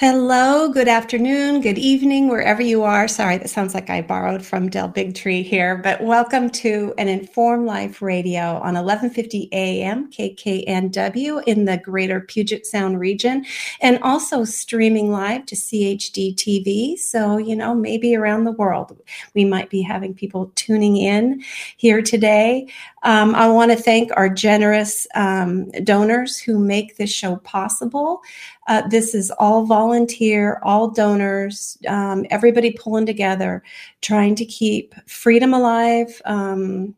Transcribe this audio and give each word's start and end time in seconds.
Hello, 0.00 0.68
good 0.68 0.86
afternoon, 0.86 1.60
good 1.60 1.76
evening, 1.76 2.28
wherever 2.28 2.62
you 2.62 2.84
are. 2.84 3.08
Sorry, 3.08 3.36
that 3.36 3.50
sounds 3.50 3.74
like 3.74 3.90
I 3.90 4.00
borrowed 4.00 4.46
from 4.46 4.68
Del 4.68 4.88
Bigtree 4.88 5.42
here, 5.42 5.76
but 5.76 6.00
welcome 6.00 6.50
to 6.50 6.94
an 6.98 7.08
Informed 7.08 7.66
Life 7.66 8.00
Radio 8.00 8.58
on 8.58 8.74
1150 8.74 9.48
AM 9.50 10.08
KKNW 10.12 11.42
in 11.48 11.64
the 11.64 11.78
greater 11.78 12.20
Puget 12.20 12.64
Sound 12.64 13.00
region 13.00 13.44
and 13.80 13.98
also 14.04 14.44
streaming 14.44 15.10
live 15.10 15.44
to 15.46 15.56
CHD 15.56 16.32
TV. 16.36 16.96
So, 16.96 17.36
you 17.36 17.56
know, 17.56 17.74
maybe 17.74 18.14
around 18.14 18.44
the 18.44 18.52
world, 18.52 18.96
we 19.34 19.44
might 19.44 19.68
be 19.68 19.82
having 19.82 20.14
people 20.14 20.52
tuning 20.54 20.96
in 20.96 21.42
here 21.76 22.02
today. 22.02 22.68
Um, 23.02 23.34
I 23.34 23.48
want 23.48 23.70
to 23.70 23.76
thank 23.76 24.10
our 24.16 24.28
generous 24.28 25.06
um, 25.14 25.70
donors 25.84 26.38
who 26.38 26.58
make 26.58 26.96
this 26.96 27.10
show 27.10 27.36
possible. 27.36 28.20
Uh, 28.66 28.86
this 28.88 29.14
is 29.14 29.30
all 29.38 29.64
volunteer, 29.64 30.60
all 30.62 30.90
donors, 30.90 31.78
um, 31.86 32.26
everybody 32.30 32.72
pulling 32.72 33.06
together, 33.06 33.62
trying 34.02 34.34
to 34.34 34.44
keep 34.44 34.94
freedom 35.06 35.54
alive, 35.54 36.20
um, 36.24 36.94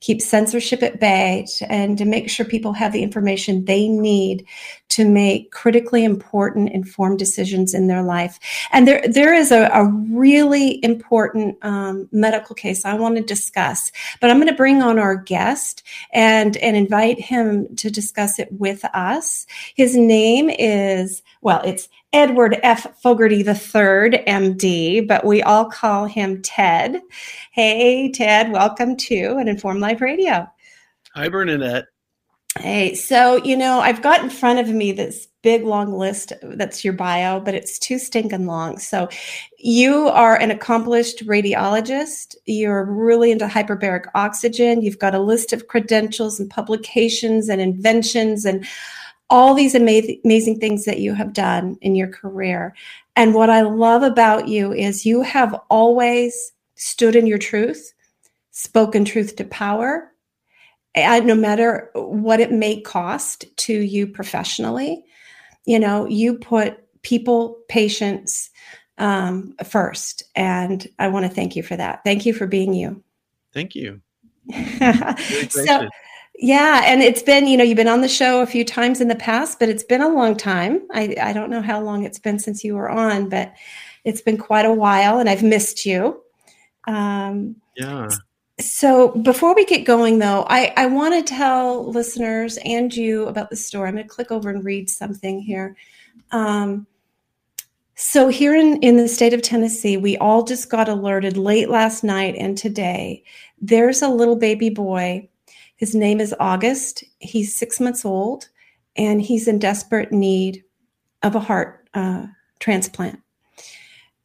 keep 0.00 0.20
censorship 0.20 0.82
at 0.82 1.00
bay, 1.00 1.46
and 1.68 1.96
to 1.98 2.04
make 2.04 2.28
sure 2.28 2.44
people 2.44 2.72
have 2.72 2.92
the 2.92 3.02
information 3.02 3.64
they 3.64 3.88
need 3.88 4.46
to 4.96 5.04
make 5.04 5.52
critically 5.52 6.04
important, 6.04 6.70
informed 6.70 7.18
decisions 7.18 7.74
in 7.74 7.86
their 7.86 8.02
life. 8.02 8.38
And 8.72 8.88
there, 8.88 9.06
there 9.06 9.34
is 9.34 9.52
a, 9.52 9.68
a 9.74 9.84
really 9.84 10.82
important 10.82 11.58
um, 11.60 12.08
medical 12.12 12.54
case 12.54 12.86
I 12.86 12.94
want 12.94 13.16
to 13.16 13.22
discuss, 13.22 13.92
but 14.22 14.30
I'm 14.30 14.38
going 14.38 14.48
to 14.48 14.54
bring 14.54 14.80
on 14.80 14.98
our 14.98 15.14
guest 15.14 15.82
and 16.14 16.56
and 16.56 16.78
invite 16.78 17.20
him 17.20 17.76
to 17.76 17.90
discuss 17.90 18.38
it 18.38 18.48
with 18.52 18.86
us. 18.94 19.46
His 19.74 19.94
name 19.94 20.48
is 20.48 21.22
well, 21.42 21.60
it's 21.66 21.90
Edward 22.14 22.58
F. 22.62 22.98
Fogarty 23.02 23.40
III, 23.40 24.24
MD, 24.26 25.06
but 25.06 25.26
we 25.26 25.42
all 25.42 25.66
call 25.66 26.06
him 26.06 26.40
Ted. 26.40 27.02
Hey, 27.52 28.10
Ted, 28.12 28.50
welcome 28.50 28.96
to 28.96 29.36
an 29.36 29.46
Informed 29.46 29.80
Life 29.80 30.00
Radio. 30.00 30.50
Hi, 31.14 31.28
Bernadette. 31.28 31.84
Hey, 32.60 32.94
so, 32.94 33.36
you 33.44 33.56
know, 33.56 33.80
I've 33.80 34.02
got 34.02 34.22
in 34.22 34.30
front 34.30 34.58
of 34.58 34.68
me 34.68 34.92
this 34.92 35.28
big 35.42 35.64
long 35.64 35.92
list 35.92 36.32
that's 36.42 36.84
your 36.84 36.94
bio, 36.94 37.40
but 37.40 37.54
it's 37.54 37.78
too 37.78 37.98
stinking 37.98 38.46
long. 38.46 38.78
So, 38.78 39.08
you 39.58 40.08
are 40.08 40.36
an 40.36 40.50
accomplished 40.50 41.26
radiologist. 41.26 42.34
You're 42.46 42.84
really 42.84 43.30
into 43.30 43.46
hyperbaric 43.46 44.06
oxygen. 44.14 44.82
You've 44.82 44.98
got 44.98 45.14
a 45.14 45.20
list 45.20 45.52
of 45.52 45.68
credentials 45.68 46.40
and 46.40 46.48
publications 46.48 47.48
and 47.48 47.60
inventions 47.60 48.44
and 48.44 48.66
all 49.28 49.54
these 49.54 49.74
amazing, 49.74 50.20
amazing 50.24 50.60
things 50.60 50.84
that 50.84 51.00
you 51.00 51.14
have 51.14 51.32
done 51.32 51.76
in 51.80 51.94
your 51.94 52.08
career. 52.08 52.74
And 53.16 53.34
what 53.34 53.50
I 53.50 53.62
love 53.62 54.02
about 54.02 54.48
you 54.48 54.72
is 54.72 55.04
you 55.06 55.22
have 55.22 55.58
always 55.68 56.52
stood 56.76 57.16
in 57.16 57.26
your 57.26 57.38
truth, 57.38 57.92
spoken 58.50 59.04
truth 59.04 59.36
to 59.36 59.44
power, 59.44 60.12
and 60.96 61.26
no 61.26 61.34
matter 61.34 61.90
what 61.94 62.40
it 62.40 62.50
may 62.50 62.80
cost 62.80 63.44
to 63.58 63.72
you 63.72 64.06
professionally. 64.06 65.04
You 65.66 65.78
know, 65.78 66.06
you 66.06 66.38
put 66.38 66.78
people, 67.02 67.58
patients 67.68 68.50
um, 68.98 69.54
first. 69.64 70.22
And 70.34 70.86
I 70.98 71.08
want 71.08 71.26
to 71.26 71.32
thank 71.32 71.54
you 71.54 71.62
for 71.62 71.76
that. 71.76 72.02
Thank 72.04 72.26
you 72.26 72.32
for 72.32 72.46
being 72.46 72.72
you. 72.72 73.02
Thank 73.52 73.74
you. 73.74 74.00
so, 75.50 75.88
yeah, 76.38 76.82
and 76.84 77.02
it's 77.02 77.22
been, 77.22 77.46
you 77.46 77.56
know, 77.56 77.64
you've 77.64 77.76
been 77.76 77.88
on 77.88 78.00
the 78.00 78.08
show 78.08 78.42
a 78.42 78.46
few 78.46 78.64
times 78.64 79.00
in 79.00 79.08
the 79.08 79.16
past, 79.16 79.58
but 79.58 79.68
it's 79.68 79.82
been 79.82 80.02
a 80.02 80.08
long 80.08 80.36
time. 80.36 80.86
I, 80.92 81.14
I 81.20 81.32
don't 81.32 81.50
know 81.50 81.62
how 81.62 81.80
long 81.80 82.04
it's 82.04 82.18
been 82.18 82.38
since 82.38 82.62
you 82.62 82.74
were 82.74 82.90
on, 82.90 83.28
but 83.28 83.54
it's 84.04 84.20
been 84.20 84.38
quite 84.38 84.66
a 84.66 84.72
while 84.72 85.18
and 85.18 85.28
I've 85.28 85.42
missed 85.42 85.84
you. 85.84 86.22
Um, 86.86 87.56
yeah. 87.76 88.08
So 88.58 89.08
before 89.08 89.54
we 89.54 89.64
get 89.66 89.84
going, 89.84 90.18
though, 90.18 90.46
I, 90.48 90.72
I 90.76 90.86
want 90.86 91.14
to 91.14 91.22
tell 91.22 91.90
listeners 91.90 92.58
and 92.64 92.94
you 92.94 93.26
about 93.26 93.50
the 93.50 93.56
story. 93.56 93.88
I'm 93.88 93.96
going 93.96 94.08
to 94.08 94.14
click 94.14 94.30
over 94.30 94.48
and 94.48 94.64
read 94.64 94.88
something 94.88 95.40
here. 95.40 95.76
Um, 96.30 96.86
so 97.96 98.28
here 98.28 98.54
in, 98.54 98.78
in 98.82 98.96
the 98.96 99.08
state 99.08 99.34
of 99.34 99.42
Tennessee, 99.42 99.96
we 99.96 100.16
all 100.18 100.42
just 100.42 100.70
got 100.70 100.88
alerted 100.88 101.36
late 101.36 101.68
last 101.68 102.02
night 102.02 102.34
and 102.36 102.56
today. 102.56 103.22
There's 103.60 104.02
a 104.02 104.08
little 104.08 104.36
baby 104.36 104.70
boy 104.70 105.28
his 105.76 105.94
name 105.94 106.20
is 106.20 106.34
August. 106.40 107.04
He's 107.18 107.54
six 107.54 107.78
months 107.80 108.04
old 108.04 108.48
and 108.96 109.20
he's 109.20 109.46
in 109.46 109.58
desperate 109.58 110.10
need 110.10 110.64
of 111.22 111.34
a 111.34 111.40
heart 111.40 111.88
uh, 111.94 112.26
transplant. 112.58 113.20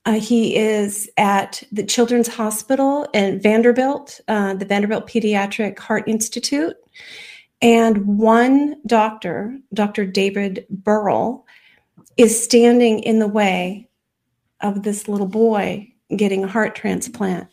Uh, 0.06 0.20
he 0.20 0.56
is 0.56 1.10
at 1.18 1.62
the 1.72 1.84
Children's 1.84 2.28
Hospital 2.28 3.08
in 3.14 3.40
Vanderbilt, 3.40 4.20
uh, 4.28 4.56
the 4.56 4.66
Vanderbilt 4.66 5.08
Pediatric 5.08 5.78
Heart 5.78 6.08
Institute. 6.08 6.76
And 7.62 8.18
one 8.18 8.82
doctor, 8.88 9.56
Dr. 9.74 10.06
David 10.06 10.66
Bearl, 10.70 11.46
is 12.18 12.44
standing 12.44 13.00
in 13.00 13.20
the 13.20 13.28
way 13.28 13.88
of 14.62 14.84
this 14.84 15.08
little 15.08 15.28
boy 15.28 15.88
getting 16.16 16.44
a 16.44 16.48
heart 16.48 16.76
transplant. 16.76 17.48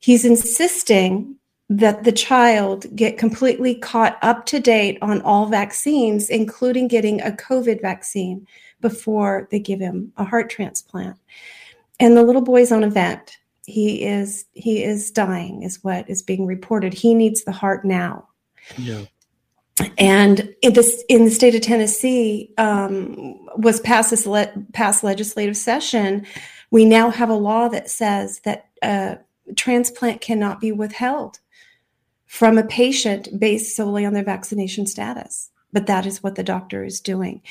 He's 0.00 0.24
insisting 0.24 1.36
that 1.70 2.04
the 2.04 2.12
child 2.12 2.86
get 2.96 3.18
completely 3.18 3.74
caught 3.74 4.18
up 4.22 4.46
to 4.46 4.58
date 4.58 4.98
on 5.02 5.20
all 5.22 5.46
vaccines, 5.46 6.30
including 6.30 6.88
getting 6.88 7.20
a 7.20 7.30
COVID 7.30 7.82
vaccine 7.82 8.46
before 8.80 9.48
they 9.50 9.58
give 9.58 9.80
him 9.80 10.12
a 10.16 10.24
heart 10.24 10.50
transplant. 10.50 11.16
And 12.00 12.16
the 12.16 12.22
little 12.22 12.42
boy's 12.42 12.72
on 12.72 12.84
a 12.84 12.90
vent. 12.90 13.38
He 13.66 14.04
is 14.04 14.46
he 14.52 14.82
is 14.82 15.10
dying, 15.10 15.62
is 15.62 15.82
what 15.84 16.08
is 16.08 16.22
being 16.22 16.46
reported. 16.46 16.94
He 16.94 17.14
needs 17.14 17.44
the 17.44 17.52
heart 17.52 17.84
now. 17.84 18.28
Yeah. 18.76 19.04
And 19.98 20.54
in 20.62 20.72
this 20.72 21.04
in 21.08 21.24
the 21.24 21.30
state 21.30 21.54
of 21.54 21.60
Tennessee 21.60 22.52
um, 22.56 23.38
was 23.56 23.80
passed 23.80 24.10
this 24.10 24.26
le- 24.26 24.52
past 24.72 25.04
legislative 25.04 25.56
session. 25.56 26.26
We 26.70 26.84
now 26.84 27.10
have 27.10 27.30
a 27.30 27.34
law 27.34 27.68
that 27.68 27.90
says 27.90 28.40
that 28.40 28.68
uh, 28.82 29.16
transplant 29.56 30.20
cannot 30.20 30.60
be 30.60 30.72
withheld 30.72 31.40
from 32.26 32.58
a 32.58 32.64
patient 32.64 33.28
based 33.38 33.74
solely 33.74 34.04
on 34.04 34.12
their 34.12 34.24
vaccination 34.24 34.86
status 34.86 35.50
but 35.72 35.86
that 35.86 36.06
is 36.06 36.22
what 36.22 36.34
the 36.34 36.42
doctor 36.42 36.84
is 36.84 37.00
doing. 37.00 37.42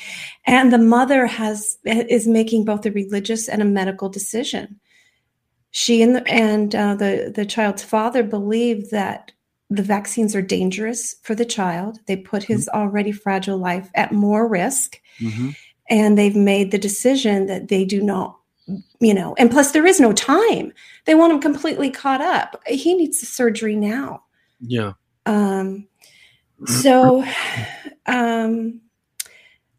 And 0.46 0.72
the 0.72 0.78
mother 0.78 1.26
has 1.26 1.78
is 1.84 2.26
making 2.26 2.64
both 2.64 2.84
a 2.86 2.90
religious 2.90 3.48
and 3.48 3.62
a 3.62 3.66
medical 3.66 4.08
decision. 4.08 4.80
She 5.70 6.02
and 6.02 6.16
the, 6.16 6.28
and 6.28 6.74
uh, 6.74 6.94
the 6.94 7.32
the 7.34 7.46
child's 7.46 7.84
father 7.84 8.22
believe 8.22 8.90
that 8.90 9.32
the 9.70 9.82
vaccines 9.82 10.34
are 10.34 10.42
dangerous 10.42 11.14
for 11.22 11.34
the 11.34 11.44
child. 11.44 11.98
They 12.06 12.16
put 12.16 12.42
his 12.42 12.66
mm-hmm. 12.66 12.78
already 12.78 13.12
fragile 13.12 13.58
life 13.58 13.90
at 13.94 14.12
more 14.12 14.48
risk. 14.48 15.00
Mm-hmm. 15.20 15.48
and 15.90 16.16
they've 16.16 16.36
made 16.36 16.70
the 16.70 16.78
decision 16.78 17.46
that 17.46 17.66
they 17.66 17.84
do 17.84 18.00
not 18.00 18.38
you 19.00 19.12
know 19.12 19.34
and 19.36 19.50
plus 19.50 19.72
there 19.72 19.86
is 19.86 19.98
no 19.98 20.12
time. 20.12 20.72
They 21.06 21.16
want 21.16 21.32
him 21.32 21.40
completely 21.40 21.90
caught 21.90 22.20
up. 22.20 22.62
He 22.66 22.94
needs 22.94 23.18
the 23.18 23.26
surgery 23.26 23.74
now. 23.74 24.22
Yeah. 24.60 24.92
Um, 25.26 25.88
so, 26.66 27.24
um, 28.06 28.80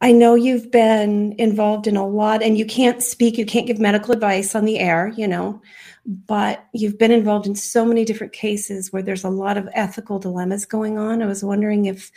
I 0.01 0.13
know 0.13 0.35
you've 0.35 0.71
been 0.71 1.35
involved 1.37 1.85
in 1.85 1.97
a 1.97 2.07
lot, 2.07 2.41
and 2.41 2.57
you 2.57 2.65
can't 2.65 3.03
speak, 3.03 3.37
you 3.37 3.45
can't 3.45 3.67
give 3.67 3.79
medical 3.79 4.13
advice 4.13 4.55
on 4.55 4.63
the 4.63 4.79
air, 4.79 5.13
you 5.17 5.27
know, 5.27 5.61
but 6.05 6.65
you've 6.73 6.97
been 6.97 7.11
involved 7.11 7.45
in 7.45 7.55
so 7.55 7.83
many 7.83 8.05
different 8.05 8.31
cases 8.31 8.93
where 8.93 9.03
there's 9.03 9.25
a 9.25 9.29
lot 9.29 9.57
of 9.57 9.67
ethical 9.73 10.17
dilemmas 10.17 10.65
going 10.65 10.97
on. 10.97 11.21
I 11.21 11.25
was 11.25 11.43
wondering 11.43 11.85
if, 11.85 12.11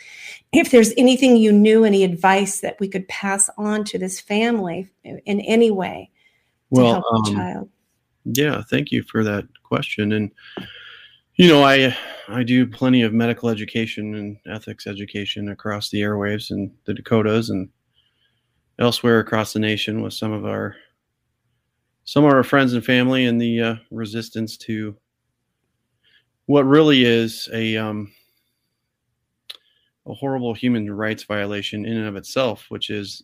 if 0.53 0.71
there's 0.71 0.93
anything 0.97 1.35
you 1.35 1.51
knew, 1.51 1.83
any 1.83 2.05
advice 2.05 2.61
that 2.61 2.79
we 2.79 2.87
could 2.87 3.07
pass 3.09 3.49
on 3.57 3.83
to 3.85 3.99
this 3.99 4.19
family 4.19 4.89
in 5.03 5.41
any 5.41 5.69
way 5.69 6.09
to 6.73 6.81
well, 6.81 6.93
help 6.93 7.05
um, 7.11 7.23
the 7.23 7.31
child. 7.33 7.69
Yeah, 8.25 8.63
thank 8.69 8.91
you 8.91 9.03
for 9.03 9.25
that 9.25 9.45
question. 9.63 10.13
And 10.13 10.31
you 11.35 11.47
know, 11.47 11.63
I 11.63 11.95
I 12.27 12.43
do 12.43 12.67
plenty 12.67 13.01
of 13.01 13.13
medical 13.13 13.49
education 13.49 14.15
and 14.15 14.37
ethics 14.47 14.87
education 14.87 15.49
across 15.49 15.89
the 15.89 16.01
airwaves 16.01 16.51
and 16.51 16.71
the 16.85 16.93
Dakotas 16.93 17.49
and 17.49 17.69
elsewhere 18.79 19.19
across 19.19 19.53
the 19.53 19.59
nation 19.59 20.01
with 20.01 20.13
some 20.13 20.31
of 20.31 20.45
our 20.45 20.75
some 22.05 22.25
of 22.25 22.33
our 22.33 22.43
friends 22.43 22.73
and 22.73 22.85
family 22.85 23.25
and 23.25 23.39
the 23.41 23.61
uh, 23.61 23.75
resistance 23.89 24.57
to 24.57 24.95
what 26.45 26.65
really 26.65 27.03
is 27.03 27.49
a 27.53 27.77
um, 27.77 28.11
a 30.05 30.13
horrible 30.13 30.53
human 30.53 30.91
rights 30.91 31.23
violation 31.23 31.85
in 31.85 31.97
and 31.97 32.07
of 32.07 32.15
itself, 32.15 32.65
which 32.69 32.89
is 32.89 33.23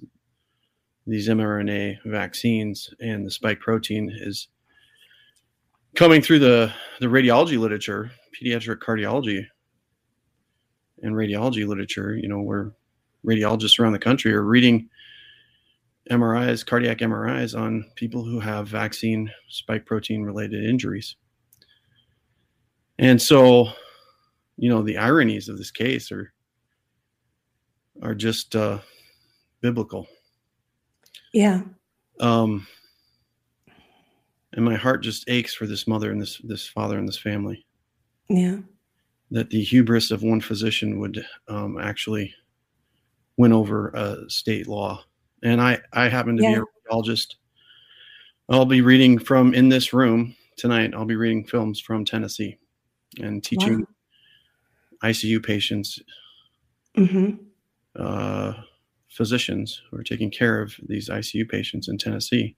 these 1.05 1.29
mRNA 1.29 1.97
vaccines 2.05 2.89
and 2.99 3.25
the 3.25 3.31
spike 3.31 3.59
protein 3.59 4.11
is 4.13 4.47
coming 5.95 6.21
through 6.21 6.39
the, 6.39 6.73
the 6.99 7.07
radiology 7.07 7.57
literature, 7.57 8.11
pediatric 8.39 8.77
cardiology 8.77 9.45
and 11.01 11.15
radiology 11.15 11.67
literature, 11.67 12.15
you 12.15 12.27
know, 12.27 12.41
where 12.41 12.73
radiologists 13.25 13.79
around 13.79 13.93
the 13.93 13.99
country 13.99 14.33
are 14.33 14.43
reading 14.43 14.89
MRIs, 16.09 16.65
cardiac 16.65 16.99
MRIs 16.99 17.57
on 17.57 17.85
people 17.95 18.23
who 18.23 18.39
have 18.39 18.67
vaccine 18.67 19.31
spike 19.47 19.85
protein 19.85 20.23
related 20.23 20.65
injuries. 20.65 21.15
And 22.97 23.21
so, 23.21 23.69
you 24.57 24.69
know, 24.69 24.81
the 24.81 24.97
ironies 24.97 25.47
of 25.49 25.57
this 25.57 25.71
case 25.71 26.11
are 26.11 26.33
are 28.01 28.15
just 28.15 28.55
uh, 28.55 28.79
biblical. 29.61 30.07
Yeah. 31.33 31.61
Um, 32.19 32.65
and 34.53 34.65
my 34.65 34.75
heart 34.75 35.03
just 35.03 35.29
aches 35.29 35.53
for 35.53 35.67
this 35.67 35.87
mother 35.87 36.11
and 36.11 36.21
this 36.21 36.39
this 36.43 36.67
father 36.67 36.97
and 36.97 37.07
this 37.07 37.17
family. 37.17 37.65
Yeah. 38.29 38.57
That 39.31 39.49
the 39.49 39.61
hubris 39.63 40.11
of 40.11 40.23
one 40.23 40.41
physician 40.41 40.99
would 40.99 41.23
um, 41.47 41.77
actually 41.79 42.33
win 43.37 43.53
over 43.53 43.89
a 43.89 44.29
state 44.29 44.67
law. 44.67 45.03
And 45.43 45.61
I 45.61 45.79
I 45.93 46.09
happen 46.09 46.35
to 46.37 46.43
Yeah. 46.43 46.49
be 46.49 46.55
a 46.55 46.93
radiologist. 46.93 47.35
I'll 48.49 48.65
be 48.65 48.81
reading 48.81 49.19
from 49.19 49.53
in 49.53 49.69
this 49.69 49.93
room 49.93 50.35
tonight. 50.57 50.93
I'll 50.95 51.05
be 51.05 51.15
reading 51.15 51.45
films 51.45 51.79
from 51.79 52.03
Tennessee 52.03 52.57
and 53.21 53.43
teaching 53.43 53.85
ICU 55.03 55.43
patients 55.43 55.99
hmm 56.95 57.31
uh, 57.95 58.53
physicians 59.09 59.81
who 59.89 59.97
are 59.97 60.03
taking 60.03 60.29
care 60.29 60.61
of 60.61 60.73
these 60.87 61.09
ICU 61.09 61.47
patients 61.49 61.87
in 61.87 61.97
Tennessee 61.97 62.55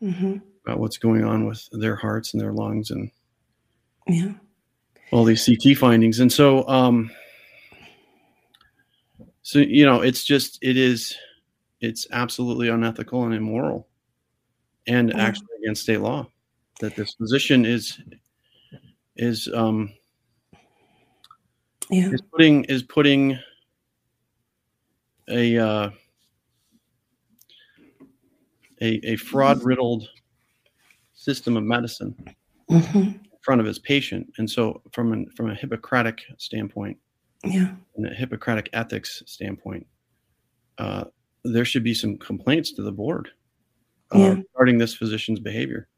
hmm 0.00 0.36
about 0.64 0.78
what's 0.78 0.98
going 0.98 1.24
on 1.24 1.46
with 1.46 1.66
their 1.72 1.96
hearts 1.96 2.32
and 2.34 2.40
their 2.40 2.52
lungs 2.52 2.90
and 2.90 3.10
Yeah. 4.06 4.32
all 5.12 5.24
these 5.24 5.44
CT 5.44 5.76
findings. 5.76 6.20
And 6.20 6.32
so, 6.32 6.66
um, 6.68 7.10
so 9.42 9.58
you 9.58 9.84
know, 9.84 10.00
it's 10.02 10.24
just 10.24 10.58
it 10.62 10.76
is, 10.76 11.16
it's 11.80 12.06
absolutely 12.12 12.68
unethical 12.68 13.24
and 13.24 13.34
immoral, 13.34 13.88
and 14.86 15.10
Yeah. 15.10 15.18
actually 15.18 15.46
against 15.62 15.82
state 15.82 16.00
law 16.00 16.26
that 16.80 16.94
this 16.94 17.14
physician 17.14 17.64
is 17.64 17.98
is 19.16 19.48
um, 19.54 19.92
Yeah. 21.90 22.10
is 22.12 22.20
putting 22.30 22.64
is 22.64 22.82
putting 22.82 23.38
a 25.28 25.58
uh, 25.58 25.90
a, 28.82 29.12
a 29.12 29.16
fraud 29.16 29.62
riddled 29.64 30.08
system 31.20 31.56
of 31.56 31.64
medicine 31.64 32.14
hmm 32.68 32.98
in 32.98 33.42
front 33.42 33.60
of 33.60 33.66
his 33.66 33.78
patient, 33.78 34.30
and 34.38 34.48
so 34.50 34.82
from 34.92 35.12
an, 35.12 35.26
from 35.34 35.50
a 35.50 35.54
Hippocratic 35.54 36.18
standpoint 36.36 36.98
Yeah. 37.42 37.74
and 37.96 38.06
a 38.06 38.14
Hippocratic 38.14 38.68
ethics 38.74 39.22
standpoint, 39.26 39.86
uh, 40.76 41.04
there 41.42 41.64
should 41.64 41.82
be 41.82 41.94
some 41.94 42.18
complaints 42.18 42.72
to 42.72 42.82
the 42.82 42.92
board 42.92 43.30
uh, 44.14 44.18
Yeah. 44.18 44.34
regarding 44.52 44.76
this 44.76 44.94
physician's 44.94 45.40
behavior. 45.40 45.88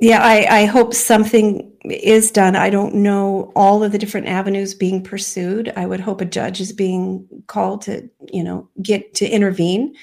Yeah, 0.00 0.22
I, 0.24 0.62
I 0.62 0.64
hope 0.64 0.94
something 0.94 1.70
is 1.84 2.30
done. 2.30 2.56
I 2.56 2.70
don't 2.70 2.94
know 2.94 3.52
all 3.54 3.84
of 3.84 3.92
the 3.92 3.98
different 3.98 4.28
avenues 4.28 4.74
being 4.74 5.02
pursued. 5.02 5.72
I 5.76 5.84
would 5.84 6.00
hope 6.00 6.22
a 6.22 6.24
judge 6.26 6.58
is 6.60 6.72
being 6.72 7.26
called 7.48 7.82
to, 7.82 8.08
you 8.32 8.42
know, 8.42 8.68
get 8.82 9.14
to 9.16 9.28
intervene 9.28 9.94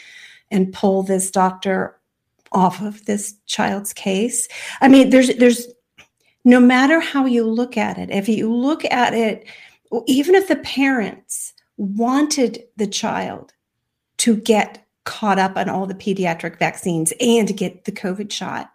and 0.51 0.71
pull 0.71 1.01
this 1.01 1.31
doctor 1.31 1.99
off 2.53 2.81
of 2.81 3.03
this 3.05 3.35
child's 3.45 3.93
case. 3.93 4.47
I 4.81 4.87
mean, 4.87 5.09
there's 5.09 5.35
there's 5.35 5.67
no 6.45 6.59
matter 6.59 6.99
how 6.99 7.25
you 7.25 7.43
look 7.45 7.77
at 7.77 7.97
it, 7.97 8.09
if 8.11 8.27
you 8.27 8.53
look 8.53 8.83
at 8.85 9.13
it, 9.13 9.45
even 10.07 10.35
if 10.35 10.47
the 10.47 10.57
parents 10.57 11.53
wanted 11.77 12.63
the 12.77 12.87
child 12.87 13.53
to 14.17 14.35
get 14.35 14.85
caught 15.05 15.39
up 15.39 15.57
on 15.57 15.69
all 15.69 15.85
the 15.85 15.95
pediatric 15.95 16.59
vaccines 16.59 17.13
and 17.19 17.55
get 17.57 17.85
the 17.85 17.91
COVID 17.91 18.31
shot, 18.31 18.69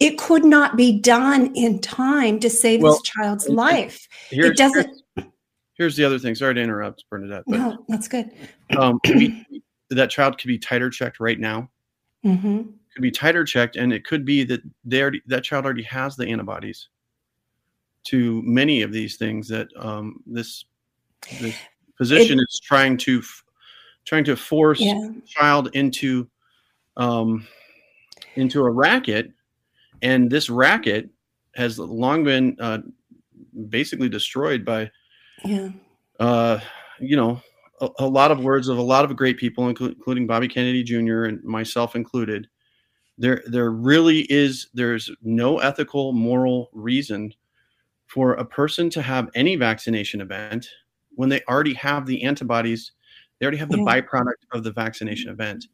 it 0.00 0.18
could 0.18 0.44
not 0.44 0.76
be 0.76 0.98
done 0.98 1.54
in 1.54 1.78
time 1.78 2.40
to 2.40 2.50
save 2.50 2.82
Well, 2.82 2.92
this 2.92 3.02
child's 3.02 3.48
life. 3.48 4.08
Here's, 4.30 4.56
doesn't- 4.56 5.02
Here's, 5.74 5.96
the 5.96 6.04
other 6.04 6.18
thing. 6.18 6.34
Sorry 6.34 6.54
to 6.54 6.60
interrupt, 6.60 7.04
Bernadette, 7.10 7.44
but 7.46 7.58
No, 7.58 7.84
that's 7.88 8.08
good. 8.08 8.30
um, 8.78 9.00
that 9.90 10.10
child 10.10 10.38
could 10.38 10.48
be 10.48 10.58
titer 10.58 10.92
checked 10.92 11.18
right 11.20 11.38
now. 11.38 11.70
Hmm 12.22 12.62
Could 12.94 13.02
be 13.02 13.10
titer 13.10 13.46
checked, 13.46 13.76
and 13.76 13.92
it 13.92 14.04
could 14.04 14.24
be 14.24 14.44
that 14.44 14.62
they 14.84 15.00
already 15.02 15.22
that 15.26 15.44
child 15.44 15.64
already 15.64 15.82
has 15.84 16.16
the 16.16 16.26
antibodies 16.28 16.88
to 18.04 18.42
many 18.44 18.82
of 18.82 18.92
these 18.92 19.16
things 19.16 19.48
that 19.48 19.68
um, 19.76 20.22
this 20.26 20.64
this 21.40 21.54
physician 21.96 22.38
is 22.40 22.60
trying 22.62 22.96
to 22.98 23.18
f- 23.18 23.44
trying 24.04 24.24
to 24.24 24.36
force 24.36 24.80
Yeah. 24.80 25.08
child 25.26 25.70
into 25.74 26.28
um, 26.96 27.46
into 28.36 28.62
a 28.62 28.70
racket, 28.70 29.30
and 30.02 30.30
this 30.30 30.50
racket 30.50 31.08
has 31.54 31.78
long 31.78 32.24
been 32.24 32.56
uh, 32.60 32.78
basically 33.68 34.08
destroyed 34.08 34.64
by 34.64 34.90
Yeah. 35.44 35.70
uh, 36.20 36.60
you 37.00 37.16
know 37.16 37.40
a, 37.82 37.88
a 37.98 38.06
lot 38.06 38.30
of 38.30 38.42
words 38.42 38.68
of 38.68 38.78
a 38.78 38.82
lot 38.82 39.04
of 39.04 39.14
great 39.16 39.36
people, 39.36 39.68
including 39.68 40.26
Bobby 40.26 40.48
Kennedy 40.48 40.82
Jr. 40.82 41.24
and 41.24 41.42
myself 41.44 41.94
included. 41.94 42.48
There, 43.18 43.42
there 43.46 43.70
really 43.70 44.20
is. 44.30 44.68
There's 44.72 45.10
no 45.22 45.58
ethical, 45.58 46.12
moral 46.12 46.70
reason 46.72 47.34
for 48.06 48.34
a 48.34 48.44
person 48.44 48.88
to 48.90 49.02
have 49.02 49.28
any 49.34 49.56
vaccination 49.56 50.20
event 50.20 50.66
when 51.14 51.28
they 51.28 51.42
already 51.48 51.74
have 51.74 52.06
the 52.06 52.22
antibodies. 52.22 52.92
They 53.38 53.46
already 53.46 53.58
have 53.58 53.70
the 53.70 53.78
Yeah. 53.78 54.00
byproduct 54.00 54.44
of 54.52 54.62
the 54.64 54.72
vaccination 54.72 55.30
event 55.30 55.66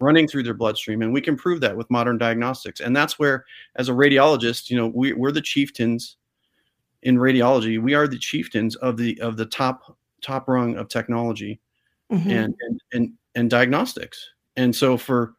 running 0.00 0.28
through 0.28 0.42
their 0.42 0.54
bloodstream, 0.54 1.02
and 1.02 1.12
we 1.12 1.20
can 1.20 1.36
prove 1.36 1.60
that 1.60 1.76
with 1.76 1.90
modern 1.90 2.18
diagnostics. 2.18 2.80
And 2.80 2.94
that's 2.94 3.18
where, 3.18 3.44
as 3.76 3.88
a 3.88 3.92
radiologist, 3.92 4.70
you 4.70 4.76
know, 4.76 4.88
we, 4.88 5.12
we're 5.14 5.32
the 5.32 5.40
chieftains 5.40 6.16
in 7.02 7.16
radiology. 7.16 7.80
We 7.80 7.94
are 7.94 8.06
the 8.06 8.18
chieftains 8.18 8.76
of 8.76 8.96
the 8.96 9.18
of 9.20 9.36
the 9.36 9.46
top 9.46 9.96
top 10.24 10.48
rung 10.48 10.76
of 10.76 10.88
technology 10.88 11.60
Mhm. 12.12 12.30
and, 12.30 12.54
and 12.60 12.80
and 12.92 13.12
and 13.34 13.50
diagnostics. 13.50 14.30
And 14.56 14.74
so 14.74 14.96
for 14.96 15.34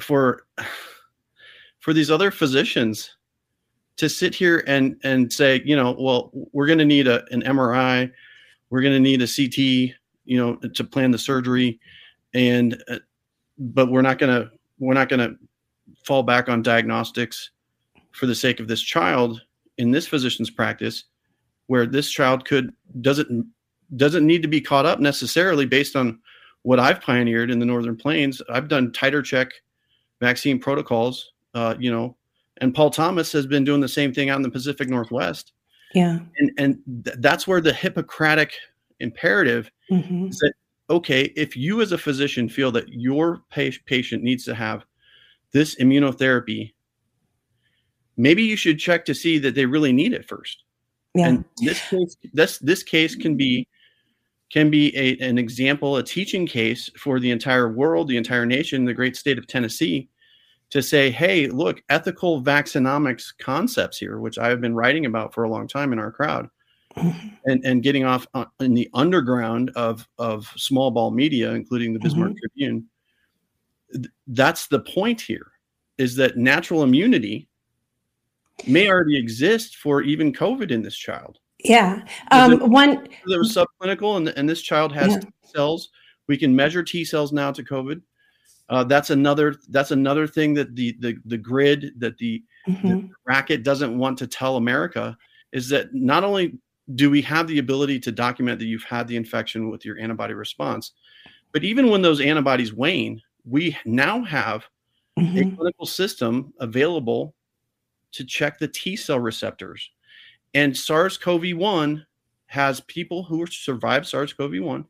for 0.00 0.46
for 1.80 1.92
these 1.92 2.10
other 2.10 2.30
physicians 2.30 3.16
to 3.96 4.08
sit 4.08 4.34
here 4.34 4.62
and 4.66 4.96
and 5.02 5.32
say, 5.32 5.62
you 5.64 5.76
know, 5.76 5.96
well, 5.98 6.30
we're 6.52 6.66
going 6.66 6.78
to 6.78 6.84
need 6.84 7.08
a, 7.08 7.24
an 7.32 7.42
MRI, 7.42 8.10
we're 8.70 8.80
going 8.80 8.94
to 8.94 9.00
need 9.00 9.22
a 9.22 9.26
CT, 9.26 9.58
you 10.24 10.36
know, 10.36 10.56
to 10.56 10.84
plan 10.84 11.10
the 11.10 11.18
surgery, 11.18 11.80
and 12.34 12.82
uh, 12.88 12.98
but 13.58 13.90
we're 13.90 14.02
not 14.02 14.18
going 14.18 14.34
to 14.34 14.50
we're 14.78 14.94
not 14.94 15.08
going 15.08 15.20
to 15.20 15.36
fall 16.04 16.22
back 16.22 16.48
on 16.48 16.62
diagnostics 16.62 17.50
for 18.12 18.26
the 18.26 18.34
sake 18.34 18.60
of 18.60 18.68
this 18.68 18.80
child 18.80 19.42
in 19.78 19.90
this 19.90 20.06
physician's 20.06 20.50
practice, 20.50 21.04
where 21.66 21.86
this 21.86 22.08
child 22.08 22.44
could 22.44 22.72
doesn't 23.00 23.46
doesn't 23.96 24.26
need 24.26 24.42
to 24.42 24.48
be 24.48 24.60
caught 24.60 24.86
up 24.86 25.00
necessarily 25.00 25.66
based 25.66 25.96
on 25.96 26.18
what 26.62 26.80
I've 26.80 27.00
pioneered 27.00 27.50
in 27.50 27.58
the 27.58 27.66
Northern 27.66 27.96
Plains. 27.96 28.42
I've 28.50 28.68
done 28.68 28.92
titer 28.92 29.24
check 29.24 29.48
vaccine 30.20 30.58
protocols, 30.58 31.32
uh, 31.54 31.74
you 31.78 31.90
know, 31.90 32.16
and 32.60 32.74
Paul 32.74 32.90
Thomas 32.90 33.32
has 33.32 33.46
been 33.46 33.64
doing 33.64 33.80
the 33.80 33.88
same 33.88 34.12
thing 34.12 34.30
out 34.30 34.36
in 34.36 34.42
the 34.42 34.50
Pacific 34.50 34.88
Northwest. 34.88 35.52
Yeah. 35.94 36.18
And, 36.38 36.50
and 36.58 37.04
th- 37.04 37.16
that's 37.20 37.46
where 37.46 37.60
the 37.60 37.72
Hippocratic 37.72 38.54
imperative 39.00 39.70
hmm 39.88 40.26
is 40.26 40.38
that, 40.38 40.52
okay, 40.90 41.32
if 41.36 41.56
you 41.56 41.80
as 41.80 41.92
a 41.92 41.98
physician 41.98 42.48
feel 42.48 42.70
that 42.72 42.88
your 42.88 43.42
pa- 43.50 43.70
patient 43.86 44.22
needs 44.22 44.44
to 44.44 44.54
have 44.54 44.84
this 45.52 45.76
immunotherapy, 45.76 46.72
maybe 48.16 48.42
you 48.42 48.56
should 48.56 48.78
check 48.78 49.04
to 49.06 49.14
see 49.14 49.38
that 49.38 49.54
they 49.54 49.64
really 49.64 49.92
need 49.92 50.12
it 50.12 50.28
first. 50.28 50.64
Yeah. 51.14 51.28
And 51.28 51.44
this 51.58 51.80
case, 51.88 52.16
this 52.34 52.58
this 52.58 52.82
case 52.82 53.14
can 53.14 53.36
be 53.36 53.66
can 54.50 54.70
be 54.70 54.96
a, 54.96 55.18
an 55.18 55.38
example, 55.38 55.96
a 55.96 56.02
teaching 56.02 56.46
case 56.46 56.90
for 56.96 57.20
the 57.20 57.30
entire 57.30 57.70
world, 57.70 58.08
the 58.08 58.16
entire 58.16 58.46
nation, 58.46 58.84
the 58.84 58.94
great 58.94 59.16
state 59.16 59.38
of 59.38 59.46
Tennessee, 59.46 60.08
to 60.70 60.82
say, 60.82 61.10
hey, 61.10 61.48
look, 61.48 61.82
ethical 61.88 62.42
vaccinomics 62.42 63.32
concepts 63.38 63.98
here, 63.98 64.18
which 64.20 64.38
I 64.38 64.48
have 64.48 64.60
been 64.60 64.74
writing 64.74 65.06
about 65.06 65.34
for 65.34 65.44
a 65.44 65.50
long 65.50 65.66
time 65.68 65.92
in 65.92 65.98
our 65.98 66.10
crowd, 66.12 66.48
Mhm. 66.96 67.38
and 67.46 67.64
and 67.64 67.82
getting 67.82 68.04
off 68.04 68.26
in 68.60 68.74
the 68.74 68.88
underground 68.94 69.70
of 69.76 70.08
of 70.18 70.50
small 70.56 70.90
ball 70.90 71.10
media, 71.10 71.52
including 71.52 71.92
the 71.92 72.00
Bismarck 72.00 72.32
Tribune. 72.36 72.86
That's 74.26 74.66
the 74.66 74.80
point 74.80 75.20
here, 75.20 75.52
is 75.96 76.16
that 76.16 76.36
natural 76.36 76.82
immunity 76.82 77.48
may 78.66 78.88
already 78.90 79.18
exist 79.18 79.76
for 79.76 80.02
even 80.02 80.32
COVID 80.32 80.70
in 80.70 80.82
this 80.82 80.96
child. 80.96 81.38
Yeah. 81.64 82.04
Um, 82.30 82.70
one. 82.70 83.08
that 83.26 83.38
was 83.38 83.54
subclinical, 83.56 84.16
and, 84.16 84.28
and 84.28 84.48
this 84.48 84.62
child 84.62 84.92
has 84.92 85.12
Yeah. 85.12 85.20
T 85.20 85.28
cells. 85.42 85.90
We 86.28 86.36
can 86.36 86.54
measure 86.54 86.82
T 86.82 87.04
cells 87.04 87.32
now 87.32 87.50
to 87.52 87.62
COVID. 87.64 88.00
Uh, 88.68 88.84
that's 88.84 89.10
another. 89.10 89.56
That's 89.70 89.90
another 89.90 90.26
thing 90.26 90.54
that 90.54 90.76
the 90.76 90.94
the 91.00 91.16
the 91.24 91.38
grid 91.38 91.92
that 91.98 92.18
the 92.18 92.42
Mhm. 92.68 93.10
racket 93.24 93.62
doesn't 93.62 93.96
want 93.96 94.18
to 94.18 94.26
tell 94.26 94.56
America 94.56 95.16
is 95.52 95.68
that 95.70 95.94
not 95.94 96.22
only 96.22 96.58
do 96.94 97.10
we 97.10 97.22
have 97.22 97.46
the 97.48 97.58
ability 97.58 97.98
to 98.00 98.12
document 98.12 98.58
that 98.58 98.66
you've 98.66 98.84
had 98.84 99.08
the 99.08 99.16
infection 99.16 99.70
with 99.70 99.84
your 99.84 99.98
antibody 99.98 100.34
response, 100.34 100.92
but 101.52 101.64
even 101.64 101.88
when 101.88 102.02
those 102.02 102.20
antibodies 102.20 102.72
wane, 102.74 103.20
we 103.44 103.76
now 103.86 104.22
have 104.22 104.66
a 105.16 105.22
Mhm. 105.22 105.56
clinical 105.56 105.86
system 105.86 106.52
available 106.60 107.34
to 108.12 108.24
check 108.24 108.58
the 108.58 108.68
T 108.68 108.96
cell 108.96 109.18
receptors. 109.18 109.90
And 110.58 110.76
SARS 110.76 111.16
CoV 111.16 111.56
1 111.56 112.04
has 112.46 112.80
people 112.80 113.22
who 113.22 113.46
survived 113.46 114.06
SARS 114.06 114.32
CoV 114.32 114.60
1 114.60 114.84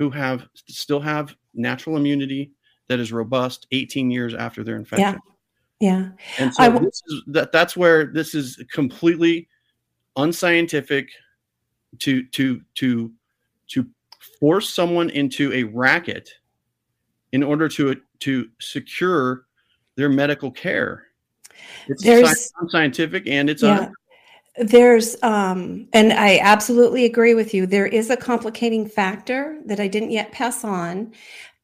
who 0.00 0.10
have 0.10 0.48
still 0.66 0.98
have 1.00 1.36
natural 1.54 1.96
immunity 1.96 2.50
that 2.88 2.98
is 2.98 3.12
robust 3.12 3.68
18 3.70 4.10
years 4.10 4.34
after 4.34 4.64
their 4.64 4.74
infection. 4.76 5.20
Yeah. 5.80 5.90
Yeah. 5.92 6.08
And 6.38 6.52
so 6.54 6.62
I 6.62 6.68
w- 6.70 6.84
this 6.88 7.00
is 7.06 7.22
that 7.28 7.52
that's 7.52 7.76
where 7.76 8.06
this 8.06 8.34
is 8.34 8.60
completely 8.72 9.48
unscientific 10.16 11.08
to 12.00 12.24
to 12.28 12.60
to 12.74 13.12
to 13.68 13.86
force 14.40 14.72
someone 14.74 15.10
into 15.10 15.52
a 15.52 15.62
racket 15.64 16.28
in 17.32 17.42
order 17.44 17.68
to 17.68 18.00
to 18.20 18.48
secure 18.60 19.46
their 19.96 20.08
medical 20.08 20.50
care. 20.50 21.04
It's 21.86 22.02
There's- 22.02 22.50
unscientific 22.60 23.28
and 23.28 23.48
it's 23.48 23.62
Yeah. 23.62 23.90
There's, 24.56 25.16
um, 25.22 25.88
and 25.92 26.12
I 26.12 26.38
absolutely 26.38 27.04
agree 27.04 27.34
with 27.34 27.52
you. 27.52 27.66
There 27.66 27.86
is 27.86 28.08
a 28.10 28.16
complicating 28.16 28.88
factor 28.88 29.58
that 29.66 29.80
I 29.80 29.88
didn't 29.88 30.12
yet 30.12 30.30
pass 30.30 30.62
on 30.62 31.12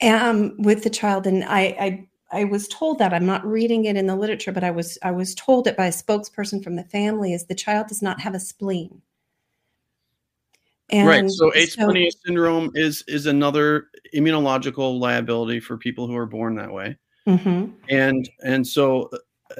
um, 0.02 0.56
with 0.58 0.82
the 0.82 0.90
child, 0.90 1.26
and 1.26 1.44
I, 1.44 1.60
I, 1.60 2.08
I 2.32 2.44
was 2.44 2.66
told 2.66 2.98
that 2.98 3.14
I'm 3.14 3.26
not 3.26 3.46
reading 3.46 3.84
it 3.84 3.96
in 3.96 4.06
the 4.06 4.16
literature, 4.16 4.50
but 4.50 4.64
I 4.64 4.72
was, 4.72 4.98
I 5.02 5.12
was 5.12 5.34
told 5.36 5.68
it 5.68 5.76
by 5.76 5.86
a 5.86 5.92
spokesperson 5.92 6.64
from 6.64 6.74
the 6.74 6.84
family 6.84 7.32
is 7.32 7.46
the 7.46 7.54
child 7.54 7.86
does 7.86 8.02
not 8.02 8.20
have 8.20 8.34
a 8.34 8.40
spleen. 8.40 9.02
And 10.90 11.08
right. 11.08 11.30
So 11.30 11.52
asplenia 11.52 12.10
syndrome 12.26 12.70
is 12.74 13.04
is 13.06 13.26
another 13.26 13.86
immunological 14.14 14.98
liability 14.98 15.60
for 15.60 15.76
people 15.76 16.06
who 16.06 16.16
are 16.16 16.26
born 16.26 16.56
that 16.56 16.72
way. 16.72 16.96
Mhm. 17.26 17.74
and 17.88 18.28
and 18.42 18.66
so 18.66 19.10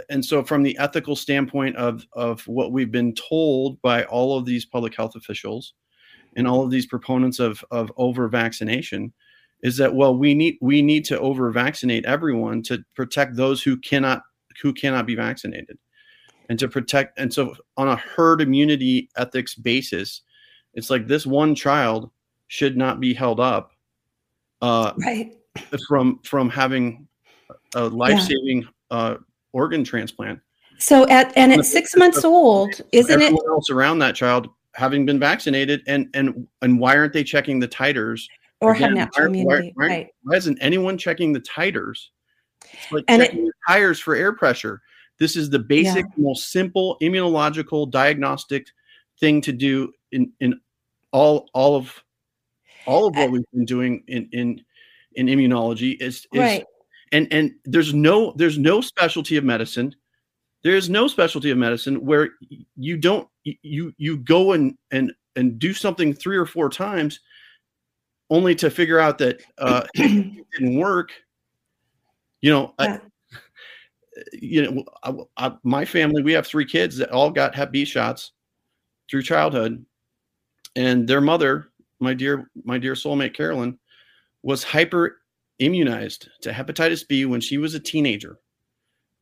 and 0.09 0.25
so 0.25 0.43
from 0.43 0.63
the 0.63 0.77
ethical 0.79 1.17
standpoint 1.17 1.77
of 1.77 2.07
of 2.13 2.47
what 2.47 2.73
we've 2.73 2.93
been 2.93 3.15
told 3.15 3.81
by 3.83 4.05
all 4.05 4.37
of 4.37 4.45
these 4.45 4.65
public 4.65 4.95
health 4.97 5.15
officials 5.17 5.75
and 6.37 6.47
all 6.47 6.63
of 6.63 6.71
these 6.71 6.87
proponents 6.87 7.39
of 7.39 7.65
of 7.71 7.93
over 7.97 8.29
vaccination 8.29 9.13
is 9.63 9.77
that 9.77 9.95
well 9.95 10.17
we 10.17 10.35
need 10.35 10.57
we 10.61 10.83
need 10.83 11.05
to 11.05 11.19
over 11.21 11.51
vaccinate 11.51 12.05
everyone 12.05 12.63
to 12.63 12.83
protect 12.95 13.37
those 13.37 13.63
who 13.63 13.77
cannot 13.77 14.23
who 14.63 14.73
cannot 14.73 15.07
be 15.07 15.15
vaccinated 15.15 15.79
and 16.49 16.59
to 16.59 16.69
protect 16.69 17.19
and 17.19 17.33
so 17.33 17.55
on 17.77 17.89
a 17.89 17.97
herd 17.97 18.41
immunity 18.41 19.09
ethics 19.17 19.55
basis 19.55 20.23
it's 20.75 20.91
like 20.91 21.07
this 21.07 21.27
one 21.27 21.55
child 21.55 22.11
should 22.49 22.77
not 22.77 23.01
be 23.01 23.15
held 23.15 23.41
up 23.41 23.73
uh, 24.63 24.93
right. 24.99 25.33
from 25.89 26.19
from 26.23 26.51
having 26.51 27.07
a 27.75 27.85
life-saving 27.85 28.67
uh, 28.91 29.17
organ 29.53 29.85
transplant. 29.85 30.41
So 30.79 31.07
at 31.09 31.37
and 31.37 31.53
at 31.53 31.65
six 31.67 31.95
months 31.97 32.25
old, 32.25 32.81
isn't 32.93 33.21
it? 33.21 33.25
Everyone 33.25 33.49
else 33.49 33.71
around 33.71 33.99
that 34.01 34.15
child 34.15 34.49
having 34.75 35.05
been 35.05 35.19
vaccinated, 35.19 35.83
and 35.87 36.09
and 36.15 36.47
and 36.63 36.79
why 36.79 36.97
aren't 36.97 37.13
they 37.13 37.25
checking 37.25 37.59
the 37.61 37.69
titers? 37.69 38.23
Or 38.61 38.75
have 38.75 38.91
Again, 38.91 38.95
natural 38.95 39.27
why- 39.27 39.29
why- 39.29 39.43
immunity, 39.43 39.73
why- 39.75 39.87
right? 39.87 40.09
Why 40.23 40.37
isn't 40.37 40.59
anyone 40.61 40.99
checking 40.99 41.33
the 41.33 41.41
titers? 41.41 42.09
It's 42.73 42.93
like 42.93 43.05
And 43.09 43.23
it- 43.23 43.33
the 43.33 43.51
tires 43.67 43.99
for 44.01 44.15
air 44.15 44.33
pressure. 44.33 44.81
This 45.19 45.37
is 45.37 45.51
the 45.51 45.59
basic, 45.59 46.05
most 46.17 46.51
simple 46.51 46.97
immunological 47.03 47.91
diagnostic 47.91 48.67
thing 49.19 49.41
to 49.43 49.53
do 49.53 49.93
in 50.13 50.33
in 50.41 50.61
all 51.13 51.49
all 51.53 51.77
of 51.77 52.03
all 52.87 53.07
of 53.07 53.17
uh, 53.17 53.21
what 53.23 53.31
we've 53.33 53.51
been 53.53 53.65
doing 53.67 54.03
in 54.09 54.29
in 54.33 54.65
in 55.15 55.27
immunology 55.27 56.01
is 56.01 56.27
is 56.33 56.41
Right. 56.41 56.65
And 57.13 57.29
and 57.33 57.55
there's 57.65 57.95
no 57.95 58.33
there's 58.37 58.59
no 58.59 58.81
specialty 58.81 59.37
of 59.37 59.45
medicine. 59.45 59.95
There 60.63 60.77
is 60.77 60.91
no 60.91 61.09
specialty 61.09 61.51
of 61.51 61.59
medicine 61.59 62.05
where 62.05 62.31
you 62.77 62.97
don't 62.97 63.29
you 63.45 63.93
you 63.97 64.19
go 64.19 64.53
and 64.53 64.77
and 64.91 65.13
and 65.37 65.59
do 65.59 65.73
something 65.75 66.13
three 66.13 66.37
or 66.37 66.47
four 66.47 66.69
times 66.69 67.21
only 68.31 68.55
to 68.57 68.71
figure 68.71 69.01
out 69.01 69.19
that 69.19 69.41
uh 69.59 69.85
it 69.95 70.45
didn't 70.53 70.77
work. 70.79 71.11
You 72.41 72.51
know 72.51 72.75
I- 72.79 73.01
you 74.33 74.63
know 74.71 74.85
I, 75.03 75.47
I, 75.49 75.53
my 75.63 75.85
family 75.85 76.23
we 76.23 76.33
have 76.33 76.47
three 76.47 76.65
kids 76.65 76.97
that 76.97 77.11
all 77.11 77.31
got 77.31 77.55
hep 77.55 77.71
b 77.73 77.85
shots 77.85 78.33
through 79.11 79.23
childhood. 79.23 79.85
And 80.77 81.09
their 81.09 81.21
mother 81.21 81.71
my 82.01 82.15
dear 82.15 82.51
my 82.65 82.79
dear 82.79 82.95
soulmate 82.95 83.35
carolyn 83.35 83.79
was 84.43 84.65
hyper 84.65 85.20
immunized 85.61 86.29
to 86.41 86.51
hepatitis 86.51 87.07
b 87.07 87.25
when 87.25 87.41
she 87.41 87.59
was 87.59 87.75
a 87.75 87.81
teenager. 87.81 88.39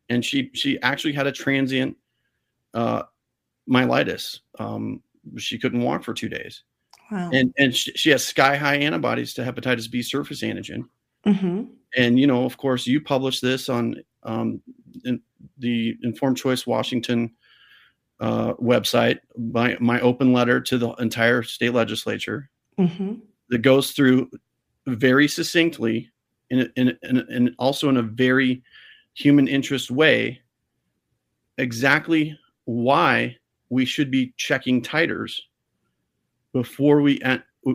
And 0.08 0.24
she 0.24 0.50
she 0.54 0.80
actually 0.80 1.12
had 1.12 1.26
a 1.26 1.32
transient 1.32 1.96
uh 2.74 3.02
myelitis. 3.68 4.40
Um 4.58 5.02
she 5.36 5.58
couldn't 5.58 5.82
walk 5.82 6.04
for 6.04 6.14
two 6.14 6.28
days. 6.28 6.62
Wow. 7.10 7.30
and 7.32 7.52
and 7.58 7.74
she, 7.74 7.92
she 7.92 8.10
has 8.10 8.24
sky 8.24 8.56
high 8.56 8.76
antibodies 8.76 9.34
to 9.34 9.42
hepatitis 9.42 9.90
b 9.90 10.02
surface 10.02 10.42
antigen. 10.42 10.84
Hmm 11.24 11.64
and 11.96 12.18
you 12.18 12.26
know 12.26 12.44
of 12.44 12.56
course 12.56 12.86
you 12.86 13.00
published 13.00 13.42
this 13.42 13.68
on 13.68 13.96
um, 14.24 14.60
in 15.04 15.20
the 15.58 15.96
informed 16.02 16.36
choice 16.36 16.66
washington 16.66 17.32
uh, 18.20 18.52
website 18.54 19.18
my, 19.36 19.76
my 19.80 20.00
open 20.00 20.32
letter 20.32 20.60
to 20.60 20.76
the 20.76 20.90
entire 20.94 21.42
state 21.42 21.72
legislature. 21.72 22.50
Hmm 22.76 23.14
that 23.50 23.62
goes 23.62 23.92
through 23.92 24.30
very 24.86 25.26
succinctly 25.28 26.10
in, 26.50 26.70
in, 26.76 26.98
in, 27.02 27.18
in 27.30 27.54
also 27.58 27.88
in 27.88 27.96
a 27.96 28.02
very 28.02 28.62
human 29.14 29.48
interest 29.48 29.90
way 29.90 30.40
exactly 31.58 32.38
why 32.64 33.36
we 33.70 33.84
should 33.84 34.10
be 34.10 34.32
checking 34.36 34.82
titers 34.82 35.40
before 36.52 37.00
we 37.00 37.20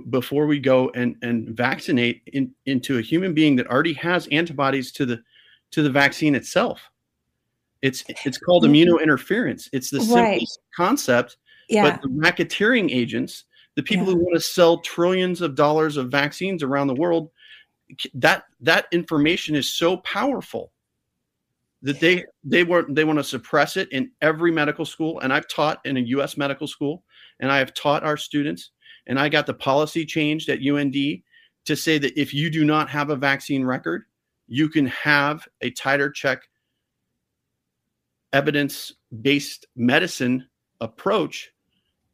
before 0.10 0.46
we 0.48 0.60
go 0.60 0.89
and 0.96 1.15
and 1.22 1.50
vaccinate 1.50 2.22
in, 2.27 2.51
into 2.65 2.98
a 2.98 3.01
human 3.01 3.34
being 3.34 3.56
that 3.56 3.68
already 3.68 3.94
has 3.94 4.27
antibodies 4.27 4.92
to 4.92 5.06
the 5.06 5.22
to 5.72 5.84
the 5.84 5.89
vaccine 5.89 6.34
itself 6.36 6.82
it's 7.84 8.03
it's 8.25 8.38
called 8.38 8.63
mm-hmm. 8.63 8.89
immunointerference 8.89 9.70
it's 9.74 9.89
the 9.89 10.00
Right. 10.00 10.39
simplest 10.39 10.60
concept 10.75 11.38
Yeah. 11.68 11.84
but 11.84 12.01
the 12.01 12.08
racketeering 12.08 12.89
agents, 12.92 13.44
the 13.75 13.84
people 13.84 14.06
Yeah. 14.08 14.13
who 14.13 14.20
want 14.20 14.36
to 14.36 14.42
sell 14.42 14.80
trillions 14.80 15.42
of 15.42 15.56
dollars 15.56 15.98
of 15.98 16.10
vaccines 16.10 16.63
around 16.63 16.88
the 16.88 16.96
world, 16.96 17.30
that 18.15 18.43
that 18.62 18.88
information 18.91 19.55
is 19.55 19.73
so 19.73 19.97
powerful 19.97 20.71
that 21.81 22.00
they 22.00 22.23
they 22.43 22.63
want 22.63 22.95
they 22.95 23.03
want 23.03 23.19
to 23.19 23.23
suppress 23.23 23.77
it 23.77 23.89
in 23.91 24.09
every 24.21 24.51
medical 24.51 24.85
school. 24.85 25.19
And 25.19 25.33
I've 25.33 25.47
taught 25.47 25.79
in 25.85 25.97
a 25.97 26.01
U.S. 26.01 26.38
medical 26.38 26.67
school, 26.67 27.03
and 27.39 27.51
I 27.51 27.57
have 27.57 27.73
taught 27.73 28.03
our 28.03 28.17
students, 28.17 28.71
and 29.07 29.19
I 29.19 29.29
got 29.29 29.45
the 29.45 29.53
policy 29.53 30.05
changed 30.05 30.50
at 30.50 30.59
UND 30.65 30.95
to 31.65 31.75
say 31.75 31.97
that 31.97 32.19
if 32.19 32.33
you 32.33 32.50
do 32.50 32.65
not 32.65 32.89
have 32.89 33.09
a 33.09 33.15
vaccine 33.15 33.63
record, 33.63 34.03
you 34.47 34.69
can 34.69 34.85
have 34.88 35.47
a 35.62 35.71
titer 35.71 36.13
check 36.13 36.41
evidence 38.31 38.93
based 39.21 39.67
medicine 39.75 40.47
approach 40.81 41.51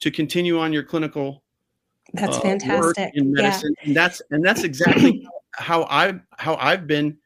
to 0.02 0.12
continue 0.12 0.60
on 0.60 0.74
your 0.74 0.84
clinical 0.84 1.44
That's 2.14 2.38
uh, 2.38 2.42
fantastic. 2.42 3.12
in 3.14 3.26
Yeah. 3.36 3.42
medicine 3.44 3.74
and 3.84 3.96
that's 3.96 4.22
and 4.30 4.44
that's 4.44 4.64
exactly 4.64 5.26
how 5.60 5.86
i've 5.90 6.22
how 6.38 6.56
i've 6.56 6.88
been 6.88 7.18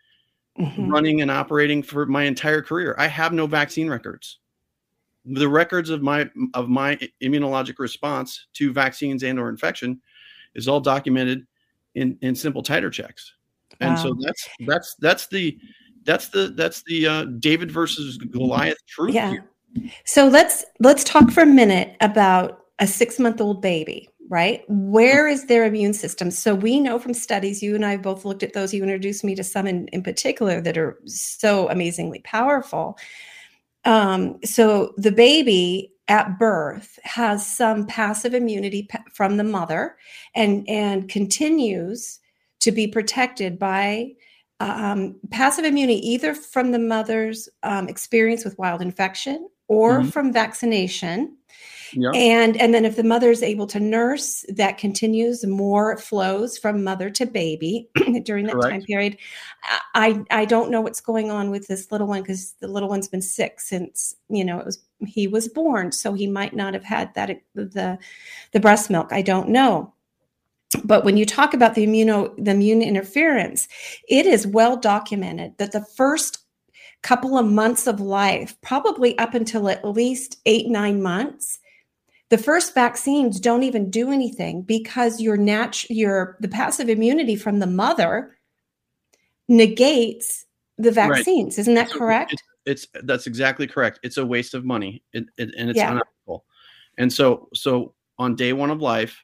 Mhm. 0.60 0.88
running 0.92 1.22
and 1.22 1.32
operating 1.32 1.82
for 1.82 2.06
my 2.06 2.24
entire 2.24 2.62
career 2.62 2.96
i 2.98 3.08
have 3.08 3.34
no 3.34 3.48
vaccine 3.48 3.90
records 3.90 4.40
the 5.26 5.48
records 5.48 5.90
of 5.90 6.02
my 6.02 6.30
of 6.54 6.70
my 6.70 6.96
immunologic 7.22 7.80
response 7.80 8.48
to 8.54 8.74
vaccines 8.74 9.24
and 9.24 9.40
or 9.40 9.50
infection 9.50 10.02
is 10.56 10.68
all 10.68 10.80
documented 10.80 11.48
in 11.96 12.18
in 12.22 12.36
simple 12.36 12.62
titer 12.62 12.92
checks 12.92 13.34
and 13.80 13.98
so 13.98 14.16
that's 14.20 14.50
that's 14.68 14.96
that's 15.00 15.28
the 15.28 15.58
that's 16.04 16.30
the 16.30 16.54
that's 16.56 16.84
the 16.84 17.08
uh, 17.08 17.26
david 17.40 17.72
versus 17.72 18.18
goliath 18.18 18.78
truth 18.88 19.16
Yeah. 19.16 19.30
here. 19.30 19.50
So 20.06 20.28
let's 20.28 20.66
let's 20.80 21.04
talk 21.04 21.32
for 21.32 21.42
a 21.42 21.48
minute 21.48 21.96
about 22.02 22.63
a 22.80 22.88
six 22.88 23.20
month 23.20 23.40
old 23.40 23.62
baby, 23.62 24.10
right? 24.30 24.64
Where 24.68 25.28
is 25.28 25.46
their 25.46 25.66
immune 25.66 25.94
system? 25.94 26.32
So 26.32 26.56
we 26.56 26.80
know 26.80 27.00
from 27.00 27.14
studies, 27.14 27.62
you 27.62 27.76
and 27.76 27.86
I 27.86 27.98
both 27.98 28.26
looked 28.26 28.44
at 28.44 28.54
those. 28.54 28.74
You 28.74 28.84
introduced 28.84 29.24
me 29.24 29.36
to 29.36 29.44
some 29.44 29.68
in, 29.68 29.88
in 29.90 30.02
particular 30.04 30.60
that 30.62 30.78
are 30.78 30.98
so 31.06 31.70
amazingly 31.70 32.20
powerful. 32.20 32.98
Um, 33.86 34.40
so 34.44 34.94
the 34.98 35.12
baby 35.12 35.92
at 36.08 36.38
birth 36.40 37.00
has 37.04 37.46
some 37.46 37.86
passive 37.86 38.34
immunity 38.34 38.84
pa- 38.84 39.04
from 39.14 39.38
the 39.38 39.44
mother 39.44 39.96
and 40.36 40.68
and 40.68 41.08
continues 41.08 42.20
to 42.60 42.72
be 42.72 42.88
protected 42.88 43.58
by 43.60 44.12
um, 44.60 45.16
passive 45.32 45.66
immunity 45.66 46.00
either 46.08 46.34
from 46.34 46.72
the 46.72 46.80
mother's 46.80 47.50
um, 47.64 47.88
experience 47.90 48.46
with 48.46 48.58
wild 48.58 48.82
infection 48.82 49.48
or 49.68 50.00
Mhm. 50.00 50.12
from 50.12 50.34
vaccination 50.34 51.38
Yeah. 51.96 52.12
and 52.14 52.60
and 52.60 52.74
then 52.74 52.86
if 52.86 52.96
the 52.96 53.04
mother 53.04 53.30
is 53.30 53.44
able 53.44 53.68
to 53.68 53.80
nurse 53.80 54.46
that 54.50 54.78
continues 54.78 55.46
more 55.46 55.98
flows 55.98 56.58
from 56.58 56.84
mother 56.84 57.10
to 57.12 57.26
baby 57.26 57.90
during 58.24 58.48
that 58.48 58.60
time 58.62 58.82
period. 58.82 59.18
I 59.94 60.24
i 60.32 60.46
don't 60.46 60.72
know 60.72 60.82
what's 60.82 61.02
going 61.02 61.32
on 61.32 61.52
with 61.52 61.68
this 61.68 61.92
little 61.92 62.08
one 62.08 62.22
because 62.22 62.54
the 62.60 62.68
little 62.68 62.90
one's 62.90 63.08
been 63.08 63.22
sick 63.22 63.60
since 63.60 64.16
you 64.30 64.44
know 64.44 64.60
it 64.60 64.66
was 64.66 64.84
he 65.06 65.28
was 65.28 65.48
born 65.48 65.92
so 65.92 66.14
he 66.14 66.28
might 66.28 66.56
not 66.56 66.74
have 66.74 66.84
had 66.84 67.14
that 67.16 67.42
the 67.56 67.98
the 68.52 68.60
breast 68.60 68.90
milk. 68.90 69.12
I 69.12 69.22
don't 69.22 69.50
know. 69.50 69.94
But 70.84 71.06
when 71.06 71.18
you 71.18 71.26
talk 71.26 71.54
about 71.54 71.76
the 71.76 71.86
immuno 71.86 72.34
the 72.44 72.52
immune 72.52 72.82
interference 72.82 73.68
it 74.10 74.26
is 74.26 74.48
well 74.48 74.78
documented 74.78 75.58
that 75.58 75.72
the 75.72 75.86
first 75.96 76.40
couple 77.04 77.38
of 77.38 77.46
months 77.46 77.86
of 77.86 78.00
life 78.00 78.56
probably 78.62 79.18
up 79.20 79.34
until 79.34 79.70
at 79.70 79.86
least 79.86 80.40
eight 80.46 80.68
nine 80.68 81.02
months 81.02 81.60
the 82.30 82.38
first 82.38 82.74
vaccines 82.74 83.40
don't 83.40 83.64
even 83.64 83.90
do 83.90 84.12
anything 84.12 84.62
because 84.64 85.22
your 85.22 85.38
nat- 85.38 85.90
your 85.90 86.38
the 86.40 86.48
passive 86.48 86.90
immunity 86.90 87.36
from 87.36 87.60
the 87.60 87.68
mother 87.68 88.36
negates 89.48 90.46
the 90.78 90.92
Right. 90.92 91.10
vaccines 91.10 91.58
isn't 91.60 91.76
that 91.76 91.90
So 91.90 91.98
correct 92.00 92.44
It's 92.66 92.88
that's 93.04 93.28
exactly 93.28 93.68
correct. 93.68 94.00
It's 94.04 94.18
a 94.18 94.26
waste 94.26 94.54
of 94.54 94.64
money, 94.64 95.04
it, 95.12 95.26
it, 95.38 95.54
and 95.58 95.70
it's 95.70 95.78
Yeah. 95.78 95.92
unethical. 95.92 96.46
And 96.98 97.12
so, 97.12 97.50
so 97.54 97.94
on 98.18 98.36
day 98.36 98.54
one 98.54 98.70
of 98.70 98.82
life, 98.82 99.22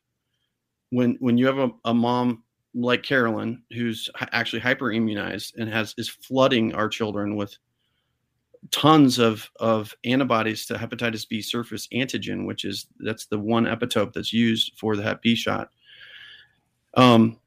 when 0.89 1.15
when 1.19 1.37
you 1.37 1.45
have 1.45 1.57
a, 1.57 1.69
a 1.85 1.93
mom 1.93 2.43
like 2.75 3.01
Carolyn 3.01 3.63
who's 3.71 4.09
actually 4.33 4.59
hyper 4.59 4.91
immunized 4.91 5.57
and 5.57 5.69
has 5.69 5.93
is 5.97 6.09
flooding 6.09 6.73
our 6.75 6.89
children 6.89 7.35
with 7.35 7.57
tons 8.71 9.19
of 9.19 9.49
of 9.59 9.93
antibodies 10.03 10.65
to 10.67 10.75
hepatitis 10.75 11.27
B 11.27 11.41
surface 11.41 11.87
antigen, 11.93 12.45
which 12.45 12.65
is 12.65 12.87
that's 12.99 13.25
the 13.25 13.39
one 13.39 13.65
epitope 13.65 14.13
that's 14.13 14.33
used 14.33 14.73
for 14.77 14.95
the 14.95 15.03
Hep 15.03 15.21
B 15.21 15.35
shot. 15.35 15.69
Um, 16.95 17.37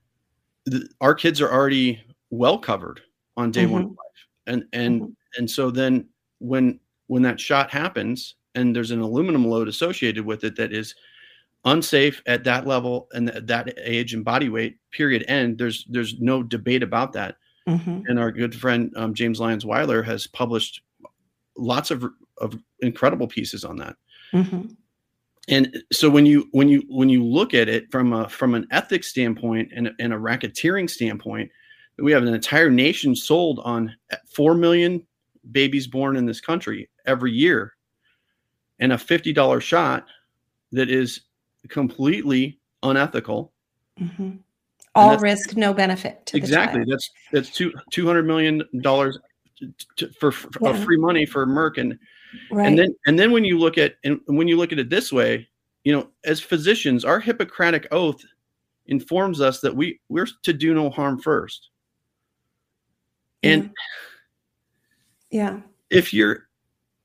the, 0.66 0.88
our 1.00 1.14
kids 1.14 1.40
are 1.40 1.52
already 1.52 2.00
well 2.31 2.59
covered 2.59 3.00
on 3.37 3.50
day 3.50 3.66
one 3.66 3.83
of 3.83 3.88
life, 3.88 4.26
and 4.47 4.64
and 4.73 5.02
Mhm. 5.02 5.14
and 5.38 5.50
so 5.50 5.71
then 5.71 6.09
when 6.38 6.78
when 7.09 7.23
that 7.23 7.40
shot 7.40 7.71
happens 7.71 8.37
and 8.54 8.75
there's 8.75 8.90
an 8.90 9.00
aluminum 9.00 9.47
load 9.47 9.69
associated 9.69 10.25
with 10.25 10.45
it 10.45 10.57
that 10.57 10.73
is 10.73 10.95
unsafe 11.64 12.23
at 12.26 12.45
that 12.45 12.66
level 12.66 13.09
and 13.12 13.31
at 13.31 13.47
that 13.47 13.73
age 13.85 14.14
and 14.14 14.25
body 14.25 14.49
weight 14.49 14.76
period 14.90 15.25
end 15.28 15.59
there's 15.59 15.85
there's 15.88 16.19
no 16.21 16.42
debate 16.42 16.83
about 16.83 17.12
that 17.12 17.37
Mhm. 17.69 18.02
and 18.09 18.19
our 18.19 18.33
good 18.33 18.52
friend 18.54 18.92
um, 18.97 19.14
james 19.14 19.38
lyons 19.38 19.64
weiler 19.64 20.02
has 20.02 20.26
published 20.26 20.83
lots 21.56 21.90
of 21.90 22.04
of 22.38 22.56
incredible 22.80 23.26
pieces 23.26 23.64
on 23.64 23.76
that 23.76 23.97
Mhm. 24.32 24.75
and 25.49 25.82
so 25.92 26.09
when 26.09 26.25
you 26.26 26.49
when 26.52 26.68
you 26.68 26.82
when 26.88 27.09
you 27.09 27.25
look 27.25 27.54
at 27.54 27.68
it 27.68 27.90
from 27.90 28.12
a 28.12 28.28
from 28.28 28.54
an 28.54 28.66
ethics 28.71 29.09
standpoint 29.09 29.71
and, 29.75 29.90
and 29.99 30.12
a 30.12 30.16
racketeering 30.16 30.88
standpoint 30.88 31.50
we 31.99 32.11
have 32.12 32.23
an 32.23 32.32
entire 32.35 32.71
nation 32.71 33.14
sold 33.14 33.61
on 33.64 33.94
4 34.35 34.54
million 34.54 35.06
babies 35.50 35.87
born 35.87 36.16
in 36.16 36.25
this 36.25 36.40
country 36.40 36.88
every 37.04 37.32
year 37.32 37.75
and 38.78 38.92
a 38.92 38.97
$50 38.97 39.61
shot 39.61 40.06
that 40.73 40.88
is 40.90 41.21
completely 41.68 42.59
unethical 42.82 43.52
Mhm. 44.00 44.38
all 44.94 45.18
risk 45.18 45.56
no 45.56 45.75
benefit 45.75 46.25
to 46.26 46.37
exactly 46.37 46.82
that's 46.88 47.11
that's 47.30 47.50
two 47.50 47.73
200 47.91 48.26
million 48.26 48.62
dollars 48.80 49.19
for, 50.18 50.32
for 50.32 50.50
Yeah. 50.60 50.84
free 50.84 50.96
money 50.96 51.26
for 51.26 51.46
merck. 51.46 51.78
And 51.78 51.98
right 52.50 52.66
and 52.66 52.78
then 52.78 52.94
and 53.06 53.18
then 53.18 53.30
when 53.30 53.44
you 53.44 53.58
look 53.58 53.76
at 53.76 53.96
and 54.04 54.20
when 54.26 54.48
you 54.48 54.56
look 54.56 54.72
at 54.72 54.78
it 54.78 54.88
this 54.88 55.12
way 55.12 55.46
you 55.84 55.92
know 55.92 56.08
as 56.25 56.40
physicians 56.40 57.04
our 57.04 57.20
hippocratic 57.20 57.86
oath 57.90 58.25
informs 58.86 59.40
us 59.40 59.60
that 59.60 59.75
we 59.76 60.00
we're 60.08 60.26
to 60.42 60.52
do 60.52 60.75
no 60.75 60.90
harm 60.90 61.18
first. 61.20 61.70
And 63.42 63.70
yeah. 65.30 65.60
If 65.90 66.14
you're 66.14 66.48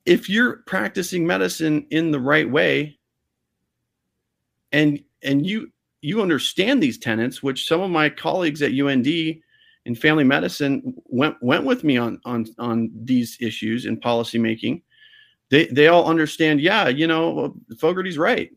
if 0.05 0.29
you're 0.29 0.57
practicing 0.65 1.27
medicine 1.27 1.85
in 1.89 2.11
the 2.11 2.19
right 2.19 2.49
way 2.49 2.97
and 4.71 5.03
and 5.23 5.45
you 5.45 5.71
you 6.01 6.21
understand 6.21 6.81
these 6.81 6.97
tenets 6.97 7.41
which 7.41 7.67
some 7.67 7.81
of 7.81 7.89
my 7.89 8.09
colleagues 8.09 8.61
at 8.61 8.71
UND 8.71 9.07
in 9.87 9.95
family 9.95 10.25
medicine 10.25 10.93
went 11.05 11.41
went 11.41 11.63
with 11.63 11.83
me 11.83 11.97
on 11.97 12.19
on 12.25 12.45
on 12.59 12.91
these 12.93 13.37
issues 13.39 13.85
in 13.85 13.97
policy 13.97 14.37
making 14.37 14.81
they 15.49 15.65
they 15.67 15.87
all 15.87 16.05
understand 16.05 16.59
yeah 16.59 16.87
you 16.89 17.07
know 17.07 17.55
Fogarty's 17.79 18.17
right. 18.17 18.51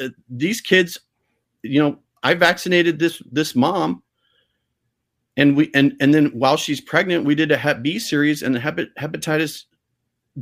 Uh, 0.00 0.08
these 0.30 0.62
kids 0.62 0.98
you 1.62 1.80
know 1.80 1.98
I 2.22 2.34
vaccinated 2.34 2.98
this 2.98 3.22
this 3.30 3.54
mom 3.54 4.02
and 5.36 5.54
we 5.54 5.70
and 5.74 5.94
and 6.00 6.14
then 6.14 6.26
while 6.28 6.56
she's 6.56 6.80
pregnant 6.80 7.26
we 7.26 7.34
did 7.34 7.52
a 7.52 7.56
hep 7.56 7.82
b 7.82 7.98
series 7.98 8.42
and 8.42 8.54
the 8.54 8.58
hepat, 8.58 8.88
hepatitis 8.98 9.64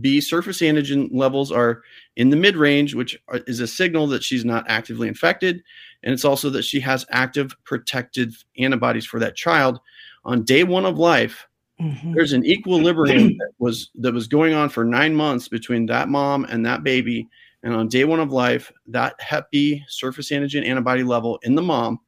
b 0.00 0.20
surface 0.20 0.60
antigen 0.60 1.08
levels 1.12 1.50
are 1.50 1.82
in 2.14 2.30
the 2.30 2.36
mid 2.36 2.56
range 2.56 2.94
which 2.94 3.18
is 3.48 3.58
a 3.58 3.66
signal 3.66 4.06
that 4.06 4.22
she's 4.22 4.44
not 4.44 4.64
actively 4.68 5.08
infected. 5.08 5.60
And 6.04 6.12
it's 6.12 6.24
also 6.24 6.50
that 6.50 6.64
she 6.64 6.78
has 6.80 7.04
active 7.10 7.56
protective 7.64 8.44
antibodies 8.58 9.06
for 9.06 9.18
that 9.18 9.34
child 9.34 9.80
on 10.24 10.42
day 10.44 10.64
one 10.64 10.84
of 10.86 10.98
life 10.98 11.46
Mhm. 11.80 12.14
there's 12.14 12.32
an 12.32 12.44
equilibrium 12.46 13.36
that 13.38 13.50
was 13.58 13.90
that 13.96 14.14
was 14.14 14.28
going 14.28 14.54
on 14.54 14.68
for 14.68 14.84
nine 14.84 15.12
months 15.14 15.48
between 15.48 15.86
that 15.86 16.08
mom 16.08 16.44
and 16.44 16.64
that 16.64 16.84
baby 16.84 17.26
and 17.64 17.74
on 17.74 17.88
day 17.88 18.04
one 18.04 18.20
of 18.20 18.30
life 18.30 18.70
that 18.86 19.20
hep 19.20 19.50
b 19.50 19.82
surface 19.88 20.30
antigen 20.30 20.64
antibody 20.64 21.02
level 21.02 21.38
in 21.42 21.54
the 21.56 21.62
mom 21.62 21.98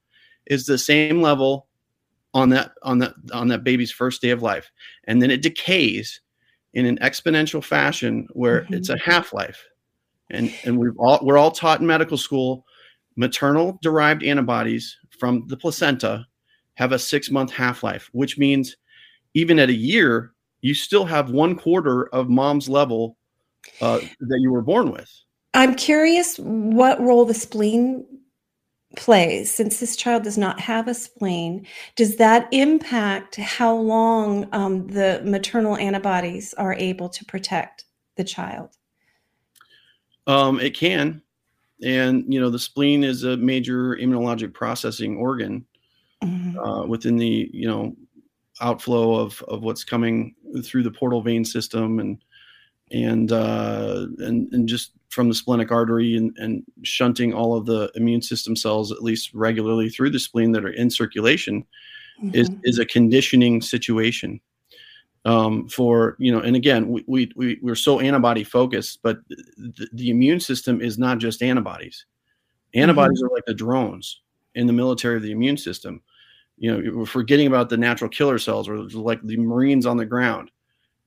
is 0.46 0.66
the 0.66 0.78
same 0.78 1.20
level 1.20 1.66
on 2.32 2.48
that 2.50 2.72
on 2.82 2.98
that 2.98 3.14
on 3.32 3.48
that 3.48 3.64
baby's 3.64 3.90
first 3.90 4.22
day 4.22 4.30
of 4.30 4.40
life 4.42 4.70
and 5.04 5.20
then 5.20 5.30
it 5.32 5.42
decays 5.42 6.20
in 6.74 6.86
an 6.86 6.98
exponential 6.98 7.62
fashion 7.64 8.28
where 8.34 8.62
Mhm. 8.62 8.74
it's 8.76 8.88
a 8.90 8.98
half-life 8.98 9.64
and 10.30 10.52
and 10.64 10.78
we've 10.78 10.96
all 10.96 11.18
we're 11.22 11.38
all 11.38 11.50
taught 11.50 11.80
in 11.80 11.86
medical 11.88 12.16
school 12.18 12.64
maternal 13.16 13.78
derived 13.82 14.22
antibodies 14.22 14.96
from 15.18 15.44
the 15.48 15.56
placenta 15.56 16.24
have 16.76 16.92
a 16.92 16.98
six 16.98 17.30
month 17.30 17.52
half-life 17.52 18.08
which 18.12 18.38
means 18.38 18.76
even 19.34 19.58
at 19.58 19.68
a 19.68 19.74
year 19.74 20.32
you 20.60 20.74
still 20.74 21.04
have 21.04 21.30
one 21.30 21.54
quarter 21.54 22.06
of 22.14 22.28
mom's 22.28 22.68
level 22.68 23.16
uh, 23.80 23.98
that 24.20 24.38
you 24.40 24.50
were 24.50 24.62
born 24.62 24.90
with 24.90 25.10
I'm 25.54 25.74
curious 25.74 26.36
what 26.38 27.00
role 27.00 27.24
the 27.24 27.34
spleen 27.34 28.04
plays 28.96 29.52
since 29.52 29.80
this 29.80 29.96
child 29.96 30.24
does 30.24 30.36
not 30.36 30.60
have 30.60 30.88
a 30.88 30.94
spleen. 30.94 31.66
Does 31.94 32.16
that 32.16 32.48
impact 32.52 33.36
how 33.36 33.74
long 33.74 34.48
um, 34.52 34.86
the 34.88 35.22
maternal 35.24 35.76
antibodies 35.76 36.54
are 36.54 36.74
able 36.74 37.08
to 37.10 37.24
protect 37.24 37.84
the 38.16 38.24
child? 38.24 38.70
Um, 40.26 40.58
it 40.60 40.76
can, 40.76 41.22
and 41.82 42.24
you 42.32 42.40
know 42.40 42.50
the 42.50 42.58
spleen 42.58 43.04
is 43.04 43.22
a 43.22 43.36
major 43.36 43.96
immunologic 43.96 44.52
processing 44.52 45.16
organ 45.16 45.64
Mhm. 46.24 46.56
uh, 46.56 46.86
within 46.86 47.16
the 47.16 47.50
you 47.52 47.66
know 47.66 47.94
outflow 48.60 49.16
of 49.16 49.42
of 49.48 49.62
what's 49.62 49.84
coming 49.84 50.34
through 50.64 50.82
the 50.82 50.90
portal 50.90 51.20
vein 51.22 51.44
system 51.44 51.98
and 52.00 52.18
and 52.92 53.32
uh, 53.32 54.06
and 54.18 54.52
and 54.52 54.68
just 54.68 54.92
from 55.08 55.28
the 55.28 55.34
splenic 55.34 55.70
artery 55.72 56.16
and, 56.16 56.36
and 56.38 56.62
shunting 56.82 57.32
all 57.34 57.54
of 57.56 57.66
the 57.66 57.90
immune 57.94 58.22
system 58.22 58.54
cells 58.56 58.92
at 58.92 59.02
least 59.02 59.32
regularly 59.34 59.88
through 59.88 60.10
the 60.10 60.18
spleen 60.18 60.52
that 60.52 60.64
are 60.64 60.70
in 60.72 60.90
circulation 60.90 61.64
is 62.32 62.48
Mhm. 62.48 62.60
is 62.64 62.78
a 62.78 62.86
conditioning 62.86 63.60
situation 63.60 64.40
um, 65.26 65.68
for 65.68 66.16
you 66.18 66.32
know 66.32 66.40
and 66.40 66.56
again 66.56 66.88
we, 66.88 67.04
we, 67.06 67.30
we 67.36 67.58
we're 67.60 67.74
so 67.74 68.00
antibody 68.00 68.44
focused 68.44 69.00
but 69.02 69.18
the, 69.28 69.88
the 69.92 70.08
immune 70.10 70.40
system 70.40 70.80
is 70.80 70.96
not 70.98 71.18
just 71.18 71.42
antibodies 71.42 72.06
antibodies 72.74 73.22
are 73.22 73.30
like 73.30 73.44
the 73.46 73.54
drones 73.54 74.22
in 74.56 74.66
the 74.66 74.72
military 74.72 75.16
of 75.16 75.22
the 75.22 75.30
immune 75.30 75.56
system 75.56 76.02
you 76.58 76.70
know 76.72 76.90
we're 76.98 77.06
forgetting 77.06 77.46
about 77.46 77.68
the 77.68 77.76
natural 77.76 78.10
killer 78.10 78.38
cells 78.38 78.68
or 78.68 78.78
like 78.90 79.20
the 79.22 79.36
marines 79.36 79.86
on 79.86 79.96
the 79.96 80.04
ground 80.06 80.50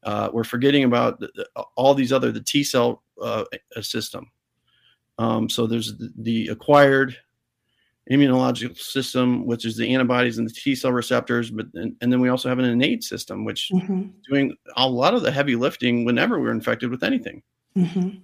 uh, 0.04 0.30
we're 0.32 0.44
forgetting 0.46 0.86
about 0.86 1.20
the, 1.20 1.30
the- 1.36 1.50
all 1.76 1.94
these 1.94 2.14
other 2.14 2.32
the 2.32 2.40
t 2.42 2.64
cell 2.64 3.04
uh, 3.22 3.44
system 3.82 4.32
um, 5.18 5.50
so 5.50 5.68
there's 5.68 5.98
the, 5.98 6.10
the 6.20 6.48
acquired 6.48 7.18
immunological 8.10 8.76
system, 8.78 9.46
which 9.46 9.66
is 9.66 9.78
the 9.78 9.94
antibodies 9.94 10.40
and 10.40 10.50
the 10.50 10.54
T 10.54 10.74
cell 10.74 10.92
receptors, 10.92 11.52
but 11.52 11.68
and, 11.76 11.96
and 12.02 12.12
then 12.12 12.20
we 12.20 12.30
also 12.30 12.50
have 12.50 12.58
an 12.58 12.66
innate 12.66 13.04
system, 13.04 13.46
which 13.46 13.70
Mhm. 13.72 14.12
doing 14.28 14.56
a 14.78 14.90
lot 14.90 15.14
of 15.14 15.22
the 15.22 15.30
heavy 15.32 15.56
lifting 15.56 16.06
whenever 16.06 16.40
we're 16.40 16.50
infected 16.52 16.90
with 16.90 17.04
anything. 17.04 17.44
Mhm. 17.78 18.22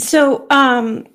So, 0.00 0.46
um, 0.50 1.06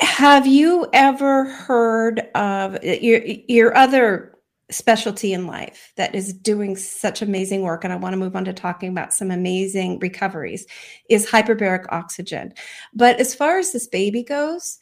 have 0.00 0.46
you 0.46 0.88
ever 0.92 1.44
heard 1.44 2.20
of 2.34 2.82
your 2.82 3.20
your 3.48 3.76
other 3.76 4.32
specialty 4.68 5.32
in 5.32 5.46
life 5.46 5.92
that 5.96 6.12
is 6.14 6.32
doing 6.32 6.76
such 6.76 7.22
amazing 7.22 7.62
work? 7.62 7.84
And 7.84 7.92
I 7.92 7.96
want 7.96 8.12
to 8.12 8.18
move 8.18 8.34
on 8.34 8.44
to 8.46 8.52
talking 8.52 8.90
about 8.90 9.14
some 9.14 9.30
amazing 9.30 9.98
recoveries. 10.00 10.66
Is 11.08 11.26
hyperbaric 11.26 11.86
oxygen, 11.90 12.52
but 12.94 13.20
as 13.20 13.34
far 13.34 13.58
as 13.58 13.72
this 13.72 13.86
baby 13.86 14.22
goes, 14.22 14.78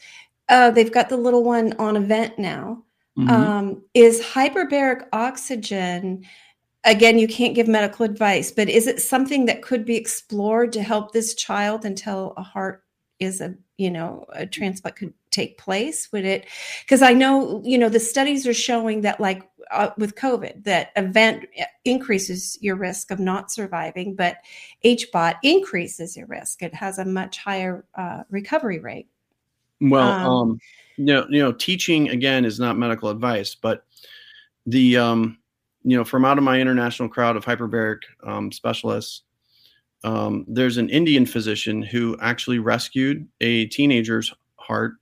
uh, 0.49 0.71
they've 0.71 0.93
got 0.93 1.09
the 1.09 1.17
little 1.17 1.45
one 1.45 1.75
on 1.79 1.97
a 1.97 2.01
vent 2.01 2.39
now. 2.39 2.83
Mhm. 3.19 3.31
Um, 3.31 3.83
is 3.95 4.21
hyperbaric 4.21 5.07
oxygen? 5.13 6.25
Again, 6.85 7.19
you 7.19 7.29
can't 7.29 7.55
give 7.55 7.69
medical 7.69 8.05
advice, 8.05 8.51
but 8.51 8.69
is 8.69 8.87
it 8.87 9.01
something 9.01 9.47
that 9.47 9.63
could 9.63 9.85
be 9.85 9.97
explored 9.97 10.73
to 10.73 10.83
help 10.83 11.13
this 11.13 11.35
child 11.35 11.85
until 11.85 12.35
a 12.37 12.43
heart 12.43 12.83
is 13.21 13.41
a 13.41 13.55
you 13.77 13.91
know 13.91 14.27
a 14.33 14.47
transplant 14.47 14.97
could 14.97 15.15
take 15.31 15.59
place 15.59 16.09
would 16.13 16.25
it 16.25 16.47
because 16.83 17.03
i 17.03 17.13
know 17.13 17.61
you 17.65 17.77
know 17.77 17.89
the 17.89 18.01
studies 18.01 18.47
are 18.47 18.55
showing 18.55 19.01
that 19.01 19.21
like 19.21 19.49
uh, 19.73 19.91
with 19.97 20.15
covid 20.15 20.65
that 20.65 20.91
event 20.97 21.47
increases 21.85 22.59
your 22.61 22.77
risk 22.77 23.11
of 23.11 23.19
not 23.19 23.51
surviving 23.51 24.15
but 24.15 24.39
hbot 24.85 25.37
increases 25.43 26.17
your 26.17 26.27
risk. 26.27 26.63
It 26.63 26.75
has 26.75 26.99
a 26.99 27.05
much 27.05 27.39
higher 27.39 27.85
uh, 27.95 28.23
recovery 28.31 28.79
rate. 28.79 29.09
Well, 29.81 30.09
Um, 30.09 30.27
um, 30.27 30.61
you 30.97 31.05
know, 31.07 31.27
you 31.29 31.41
know, 31.41 31.53
teaching 31.53 32.09
again 32.11 32.45
is 32.45 32.61
not 32.61 32.79
medical 32.79 33.09
advice, 33.09 33.55
but 33.55 33.85
the 34.67 34.97
um, 34.97 35.39
you 35.83 35.97
know, 35.97 36.05
from 36.05 36.25
out 36.25 36.39
of 36.39 36.45
my 36.45 36.61
international 36.61 37.09
crowd 37.09 37.37
of 37.37 37.45
hyperbaric 37.45 37.99
um, 38.23 38.53
specialists, 38.53 39.23
um, 40.05 40.45
there's 40.47 40.77
an 40.77 40.91
Indian 40.91 41.27
physician 41.27 41.83
who 41.83 42.17
actually 42.21 42.59
rescued 42.59 43.27
a 43.41 43.67
teenager's 43.67 44.33
heart 44.57 44.93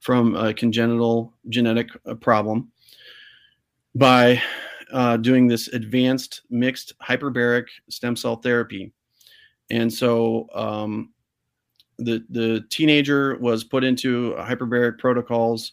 from 0.00 0.34
a 0.34 0.54
congenital 0.54 1.34
genetic 1.50 1.88
uh, 2.06 2.14
problem 2.14 2.72
by 3.94 4.40
uh, 4.92 5.18
doing 5.18 5.46
this 5.46 5.68
advanced 5.68 6.42
mixed 6.50 6.94
hyperbaric 7.00 7.66
stem 7.90 8.16
cell 8.16 8.36
therapy. 8.36 8.92
And 9.70 9.92
so 9.92 10.48
um, 10.54 11.12
the 11.98 12.24
the 12.30 12.64
teenager 12.70 13.36
was 13.38 13.62
put 13.62 13.84
into 13.84 14.34
hyperbaric 14.38 14.98
protocols 14.98 15.72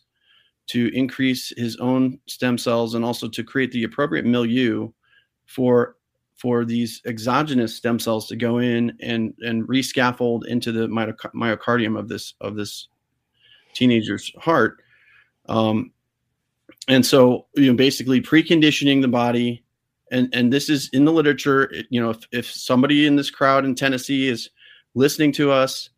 to 0.68 0.92
increase 0.94 1.54
his 1.58 1.78
own 1.78 2.20
stem 2.28 2.58
cells 2.58 2.96
and 2.96 3.06
also 3.06 3.30
to 3.30 3.44
create 3.44 3.72
the 3.72 3.86
appropriate 3.86 4.26
milieu 4.26 4.92
for 5.46 5.97
for 6.38 6.64
these 6.66 7.02
exogenous 7.06 7.76
stem 7.76 8.00
cells 8.00 8.28
to 8.28 8.36
go 8.36 8.60
in 8.60 8.96
and 9.02 9.34
and 9.42 9.68
rescaffold 9.68 10.46
into 10.46 10.72
the 10.72 10.88
myoc- 10.88 11.34
myocardium 11.34 11.98
of 11.98 12.08
this 12.08 12.36
of 12.42 12.56
this 12.56 12.88
teenager's 13.74 14.32
heart. 14.40 14.78
Um, 15.50 15.92
and 16.88 17.06
so 17.06 17.48
you 17.56 17.68
know 17.68 17.76
basically 17.76 18.22
preconditioning 18.22 19.02
the 19.02 19.08
body 19.08 19.64
and 20.12 20.30
and 20.34 20.52
this 20.52 20.70
is 20.70 20.90
in 20.94 21.06
the 21.06 21.12
literature 21.12 21.72
you 21.90 22.02
know 22.02 22.12
if, 22.12 22.20
if 22.32 22.52
somebody 22.52 23.06
in 23.06 23.16
this 23.16 23.30
crowd 23.30 23.66
in 23.66 23.76
tennessee 23.76 24.28
is 24.28 24.50
listening 24.96 25.32
to 25.32 25.52
us 25.52 25.90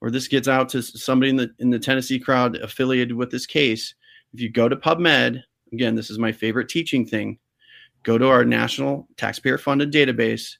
or 0.00 0.10
this 0.10 0.28
gets 0.28 0.48
out 0.48 0.68
to 0.68 0.82
somebody 0.82 1.30
in 1.30 1.36
the 1.36 1.50
in 1.58 1.70
the 1.70 1.78
tennessee 1.78 2.18
crowd 2.18 2.56
affiliated 2.56 3.16
with 3.16 3.30
this 3.30 3.46
case 3.46 3.94
if 4.32 4.40
you 4.40 4.50
go 4.50 4.68
to 4.68 4.76
pubmed 4.76 5.42
again 5.72 5.94
this 5.94 6.10
is 6.10 6.18
my 6.18 6.32
favorite 6.32 6.68
teaching 6.68 7.06
thing 7.06 7.38
go 8.06 8.16
to 8.16 8.28
our 8.28 8.44
national 8.44 9.08
taxpayer 9.16 9.58
funded 9.58 9.92
database 9.92 10.56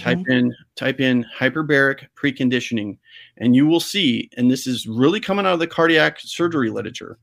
type 0.00 0.18
Mhm. 0.18 0.30
in 0.30 0.54
type 0.74 0.98
in 0.98 1.24
hyperbaric 1.38 2.06
preconditioning 2.16 2.98
and 3.36 3.54
you 3.54 3.66
will 3.66 3.78
see 3.78 4.28
and 4.36 4.50
this 4.50 4.66
is 4.66 4.88
really 4.88 5.20
coming 5.20 5.46
out 5.46 5.52
of 5.52 5.60
the 5.60 5.66
cardiac 5.66 6.18
surgery 6.18 6.70
literature 6.70 7.18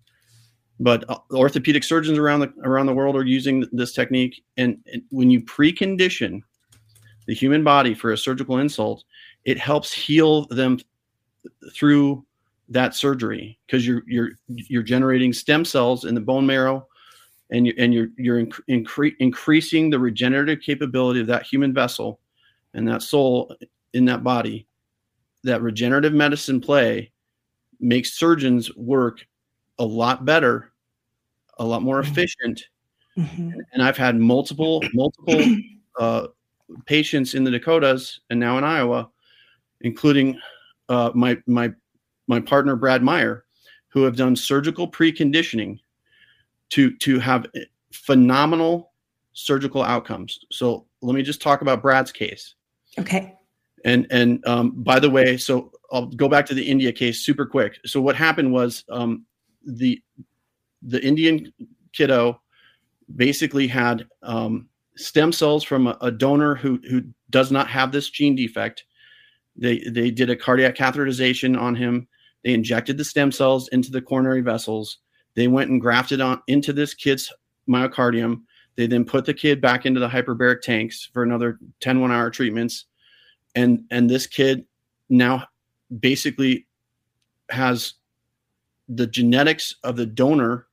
but 0.80 1.04
uh, 1.10 1.18
orthopedic 1.32 1.84
surgeons 1.84 2.18
around 2.18 2.40
the 2.40 2.54
around 2.64 2.86
the 2.86 2.94
world 2.94 3.18
are 3.18 3.26
using 3.26 3.68
this 3.74 3.92
technique 3.94 4.44
and, 4.56 4.78
and 4.94 5.02
when 5.10 5.30
you 5.30 5.42
precondition 5.42 6.42
the 7.26 7.34
human 7.34 7.64
body 7.64 7.94
for 7.94 8.14
a 8.14 8.18
surgical 8.18 8.60
insult 8.60 9.04
it 9.44 9.58
helps 9.60 9.92
heal 9.92 10.46
them 10.46 10.80
through 11.74 12.24
that 12.70 12.96
surgery 12.96 13.60
because 13.66 13.86
you're 13.86 14.04
you're 14.08 14.30
you're 14.48 14.84
generating 14.84 15.34
stem 15.34 15.66
cells 15.66 16.06
in 16.06 16.16
the 16.16 16.22
bone 16.22 16.46
marrow 16.46 16.88
and 17.52 17.68
you 17.68 17.74
and 17.78 17.94
you're 17.94 18.08
you're 18.18 18.46
incre- 18.70 19.16
increasing 19.20 19.90
the 19.90 20.00
regenerative 20.00 20.62
capability 20.62 21.20
of 21.22 21.28
that 21.28 21.44
human 21.44 21.74
vessel 21.74 22.20
and 22.74 22.88
that 22.88 23.02
soul 23.02 23.56
in 23.94 24.06
that 24.06 24.24
body. 24.24 24.68
That 25.44 25.62
regenerative 25.62 26.14
medicine 26.14 26.62
play 26.62 27.12
makes 27.80 28.14
surgeons 28.14 28.74
work 28.76 29.26
a 29.80 29.86
lot 29.86 30.26
better 30.26 30.72
a 31.60 31.66
lot 31.66 31.82
more 31.84 32.00
efficient. 32.00 32.68
Mhm. 33.18 33.54
and 33.74 33.84
i've 33.84 33.98
had 33.98 34.20
multiple 34.20 34.82
multiple 34.94 35.40
uh, 36.00 36.28
patients 36.88 37.36
in 37.36 37.44
the 37.44 37.52
dakotas 37.52 38.22
and 38.32 38.40
now 38.40 38.58
in 38.58 38.64
iowa 38.64 39.08
including 39.82 40.40
uh, 40.90 41.12
my 41.14 41.38
my 41.46 41.72
my 42.28 42.40
partner 42.40 42.76
brad 42.76 43.04
meyer 43.04 43.46
who 43.90 44.02
have 44.04 44.16
done 44.16 44.36
surgical 44.36 44.90
preconditioning 44.90 45.80
to 46.74 46.96
to 46.98 47.20
have 47.20 47.46
phenomenal 47.92 48.92
surgical 49.34 49.84
outcomes 49.84 50.40
so 50.52 50.86
let 51.02 51.16
me 51.16 51.24
just 51.24 51.42
talk 51.42 51.62
about 51.62 51.82
brad's 51.82 52.12
case 52.12 52.56
okay 53.00 53.36
and 53.84 54.08
and 54.10 54.46
um, 54.48 54.72
by 54.84 55.00
the 55.00 55.10
way, 55.10 55.38
so 55.38 55.72
I'll 55.92 56.08
go 56.08 56.28
back 56.28 56.46
to 56.48 56.54
the 56.54 56.64
India 56.64 56.92
case 56.92 57.26
super 57.26 57.46
quick. 57.46 57.80
So 57.86 58.02
what 58.02 58.16
happened 58.16 58.52
was 58.52 58.84
um, 58.90 59.26
the 59.66 60.02
the 60.82 61.04
Indian 61.04 61.54
kiddo 61.92 62.42
basically 63.16 63.68
had 63.68 64.08
um, 64.22 64.70
stem 64.96 65.32
cells 65.32 65.64
from 65.64 65.88
a, 65.88 65.98
a 66.02 66.12
donor 66.12 66.56
who 66.56 66.80
who 66.90 67.04
does 67.30 67.52
not 67.52 67.68
have 67.68 67.92
this 67.92 68.10
gene 68.10 68.36
defect. 68.36 68.86
They 69.56 69.80
they 69.80 70.12
did 70.12 70.30
a 70.30 70.36
cardiac 70.36 70.76
catheterization 70.76 71.60
on 71.60 71.76
him. 71.76 72.08
They 72.44 72.54
injected 72.54 72.98
the 72.98 73.06
stem 73.06 73.32
cells 73.32 73.68
into 73.70 73.92
the 73.92 74.02
coronary 74.02 74.42
vessels. 74.42 75.00
They 75.36 75.48
went 75.48 75.70
and 75.70 75.82
grafted 75.82 76.22
on 76.22 76.42
into 76.48 76.74
this 76.74 76.94
kid's 76.94 77.32
myocardium. 77.68 78.44
They 78.76 78.88
then 78.88 79.06
put 79.06 79.26
the 79.26 79.34
kid 79.34 79.62
back 79.62 79.86
into 79.86 80.00
the 80.00 80.08
hyperbaric 80.08 80.62
tanks 80.62 81.10
for 81.14 81.24
another 81.24 81.60
10 81.80 82.02
one 82.02 82.12
hour 82.12 82.30
treatments. 82.30 82.86
And 83.56 83.86
and 83.92 84.10
this 84.10 84.28
kid 84.28 84.66
now 85.10 85.46
basically 86.00 86.68
has 87.50 87.96
the 88.90 89.08
genetics 89.08 89.76
of 89.84 89.96
the 89.96 90.06
donor 90.06 90.68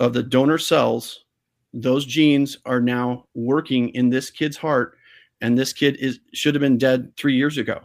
of 0.00 0.12
the 0.12 0.22
donor 0.22 0.58
cells. 0.58 1.24
Those 1.72 2.04
genes 2.04 2.58
are 2.64 2.80
now 2.80 3.26
working 3.34 3.90
in 3.90 4.10
this 4.10 4.30
kid's 4.30 4.56
heart 4.56 4.98
and 5.40 5.58
this 5.58 5.72
kid 5.72 5.96
is 5.96 6.20
should 6.32 6.54
have 6.54 6.60
been 6.60 6.78
dead 6.78 7.12
3 7.16 7.34
years 7.34 7.58
ago 7.58 7.80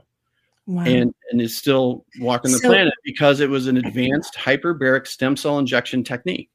wow. 0.70 0.84
and 0.86 1.14
and 1.32 1.42
is 1.42 1.58
still 1.58 2.06
walking 2.20 2.52
the 2.52 2.60
So- 2.60 2.70
planet 2.70 2.94
because 3.04 3.40
it 3.40 3.50
was 3.50 3.68
an 3.68 3.78
advanced 3.78 4.36
hyperbaric 4.36 5.08
stem 5.08 5.36
cell 5.36 5.60
injection 5.60 6.04
technique. 6.04 6.50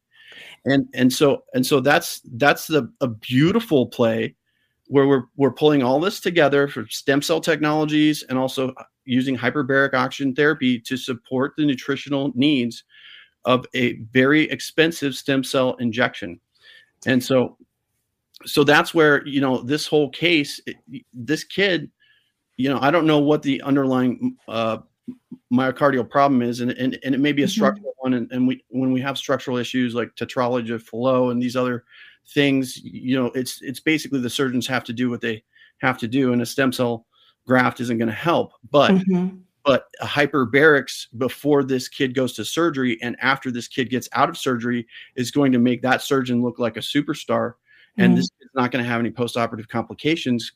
And 0.64 0.88
and 0.94 1.12
so 1.12 1.44
and 1.52 1.66
so 1.66 1.80
that's 1.80 2.22
that's 2.36 2.66
the 2.68 2.90
a 3.00 3.08
beautiful 3.08 3.86
play 3.86 4.34
where 4.86 5.06
we're 5.06 5.24
we're 5.36 5.52
pulling 5.52 5.82
all 5.82 6.00
this 6.00 6.20
together 6.20 6.68
for 6.68 6.86
stem 6.88 7.20
cell 7.22 7.40
technologies 7.40 8.22
and 8.28 8.38
also 8.38 8.70
uh, 8.70 8.84
using 9.04 9.36
hyperbaric 9.36 9.92
oxygen 9.94 10.34
therapy 10.34 10.80
to 10.80 10.96
support 10.96 11.52
the 11.58 11.66
nutritional 11.66 12.32
needs 12.34 12.84
of 13.44 13.66
a 13.74 13.94
very 14.12 14.44
expensive 14.50 15.14
stem 15.14 15.44
cell 15.44 15.74
injection. 15.80 16.40
And 17.06 17.22
so 17.22 17.58
so 18.46 18.64
that's 18.64 18.94
where 18.94 19.26
you 19.26 19.40
know 19.42 19.62
this 19.62 19.86
whole 19.86 20.08
case 20.10 20.60
it- 20.66 21.04
this 21.12 21.44
kid 21.44 21.90
you 22.56 22.68
know 22.68 22.78
i 22.80 22.90
don't 22.90 23.06
know 23.06 23.18
what 23.18 23.42
the 23.42 23.60
underlying 23.62 24.36
uh, 24.48 24.78
myocardial 25.52 26.08
problem 26.08 26.42
is 26.42 26.60
and, 26.60 26.70
and, 26.72 26.98
and 27.04 27.14
it 27.14 27.18
may 27.20 27.32
be 27.32 27.42
a 27.42 27.46
Mhm. 27.46 27.50
structural 27.50 27.94
one 27.98 28.14
and, 28.14 28.30
and 28.32 28.46
we 28.46 28.64
when 28.68 28.92
we 28.92 29.00
have 29.00 29.18
structural 29.18 29.56
issues 29.56 29.94
like 29.94 30.14
tetralogy 30.14 30.70
of 30.72 30.82
Fallot 30.82 31.32
and 31.32 31.42
these 31.42 31.56
other 31.56 31.84
things 32.34 32.78
you 32.82 33.14
know 33.16 33.26
it's 33.34 33.60
it's 33.62 33.80
basically 33.80 34.20
the 34.20 34.30
surgeons 34.30 34.66
have 34.66 34.84
to 34.84 34.92
do 34.92 35.10
what 35.10 35.20
they 35.20 35.42
have 35.78 35.98
to 35.98 36.08
do 36.08 36.32
and 36.32 36.40
a 36.42 36.46
stem 36.46 36.72
cell 36.72 37.06
graft 37.46 37.80
isn't 37.80 37.98
going 37.98 38.08
to 38.08 38.14
help 38.14 38.52
but 38.70 38.92
Mhm. 38.92 39.40
but 39.64 39.86
a 40.00 40.06
hyperbarics 40.06 41.06
before 41.18 41.64
this 41.64 41.88
kid 41.88 42.14
goes 42.14 42.32
to 42.34 42.44
surgery 42.44 42.98
and 43.02 43.16
after 43.20 43.50
this 43.50 43.68
kid 43.68 43.90
gets 43.90 44.08
out 44.12 44.28
of 44.28 44.36
surgery 44.38 44.86
is 45.16 45.30
going 45.30 45.52
to 45.52 45.58
make 45.58 45.82
that 45.82 46.02
surgeon 46.02 46.42
look 46.42 46.58
like 46.58 46.76
a 46.76 46.80
superstar 46.80 47.54
and 47.98 48.12
Mhm. 48.12 48.16
this 48.16 48.24
is 48.40 48.50
not 48.54 48.70
going 48.70 48.82
to 48.82 48.88
have 48.90 49.00
any 49.00 49.10
postoperative 49.10 49.68
complications 49.68 50.52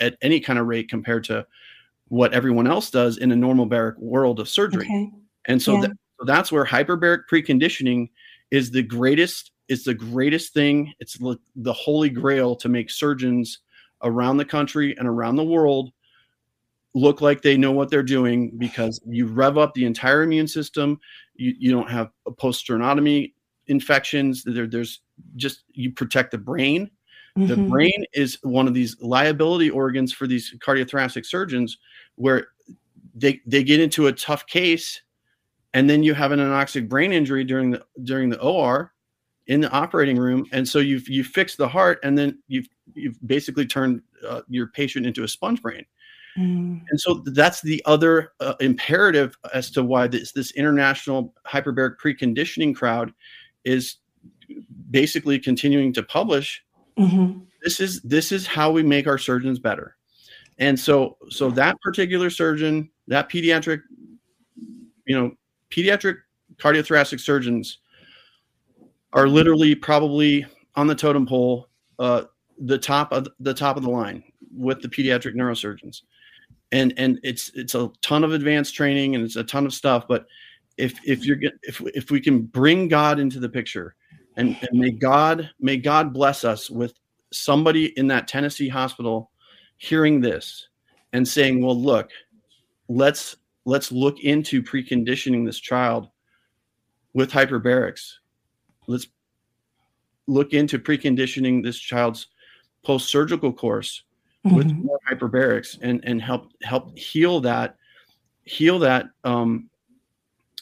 at 0.00 0.16
any 0.22 0.40
kind 0.40 0.58
of 0.58 0.66
rate 0.66 0.88
compared 0.88 1.24
to 1.24 1.46
what 2.08 2.32
everyone 2.32 2.66
else 2.66 2.90
does 2.90 3.18
in 3.18 3.32
a 3.32 3.36
normal 3.36 3.68
baric 3.68 3.98
world 3.98 4.40
of 4.40 4.48
surgery 4.48 4.86
okay 4.86 5.10
and 5.46 5.60
so, 5.62 5.74
Yeah. 5.74 5.82
that, 5.82 5.92
so 6.18 6.24
that's 6.26 6.52
where 6.52 6.64
hyperbaric 6.64 7.22
preconditioning 7.30 8.10
is 8.50 8.70
the 8.70 8.82
greatest 8.82 9.52
is 9.68 9.84
the 9.84 9.94
greatest 9.94 10.54
thing 10.54 10.92
it's 11.00 11.18
the 11.56 11.72
holy 11.72 12.08
grail 12.10 12.56
to 12.56 12.68
make 12.68 12.90
surgeons 12.90 13.60
around 14.02 14.36
the 14.36 14.44
country 14.44 14.96
and 14.98 15.06
around 15.06 15.36
the 15.36 15.44
world 15.44 15.92
look 16.94 17.20
like 17.20 17.42
they 17.42 17.56
know 17.56 17.72
what 17.72 17.90
they're 17.90 18.02
doing 18.02 18.50
because 18.58 19.00
you 19.06 19.26
rev 19.26 19.58
up 19.58 19.74
the 19.74 19.84
entire 19.84 20.22
immune 20.22 20.48
system. 20.48 20.98
You, 21.34 21.54
you 21.58 21.70
don't 21.70 21.90
have 21.90 22.10
post 22.38 22.66
sternotomy 22.66 23.32
infections. 23.66 24.42
There, 24.44 24.66
there's 24.66 25.00
just 25.36 25.64
you 25.72 25.92
protect 25.92 26.32
the 26.32 26.38
brain. 26.38 26.90
The 27.46 27.56
Mhm. 27.56 27.68
brain 27.68 28.04
is 28.12 28.38
one 28.42 28.66
of 28.66 28.74
these 28.74 29.00
liability 29.00 29.70
organs 29.70 30.12
for 30.12 30.26
these 30.26 30.54
cardiothoracic 30.58 31.24
surgeons 31.24 31.78
where 32.16 32.48
they 33.14 33.40
they 33.46 33.62
get 33.62 33.80
into 33.80 34.06
a 34.06 34.12
tough 34.12 34.46
case 34.46 35.02
and 35.74 35.88
then 35.88 36.02
you 36.02 36.14
have 36.14 36.32
an 36.32 36.40
anoxic 36.40 36.88
brain 36.88 37.12
injury 37.12 37.44
during 37.44 37.70
the 37.70 37.84
during 38.04 38.28
the 38.30 38.40
OR 38.40 38.92
in 39.46 39.60
the 39.60 39.70
operating 39.70 40.16
room 40.18 40.44
and 40.52 40.68
so 40.68 40.78
you've 40.78 41.08
you 41.08 41.24
fixed 41.24 41.58
the 41.58 41.68
heart 41.68 41.98
and 42.02 42.16
then 42.18 42.38
you've 42.48 42.68
you've 42.94 43.18
basically 43.26 43.66
turned 43.66 44.02
uh, 44.26 44.42
your 44.48 44.68
patient 44.68 45.06
into 45.06 45.24
a 45.24 45.28
sponge 45.28 45.62
brain 45.62 45.84
Mm. 46.36 46.82
and 46.90 47.00
so 47.00 47.22
that's 47.26 47.62
the 47.62 47.82
other 47.84 48.32
uh, 48.40 48.54
imperative 48.60 49.36
as 49.52 49.70
to 49.72 49.82
why 49.82 50.06
this 50.06 50.32
this 50.32 50.52
international 50.52 51.34
hyperbaric 51.46 51.96
preconditioning 51.96 52.74
crowd 52.76 53.12
is 53.64 53.96
basically 54.90 55.38
continuing 55.38 55.92
to 55.94 56.02
publish 56.02 56.62
Mhm. 56.98 57.46
this 57.62 57.80
is 57.80 58.00
this 58.02 58.32
is 58.32 58.46
how 58.46 58.70
we 58.70 58.82
make 58.82 59.06
our 59.06 59.18
surgeons 59.18 59.58
better 59.58 59.96
and 60.58 60.78
so 60.78 61.16
so 61.30 61.50
that 61.50 61.80
particular 61.80 62.30
surgeon 62.30 62.90
that 63.06 63.28
pediatric 63.30 63.82
you 65.06 65.16
know 65.16 65.32
pediatric 65.70 66.16
cardiothoracic 66.56 67.20
surgeons 67.20 67.78
are 69.12 69.28
literally 69.28 69.74
probably 69.74 70.44
on 70.76 70.86
the 70.86 70.94
totem 70.94 71.26
pole 71.26 71.68
uh, 71.98 72.24
the 72.60 72.78
top 72.78 73.12
of 73.12 73.28
the 73.40 73.54
top 73.54 73.76
of 73.76 73.82
the 73.82 73.90
line 73.90 74.22
with 74.56 74.82
the 74.82 74.88
pediatric 74.88 75.34
neurosurgeons 75.34 76.02
and 76.72 76.92
and 76.96 77.20
it's 77.22 77.50
it's 77.54 77.74
a 77.74 77.90
ton 78.02 78.24
of 78.24 78.32
advanced 78.32 78.74
training 78.74 79.14
and 79.14 79.24
it's 79.24 79.36
a 79.36 79.44
ton 79.44 79.64
of 79.66 79.72
stuff 79.72 80.06
but 80.08 80.26
if 80.76 80.98
if 81.04 81.24
you're 81.24 81.38
if 81.62 81.80
if 81.94 82.10
we 82.10 82.20
can 82.20 82.42
bring 82.42 82.88
god 82.88 83.18
into 83.18 83.38
the 83.40 83.48
picture 83.48 83.94
and, 84.38 84.56
and 84.62 84.78
may 84.78 84.90
god 84.90 85.50
may 85.60 85.76
god 85.76 86.12
bless 86.14 86.44
us 86.44 86.70
with 86.70 86.94
somebody 87.32 87.86
in 87.98 88.06
that 88.06 88.26
tennessee 88.28 88.68
hospital 88.68 89.30
hearing 89.76 90.20
this 90.20 90.68
and 91.12 91.26
saying 91.26 91.62
well 91.62 91.78
look 91.78 92.10
let's 92.88 93.36
let's 93.66 93.92
look 93.92 94.20
into 94.20 94.62
preconditioning 94.62 95.44
this 95.44 95.58
child 95.60 96.08
with 97.12 97.30
hyperbarics 97.30 98.14
let's 98.86 99.08
look 100.26 100.52
into 100.52 100.78
preconditioning 100.78 101.62
this 101.62 101.78
child's 101.78 102.28
post-surgical 102.84 103.52
course 103.52 104.04
with 104.44 104.68
Mhm. 104.68 104.84
more 104.84 104.98
hyperbarics 105.10 105.78
and 105.82 106.00
and 106.04 106.22
help 106.22 106.50
help 106.62 106.96
heal 106.96 107.40
that 107.40 107.76
heal 108.44 108.78
that 108.78 109.06
um 109.24 109.67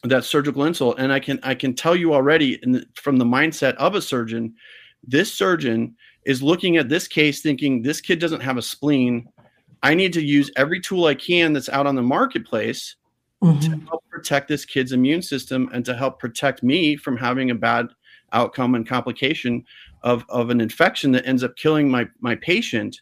that 0.04 0.24
surgical 0.24 0.64
insult 0.64 0.98
and 0.98 1.12
i 1.12 1.18
can 1.18 1.38
i 1.42 1.54
can 1.54 1.74
tell 1.74 1.96
you 1.96 2.12
already 2.14 2.58
in 2.62 2.72
the, 2.72 2.86
from 2.94 3.16
the 3.16 3.24
mindset 3.24 3.74
of 3.76 3.94
a 3.94 4.02
surgeon 4.02 4.54
this 5.02 5.32
surgeon 5.32 5.94
is 6.24 6.42
looking 6.42 6.76
at 6.76 6.88
this 6.88 7.06
case 7.08 7.40
thinking 7.40 7.82
this 7.82 8.00
kid 8.00 8.18
doesn't 8.18 8.40
have 8.40 8.56
a 8.56 8.62
spleen. 8.62 9.28
I 9.82 9.94
need 9.94 10.12
to 10.14 10.22
use 10.22 10.50
every 10.56 10.80
tool 10.80 11.06
i 11.06 11.14
can 11.14 11.52
that's 11.52 11.68
out 11.68 11.86
on 11.86 11.94
the 11.94 12.02
marketplace 12.02 12.96
to 13.42 13.46
Mhm. 13.46 13.86
help 13.88 14.02
protect 14.10 14.48
this 14.48 14.64
kid's 14.64 14.92
immune 14.92 15.22
system 15.22 15.68
and 15.72 15.84
to 15.84 15.94
help 15.94 16.18
protect 16.18 16.62
me 16.62 16.96
from 16.96 17.16
having 17.16 17.50
a 17.50 17.54
bad 17.54 17.86
outcome 18.32 18.74
and 18.74 18.88
complication 18.88 19.64
of, 20.02 20.24
of 20.28 20.50
an 20.50 20.60
infection 20.60 21.12
that 21.12 21.26
ends 21.26 21.44
up 21.44 21.54
killing 21.56 21.88
my 21.90 22.08
my 22.20 22.34
patient 22.36 23.00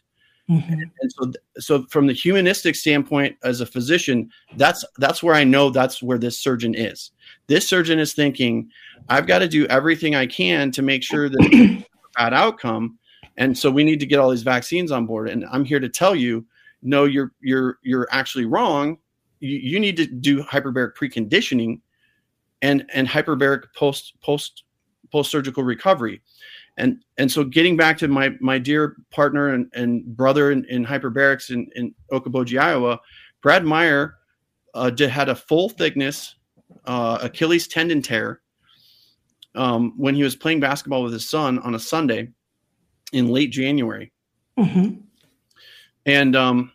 Mhm. 0.49 0.91
and 1.01 1.11
so 1.11 1.31
so 1.57 1.85
from 1.89 2.05
the 2.05 2.13
humanistic 2.13 2.75
standpoint 2.75 3.35
as 3.43 3.61
a 3.61 3.65
physician 3.65 4.29
that's 4.57 4.85
that's 4.99 5.23
where 5.23 5.33
i 5.33 5.43
know 5.43 5.71
that's 5.71 6.03
where 6.03 6.19
this 6.19 6.37
surgeon 6.37 6.75
is. 6.75 7.09
This 7.47 7.67
surgeon 7.67 7.97
is 7.97 8.13
thinking 8.13 8.69
i've 9.09 9.25
got 9.25 9.39
to 9.39 9.47
do 9.47 9.65
everything 9.67 10.13
i 10.13 10.27
can 10.27 10.69
to 10.71 10.83
make 10.83 11.01
sure 11.01 11.29
that 11.29 11.85
bad 12.17 12.33
outcome 12.33 12.99
and 13.37 13.57
so 13.57 13.71
we 13.71 13.83
need 13.83 13.99
to 13.99 14.05
get 14.05 14.19
all 14.19 14.29
these 14.29 14.43
vaccines 14.43 14.91
on 14.91 15.07
board 15.07 15.29
and 15.29 15.45
i'm 15.51 15.65
here 15.65 15.79
to 15.79 15.89
tell 15.89 16.15
you 16.15 16.45
no 16.83 17.05
you're 17.05 17.31
you're 17.41 17.79
you're 17.81 18.07
actually 18.11 18.45
wrong. 18.45 18.97
You, 19.39 19.57
you 19.57 19.79
need 19.79 19.97
to 19.97 20.05
do 20.05 20.43
hyperbaric 20.43 20.93
preconditioning 20.95 21.81
and 22.61 22.85
and 22.93 23.07
hyperbaric 23.07 23.63
post 23.75 24.13
post 24.21 24.63
post 25.11 25.31
surgical 25.31 25.63
recovery 25.63 26.21
and 26.77 27.03
and 27.17 27.31
so 27.31 27.43
getting 27.43 27.77
back 27.77 27.97
to 27.99 28.07
my 28.07 28.31
my 28.41 28.57
dear 28.57 28.97
partner 29.11 29.49
and, 29.49 29.71
and 29.73 30.05
brother 30.17 30.51
in, 30.51 30.65
in 30.65 30.85
hyperbarics 30.85 31.49
in, 31.49 31.67
in 31.75 31.93
Okoboji, 32.11 32.59
Iowa, 32.59 32.99
Brad 33.41 33.63
Meyer 33.63 34.15
uh, 34.73 34.89
did, 34.89 35.09
had 35.09 35.29
a 35.29 35.35
full 35.35 35.69
thickness 35.69 36.35
uh, 36.85 37.19
Achilles 37.21 37.67
tendon 37.67 38.01
tear 38.01 38.41
um, 39.55 39.93
when 39.97 40.15
he 40.15 40.23
was 40.23 40.35
playing 40.35 40.59
basketball 40.59 41.03
with 41.03 41.13
his 41.13 41.29
son 41.29 41.59
on 41.59 41.75
a 41.75 41.79
Sunday 41.79 42.29
in 43.13 43.29
late 43.29 43.51
January, 43.51 44.11
Mhm. 44.59 45.01
and 46.05 46.35
um, 46.35 46.71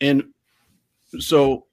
and 0.00 0.24
so 1.18 1.66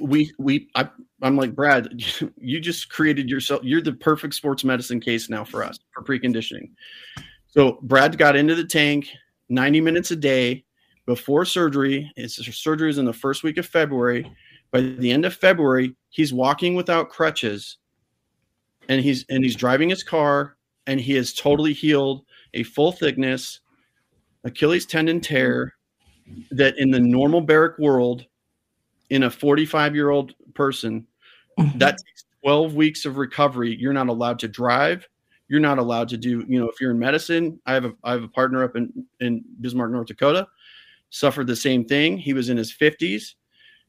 we 0.00 0.32
we 0.38 0.68
I, 0.76 0.88
I'm 1.22 1.36
like 1.36 1.54
Brad, 1.54 1.88
you 2.36 2.60
just 2.60 2.88
created 2.90 3.28
yourself. 3.28 3.62
You're 3.64 3.82
the 3.82 3.92
perfect 3.92 4.34
sports 4.34 4.64
medicine 4.64 5.00
case 5.00 5.28
now 5.28 5.44
for 5.44 5.64
us 5.64 5.78
for 5.92 6.02
preconditioning. 6.02 6.70
So 7.46 7.78
Brad 7.82 8.18
got 8.18 8.36
into 8.36 8.54
the 8.54 8.66
tank 8.66 9.08
90 9.48 9.80
minutes 9.80 10.10
a 10.10 10.16
day 10.16 10.64
before 11.06 11.44
surgery. 11.44 12.10
His 12.16 12.36
surgery 12.36 12.90
is 12.90 12.98
in 12.98 13.04
the 13.04 13.12
first 13.12 13.42
week 13.42 13.56
of 13.56 13.66
February. 13.66 14.30
By 14.72 14.80
the 14.80 15.10
end 15.10 15.24
of 15.24 15.34
February, 15.34 15.94
he's 16.10 16.32
walking 16.32 16.74
without 16.74 17.08
crutches, 17.08 17.78
and 18.88 19.00
he's 19.00 19.24
and 19.30 19.42
he's 19.42 19.56
driving 19.56 19.88
his 19.88 20.02
car, 20.02 20.56
and 20.86 21.00
he 21.00 21.16
is 21.16 21.32
totally 21.32 21.72
healed, 21.72 22.24
a 22.52 22.62
full 22.62 22.92
thickness 22.92 23.60
Achilles 24.46 24.86
tendon 24.86 25.20
tear 25.20 25.74
that 26.52 26.78
in 26.78 26.90
the 26.90 27.00
normal 27.00 27.44
baric 27.44 27.78
world, 27.78 28.24
in 29.10 29.24
a 29.24 29.30
45 29.30 29.94
year 29.94 30.10
old 30.10 30.34
person, 30.56 31.06
Mhm. 31.58 31.78
that 31.78 31.98
takes 31.98 32.24
12 32.42 32.74
weeks 32.74 33.04
of 33.04 33.16
recovery. 33.16 33.76
You're 33.76 33.92
not 33.92 34.08
allowed 34.08 34.38
to 34.40 34.48
drive. 34.48 35.08
You're 35.48 35.60
not 35.60 35.78
allowed 35.78 36.08
to 36.08 36.16
do, 36.16 36.44
you 36.48 36.58
know, 36.58 36.68
if 36.68 36.80
you're 36.80 36.90
in 36.90 36.98
medicine, 36.98 37.60
I 37.66 37.74
have 37.74 37.84
a 37.84 37.92
I 38.02 38.12
have 38.12 38.24
a 38.24 38.28
partner 38.28 38.64
up 38.64 38.74
in, 38.76 38.92
in 39.20 39.44
Bismarck, 39.60 39.92
North 39.92 40.08
Dakota, 40.08 40.48
suffered 41.10 41.46
the 41.46 41.54
same 41.56 41.84
thing. 41.84 42.18
He 42.18 42.32
was 42.32 42.48
in 42.48 42.56
his 42.56 42.72
50s. 42.72 43.36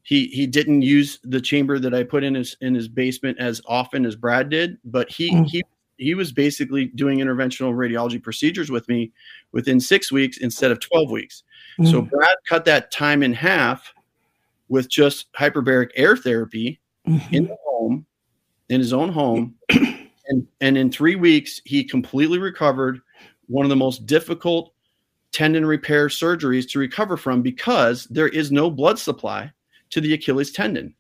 He 0.04 0.28
he 0.28 0.46
didn't 0.48 0.84
use 0.84 1.20
the 1.24 1.42
chamber 1.42 1.80
that 1.80 1.94
I 1.96 2.04
put 2.04 2.24
in 2.24 2.36
his 2.36 2.56
in 2.62 2.76
his 2.76 2.88
basement 2.88 3.40
as 3.40 3.60
often 3.68 4.06
as 4.06 4.16
Brad 4.16 4.50
did, 4.50 4.78
but 4.86 5.10
he 5.10 5.32
Mm. 5.32 5.48
he 5.48 5.64
he 5.98 6.14
was 6.14 6.32
basically 6.32 6.86
doing 6.94 7.18
interventional 7.20 7.74
radiology 7.74 8.22
procedures 8.22 8.70
with 8.70 8.88
me 8.88 9.12
within 9.52 9.80
six 9.80 10.12
weeks 10.12 10.38
instead 10.38 10.70
of 10.72 10.80
12 10.80 11.10
weeks. 11.10 11.42
So 11.86 12.04
Mm. 12.04 12.10
Brad 12.12 12.38
cut 12.48 12.66
that 12.66 12.92
time 12.92 13.24
in 13.24 13.34
half 13.34 13.94
with 14.70 14.90
just 14.90 15.32
hyperbaric 15.34 15.90
air 15.96 16.16
therapy 16.18 16.80
Mhm. 17.08 17.34
in 17.34 17.44
the 17.46 17.58
home, 17.66 18.06
in 18.70 18.80
his 18.80 18.94
own 18.94 19.10
home, 19.10 19.56
and 20.28 20.48
and 20.62 20.78
in 20.78 20.92
three 20.92 21.16
weeks 21.16 21.62
he 21.66 21.84
completely 21.84 22.38
recovered. 22.40 23.00
One 23.48 23.66
of 23.66 23.70
the 23.70 23.76
most 23.78 24.06
difficult 24.06 24.74
tendon 25.32 25.66
repair 25.66 26.08
surgeries 26.08 26.70
to 26.72 26.80
recover 26.80 27.16
from 27.16 27.42
because 27.42 28.06
there 28.06 28.28
is 28.28 28.52
no 28.52 28.70
blood 28.70 29.00
supply 29.00 29.52
to 29.92 30.02
the 30.02 30.14
Achilles 30.14 30.52
tendon. 30.52 30.94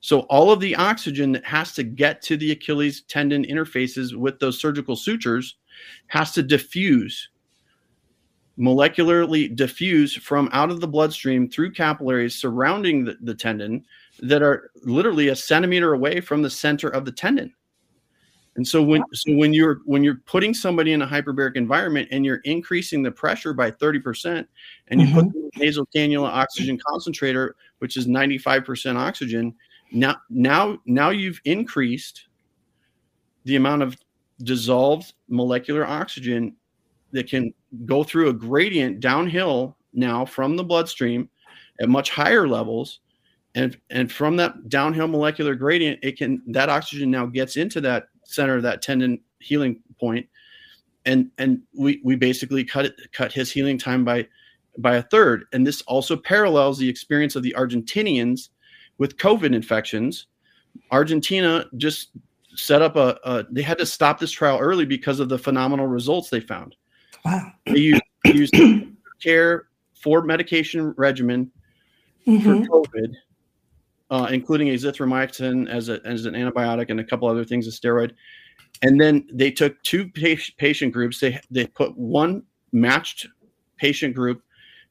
So 0.00 0.20
all 0.20 0.50
of 0.50 0.60
the 0.60 0.74
oxygen 0.76 1.32
that 1.32 1.44
has 1.44 1.74
to 1.74 1.82
get 1.82 2.22
to 2.22 2.36
the 2.38 2.52
Achilles 2.52 3.02
tendon 3.02 3.44
interfaces 3.44 4.14
with 4.16 4.38
those 4.38 4.58
surgical 4.58 4.96
sutures 4.96 5.56
has 6.06 6.32
to 6.32 6.42
diffuse 6.42 7.28
molecularly 8.58 9.54
diffuse 9.54 10.14
from 10.14 10.48
out 10.52 10.70
of 10.70 10.80
the 10.80 10.88
bloodstream 10.88 11.48
through 11.48 11.72
capillaries 11.72 12.34
surrounding 12.34 13.04
the, 13.04 13.16
the 13.22 13.34
tendon 13.34 13.84
that 14.20 14.42
are 14.42 14.70
literally 14.82 15.28
a 15.28 15.36
centimeter 15.36 15.94
away 15.94 16.20
from 16.20 16.42
the 16.42 16.50
center 16.50 16.88
of 16.88 17.04
the 17.04 17.12
tendon. 17.12 17.52
And 18.56 18.66
so 18.66 18.82
when 18.82 19.02
so 19.12 19.34
when 19.36 19.54
you're 19.54 19.80
when 19.84 20.02
you're 20.02 20.20
putting 20.26 20.52
somebody 20.52 20.92
in 20.92 21.02
a 21.02 21.06
hyperbaric 21.06 21.56
environment 21.56 22.08
and 22.10 22.24
you're 22.24 22.40
increasing 22.44 23.02
the 23.02 23.10
pressure 23.10 23.54
by 23.54 23.70
30% 23.70 24.46
and 24.88 25.00
you 25.00 25.06
put 25.14 25.24
mm-hmm. 25.24 25.28
them 25.28 25.50
in 25.54 25.62
a 25.62 25.64
nasal 25.64 25.86
cannula 25.94 26.28
oxygen 26.28 26.78
concentrator 26.86 27.54
which 27.78 27.96
is 27.96 28.06
95% 28.06 28.96
oxygen 28.96 29.54
now 29.92 30.16
now 30.28 30.78
now 30.84 31.10
you've 31.10 31.40
increased 31.44 32.26
the 33.44 33.56
amount 33.56 33.82
of 33.82 33.96
dissolved 34.42 35.14
molecular 35.28 35.86
oxygen 35.86 36.54
that 37.12 37.28
can 37.28 37.52
go 37.84 38.02
through 38.02 38.28
a 38.28 38.32
gradient 38.32 39.00
downhill 39.00 39.76
now 39.92 40.24
from 40.24 40.56
the 40.56 40.64
bloodstream 40.64 41.28
at 41.80 41.88
much 41.88 42.10
higher 42.10 42.46
levels 42.46 43.00
and 43.54 43.78
and 43.90 44.12
from 44.12 44.36
that 44.36 44.68
downhill 44.68 45.08
molecular 45.08 45.54
gradient 45.54 45.98
it 46.02 46.16
can 46.16 46.40
that 46.46 46.68
oxygen 46.68 47.10
now 47.10 47.26
gets 47.26 47.56
into 47.56 47.80
that 47.80 48.08
center 48.24 48.56
of 48.56 48.62
that 48.62 48.82
tendon 48.82 49.18
healing 49.40 49.80
point 49.98 50.26
and 51.06 51.30
and 51.38 51.60
we 51.74 52.00
we 52.04 52.14
basically 52.14 52.64
cut 52.64 52.84
it 52.84 52.94
cut 53.12 53.32
his 53.32 53.50
healing 53.50 53.78
time 53.78 54.04
by 54.04 54.26
by 54.78 54.96
a 54.96 55.02
third. 55.02 55.44
And 55.52 55.66
this 55.66 55.82
also 55.82 56.16
parallels 56.16 56.78
the 56.78 56.88
experience 56.88 57.36
of 57.36 57.42
the 57.42 57.54
Argentinians 57.56 58.48
with 58.98 59.16
COVID 59.16 59.54
infections. 59.54 60.26
Argentina 60.90 61.66
just 61.76 62.10
set 62.54 62.82
up 62.82 62.96
a, 62.96 63.18
a 63.24 63.44
they 63.50 63.62
had 63.62 63.78
to 63.78 63.86
stop 63.86 64.18
this 64.18 64.30
trial 64.30 64.58
early 64.58 64.84
because 64.84 65.20
of 65.20 65.28
the 65.28 65.38
phenomenal 65.38 65.86
results 65.86 66.30
they 66.30 66.40
found. 66.40 66.76
Wow. 67.24 67.52
They 67.66 67.78
used, 67.78 68.02
used 68.24 68.54
care 69.22 69.66
for 69.94 70.22
medication 70.22 70.94
regimen 70.96 71.50
Mhm. 72.26 72.42
for 72.42 72.54
COVID, 72.68 73.14
uh, 74.10 74.28
including 74.30 74.68
azithromycin 74.68 75.68
as, 75.68 75.88
a, 75.88 76.00
as 76.04 76.26
an 76.26 76.34
antibiotic 76.34 76.90
and 76.90 77.00
a 77.00 77.04
couple 77.04 77.28
other 77.28 77.44
things, 77.44 77.66
a 77.66 77.70
steroid. 77.70 78.12
And 78.82 79.00
then 79.00 79.26
they 79.32 79.50
took 79.50 79.82
two 79.82 80.08
patient, 80.08 80.56
patient 80.58 80.92
groups. 80.92 81.18
They 81.20 81.38
they 81.50 81.66
put 81.66 81.96
one 81.96 82.42
matched 82.72 83.26
patient 83.76 84.14
group 84.14 84.42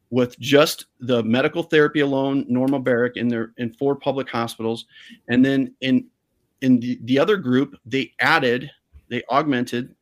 with 0.09 0.39
just 0.39 0.87
the 0.99 1.23
medical 1.23 1.63
therapy 1.63 1.99
alone, 2.01 2.45
normobaric 2.45 3.15
in 3.15 3.27
their 3.27 3.53
in 3.57 3.73
four 3.73 3.95
public 3.95 4.29
hospitals, 4.29 4.85
and 5.27 5.43
then 5.45 5.73
in 5.81 6.05
in 6.61 6.79
the, 6.79 6.99
the 7.03 7.17
other 7.17 7.37
group 7.37 7.75
they 7.85 8.11
added 8.19 8.69
they 9.09 9.23
augmented 9.31 9.95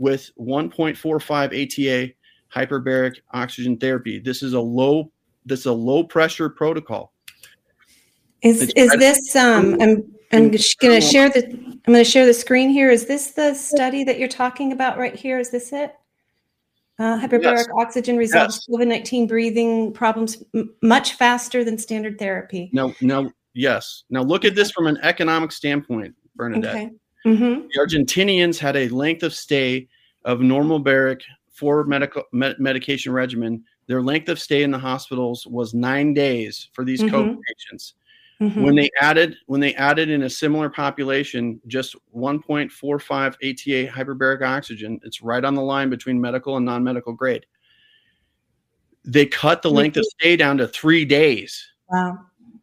with 0.00 0.30
1.45 0.40 2.08
ATA 2.08 2.12
hyperbaric 2.52 3.20
oxygen 3.32 3.76
therapy. 3.76 4.18
This 4.18 4.42
is 4.42 4.54
a 4.54 4.60
low 4.60 5.12
this 5.46 5.60
is 5.60 5.66
a 5.66 5.72
low 5.72 6.02
pressure 6.04 6.48
protocol. 6.48 7.12
Is 8.42 8.62
It's 8.62 8.72
is 8.74 8.92
this 8.98 9.36
um 9.36 9.76
I'm 9.80 10.02
I'm 10.32 10.50
going 10.50 10.52
to 10.52 11.00
share 11.00 11.28
the 11.28 11.44
I'm 11.44 11.92
going 11.92 12.04
to 12.04 12.10
share 12.10 12.26
the 12.26 12.34
screen 12.34 12.70
here. 12.70 12.90
Is 12.90 13.06
this 13.06 13.32
the 13.32 13.54
study 13.54 14.04
that 14.04 14.18
you're 14.18 14.28
talking 14.28 14.72
about 14.72 14.98
right 14.98 15.14
here? 15.14 15.38
Is 15.38 15.50
this 15.50 15.72
it? 15.72 15.94
Uh, 16.98 17.18
hyperbaric 17.18 17.66
oxygen 17.78 18.16
resolves 18.16 18.66
COVID-19 18.68 19.26
breathing 19.26 19.92
problems 19.92 20.42
m- 20.54 20.74
much 20.82 21.14
faster 21.14 21.64
than 21.64 21.78
standard 21.78 22.18
therapy. 22.18 22.70
Now 22.72 22.94
now 23.00 23.30
yes. 23.54 24.04
Now 24.10 24.22
look 24.22 24.44
at 24.44 24.54
this 24.54 24.70
from 24.70 24.86
an 24.86 24.98
economic 25.02 25.52
standpoint, 25.52 26.14
Bernadette. 26.36 26.74
Okay. 26.74 26.90
Mm-hmm. 27.26 27.68
The 27.72 27.78
Argentinians 27.78 28.58
had 28.58 28.76
a 28.76 28.88
length 28.88 29.22
of 29.22 29.34
stay 29.34 29.88
of 30.24 30.38
normobaric 30.38 31.22
for 31.50 31.84
medical 31.84 32.24
med- 32.32 32.58
medication 32.58 33.12
regimen. 33.12 33.64
Their 33.86 34.02
length 34.02 34.28
of 34.28 34.38
stay 34.38 34.62
in 34.62 34.70
the 34.70 34.78
hospitals 34.78 35.46
was 35.46 35.74
nine 35.74 36.14
days 36.14 36.68
for 36.72 36.84
these 36.84 37.02
COVID 37.02 37.38
patients. 37.48 37.94
Mm-hmm. 38.40 38.62
When 38.62 38.74
they 38.74 38.88
added 39.00 39.36
when 39.46 39.60
they 39.60 39.74
added 39.74 40.08
in 40.08 40.22
a 40.22 40.30
similar 40.30 40.70
population 40.70 41.60
just 41.66 41.94
1.45 42.16 42.70
ATA 43.34 43.92
hyperbaric 43.92 44.42
oxygen, 44.42 44.98
it's 45.04 45.20
right 45.20 45.44
on 45.44 45.54
the 45.54 45.62
line 45.62 45.90
between 45.90 46.18
medical 46.18 46.56
and 46.56 46.64
non-medical 46.64 47.12
grade. 47.12 47.44
They 49.04 49.26
cut 49.26 49.60
the 49.60 49.70
length 49.70 49.98
of 49.98 50.04
stay 50.18 50.36
down 50.36 50.56
to 50.58 50.68
three 50.68 51.04
days. 51.04 51.66
Wow. 51.90 52.18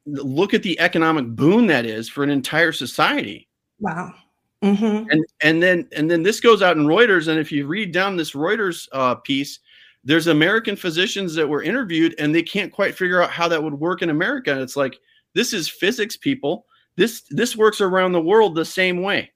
Look 0.08 0.56
at 0.56 0.64
the 0.64 0.80
economic 0.80 1.28
boon 1.28 1.68
that 1.68 1.86
is 1.86 2.10
for 2.10 2.24
an 2.24 2.32
entire 2.32 2.72
society. 2.72 3.48
Wow. 3.80 4.16
Mm-hmm. 4.64 5.08
and 5.12 5.26
and 5.42 5.62
then 5.62 5.88
and 5.96 6.10
then 6.10 6.24
this 6.24 6.40
goes 6.40 6.62
out 6.62 6.78
in 6.78 6.88
Reuters. 6.88 7.28
And 7.28 7.40
if 7.40 7.52
you 7.52 7.68
read 7.68 7.92
down 7.92 8.18
this 8.18 8.32
Reuters 8.32 8.88
uh, 8.92 9.16
piece, 9.16 9.60
there's 10.04 10.28
American 10.28 10.76
physicians 10.76 11.36
that 11.36 11.48
were 11.48 11.62
interviewed, 11.62 12.16
and 12.18 12.34
they 12.34 12.44
can't 12.44 12.72
quite 12.72 12.96
figure 12.96 13.22
out 13.22 13.30
how 13.30 13.48
that 13.48 13.62
would 13.62 13.76
work 13.76 14.02
in 14.02 14.10
America. 14.10 14.52
And 14.52 14.62
it's 14.62 14.76
like 14.76 14.98
this 15.34 15.54
is 15.54 15.70
physics, 15.70 16.18
people. 16.18 16.66
This 16.96 17.24
this 17.30 17.56
works 17.56 17.82
around 17.82 18.14
the 18.14 18.22
world 18.22 18.56
the 18.56 18.66
same 18.66 19.02
way. 19.02 19.32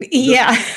Yeah. 0.00 0.56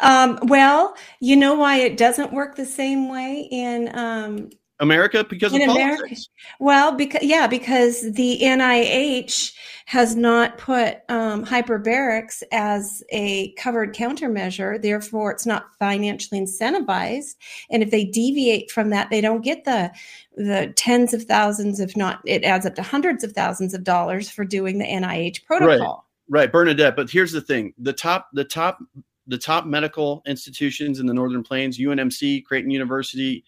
Um, 0.00 0.40
well, 0.42 0.96
you 1.20 1.36
know 1.36 1.54
why 1.54 1.76
it 1.76 1.96
doesn't 1.96 2.32
work 2.32 2.56
the 2.56 2.66
same 2.66 3.08
way 3.08 3.48
in 3.50 3.96
um, 3.96 4.50
America 4.80 5.24
because 5.28 5.52
In 5.52 5.62
of 5.62 5.76
America. 5.76 6.02
politics. 6.02 6.28
Well, 6.58 6.96
because 6.96 7.22
yeah, 7.22 7.46
because 7.46 8.00
the 8.12 8.40
NIH 8.42 9.54
has 9.86 10.16
not 10.16 10.58
put 10.58 10.98
um, 11.08 11.44
hyperbarics 11.44 12.42
as 12.50 13.02
a 13.10 13.52
covered 13.52 13.94
countermeasure. 13.94 14.80
Therefore, 14.80 15.30
it's 15.30 15.46
not 15.46 15.66
financially 15.78 16.40
incentivized. 16.40 17.36
And 17.70 17.82
if 17.82 17.90
they 17.90 18.04
deviate 18.04 18.70
from 18.70 18.90
that, 18.90 19.10
they 19.10 19.20
don't 19.20 19.42
get 19.42 19.64
the 19.64 19.92
the 20.36 20.72
tens 20.76 21.14
of 21.14 21.22
thousands, 21.24 21.78
if 21.78 21.96
not, 21.96 22.20
it 22.24 22.42
adds 22.42 22.66
up 22.66 22.74
to 22.74 22.82
hundreds 22.82 23.22
of 23.22 23.32
thousands 23.32 23.74
of 23.74 23.84
dollars 23.84 24.28
for 24.28 24.44
doing 24.44 24.78
the 24.78 24.86
NIH 24.86 25.44
protocol. 25.44 26.06
Right, 26.28 26.40
Right, 26.40 26.52
Bernadette. 26.52 26.96
But 26.96 27.10
here's 27.10 27.32
the 27.32 27.40
thing: 27.40 27.74
the 27.78 27.92
top, 27.92 28.30
the 28.32 28.44
top, 28.44 28.78
the 29.26 29.38
top 29.38 29.66
medical 29.66 30.22
institutions 30.26 30.98
in 30.98 31.06
the 31.06 31.14
Northern 31.14 31.42
Plains, 31.42 31.78
UNMC, 31.78 32.44
Creighton 32.44 32.70
University, 32.70 33.44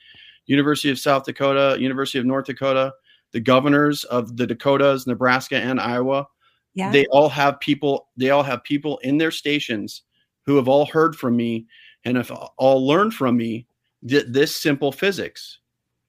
University 0.46 0.90
of 0.90 0.98
South 0.98 1.24
Dakota, 1.24 1.76
University 1.80 2.18
of 2.18 2.24
North 2.26 2.46
Dakota, 2.46 2.92
the 3.32 3.40
governors 3.40 4.04
of 4.04 4.36
the 4.36 4.46
Dakotas, 4.46 5.06
Nebraska, 5.06 5.56
and 5.56 5.80
Iowa, 5.80 6.26
Yeah. 6.74 6.90
they 6.92 7.06
all 7.06 7.28
have 7.28 7.58
people. 7.60 8.08
They 8.16 8.30
all 8.30 8.42
have 8.42 8.62
people 8.64 8.98
in 8.98 9.18
their 9.18 9.30
stations 9.32 10.02
who 10.44 10.56
have 10.56 10.68
all 10.68 10.86
heard 10.86 11.16
from 11.16 11.36
me 11.36 11.66
and 12.04 12.16
have 12.16 12.30
all 12.30 12.86
learned 12.86 13.14
from 13.14 13.36
me 13.36 13.66
th- 14.08 14.26
this 14.28 14.54
simple 14.54 14.92
physics. 14.92 15.58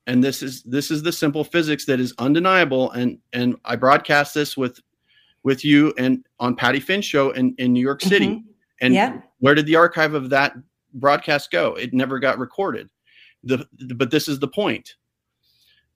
And 0.05 0.23
this 0.23 0.41
is 0.43 0.61
this 0.63 0.91
is 0.91 1.01
the 1.03 1.11
simple 1.11 1.43
physics 1.43 1.85
that 1.85 1.99
is 1.99 2.13
undeniable. 2.19 2.91
And 2.91 3.17
and 3.33 3.57
I 3.65 3.75
broadcast 3.75 4.33
this 4.35 4.55
with 4.55 4.79
with 5.43 5.65
you 5.65 5.93
and 5.97 6.25
on 6.39 6.55
Patty 6.55 6.79
Finn's 6.79 7.05
show 7.05 7.31
in, 7.31 7.55
in 7.57 7.73
New 7.73 7.81
York 7.81 8.01
City. 8.01 8.27
Mhm. 8.27 8.43
And 8.81 8.93
Yeah. 8.93 9.21
where 9.39 9.55
did 9.55 9.65
the 9.65 9.75
archive 9.77 10.13
of 10.13 10.29
that 10.29 10.53
broadcast 10.93 11.51
go? 11.51 11.73
It 11.75 11.93
never 11.93 12.19
got 12.19 12.37
recorded. 12.37 12.89
The, 13.43 13.65
but 13.95 14.11
this 14.11 14.27
is 14.27 14.39
the 14.39 14.47
point. 14.47 14.95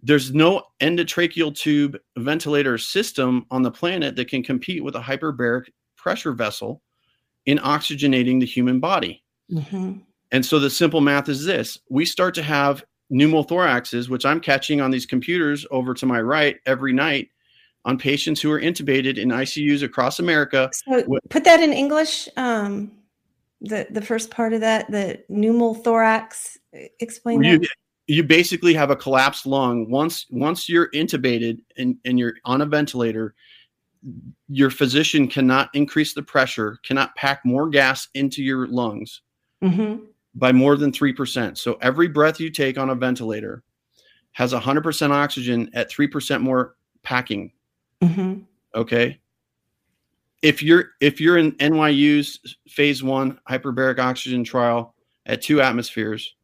There's 0.03 0.33
no 0.33 0.63
endotracheal 0.79 1.55
tube 1.55 1.97
ventilator 2.17 2.77
system 2.77 3.45
on 3.51 3.61
the 3.61 3.71
planet 3.71 4.15
that 4.15 4.27
can 4.29 4.43
compete 4.43 4.83
with 4.83 4.95
a 4.95 4.99
hyperbaric 4.99 5.69
pressure 5.95 6.31
vessel 6.33 6.81
in 7.45 7.57
oxygenating 7.59 8.39
the 8.39 8.45
human 8.45 8.79
body. 8.79 9.23
Mhm. 9.51 10.01
And 10.31 10.45
so 10.45 10.59
the 10.59 10.69
simple 10.69 11.01
math 11.01 11.29
is 11.29 11.45
this 11.45 11.77
we 11.89 12.05
start 12.05 12.33
to 12.35 12.43
have 12.43 12.83
pneumothoraxes, 13.11 14.07
which 14.09 14.25
I'm 14.25 14.39
catching 14.39 14.79
on 14.81 14.89
these 14.89 15.05
computers 15.05 15.65
over 15.69 15.93
to 15.95 16.05
my 16.05 16.21
right 16.21 16.57
every 16.65 16.93
night 16.93 17.29
on 17.83 17.97
patients 17.97 18.41
who 18.41 18.51
are 18.51 18.61
intubated 18.61 19.17
in 19.17 19.29
ICUs 19.29 19.83
across 19.83 20.19
America. 20.19 20.69
So 20.73 21.01
What- 21.03 21.29
put 21.29 21.43
that 21.43 21.61
in 21.61 21.73
English. 21.73 22.29
Um, 22.37 22.91
the 23.59 23.87
the 23.91 24.01
first 24.01 24.31
part 24.31 24.53
of 24.53 24.61
that, 24.61 24.89
the 24.91 25.19
pneumothorax. 25.29 26.57
Explain 26.99 27.43
You, 27.43 27.59
that. 27.59 27.69
you 28.07 28.23
basically 28.23 28.73
have 28.73 28.89
a 28.91 28.95
collapsed 28.95 29.45
lung. 29.45 29.89
Once 29.89 30.25
once 30.29 30.69
you're 30.69 30.89
intubated 30.91 31.59
and, 31.77 31.97
and 32.05 32.17
you're 32.17 32.35
on 32.45 32.61
a 32.61 32.65
ventilator, 32.65 33.35
your 34.47 34.69
physician 34.69 35.27
cannot 35.27 35.69
increase 35.73 36.13
the 36.13 36.23
pressure, 36.23 36.77
cannot 36.83 37.15
pack 37.15 37.41
more 37.45 37.69
gas 37.69 38.07
into 38.15 38.41
your 38.43 38.67
lungs 38.67 39.21
Mhm. 39.61 40.07
by 40.33 40.51
more 40.51 40.75
than 40.77 40.91
3%. 40.91 41.57
So 41.57 41.77
every 41.81 42.07
breath 42.07 42.39
you 42.39 42.49
take 42.49 42.77
on 42.77 42.89
a 42.89 42.95
ventilator 42.95 43.63
has 44.31 44.53
100% 44.53 45.11
oxygen 45.11 45.69
at 45.73 45.89
3% 45.91 46.41
more 46.41 46.75
packing 47.03 47.51
Mhm. 48.01 48.45
okay 48.75 49.19
if 50.41 50.63
you're 50.63 50.91
if 51.01 51.19
you're 51.19 51.37
in 51.37 51.55
nyu's 51.59 52.39
phase 52.67 53.03
one 53.03 53.39
hyperbaric 53.49 53.99
oxygen 53.99 54.43
trial 54.43 54.95
at 55.25 55.41
two 55.41 55.61
atmospheres 55.61 56.35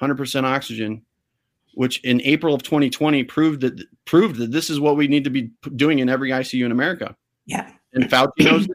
100% 0.00 0.44
oxygen 0.44 1.02
which 1.74 2.02
in 2.04 2.20
april 2.22 2.52
of 2.54 2.62
2020 2.62 3.22
proved 3.24 3.60
that 3.60 3.80
proved 4.04 4.36
that 4.36 4.50
this 4.50 4.70
is 4.70 4.80
what 4.80 4.96
we 4.96 5.06
need 5.06 5.24
to 5.24 5.30
be 5.30 5.50
doing 5.76 6.00
in 6.00 6.08
every 6.08 6.30
icu 6.30 6.64
in 6.64 6.72
america 6.72 7.14
Yeah. 7.46 7.70
and 7.92 8.04
fauci 8.04 8.30
knows 8.40 8.68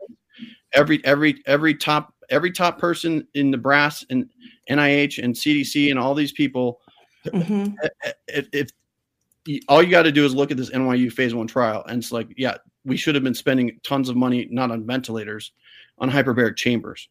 every 0.74 1.04
every 1.04 1.42
every 1.46 1.76
top 1.76 2.14
every 2.30 2.52
top 2.52 2.80
person 2.80 3.28
in 3.34 3.52
the 3.52 3.58
brass 3.58 4.06
and 4.10 4.30
nih 4.70 5.24
and 5.24 5.36
cdc 5.36 5.90
and 5.92 6.00
all 6.00 6.16
these 6.16 6.32
people 6.32 6.80
Mhm. 7.28 7.74
if, 8.28 8.48
if 8.54 8.70
all 9.68 9.82
you 9.82 9.90
got 9.92 10.04
to 10.04 10.12
do 10.12 10.26
is 10.26 10.34
look 10.36 10.52
at 10.52 10.58
this 10.58 10.70
NYU 10.72 11.12
phase 11.12 11.34
one 11.36 11.48
trial, 11.48 11.84
and 11.88 12.00
it's 12.00 12.12
like, 12.12 12.28
yeah, 12.36 12.58
we 12.84 12.98
should 12.98 13.14
have 13.16 13.24
been 13.24 13.34
spending 13.36 13.80
tons 13.84 14.10
of 14.10 14.16
money 14.16 14.48
not 14.52 14.72
on 14.72 14.86
ventilators, 14.86 15.52
on 16.00 16.10
hyperbaric 16.10 16.56
chambers. 16.56 17.10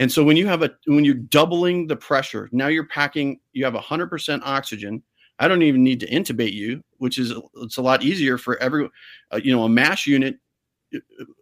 And 0.00 0.10
so 0.10 0.24
when 0.24 0.36
you 0.36 0.46
have 0.48 0.62
a 0.62 0.70
when 0.86 1.04
you're 1.04 1.14
doubling 1.14 1.86
the 1.86 1.94
pressure, 1.94 2.48
now 2.52 2.68
you're 2.68 2.86
packing, 2.86 3.38
you 3.52 3.64
have 3.66 3.74
100% 3.74 4.40
oxygen. 4.44 5.02
I 5.38 5.46
don't 5.46 5.62
even 5.62 5.84
need 5.84 6.00
to 6.00 6.06
intubate 6.08 6.54
you, 6.54 6.82
which 6.96 7.18
is 7.18 7.32
it's 7.56 7.76
a 7.76 7.82
lot 7.82 8.02
easier 8.02 8.38
for 8.38 8.56
every, 8.62 8.88
uh, 9.30 9.40
you 9.44 9.54
know, 9.54 9.64
a 9.64 9.68
mash 9.68 10.06
unit 10.06 10.36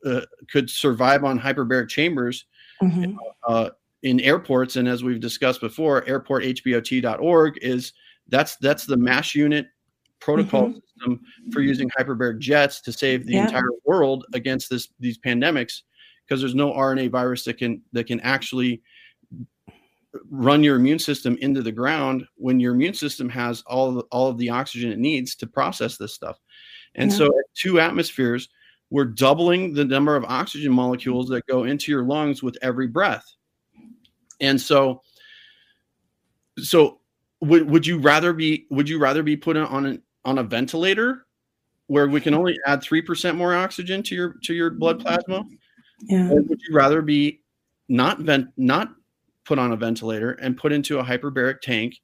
uh, 0.04 0.22
could 0.50 0.68
survive 0.68 1.24
on 1.24 1.38
hyperbaric 1.38 1.88
chambers 1.88 2.44
Mhm. 2.82 3.16
uh, 3.46 3.70
in 4.02 4.20
airports 4.20 4.76
and 4.76 4.86
as 4.86 5.02
we've 5.02 5.20
discussed 5.20 5.60
before 5.60 6.02
airporthbot.org 6.02 7.58
is 7.62 7.92
that's 8.28 8.56
that's 8.56 8.84
the 8.86 8.96
mash 8.96 9.34
unit 9.34 9.66
protocol 10.20 10.72
system 10.72 11.20
for 11.52 11.60
using 11.62 11.88
hyperbaric 11.98 12.38
jets 12.40 12.80
to 12.82 12.92
save 12.92 13.24
the 13.24 13.32
Yeah. 13.34 13.46
entire 13.46 13.70
world 13.86 14.26
against 14.34 14.68
this 14.68 14.88
these 15.00 15.16
pandemics 15.18 15.82
because 16.28 16.40
there's 16.40 16.54
no 16.54 16.72
RNA 16.72 17.10
virus 17.10 17.44
that 17.44 17.58
can 17.58 17.82
that 17.92 18.06
can 18.06 18.20
actually 18.20 18.82
run 20.30 20.62
your 20.62 20.76
immune 20.76 20.98
system 20.98 21.36
into 21.40 21.62
the 21.62 21.72
ground 21.72 22.26
when 22.36 22.60
your 22.60 22.74
immune 22.74 22.94
system 22.94 23.28
has 23.28 23.62
all 23.66 23.88
of 23.88 23.94
the, 23.94 24.02
all 24.10 24.28
of 24.28 24.38
the 24.38 24.50
oxygen 24.50 24.90
it 24.90 24.98
needs 24.98 25.34
to 25.36 25.46
process 25.46 25.96
this 25.96 26.14
stuff. 26.14 26.38
And 26.94 27.10
Yeah. 27.10 27.16
so 27.18 27.26
at 27.26 27.44
two 27.54 27.78
atmospheres, 27.80 28.48
we're 28.90 29.04
doubling 29.04 29.74
the 29.74 29.84
number 29.84 30.16
of 30.16 30.24
oxygen 30.24 30.72
molecules 30.72 31.28
that 31.28 31.46
go 31.46 31.64
into 31.64 31.92
your 31.92 32.04
lungs 32.04 32.42
with 32.42 32.56
every 32.62 32.86
breath. 32.86 33.24
And 34.40 34.60
so 34.60 35.02
so 36.58 37.00
would 37.40 37.68
would 37.70 37.86
you 37.86 37.98
rather 37.98 38.32
be 38.32 38.66
would 38.70 38.88
you 38.88 38.98
rather 38.98 39.22
be 39.22 39.36
put 39.36 39.56
on 39.56 39.86
an 39.86 40.02
on 40.24 40.38
a 40.38 40.42
ventilator 40.42 41.26
where 41.86 42.08
we 42.08 42.20
can 42.20 42.34
only 42.34 42.54
add 42.66 42.80
3% 42.82 43.36
more 43.36 43.54
oxygen 43.54 44.02
to 44.02 44.14
your 44.14 44.34
to 44.42 44.54
your 44.54 44.70
blood 44.70 44.98
mm-hmm. 44.98 45.06
plasma 45.06 45.44
Yeah. 46.02 46.30
or 46.30 46.42
would 46.42 46.60
you 46.68 46.74
rather 46.74 47.02
be 47.02 47.40
not 47.88 48.20
vent 48.20 48.48
not 48.56 48.94
put 49.44 49.58
on 49.58 49.72
a 49.72 49.76
ventilator 49.76 50.32
and 50.32 50.56
put 50.56 50.72
into 50.72 50.98
a 50.98 51.02
hyperbaric 51.04 51.60
tank 51.60 51.96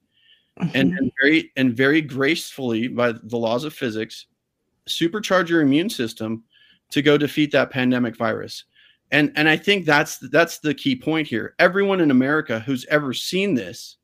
and, 0.57 0.91
Mhm. 0.93 0.97
and 0.97 1.11
very 1.21 1.51
and 1.55 1.75
very 1.75 2.01
gracefully 2.01 2.87
by 2.87 3.11
the 3.11 3.37
laws 3.37 3.63
of 3.63 3.73
physics 3.73 4.25
supercharge 4.87 5.49
your 5.49 5.61
immune 5.61 5.89
system 5.89 6.43
to 6.91 7.01
go 7.01 7.17
defeat 7.17 7.51
that 7.51 7.69
pandemic 7.71 8.15
virus 8.15 8.63
and 9.11 9.31
and 9.35 9.47
i 9.49 9.55
think 9.57 9.85
that's 9.85 10.17
that's 10.29 10.59
the 10.59 10.73
key 10.73 10.95
point 10.95 11.27
here 11.27 11.55
everyone 11.59 11.99
in 12.01 12.09
america 12.11 12.59
who's 12.61 12.85
ever 12.85 13.13
seen 13.13 13.53
this 13.53 13.97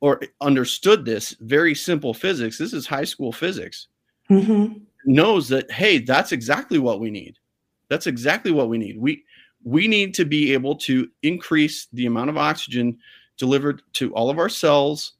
or 0.00 0.20
understood 0.40 1.04
this 1.04 1.34
very 1.40 1.74
simple 1.74 2.12
physics 2.14 2.58
this 2.58 2.72
is 2.72 2.86
high 2.86 3.04
school 3.04 3.32
physics 3.32 3.88
Mhm. 4.30 4.80
knows 5.04 5.48
that 5.48 5.70
hey 5.70 5.98
that's 5.98 6.32
exactly 6.32 6.78
what 6.78 7.00
we 7.00 7.10
need 7.10 7.38
that's 7.88 8.06
exactly 8.06 8.52
what 8.52 8.68
we 8.68 8.78
need 8.78 8.98
we 8.98 9.22
we 9.64 9.88
need 9.88 10.14
to 10.14 10.24
be 10.24 10.52
able 10.52 10.76
to 10.76 11.08
increase 11.22 11.88
the 11.92 12.06
amount 12.06 12.30
of 12.30 12.36
oxygen 12.36 12.96
delivered 13.36 13.82
to 13.92 14.14
all 14.14 14.30
of 14.30 14.38
our 14.38 14.48
cells 14.48 15.14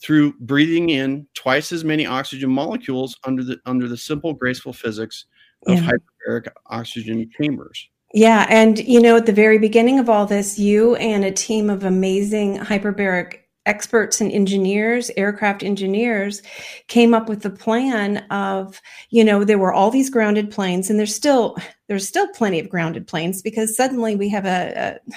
through 0.00 0.32
breathing 0.40 0.90
in 0.90 1.26
twice 1.34 1.70
as 1.72 1.84
many 1.84 2.04
oxygen 2.06 2.50
molecules 2.50 3.16
under 3.24 3.44
the 3.44 3.58
under 3.66 3.88
the 3.88 3.96
simple 3.96 4.32
graceful 4.32 4.72
physics 4.72 5.26
of 5.66 5.74
Yeah. 5.74 5.92
hyperbaric 5.92 6.48
oxygen 6.66 7.30
chambers 7.40 7.88
Yeah, 8.14 8.46
and 8.50 8.78
you 8.78 9.00
know, 9.00 9.16
at 9.16 9.26
the 9.26 9.32
very 9.32 9.58
beginning 9.58 9.98
of 9.98 10.10
all 10.10 10.26
this, 10.26 10.58
you 10.58 10.96
and 10.96 11.24
a 11.24 11.30
team 11.30 11.70
of 11.70 11.84
amazing 11.84 12.58
hyperbaric 12.58 13.38
experts 13.66 14.20
and 14.20 14.32
engineers, 14.32 15.10
aircraft 15.16 15.62
engineers, 15.62 16.42
came 16.88 17.14
up 17.14 17.28
with 17.28 17.42
the 17.42 17.50
plan 17.50 18.18
of, 18.30 18.80
you 19.10 19.24
know, 19.24 19.44
there 19.44 19.58
were 19.58 19.72
all 19.72 19.90
these 19.90 20.10
grounded 20.10 20.50
planes, 20.50 20.90
and 20.90 20.98
there's 20.98 21.14
still 21.14 21.56
there's 21.88 22.08
still 22.08 22.28
plenty 22.28 22.58
of 22.58 22.68
grounded 22.68 23.06
planes 23.06 23.42
because 23.42 23.76
suddenly 23.76 24.16
we 24.16 24.28
have 24.28 24.46
a, 24.46 24.98
a 25.08 25.14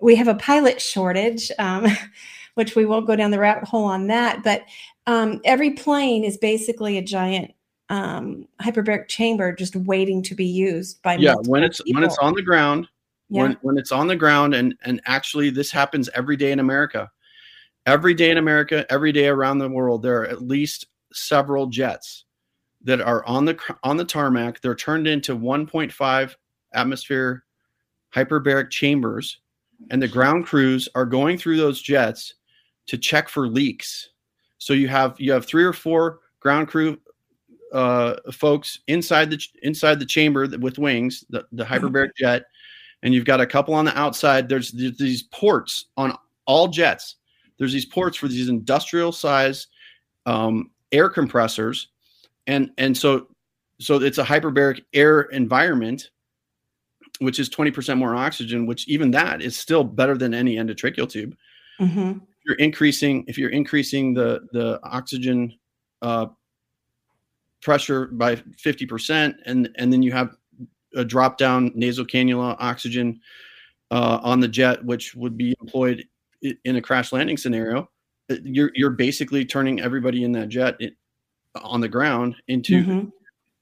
we 0.00 0.16
have 0.16 0.28
a 0.28 0.34
pilot 0.34 0.80
shortage, 0.80 1.50
um, 1.58 1.86
which 2.54 2.74
we 2.74 2.84
won't 2.84 3.06
go 3.06 3.16
down 3.16 3.30
the 3.30 3.38
rabbit 3.38 3.68
hole 3.68 3.84
on 3.84 4.08
that. 4.08 4.42
But 4.42 4.64
um, 5.06 5.40
every 5.44 5.72
plane 5.72 6.24
is 6.24 6.36
basically 6.36 6.98
a 6.98 7.02
giant 7.02 7.52
um, 7.88 8.48
hyperbaric 8.60 9.08
chamber 9.08 9.52
just 9.52 9.76
waiting 9.76 10.22
to 10.22 10.34
be 10.34 10.46
used 10.46 11.02
by 11.02 11.16
yeah 11.16 11.34
when 11.46 11.62
it's 11.62 11.80
when 11.92 12.02
it's 12.02 12.16
on 12.18 12.32
the 12.32 12.40
ground 12.40 12.88
yeah. 13.28 13.42
when 13.42 13.58
when 13.60 13.76
it's 13.76 13.92
on 13.92 14.06
the 14.06 14.16
ground 14.16 14.54
and 14.54 14.74
and 14.82 15.02
actually 15.04 15.50
this 15.50 15.70
happens 15.70 16.08
every 16.14 16.36
day 16.36 16.52
in 16.52 16.58
america 16.58 17.10
every 17.86 18.14
day 18.14 18.30
in 18.30 18.38
america 18.38 18.86
every 18.90 19.12
day 19.12 19.28
around 19.28 19.58
the 19.58 19.68
world 19.68 20.02
there 20.02 20.20
are 20.22 20.26
at 20.26 20.42
least 20.42 20.86
several 21.12 21.66
jets 21.66 22.24
that 22.82 23.00
are 23.00 23.24
on 23.26 23.44
the 23.44 23.58
on 23.82 23.96
the 23.96 24.04
tarmac 24.04 24.60
they're 24.60 24.74
turned 24.74 25.06
into 25.06 25.36
1.5 25.36 26.34
atmosphere 26.74 27.44
hyperbaric 28.14 28.70
chambers 28.70 29.40
and 29.90 30.00
the 30.00 30.08
ground 30.08 30.46
crews 30.46 30.88
are 30.94 31.06
going 31.06 31.36
through 31.36 31.56
those 31.56 31.82
jets 31.82 32.34
to 32.86 32.96
check 32.96 33.28
for 33.28 33.48
leaks 33.48 34.10
so 34.58 34.72
you 34.72 34.88
have 34.88 35.16
you 35.18 35.32
have 35.32 35.44
three 35.44 35.64
or 35.64 35.72
four 35.72 36.20
ground 36.40 36.68
crew 36.68 36.98
uh, 37.72 38.16
folks 38.32 38.80
inside 38.86 39.30
the 39.30 39.42
inside 39.62 39.98
the 39.98 40.06
chamber 40.06 40.46
with 40.60 40.78
wings, 40.78 41.24
the, 41.30 41.44
the 41.52 41.64
hyperbaric 41.64 42.10
jet, 42.16 42.44
and 43.02 43.14
you've 43.14 43.24
got 43.24 43.40
a 43.40 43.46
couple 43.46 43.74
on 43.74 43.84
the 43.84 43.98
outside. 43.98 44.48
There's, 44.48 44.70
th- 44.70 44.96
these 44.98 45.24
ports 45.24 45.86
on 45.96 46.16
all 46.46 46.68
jets. 46.68 47.16
There's 47.58 47.72
these 47.72 47.86
ports 47.86 48.16
for 48.16 48.28
these 48.28 48.48
industrial 48.48 49.12
size 49.12 49.66
um, 50.26 50.70
air 50.92 51.08
compressors, 51.08 51.88
and 52.46 52.70
and 52.78 52.96
so 52.96 53.28
so 53.80 53.96
it's 53.96 54.18
a 54.18 54.24
hyperbaric 54.24 54.82
air 54.92 55.22
environment, 55.22 56.10
which 57.18 57.38
is 57.40 57.48
20% 57.50 57.98
more 57.98 58.14
oxygen. 58.14 58.66
Which 58.66 58.86
even 58.88 59.10
that 59.12 59.42
is 59.42 59.56
still 59.56 59.84
better 59.84 60.16
than 60.16 60.34
any 60.34 60.56
endotracheal 60.56 61.08
tube 61.08 61.36
Mhm. 61.80 62.20
you're 62.44 62.56
increasing 62.56 63.24
if 63.28 63.38
you're 63.38 63.50
increasing 63.50 64.14
the 64.14 64.40
the 64.52 64.78
oxygen 64.84 65.52
uh, 66.02 66.26
pressure 67.62 68.06
by 68.06 68.36
50% 68.36 69.34
and 69.46 69.70
and 69.76 69.92
then 69.92 70.02
you 70.02 70.12
have 70.12 70.36
a 70.94 71.04
drop 71.04 71.38
down 71.38 71.70
nasal 71.74 72.04
cannula 72.04 72.56
oxygen 72.58 73.20
uh, 73.90 74.18
on 74.22 74.40
the 74.40 74.48
jet 74.48 74.84
which 74.84 75.14
would 75.14 75.36
be 75.36 75.54
employed 75.60 76.04
in 76.64 76.76
a 76.76 76.82
crash 76.82 77.12
landing 77.12 77.36
scenario 77.36 77.88
uh, 78.30 78.36
you're 78.42 78.70
you're 78.74 78.90
basically 78.90 79.44
turning 79.44 79.80
everybody 79.80 80.24
in 80.24 80.32
that 80.32 80.48
jet 80.48 80.76
on 81.62 81.80
the 81.80 81.88
ground 81.88 82.34
into 82.48 82.82
Mhm. 82.84 83.12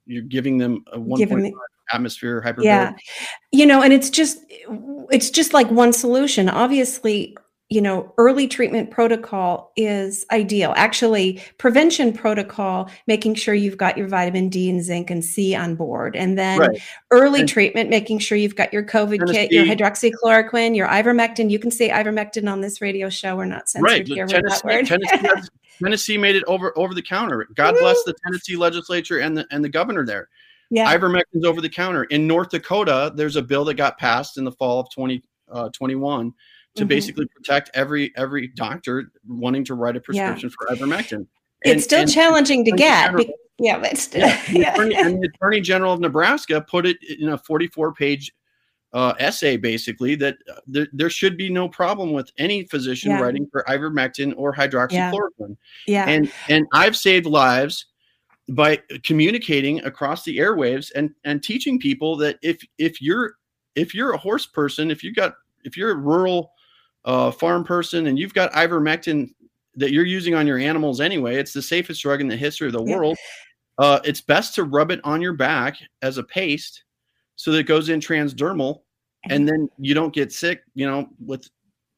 you're 0.07 0.23
giving 0.23 0.59
them 0.59 0.85
a 0.93 0.99
1.5 0.99 1.19
Giving 1.19 1.43
the- 1.45 1.53
atmosphere 1.93 2.41
hyperbaric 2.41 2.65
Yeah. 2.65 2.93
You 3.53 3.67
know, 3.67 3.83
and 3.83 3.93
it's 3.93 4.11
just 4.11 4.39
it's 5.11 5.29
just 5.31 5.53
like 5.53 5.69
one 5.73 5.93
solution. 5.93 6.49
Obviously, 6.49 7.37
you 7.71 7.81
know, 7.81 8.13
early 8.19 8.49
treatment 8.49 8.91
protocol 8.91 9.73
is 9.77 10.27
ideal. 10.33 10.75
Actually, 10.77 11.41
prevention 11.57 12.13
protocol, 12.13 12.91
making 13.07 13.37
sure 13.37 13.55
you've 13.55 13.77
got 13.77 13.97
your 13.97 14.09
vitamin 14.09 14.49
D 14.49 14.69
and 14.69 14.83
zinc 14.83 15.09
and 15.09 15.25
C 15.25 15.55
on 15.55 15.77
board. 15.77 16.17
And 16.17 16.37
then 16.37 16.59
Right. 16.59 16.83
early 17.13 17.41
And- 17.41 17.49
treatment, 17.49 17.89
making 17.89 18.19
sure 18.19 18.37
you've 18.37 18.57
got 18.57 18.73
your 18.73 18.83
COVID 18.83 19.33
kit, 19.33 19.53
your 19.53 19.65
hydroxychloroquine, 19.65 20.75
your 20.75 20.89
ivermectin. 20.89 21.49
You 21.49 21.61
can 21.61 21.71
say 21.71 21.91
ivermectin 21.91 22.51
on 22.51 22.61
this 22.61 22.81
radio 22.81 23.09
show. 23.09 23.37
We're 23.37 23.45
not 23.45 23.69
censored 23.69 23.89
right 23.89 24.07
here 24.07 24.25
with 24.25 24.33
Tennessee, 24.33 24.61
that 24.65 24.65
word. 24.65 24.87
Tennessee, 24.87 25.49
Tennessee 25.81 26.19
made 26.19 26.37
it 26.37 26.45
over 26.47 26.77
over 26.77 26.93
the 26.93 27.03
counter 27.03 27.47
god 27.55 27.75
bless 27.81 28.03
the 28.05 28.15
tennessee 28.25 28.55
legislature 28.55 29.19
and 29.19 29.35
the 29.35 29.47
and 29.51 29.65
the 29.65 29.69
governor 29.69 30.05
there 30.05 30.29
yeah. 30.71 30.95
ivermectin's 30.95 31.47
over 31.47 31.63
the 31.63 31.71
counter 31.71 32.05
in 32.05 32.27
north 32.27 32.51
dakota 32.51 33.11
there's 33.15 33.37
a 33.37 33.43
bill 33.43 33.65
that 33.65 33.75
got 33.75 33.97
passed 33.97 34.37
in 34.37 34.45
the 34.45 34.53
fall 34.53 34.81
of 34.81 34.91
2021 34.91 36.27
uh, 36.29 36.31
to 36.77 36.85
Mhm. 36.85 36.89
basically 36.89 37.27
protect 37.27 37.71
every 37.75 38.13
every 38.17 38.47
doctor 38.49 39.11
wanting 39.27 39.65
to 39.65 39.75
write 39.75 39.97
a 39.97 40.01
prescription 40.01 40.51
for 40.51 40.67
ivermectin 40.69 41.27
it's 41.63 41.85
still 41.85 42.01
and- 42.03 42.13
challenging 42.13 42.65
to 42.65 42.71
get. 42.73 43.07
General- 43.07 43.25
be- 43.25 43.35
yeah, 43.59 43.79
but 43.79 43.93
it's 43.93 44.15
yeah, 44.15 44.41
the 44.53 44.61
yeah. 44.61 44.73
attorney, 44.73 44.95
and 44.95 45.23
the 45.23 45.29
attorney 45.35 45.61
general 45.61 45.93
of 45.93 46.01
Nebraska 46.01 46.61
put 46.63 46.87
it 46.87 46.97
in 47.19 47.29
a 47.31 47.39
44 47.39 47.93
page 47.93 48.33
uh, 48.93 49.13
essay, 49.21 49.57
basically, 49.57 50.15
that 50.17 50.37
uh, 50.51 50.59
there, 50.67 50.89
there 50.93 51.11
should 51.11 51.37
be 51.37 51.49
no 51.51 51.69
problem 51.69 52.13
with 52.13 52.33
any 52.39 52.65
physician 52.65 53.11
Yeah. 53.13 53.21
writing 53.21 53.47
for 53.53 53.63
ivermectin 53.69 54.33
or 54.37 54.53
hydroxychloroquine. 54.55 55.57
yeah. 55.87 56.09
And 56.09 56.33
and 56.49 56.67
I've 56.73 56.97
saved 56.97 57.27
lives 57.27 57.87
by 58.49 58.81
communicating 59.05 59.85
across 59.85 60.25
the 60.25 60.39
airwaves 60.39 60.91
and 60.95 61.11
and 61.25 61.43
teaching 61.43 61.79
people 61.79 62.17
that 62.17 62.39
if 62.43 62.61
if 62.79 63.01
you're 63.03 63.35
if 63.77 63.95
you're 63.95 64.13
a 64.13 64.19
horse 64.19 64.47
person, 64.47 64.91
if 64.91 65.05
you 65.05 65.13
got 65.13 65.35
if 65.65 65.77
you're 65.77 65.91
a 65.91 65.97
rural 65.97 66.51
uh, 67.05 67.31
farm 67.31 67.65
person 67.65 68.07
and 68.07 68.19
you've 68.19 68.35
got 68.35 68.53
ivermectin 68.53 69.31
that 69.77 69.93
you're 69.93 70.05
using 70.05 70.35
on 70.35 70.47
your 70.47 70.59
animals 70.59 71.01
anyway, 71.01 71.37
it's 71.37 71.53
the 71.53 71.63
safest 71.63 72.03
drug 72.03 72.21
in 72.21 72.29
the 72.29 72.37
history 72.37 72.67
of 72.67 72.73
the 72.73 72.85
Yeah. 72.85 72.97
world. 72.97 73.17
Uh, 73.79 74.01
it's 74.05 74.21
best 74.21 74.55
to 74.57 74.65
rub 74.65 74.91
it 74.91 75.01
on 75.05 75.23
your 75.23 75.33
back 75.33 75.77
as 76.03 76.19
a 76.19 76.23
paste 76.23 76.85
so 77.37 77.51
that 77.53 77.59
it 77.61 77.63
goes 77.67 77.89
in 77.89 78.01
transdermal 78.01 78.83
and 79.31 79.49
then 79.49 79.69
you 79.79 79.95
don't 79.95 80.13
get 80.15 80.33
sick, 80.33 80.63
you 80.75 80.87
know, 80.87 81.09
with 81.25 81.49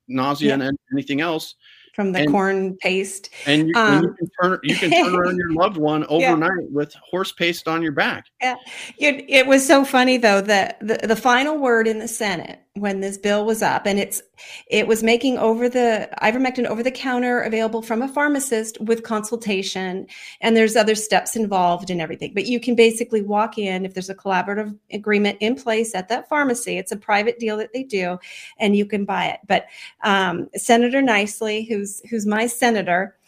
nausea 0.08 0.56
Yeah. 0.56 0.64
and 0.68 0.78
anything 0.92 1.20
else. 1.20 1.54
from 1.94 2.10
the 2.12 2.20
and- 2.20 2.30
corn 2.30 2.74
paste. 2.80 3.28
And 3.46 3.68
you, 3.68 3.74
and 3.76 4.02
you 4.04 4.08
Um, 4.08 4.16
can 4.16 4.30
turn 4.42 4.58
you 4.62 4.74
can 4.76 4.90
turn 4.90 5.14
around 5.14 5.36
your 5.36 5.52
loved 5.62 5.76
one 5.76 6.00
Yeah. 6.08 6.30
overnight 6.30 6.70
with 6.70 6.94
horse 6.94 7.32
paste 7.32 7.68
on 7.68 7.82
your 7.82 7.92
back. 7.92 8.24
It, 8.40 9.26
it 9.28 9.46
was 9.46 9.66
so 9.66 9.84
funny 9.84 10.16
though 10.16 10.40
that 10.40 10.78
the, 10.80 11.06
the 11.06 11.16
final 11.16 11.58
word 11.58 11.86
in 11.86 11.98
the 11.98 12.08
Senate 12.08 12.60
when 12.74 13.00
this 13.00 13.18
bill 13.18 13.44
was 13.44 13.60
up 13.60 13.86
and 13.86 13.98
it's 13.98 14.22
it 14.66 14.86
was 14.86 15.02
making 15.02 15.36
over 15.36 15.68
the 15.68 16.08
ivermectin 16.22 16.64
over 16.64 16.82
the 16.82 16.90
counter 16.90 17.42
available 17.42 17.82
from 17.82 18.00
a 18.00 18.08
pharmacist 18.08 18.80
with 18.80 19.02
consultation 19.02 20.06
and 20.40 20.56
there's 20.56 20.74
other 20.74 20.94
steps 20.94 21.36
involved 21.36 21.90
and 21.90 22.00
everything. 22.00 22.32
But 22.32 22.46
you 22.46 22.58
can 22.58 22.74
basically 22.74 23.20
walk 23.20 23.58
in 23.58 23.84
if 23.84 23.92
there's 23.92 24.08
a 24.08 24.14
collaborative 24.14 24.74
agreement 24.90 25.36
in 25.40 25.54
place 25.54 25.94
at 25.94 26.08
that 26.08 26.30
pharmacy 26.30 26.78
it's 26.78 26.92
a 26.92 26.96
private 26.96 27.38
deal 27.38 27.58
that 27.58 27.74
they 27.74 27.82
do 27.82 28.18
and 28.58 28.74
you 28.74 28.86
can 28.86 29.04
buy 29.04 29.26
it. 29.26 29.40
But 29.46 29.66
um, 30.02 30.48
Senator 30.56 31.02
Niceley 31.02 31.68
who's 31.68 32.00
who's 32.08 32.24
my 32.24 32.46
senator 32.46 33.18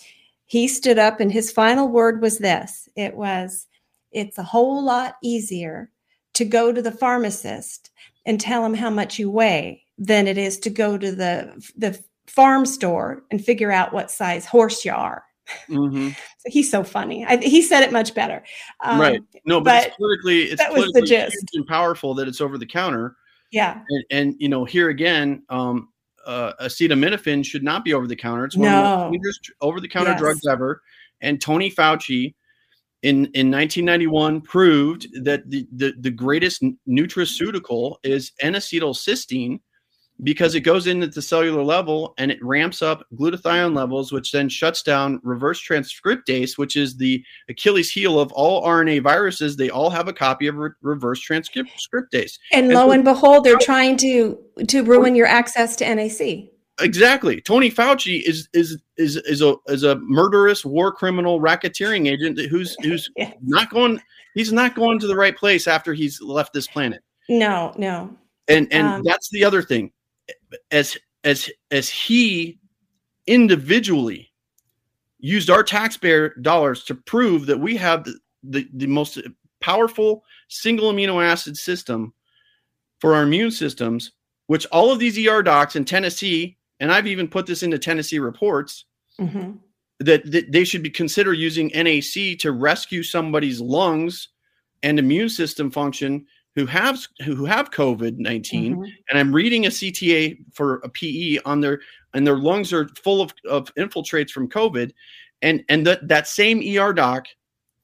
he 0.47 0.69
stood 0.69 0.99
up 0.99 1.21
and 1.21 1.31
his 1.31 1.53
final 1.53 1.89
word 1.89 2.23
was 2.23 2.39
this. 2.39 2.89
It 2.97 3.15
was 3.15 3.67
it's 4.11 4.39
a 4.39 4.43
whole 4.43 4.83
lot 4.83 5.17
easier 5.23 5.91
to 6.33 6.47
go 6.47 6.73
to 6.73 6.81
the 6.81 6.93
pharmacist 6.93 7.91
and 8.27 8.41
tell 8.41 8.65
him 8.65 8.75
how 8.75 8.91
much 8.91 9.19
you 9.19 9.31
weigh 9.31 9.85
than 9.99 10.27
it 10.27 10.39
is 10.39 10.59
to 10.61 10.71
go 10.71 10.99
to 10.99 11.13
the 11.13 11.73
the 11.77 12.03
farm 12.27 12.65
store 12.67 13.23
and 13.31 13.45
figure 13.45 13.71
out 13.71 13.93
what 13.93 14.11
size 14.11 14.47
horse 14.47 14.85
you 14.85 14.93
are. 14.93 15.25
hmm 15.69 16.09
So 16.39 16.51
he's 16.51 16.71
so 16.71 16.85
funny. 16.85 17.25
I, 17.25 17.39
he 17.39 17.63
said 17.63 17.83
it 17.83 17.93
much 17.93 18.15
better. 18.15 18.45
Um, 18.81 18.99
right. 19.01 19.21
No, 19.47 19.61
but, 19.61 19.71
but 19.71 19.87
it's 19.87 19.97
politically 19.97 20.43
it's 20.45 20.63
that 20.63 20.73
was 20.73 20.93
the 20.93 21.03
gist. 21.03 21.51
and 21.55 21.67
powerful 21.67 22.15
that 22.15 22.29
it's 22.29 22.41
over 22.41 22.59
the 22.59 22.67
counter. 22.67 23.17
Yeah. 23.51 23.81
And, 23.89 24.05
and 24.11 24.35
you 24.39 24.49
know, 24.49 24.65
here 24.65 24.89
again, 24.91 25.43
um, 25.49 25.89
uh, 26.27 26.53
acetaminophen 26.61 27.45
should 27.45 27.63
not 27.63 27.85
be 27.85 27.95
over 27.95 28.07
the 28.07 28.17
counter. 28.17 28.45
It's 28.45 28.57
one 28.57 28.73
of 28.73 29.13
the 29.13 29.45
over 29.61 29.81
the 29.81 29.89
counter 29.89 30.11
Yes. 30.13 30.21
drugs 30.21 30.47
ever. 30.47 30.83
And 31.21 31.41
Tony 31.41 31.71
Fauci 31.71 32.35
in, 33.05 33.27
in 33.35 33.51
1991 33.51 34.41
proved 34.41 35.07
that 35.25 35.49
the, 35.51 35.69
the, 35.77 35.93
the 36.01 36.11
greatest 36.11 36.65
nutraceutical 36.89 37.97
is 38.03 38.33
N-acetylcysteine 38.41 39.61
because 40.23 40.55
it 40.55 40.61
goes 40.61 40.87
into 40.87 41.09
the 41.09 41.21
cellular 41.21 41.63
level 41.63 42.15
and 42.17 42.31
it 42.31 42.39
ramps 42.43 42.81
up 42.81 43.05
glutathione 43.15 43.77
levels, 43.77 44.11
which 44.11 44.33
then 44.33 44.49
shuts 44.49 44.83
down 44.83 45.21
reverse 45.23 45.61
transcriptase, 45.63 46.57
which 46.57 46.77
is 46.77 46.97
the 46.97 47.23
Achilles 47.51 47.91
heel 47.91 48.19
of 48.19 48.33
all 48.33 48.65
RNA 48.65 49.03
viruses. 49.03 49.57
They 49.57 49.69
all 49.69 49.91
have 49.91 50.09
a 50.09 50.13
copy 50.15 50.47
of 50.47 50.55
re- 50.55 50.71
reverse 50.81 51.21
transcriptase. 51.21 52.39
And 52.53 52.67
And 52.67 52.69
lo 52.69 52.87
so- 52.87 52.91
and 52.93 53.05
behold, 53.05 53.45
they're 53.45 53.59
trying 53.59 53.99
to 53.99 54.39
to 54.69 54.83
ruin 54.83 55.15
your 55.15 55.27
access 55.27 55.77
to 55.77 55.85
NAC. 55.85 56.54
Exactly. 56.81 57.41
Tony 57.41 57.71
Fauci 57.71 58.23
is 58.23 58.49
is 58.53 58.79
is 58.97 59.17
is 59.17 59.43
a 59.43 59.55
is 59.69 59.85
a 59.85 59.97
murderous 59.97 60.65
war 60.65 60.91
criminal 60.93 61.41
racketeering 61.41 62.09
agent 62.09 62.39
who's 62.51 62.77
who's 62.83 63.09
Yeah. 63.17 63.33
not 63.43 63.71
going 63.71 64.01
he's 64.35 64.53
not 64.53 64.75
going 64.75 64.99
to 64.99 65.07
the 65.07 65.15
right 65.17 65.37
place 65.37 65.69
after 65.69 65.95
he's 65.95 66.21
left 66.21 66.53
this 66.53 66.67
planet. 66.67 67.03
No, 67.29 67.73
no. 67.79 68.17
And 68.49 68.73
and 68.73 68.87
Um, 68.89 69.03
that's 69.05 69.31
the 69.31 69.45
other 69.45 69.63
thing. 69.63 69.93
As 70.73 70.99
as 71.23 71.49
as 71.71 71.89
he 71.89 72.59
individually 73.27 74.31
used 75.19 75.49
our 75.51 75.63
taxpayer 75.63 76.35
dollars 76.43 76.85
to 76.85 76.95
prove 76.95 77.47
that 77.47 77.59
we 77.59 77.77
have 77.77 78.05
the, 78.05 78.19
the, 78.43 78.69
the 78.75 78.87
most 78.87 79.19
powerful 79.61 80.23
single 80.49 80.93
amino 80.93 81.25
acid 81.25 81.57
system 81.57 82.13
for 83.01 83.15
our 83.15 83.23
immune 83.23 83.51
systems, 83.51 84.13
which 84.49 84.67
all 84.67 84.91
of 84.93 84.99
these 84.99 85.17
ER 85.27 85.43
docs 85.43 85.77
in 85.77 85.85
Tennessee, 85.87 86.59
and 86.85 86.93
I've 86.93 87.07
even 87.07 87.29
put 87.29 87.47
this 87.47 87.63
into 87.63 87.79
Tennessee 87.79 88.19
reports, 88.19 88.85
hmm 89.19 89.53
that, 90.01 90.31
that 90.33 90.51
they 90.53 90.65
should 90.65 90.83
be 90.83 90.91
consider 90.91 91.33
using 91.33 91.69
NAC 91.69 92.37
to 92.41 92.51
rescue 92.51 93.03
somebody's 93.03 93.61
lungs 93.61 94.29
and 94.83 94.99
immune 94.99 95.31
system 95.31 95.71
function 95.71 96.27
who 96.57 96.67
have 96.67 96.99
who 97.25 97.45
have 97.47 97.71
COVID 97.71 98.19
19 98.19 98.77
Mhm. 98.77 98.93
and 99.09 99.19
I'm 99.19 99.33
reading 99.35 99.65
a 99.65 99.71
CTA 99.71 100.37
for 100.53 100.77
a 100.79 100.89
PE 100.91 101.39
on 101.47 101.61
their 101.61 101.81
and 102.13 102.27
their 102.27 102.37
lungs 102.37 102.71
are 102.73 102.89
full 103.03 103.23
of, 103.23 103.33
of 103.49 103.73
infiltrates 103.77 104.31
from 104.31 104.49
COVID, 104.49 104.93
and 105.41 105.65
and 105.71 105.87
that 105.87 106.07
that 106.09 106.29
same 106.29 106.61
ER 106.61 106.93
doc, 106.93 107.27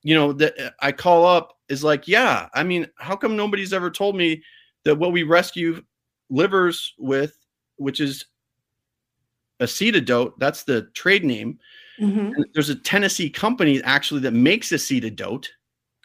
you 0.02 0.14
know, 0.14 0.32
that 0.34 0.74
I 0.80 0.92
call 0.92 1.24
up 1.24 1.56
is 1.70 1.82
like, 1.82 2.06
yeah, 2.06 2.48
I 2.54 2.64
mean, 2.64 2.86
how 2.98 3.16
come 3.16 3.34
nobody's 3.34 3.72
ever 3.72 3.90
told 3.90 4.14
me 4.14 4.42
that 4.84 4.96
what 4.98 5.12
we 5.12 5.22
rescue 5.22 5.80
livers 6.28 6.92
with, 6.98 7.34
which 7.76 8.00
is 8.00 8.26
acetadote, 9.60 10.32
that's 10.38 10.64
the 10.64 10.82
trade 10.94 11.24
name. 11.24 11.58
Mhm. 12.00 12.34
And 12.34 12.46
there's 12.54 12.70
a 12.70 12.74
Tennessee 12.74 13.30
company 13.30 13.82
actually 13.82 14.20
that 14.20 14.32
makes 14.32 14.70
acetadote. 14.70 15.46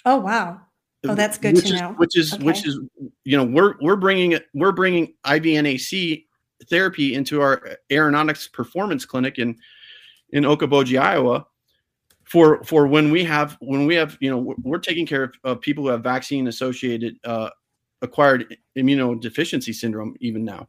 Oh 0.05 0.17
wow. 0.17 0.61
Oh, 1.07 1.15
that's 1.15 1.37
good 1.37 1.55
which 1.55 1.67
to 1.67 1.73
is, 1.73 1.81
know. 1.81 1.93
Which 1.97 2.17
is 2.17 2.37
which 2.39 2.65
is 2.65 2.79
you 3.23 3.37
know 3.37 3.43
we're 3.43 3.75
we're 3.81 3.95
bringing 3.95 4.33
it 4.33 4.47
we're 4.53 4.71
bringing 4.71 5.13
IVNAC 5.25 6.25
therapy 6.69 7.13
into 7.13 7.41
our 7.41 7.77
aeronautics 7.91 8.47
performance 8.47 9.05
clinic 9.05 9.37
in 9.37 9.55
in 10.31 10.43
Okoboji, 10.43 10.99
Iowa, 10.99 11.45
for 12.23 12.63
for 12.63 12.87
when 12.87 13.11
we 13.11 13.23
have 13.23 13.57
when 13.61 13.85
we 13.85 13.95
have 13.95 14.17
you 14.19 14.29
know 14.29 14.37
we're, 14.37 14.55
we're 14.63 14.79
taking 14.79 15.05
care 15.05 15.23
of, 15.23 15.33
of 15.43 15.61
people 15.61 15.83
who 15.83 15.89
have 15.89 16.03
vaccine 16.03 16.47
associated 16.47 17.17
uh, 17.23 17.49
acquired 18.01 18.57
immunodeficiency 18.77 19.73
syndrome 19.73 20.15
even 20.19 20.43
now, 20.43 20.67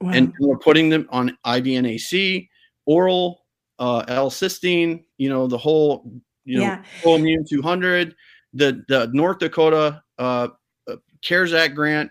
Wow. 0.00 0.12
and 0.12 0.34
we're 0.40 0.58
putting 0.58 0.88
them 0.90 1.08
on 1.10 1.36
IVNAC, 1.46 2.48
oral 2.84 3.44
uh, 3.78 4.04
L-cysteine, 4.08 5.04
you 5.18 5.28
know 5.28 5.46
the 5.46 5.58
whole 5.58 6.10
you 6.44 6.58
know 6.58 6.62
yeah. 6.62 6.82
Immune 7.04 7.44
200, 7.48 8.14
the 8.52 8.84
the 8.88 9.10
North 9.12 9.38
Dakota 9.38 10.02
uh, 10.18 10.48
uh, 10.88 10.96
CARES 11.22 11.52
Act 11.54 11.74
grant, 11.74 12.10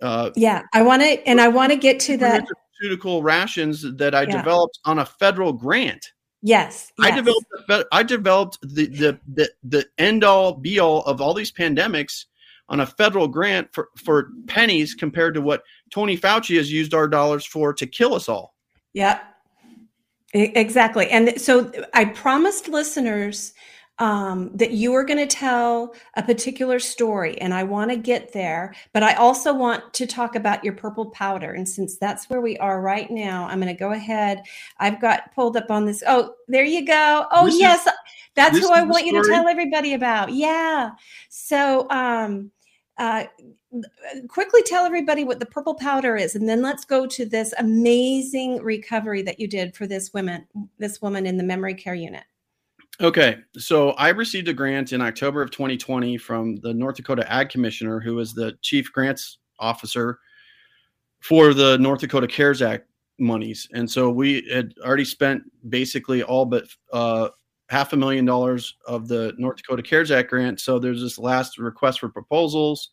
uh, 0.00 0.30
Yeah. 0.36 0.62
I 0.72 0.82
want 0.82 1.02
to 1.02 1.28
and 1.28 1.40
I 1.40 1.48
want 1.48 1.70
to 1.72 1.76
get 1.76 2.00
to 2.00 2.16
that. 2.18 2.44
nutraceutical 2.82 3.22
rations 3.22 3.82
that 3.96 4.14
I 4.14 4.22
Yeah. 4.22 4.36
developed 4.38 4.78
on 4.84 4.98
a 5.00 5.06
federal 5.06 5.52
grant. 5.52 6.12
Yes. 6.42 6.92
I 7.00 7.08
yes. 7.08 7.16
developed 7.16 7.46
the, 7.68 7.86
I 7.92 8.02
developed 8.02 8.58
the 8.62 8.86
the 8.86 9.20
the, 9.34 9.50
the 9.62 9.86
end 9.98 10.24
all 10.24 10.54
be 10.54 10.80
all 10.80 11.02
of 11.04 11.20
all 11.20 11.34
these 11.34 11.52
pandemics 11.52 12.24
on 12.72 12.80
a 12.80 12.86
federal 12.86 13.28
grant 13.28 13.68
for 13.72 13.90
for 13.96 14.30
pennies 14.48 14.94
compared 14.94 15.34
to 15.34 15.42
what 15.42 15.62
Tony 15.90 16.16
Fauci 16.18 16.56
has 16.56 16.72
used 16.72 16.94
our 16.94 17.06
dollars 17.06 17.44
for 17.44 17.72
to 17.74 17.86
kill 17.86 18.14
us 18.14 18.28
all. 18.28 18.54
Yep. 18.94 19.22
E- 20.34 20.52
Exactly. 20.56 21.08
And 21.10 21.40
so 21.40 21.70
I 21.94 22.06
promised 22.06 22.66
listeners 22.68 23.52
um, 23.98 24.50
that 24.54 24.70
you 24.72 24.90
were 24.90 25.04
going 25.04 25.18
to 25.18 25.26
tell 25.26 25.94
a 26.16 26.22
particular 26.22 26.80
story, 26.80 27.38
and 27.42 27.52
I 27.52 27.62
want 27.62 27.90
to 27.90 27.96
get 27.96 28.32
there, 28.32 28.74
but 28.94 29.02
I 29.02 29.12
also 29.14 29.52
want 29.54 29.92
to 29.92 30.06
talk 30.06 30.34
about 30.34 30.64
your 30.64 30.72
purple 30.72 31.10
powder. 31.10 31.52
And 31.52 31.68
since 31.68 31.98
that's 31.98 32.28
where 32.30 32.40
we 32.40 32.56
are 32.56 32.80
right 32.80 33.10
now, 33.10 33.46
I'm 33.46 33.60
going 33.60 33.72
to 33.72 33.78
go 33.78 33.92
ahead. 33.92 34.42
I've 34.78 34.98
got 34.98 35.32
pulled 35.34 35.58
up 35.58 35.70
on 35.70 35.84
this. 35.84 36.02
Oh, 36.06 36.34
there 36.48 36.64
you 36.64 36.86
go. 36.86 37.26
Oh, 37.30 37.44
This 37.44 37.54
is- 37.54 37.60
yes. 37.60 37.88
That's 38.34 38.54
this 38.54 38.66
who 38.66 38.72
I 38.72 38.82
want 38.82 39.04
you 39.04 39.22
to 39.22 39.28
tell 39.28 39.46
everybody 39.46 39.92
about. 39.92 40.32
Yeah. 40.32 40.92
So, 41.28 41.86
um, 41.90 42.50
uh, 42.98 43.24
quickly 44.28 44.62
tell 44.62 44.84
everybody 44.84 45.24
what 45.24 45.40
the 45.40 45.46
purple 45.46 45.74
powder 45.74 46.16
is 46.16 46.34
and 46.34 46.48
then 46.48 46.60
let's 46.60 46.84
go 46.84 47.06
to 47.06 47.24
this 47.24 47.54
amazing 47.58 48.62
recovery 48.62 49.22
that 49.22 49.40
you 49.40 49.48
did 49.48 49.74
for 49.74 49.86
this 49.86 50.12
woman 50.12 50.46
this 50.78 51.00
woman 51.00 51.26
in 51.26 51.36
the 51.36 51.44
memory 51.44 51.74
care 51.74 51.94
unit 51.94 52.24
Okay, 53.00 53.38
so 53.56 53.92
I 53.92 54.10
received 54.10 54.48
a 54.48 54.52
grant 54.52 54.92
in 54.92 55.00
October 55.00 55.42
of 55.42 55.50
2020 55.50 56.18
from 56.18 56.56
the 56.56 56.74
North 56.74 56.96
Dakota 56.96 57.30
Ag 57.32 57.48
Commissioner, 57.48 58.00
who 58.00 58.18
is 58.18 58.34
the 58.34 58.52
chief 58.60 58.92
grants 58.92 59.38
officer 59.58 60.18
for 61.20 61.54
the 61.54 61.78
North 61.78 62.00
Dakota 62.00 62.26
CARES 62.26 62.60
Act 62.60 62.86
monies. 63.18 63.66
And 63.72 63.90
so 63.90 64.10
we 64.10 64.46
had 64.52 64.74
already 64.84 65.04
spent 65.04 65.42
basically 65.68 66.22
all 66.22 66.44
but 66.44 66.64
uh, 66.92 67.30
half 67.72 67.92
a 67.92 67.96
million 67.96 68.24
dollars 68.24 68.76
of 68.86 69.08
the 69.08 69.32
North 69.38 69.56
Dakota 69.56 69.82
CARES 69.82 70.10
Act 70.10 70.30
grant. 70.30 70.60
So 70.60 70.78
there's 70.78 71.00
this 71.00 71.18
last 71.18 71.58
request 71.58 72.00
for 72.00 72.08
proposals. 72.08 72.90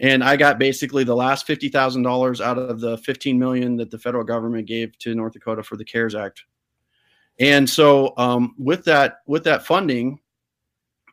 And 0.00 0.24
I 0.24 0.36
got 0.36 0.58
basically 0.58 1.04
the 1.04 1.14
last 1.16 1.46
fifty 1.46 1.68
thousand 1.68 2.02
dollars 2.02 2.40
out 2.40 2.58
of 2.58 2.80
the 2.80 2.98
fifteen 2.98 3.38
million 3.38 3.76
that 3.76 3.90
the 3.90 3.98
federal 3.98 4.24
government 4.24 4.66
gave 4.66 4.96
to 4.98 5.14
North 5.14 5.32
Dakota 5.34 5.62
for 5.62 5.76
the 5.76 5.84
CARES 5.84 6.14
Act 6.14 6.44
and 7.40 7.68
so 7.70 8.14
um, 8.16 8.54
with 8.58 8.84
that 8.84 9.18
with 9.26 9.44
that 9.44 9.64
funding 9.64 10.18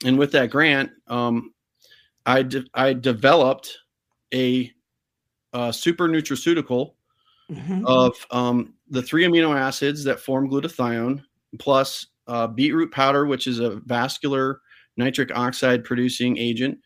and 0.04 0.18
with 0.18 0.32
that 0.32 0.50
grant 0.50 0.92
um, 1.08 1.54
I, 2.26 2.42
de- 2.44 2.66
I 2.74 2.94
developed 2.94 3.78
a, 4.34 4.72
uh 5.54 5.72
super 5.72 6.08
nutraceutical 6.08 6.94
Mhm. 7.52 7.84
of 7.86 8.14
um, 8.32 8.74
the 8.90 9.04
three 9.04 9.24
amino 9.24 9.56
acids 9.56 10.04
that 10.06 10.20
form 10.20 10.50
glutathione 10.50 11.24
plus 11.60 12.08
uh, 12.28 12.48
beetroot 12.48 12.92
powder 12.92 13.26
which 13.26 13.48
is 13.48 13.60
a 13.60 13.78
vascular 13.86 14.62
nitric 14.98 15.36
oxide 15.36 15.84
producing 15.84 16.38
agent 16.38 16.78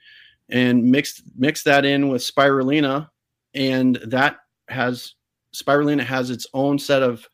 and 0.50 0.84
mixed 0.84 1.22
mix 1.38 1.64
that 1.64 1.86
in 1.86 2.10
with 2.10 2.22
spirulina 2.22 3.10
and 3.54 3.98
that 4.06 4.38
has 4.68 5.16
spirulina 5.54 6.02
has 6.02 6.30
its 6.30 6.48
own 6.54 6.78
set 6.78 7.04
of 7.04 7.28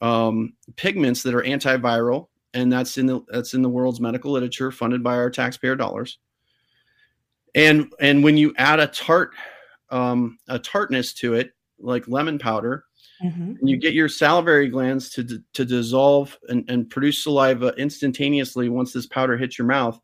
um, 0.00 0.54
pigments 0.76 1.22
that 1.22 1.34
are 1.34 1.42
antiviral, 1.42 2.28
and 2.54 2.70
that's 2.70 2.98
in 2.98 3.06
the 3.06 3.20
that's 3.28 3.54
in 3.54 3.62
the 3.62 3.68
world's 3.68 4.00
medical 4.00 4.32
literature, 4.32 4.72
funded 4.72 5.02
by 5.02 5.14
our 5.14 5.30
taxpayer 5.30 5.76
dollars. 5.76 6.18
And 7.54 7.92
and 8.00 8.24
when 8.24 8.36
you 8.36 8.52
add 8.58 8.80
a 8.80 8.88
tart 8.88 9.32
um, 9.90 10.38
a 10.48 10.58
tartness 10.58 11.14
to 11.14 11.34
it, 11.34 11.52
like 11.78 12.08
lemon 12.08 12.38
powder, 12.38 12.84
Mhm. 13.22 13.58
and 13.60 13.68
you 13.68 13.76
get 13.76 13.94
your 13.94 14.08
salivary 14.08 14.68
glands 14.68 15.10
to 15.10 15.42
to 15.52 15.64
dissolve 15.64 16.36
and, 16.48 16.64
and 16.68 16.90
produce 16.90 17.22
saliva 17.22 17.72
instantaneously 17.78 18.68
once 18.68 18.92
this 18.92 19.06
powder 19.06 19.36
hits 19.36 19.58
your 19.58 19.66
mouth, 19.66 20.00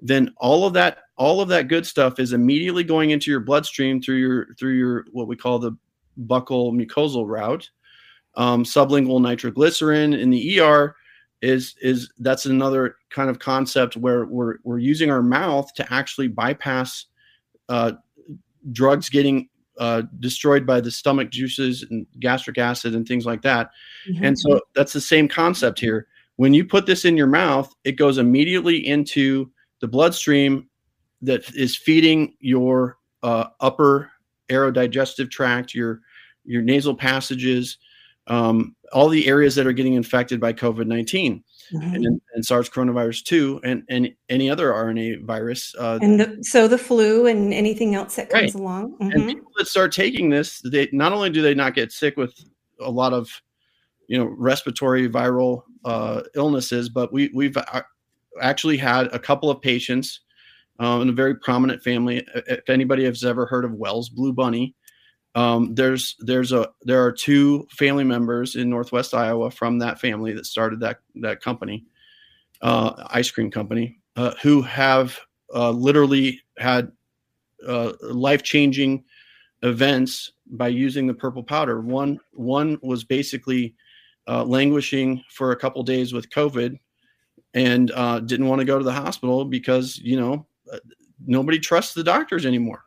then 0.00 0.32
all 0.38 0.64
of 0.66 0.72
that 0.74 0.98
all 1.16 1.40
of 1.40 1.48
that 1.48 1.68
good 1.68 1.86
stuff 1.86 2.18
is 2.18 2.32
immediately 2.32 2.84
going 2.84 3.10
into 3.10 3.30
your 3.30 3.40
bloodstream 3.40 4.00
through 4.00 4.16
your 4.16 4.54
through 4.58 4.74
your 4.74 5.04
what 5.12 5.26
we 5.28 5.36
call 5.36 5.58
the 5.58 5.72
buccal 6.26 6.72
mucosal 6.72 7.26
route 7.26 7.68
um, 8.36 8.64
sublingual 8.64 9.20
nitroglycerin 9.20 10.14
in 10.14 10.30
the 10.30 10.60
ER 10.60 10.94
is 11.42 11.74
is 11.82 12.10
that's 12.20 12.46
another 12.46 12.96
kind 13.10 13.28
of 13.28 13.38
concept 13.38 13.96
where 13.96 14.24
we're 14.26 14.56
we're 14.64 14.78
using 14.78 15.10
our 15.10 15.22
mouth 15.22 15.72
to 15.74 15.92
actually 15.92 16.28
bypass 16.28 17.06
uh, 17.68 17.92
drugs 18.72 19.08
getting 19.08 19.48
uh, 19.78 20.02
destroyed 20.20 20.66
by 20.66 20.80
the 20.80 20.90
stomach 20.90 21.30
juices 21.30 21.84
and 21.90 22.06
gastric 22.20 22.58
acid 22.58 22.94
and 22.94 23.06
things 23.06 23.26
like 23.26 23.42
that. 23.42 23.70
Mhm. 24.08 24.22
And 24.22 24.38
so 24.38 24.60
that's 24.74 24.92
the 24.92 25.00
same 25.00 25.28
concept 25.28 25.80
here. 25.80 26.06
When 26.36 26.54
you 26.54 26.64
put 26.64 26.86
this 26.86 27.04
in 27.04 27.16
your 27.16 27.26
mouth, 27.26 27.72
it 27.84 27.92
goes 27.92 28.18
immediately 28.18 28.86
into 28.86 29.50
the 29.80 29.88
bloodstream 29.88 30.68
that 31.22 31.54
is 31.54 31.76
feeding 31.76 32.34
your 32.40 32.98
uh, 33.22 33.46
upper 33.60 34.10
aerodigestive 34.48 35.30
tract, 35.30 35.74
your 35.74 36.00
your 36.44 36.62
nasal 36.62 36.94
passages, 36.94 37.78
um, 38.28 38.74
all 38.92 39.08
the 39.08 39.26
areas 39.26 39.54
that 39.54 39.66
are 39.66 39.72
getting 39.72 39.94
infected 39.94 40.40
by 40.40 40.52
COVID 40.52 40.86
nineteen 40.86 41.42
Mhm. 41.72 41.94
and, 41.94 42.20
and 42.34 42.44
SARS 42.44 42.68
coronavirus 42.68 43.24
two, 43.24 43.60
and 43.64 43.82
and 43.88 44.10
any 44.28 44.50
other 44.50 44.72
RNA 44.72 45.24
virus. 45.24 45.74
Uh, 45.78 45.98
and 46.02 46.20
the, 46.20 46.38
so 46.42 46.68
the 46.68 46.76
flu 46.78 47.26
and 47.26 47.52
anything 47.54 47.94
else 47.94 48.16
that 48.16 48.28
comes 48.30 48.54
Right. 48.54 48.54
along. 48.54 48.96
and 49.00 49.12
Mhm. 49.14 49.28
people 49.28 49.52
that 49.56 49.66
start 49.68 49.92
taking 49.92 50.28
this 50.30 50.60
they 50.60 50.88
not 50.92 51.12
only 51.12 51.30
do 51.30 51.40
they 51.42 51.54
not 51.54 51.74
get 51.74 51.90
sick 51.92 52.16
with 52.16 52.34
a 52.80 52.90
lot 52.90 53.12
of 53.12 53.28
you 54.08 54.18
know 54.18 54.24
respiratory 54.36 55.08
viral 55.08 55.62
uh, 55.84 56.22
illnesses 56.34 56.88
but 56.88 57.12
we 57.12 57.30
we've 57.34 57.56
actually 58.40 58.76
had 58.76 59.06
a 59.14 59.18
couple 59.18 59.48
of 59.50 59.60
patients 59.62 60.20
um, 60.78 61.02
in 61.02 61.08
a 61.08 61.12
very 61.12 61.34
prominent 61.36 61.82
family 61.82 62.26
if 62.46 62.68
anybody 62.68 63.04
has 63.04 63.24
ever 63.24 63.46
heard 63.46 63.64
of 63.64 63.72
wells 63.72 64.08
blue 64.10 64.32
bunny 64.32 64.74
um, 65.34 65.74
there's 65.74 66.16
there's 66.20 66.52
a 66.52 66.70
there 66.82 67.02
are 67.04 67.12
two 67.12 67.66
family 67.70 68.04
members 68.04 68.56
in 68.56 68.68
northwest 68.68 69.14
iowa 69.14 69.50
from 69.50 69.78
that 69.78 70.00
family 70.00 70.32
that 70.32 70.46
started 70.46 70.80
that 70.80 70.98
that 71.16 71.40
company 71.40 71.84
uh, 72.60 73.06
ice 73.10 73.30
cream 73.30 73.50
company 73.50 73.98
uh, 74.16 74.32
who 74.42 74.62
have 74.62 75.18
uh, 75.54 75.70
literally 75.70 76.40
had 76.58 76.92
uh, 77.66 77.92
life 78.02 78.42
changing 78.42 79.04
events 79.62 80.32
by 80.46 80.68
using 80.68 81.06
the 81.06 81.14
purple 81.14 81.42
powder. 81.42 81.80
One 81.80 82.18
one 82.32 82.78
was 82.82 83.04
basically 83.04 83.74
uh, 84.28 84.44
languishing 84.44 85.22
for 85.30 85.52
a 85.52 85.56
couple 85.56 85.82
days 85.82 86.12
with 86.12 86.30
COVID 86.30 86.78
and 87.54 87.90
uh, 87.92 88.20
didn't 88.20 88.48
want 88.48 88.60
to 88.60 88.64
go 88.64 88.78
to 88.78 88.84
the 88.84 88.92
hospital 88.92 89.44
because 89.44 89.98
you 89.98 90.18
know 90.18 90.46
nobody 91.26 91.58
trusts 91.58 91.94
the 91.94 92.04
doctors 92.04 92.46
anymore. 92.46 92.84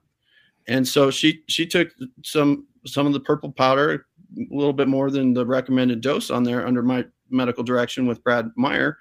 And 0.68 0.88
so 0.88 1.12
she 1.12 1.44
she 1.48 1.66
took 1.66 1.90
some 2.24 2.66
some 2.86 3.08
of 3.08 3.14
the 3.14 3.20
purple 3.20 3.52
powder, 3.52 4.06
a 4.38 4.56
little 4.56 4.74
bit 4.74 4.88
more 4.88 5.10
than 5.12 5.34
the 5.34 5.46
recommended 5.46 6.02
dose 6.02 6.30
on 6.30 6.44
there 6.44 6.66
under 6.66 6.82
my 6.82 7.06
medical 7.30 7.64
direction 7.64 8.06
with 8.06 8.24
Brad 8.24 8.52
Meyer 8.56 8.98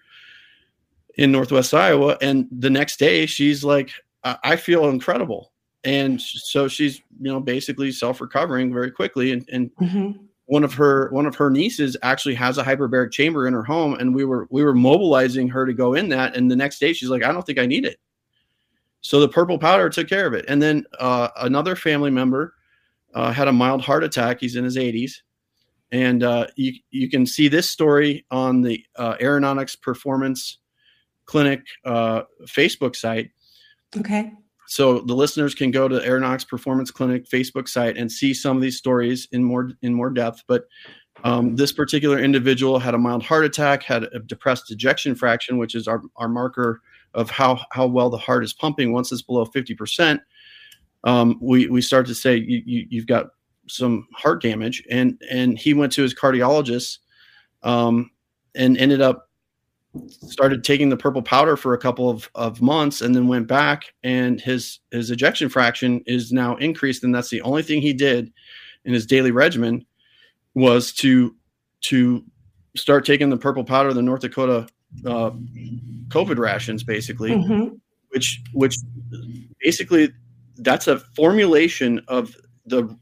in 1.17 1.31
Northwest 1.31 1.73
Iowa. 1.75 2.17
And 2.21 2.49
the 2.51 2.71
next 2.71 2.99
day 2.99 3.27
she's 3.27 3.63
like, 3.65 3.91
I, 4.25 4.37
I 4.45 4.57
feel 4.57 4.89
incredible 4.89 5.53
and 5.85 6.19
so 6.21 6.67
she's 6.67 6.97
you 7.21 7.31
know 7.31 7.41
basically 7.41 7.93
self-recovering 7.93 8.73
very 8.73 8.91
quickly 8.91 9.33
and, 9.33 9.47
and 9.53 9.71
Mhm. 9.77 10.19
one 10.47 10.65
of 10.65 10.73
her 10.75 11.11
one 11.11 11.27
of 11.27 11.35
her 11.37 11.51
nieces 11.51 11.95
actually 12.03 12.35
has 12.37 12.57
a 12.57 12.65
hyperbaric 12.65 13.13
chamber 13.13 13.47
in 13.47 13.53
her 13.53 13.63
home 13.63 13.93
and 13.95 14.15
we 14.15 14.25
were 14.25 14.47
we 14.51 14.65
were 14.65 14.75
mobilizing 14.75 15.47
her 15.49 15.67
to 15.67 15.75
go 15.75 15.93
in 15.93 16.09
that 16.09 16.37
and 16.37 16.51
the 16.51 16.57
next 16.57 16.79
day 16.79 16.95
she's 16.95 17.11
like 17.11 17.23
i 17.23 17.31
don't 17.31 17.45
think 17.45 17.59
i 17.59 17.67
need 17.67 17.85
it 17.85 17.99
so 19.05 19.21
the 19.21 19.29
purple 19.29 19.59
powder 19.59 19.89
took 19.91 20.09
care 20.09 20.27
of 20.27 20.33
it 20.33 20.45
and 20.49 20.63
then 20.63 20.85
uh, 20.99 21.29
another 21.37 21.77
family 21.77 22.11
member 22.11 22.55
uh, 23.15 23.31
had 23.31 23.47
a 23.47 23.53
mild 23.53 23.83
heart 23.83 24.03
attack 24.03 24.41
he's 24.41 24.57
in 24.57 24.65
his 24.65 24.77
80s 24.77 25.13
and 25.93 26.23
uh, 26.25 26.47
you, 26.57 26.73
you 26.91 27.09
can 27.09 27.27
see 27.27 27.47
this 27.47 27.71
story 27.71 28.25
on 28.31 28.63
the 28.63 28.85
uh, 28.97 29.17
aeronautics 29.21 29.77
performance 29.77 30.59
clinic 31.27 31.61
uh, 31.85 32.23
facebook 32.47 32.97
site 32.97 33.31
Okay. 33.97 34.33
so 34.67 35.01
the 35.01 35.15
listeners 35.15 35.55
can 35.55 35.71
go 35.71 35.87
to 35.87 35.95
the 35.95 36.05
Aeronautics 36.05 36.45
Performance 36.45 36.91
Clinic 36.91 37.29
Facebook 37.29 37.69
site 37.69 37.97
and 37.97 38.11
see 38.11 38.35
some 38.35 38.57
of 38.57 38.63
these 38.63 38.77
stories 38.77 39.29
in 39.31 39.45
more 39.45 39.71
in 39.83 39.95
more 39.95 40.11
depth. 40.11 40.43
But 40.49 40.65
um, 41.23 41.55
this 41.55 41.71
particular 41.71 42.19
individual 42.19 42.79
had 42.81 42.95
a 42.95 42.99
mild 42.99 43.23
heart 43.23 43.45
attack, 43.45 43.83
had 43.85 44.05
a 44.13 44.19
depressed 44.19 44.71
ejection 44.73 45.15
fraction, 45.15 45.59
which 45.59 45.75
is 45.75 45.87
our, 45.87 46.03
our 46.17 46.29
marker 46.29 46.81
of 47.15 47.31
how 47.31 47.61
how 47.71 47.87
well 47.87 48.11
the 48.11 48.19
heart 48.19 48.45
is 48.45 48.53
pumping. 48.53 48.93
Once 48.93 49.13
it's 49.13 49.23
below 49.23 49.45
fifty 49.45 49.75
percent, 49.75 50.21
um, 51.05 51.39
we 51.41 51.69
we 51.69 51.81
start 51.81 52.07
to 52.07 52.15
say 52.15 52.37
you, 52.37 52.63
you, 52.65 52.87
you've 52.89 53.07
got 53.07 53.27
some 53.69 54.07
heart 54.13 54.43
damage, 54.43 54.85
and 54.91 55.21
and 55.31 55.59
he 55.59 55.75
went 55.75 55.93
to 55.93 56.03
his 56.03 56.15
cardiologist 56.15 56.99
um, 57.63 58.11
and 58.55 58.77
ended 58.77 59.01
up 59.01 59.29
started 60.23 60.65
taking 60.65 60.89
the 60.89 60.97
purple 60.97 61.23
powder 61.23 61.57
for 61.57 61.75
a 61.75 61.79
couple 61.79 62.11
of, 62.11 62.29
of 62.35 62.61
months 62.61 63.01
and 63.01 63.15
then 63.15 63.29
went 63.29 63.47
back. 63.47 63.95
And 64.03 64.41
his 64.41 64.81
his 64.91 65.11
ejection 65.11 65.49
fraction 65.49 66.03
is 66.07 66.33
now 66.33 66.57
increased. 66.57 67.05
And 67.05 67.15
that's 67.15 67.31
the 67.31 67.43
only 67.43 67.63
thing 67.63 67.81
he 67.81 67.93
did 67.93 68.33
in 68.85 68.93
his 68.93 69.07
daily 69.07 69.31
regimen 69.31 69.85
was 70.55 70.93
to 70.95 71.35
to 71.83 72.25
start 72.77 73.05
taking 73.05 73.31
the 73.31 73.37
purple 73.37 73.65
powder 73.65 73.93
the 73.93 74.03
north 74.03 74.23
dakota 74.23 74.67
uh, 75.07 75.31
covid 76.09 76.39
rations 76.39 76.83
basically 76.83 77.33
Mhm. 77.33 77.81
which 78.11 78.43
which 78.53 78.77
basically 79.61 80.13
that's 80.57 80.87
a 80.89 80.99
formulation 81.17 82.01
of 82.09 82.37
the 82.67 82.97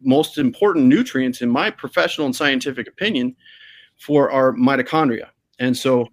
most 0.00 0.38
important 0.38 0.86
nutrients 0.86 1.40
in 1.42 1.48
my 1.50 1.70
professional 1.70 2.26
and 2.26 2.36
scientific 2.36 2.86
opinion 2.88 3.36
for 3.98 4.30
our 4.30 4.52
mitochondria 4.52 5.28
and 5.58 5.76
so 5.76 6.06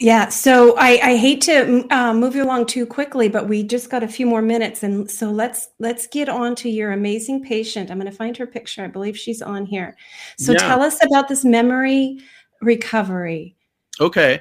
Yeah, 0.00 0.28
so 0.28 0.76
I, 0.78 0.90
I 1.02 1.16
hate 1.16 1.40
to 1.42 1.84
uh, 1.90 2.14
move 2.14 2.36
you 2.36 2.44
along 2.44 2.66
too 2.66 2.86
quickly, 2.86 3.28
but 3.28 3.48
we 3.48 3.64
just 3.64 3.90
got 3.90 4.04
a 4.04 4.08
few 4.08 4.26
more 4.26 4.42
minutes, 4.42 4.84
and 4.84 5.10
so 5.10 5.28
let's 5.32 5.70
let's 5.80 6.06
get 6.06 6.28
on 6.28 6.54
to 6.56 6.68
your 6.68 6.92
amazing 6.92 7.42
patient. 7.42 7.90
I'm 7.90 7.98
going 7.98 8.08
to 8.10 8.16
find 8.16 8.36
her 8.36 8.46
picture. 8.46 8.84
I 8.84 8.86
believe 8.86 9.16
she's 9.18 9.42
on 9.42 9.66
here. 9.66 9.96
So 10.38 10.52
Yeah. 10.52 10.68
tell 10.68 10.82
us 10.82 11.02
about 11.04 11.26
this 11.26 11.44
memory 11.44 12.20
recovery. 12.62 13.56
Okay, 14.00 14.40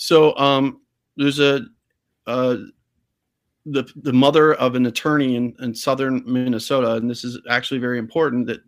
so 0.00 0.34
um, 0.38 0.80
there's 1.18 1.40
a 1.40 1.60
uh, 2.26 2.56
the 3.66 3.86
the 3.96 4.14
mother 4.14 4.54
of 4.54 4.74
an 4.74 4.86
attorney 4.86 5.36
in, 5.36 5.54
in 5.60 5.74
southern 5.74 6.22
Minnesota, 6.24 6.94
and 6.94 7.08
this 7.08 7.22
is 7.22 7.38
actually 7.50 7.80
very 7.80 7.98
important 7.98 8.46
that 8.46 8.60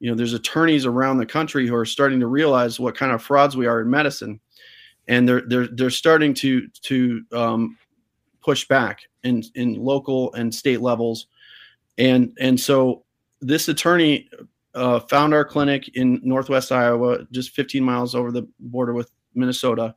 you 0.00 0.10
know 0.10 0.14
there's 0.14 0.34
attorneys 0.34 0.84
around 0.84 1.16
the 1.16 1.24
country 1.24 1.66
who 1.66 1.74
are 1.74 1.86
starting 1.86 2.20
to 2.20 2.26
realize 2.26 2.78
what 2.78 2.94
kind 2.94 3.10
of 3.10 3.22
frauds 3.22 3.56
we 3.56 3.66
are 3.66 3.80
in 3.80 3.88
medicine, 3.88 4.38
and 5.08 5.26
they're 5.26 5.40
they're 5.46 5.66
they're 5.68 5.88
starting 5.88 6.34
to 6.34 6.68
to 6.82 7.22
um, 7.32 7.78
push 8.42 8.68
back 8.68 9.00
in 9.24 9.42
in 9.54 9.82
local 9.82 10.30
and 10.34 10.54
state 10.54 10.82
levels, 10.82 11.26
and 11.96 12.36
and 12.38 12.60
so 12.60 13.02
this 13.40 13.68
attorney 13.68 14.28
uh, 14.74 15.00
found 15.00 15.32
our 15.32 15.44
clinic 15.44 15.88
in 15.96 16.20
Northwest 16.22 16.70
Iowa, 16.70 17.24
just 17.32 17.52
15 17.52 17.82
miles 17.82 18.14
over 18.14 18.30
the 18.30 18.46
border 18.60 18.92
with 18.92 19.10
Minnesota, 19.34 19.94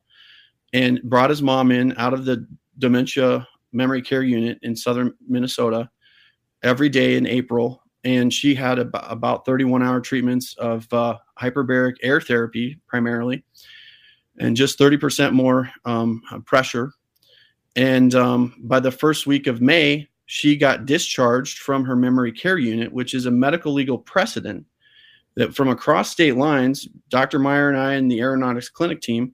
and 0.74 1.02
brought 1.04 1.30
his 1.30 1.42
mom 1.42 1.72
in 1.72 1.94
out 1.98 2.14
of 2.14 2.26
the 2.26 2.46
dementia 2.78 3.48
memory 3.72 4.02
care 4.02 4.24
unit 4.24 4.60
in 4.62 4.76
southern 4.76 5.14
Minnesota 5.28 5.90
every 6.64 6.90
day 6.90 7.16
in 7.16 7.26
April. 7.26 7.84
And 8.04 8.34
she 8.34 8.56
had 8.56 8.80
ab- 8.80 8.90
about 8.94 9.46
31 9.46 9.84
hour 9.84 10.00
treatments 10.00 10.56
of 10.58 10.92
uh, 10.94 11.18
hyperbaric 11.40 11.96
air 12.02 12.22
therapy 12.22 12.80
primarily, 12.88 13.44
and 14.40 14.56
just 14.56 14.80
30% 14.80 15.34
more 15.34 15.70
um, 15.86 16.22
pressure. 16.46 16.94
And 17.76 18.16
um, 18.16 18.56
by 18.60 18.80
the 18.80 18.92
first 18.92 19.28
week 19.28 19.48
of 19.48 19.62
May, 19.62 20.08
she 20.26 20.56
got 20.56 20.86
discharged 20.86 21.58
from 21.58 21.84
her 21.84 21.96
memory 21.96 22.32
care 22.32 22.58
unit, 22.58 22.94
which 22.94 23.14
is 23.14 23.26
a 23.26 23.32
medical 23.32 23.74
legal 23.74 23.98
precedent 23.98 24.66
that 25.36 25.56
from 25.56 25.70
across 25.70 26.12
state 26.12 26.36
lines, 26.36 26.88
Dr. 27.10 27.40
Meyer 27.40 27.70
and 27.70 27.78
I 27.78 27.94
and 27.94 28.12
the 28.12 28.20
aeronautics 28.20 28.70
clinic 28.70 29.02
team, 29.02 29.34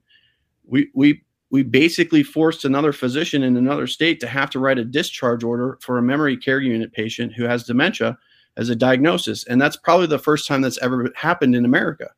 we 0.64 0.90
we 0.94 1.22
we 1.50 1.62
basically 1.62 2.22
forced 2.22 2.64
another 2.64 2.92
physician 2.92 3.42
in 3.42 3.56
another 3.56 3.86
state 3.86 4.20
to 4.20 4.26
have 4.26 4.50
to 4.50 4.58
write 4.58 4.78
a 4.78 4.84
discharge 4.84 5.44
order 5.44 5.78
for 5.80 5.98
a 5.98 6.02
memory 6.02 6.36
care 6.36 6.60
unit 6.60 6.92
patient 6.92 7.32
who 7.32 7.44
has 7.44 7.64
dementia 7.64 8.18
as 8.56 8.68
a 8.68 8.76
diagnosis. 8.76 9.44
And 9.44 9.60
that's 9.60 9.76
probably 9.76 10.06
the 10.06 10.18
first 10.18 10.48
time 10.48 10.60
that's 10.60 10.78
ever 10.78 11.12
happened 11.14 11.54
in 11.54 11.64
America. 11.64 12.10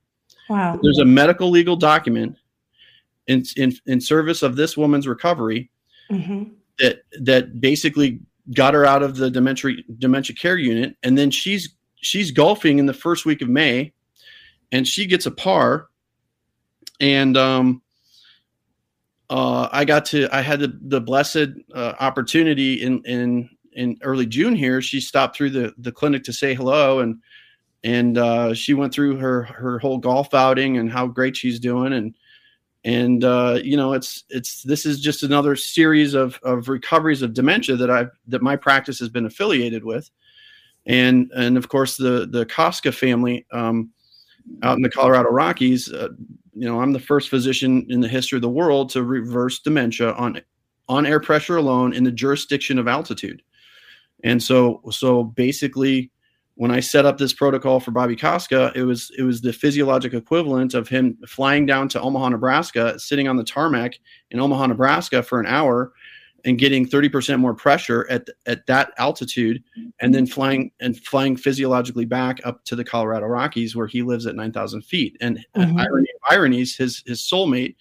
Wow. 0.49 0.79
There's 0.83 0.99
a 0.99 1.05
medical 1.05 1.51
legal 1.51 1.77
document 1.77 2.37
in 3.27 3.45
in, 3.57 3.75
in 3.87 4.01
service 4.01 4.43
of 4.43 4.57
this 4.57 4.77
woman's 4.77 5.07
recovery 5.07 5.71
hmm 6.11 6.45
that 6.79 7.03
that 7.21 7.61
basically 7.61 8.21
got 8.55 8.73
her 8.73 8.87
out 8.87 9.03
of 9.03 9.17
the 9.17 9.31
dementia 9.31 9.75
dementia 9.99 10.35
care 10.35 10.57
unit 10.57 10.97
and 11.03 11.19
then 11.19 11.31
she's 11.31 11.75
she's 11.97 12.31
golfing 12.31 12.79
in 12.79 12.87
the 12.87 12.95
first 12.95 13.27
week 13.27 13.43
of 13.43 13.49
May 13.49 13.93
and 14.73 14.87
she 14.87 15.07
gets 15.07 15.27
a 15.27 15.31
par 15.31 15.89
and 17.01 17.37
um 17.37 17.83
uh 19.31 19.69
I 19.73 19.85
got 19.85 20.05
to 20.07 20.29
I 20.35 20.41
had 20.41 20.61
the 20.61 20.79
the 20.81 21.01
blessed 21.01 21.49
uh, 21.75 21.95
opportunity 22.01 22.83
in 22.83 23.03
in 23.05 23.51
in 23.73 23.99
early 24.03 24.27
June 24.27 24.55
here 24.55 24.81
she 24.81 25.01
stopped 25.01 25.37
through 25.37 25.51
the 25.51 25.75
the 25.79 25.93
clinic 25.93 26.25
to 26.25 26.33
say 26.33 26.55
hello 26.55 27.01
and 27.01 27.21
and 27.85 28.19
uh 28.19 28.55
she 28.55 28.75
went 28.75 28.93
through 28.93 29.17
her 29.17 29.45
her 29.45 29.79
whole 29.79 29.99
golf 29.99 30.35
outing 30.35 30.79
and 30.79 30.91
how 30.91 31.07
great 31.07 31.37
she's 31.37 31.61
doing 31.61 31.93
and 31.93 32.15
and 32.85 33.25
uh, 33.25 33.59
you 33.63 33.77
know 33.77 33.93
it's 33.93 34.25
it's 34.29 34.63
this 34.63 34.87
is 34.87 35.01
just 35.01 35.23
another 35.23 35.57
series 35.57 36.15
of 36.15 36.39
of 36.43 36.69
recoveries 36.69 37.23
of 37.23 37.35
dementia 37.35 37.77
that 37.77 37.91
I've 37.91 38.11
that 38.29 38.43
my 38.43 38.57
practice 38.57 38.99
has 39.01 39.09
been 39.09 39.27
affiliated 39.27 39.85
with, 39.85 40.11
and 40.87 41.31
and 41.37 41.57
of 41.57 41.69
course 41.69 41.97
the 41.97 42.27
the 42.31 42.47
Koska 42.47 42.93
family 42.93 43.47
um, 43.53 43.91
out 44.63 44.77
in 44.77 44.83
the 44.83 44.91
Colorado 44.91 45.31
Rockies. 45.31 45.93
Uh, 45.93 46.09
you 46.55 46.67
know, 46.67 46.81
I'm 46.81 46.93
the 46.93 47.01
first 47.01 47.29
physician 47.29 47.87
in 47.89 48.01
the 48.01 48.09
history 48.09 48.37
of 48.37 48.43
the 48.43 48.49
world 48.49 48.91
to 48.91 49.03
reverse 49.03 49.61
dementia 49.61 50.13
on 50.13 50.41
on 50.89 51.07
air 51.07 51.21
pressure 51.21 51.57
alone 51.57 51.93
in 51.93 52.05
the 52.05 52.13
jurisdiction 52.13 52.79
of 52.79 52.89
altitude. 52.89 53.43
And 54.25 54.43
so 54.43 54.81
so 54.91 55.25
basically 55.25 56.11
when 56.59 56.73
I 56.73 56.81
set 56.81 57.07
up 57.07 57.19
this 57.19 57.33
protocol 57.33 57.79
for 57.79 57.93
Bobby 57.93 58.17
Koska, 58.17 58.73
it 58.75 58.83
was 58.83 59.13
it 59.17 59.23
was 59.23 59.41
the 59.41 59.53
physiologic 59.53 60.13
equivalent 60.13 60.75
of 60.75 60.89
him 60.89 61.17
flying 61.27 61.67
down 61.67 61.89
to 61.91 62.01
Omaha, 62.01 62.31
Nebraska, 62.31 62.99
sitting 62.99 63.29
on 63.29 63.37
the 63.37 63.45
tarmac 63.45 64.01
in 64.33 64.41
Omaha, 64.41 64.67
Nebraska 64.67 65.23
for 65.23 65.39
an 65.39 65.47
hour 65.47 65.93
and 66.49 66.59
getting 66.59 66.87
30% 66.87 67.39
more 67.39 67.55
pressure 67.55 68.07
at 68.11 68.29
at 68.47 68.67
that 68.67 68.93
altitude 68.97 69.63
and 70.01 70.15
then 70.15 70.27
flying 70.27 70.71
and 70.81 70.99
flying 70.99 71.37
physiologically 71.37 72.07
back 72.07 72.41
up 72.45 72.65
to 72.65 72.75
the 72.75 72.85
Colorado 72.85 73.27
Rockies 73.27 73.77
where 73.77 73.87
he 73.87 74.03
lives 74.03 74.27
at 74.27 74.35
9,000 74.35 74.83
feet. 74.83 75.17
And 75.21 75.45
Mhm. 75.55 75.79
irony 75.79 76.09
of 76.15 76.33
ironies, 76.33 76.75
his 76.75 77.03
his 77.07 77.21
soulmate 77.21 77.77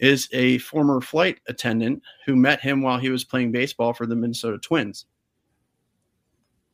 is 0.00 0.28
a 0.32 0.58
former 0.58 1.00
flight 1.00 1.38
attendant 1.48 2.02
who 2.26 2.36
met 2.36 2.60
him 2.60 2.82
while 2.82 2.98
he 2.98 3.08
was 3.08 3.24
playing 3.24 3.52
baseball 3.52 3.94
for 3.94 4.06
the 4.06 4.16
Minnesota 4.16 4.58
Twins. 4.58 5.06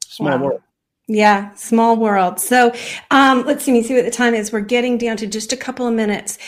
Small 0.04 0.38
Wow. 0.38 0.44
world. 0.44 0.62
Yeah, 1.06 1.54
small 1.54 1.96
world. 1.96 2.40
So 2.40 2.72
um, 3.10 3.44
let's 3.44 3.64
see, 3.64 3.72
let 3.72 3.78
me 3.78 3.82
see 3.84 3.94
what 3.94 4.04
the 4.04 4.10
time 4.10 4.34
is. 4.34 4.52
We're 4.52 4.60
getting 4.60 4.98
down 4.98 5.16
to 5.18 5.26
just 5.26 5.52
a 5.52 5.56
couple 5.56 5.86
of 5.86 5.94
minutes. 5.94 6.38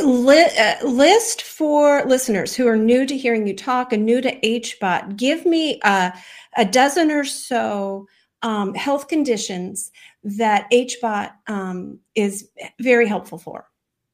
Uh, 0.00 0.76
list 0.84 1.42
for 1.42 2.02
listeners 2.06 2.54
who 2.54 2.66
are 2.66 2.76
new 2.76 3.04
to 3.04 3.16
hearing 3.16 3.46
you 3.46 3.54
talk 3.54 3.92
and 3.92 4.06
new 4.06 4.20
to 4.22 4.40
HBOT. 4.40 5.16
Give 5.16 5.44
me 5.44 5.78
uh, 5.82 6.10
a 6.56 6.64
dozen 6.64 7.10
or 7.10 7.24
so 7.24 8.06
um, 8.42 8.72
health 8.74 9.08
conditions 9.08 9.90
that 10.24 10.70
HBOT 10.72 11.32
um, 11.48 11.98
is 12.14 12.48
very 12.80 13.06
helpful 13.06 13.36
for. 13.36 13.68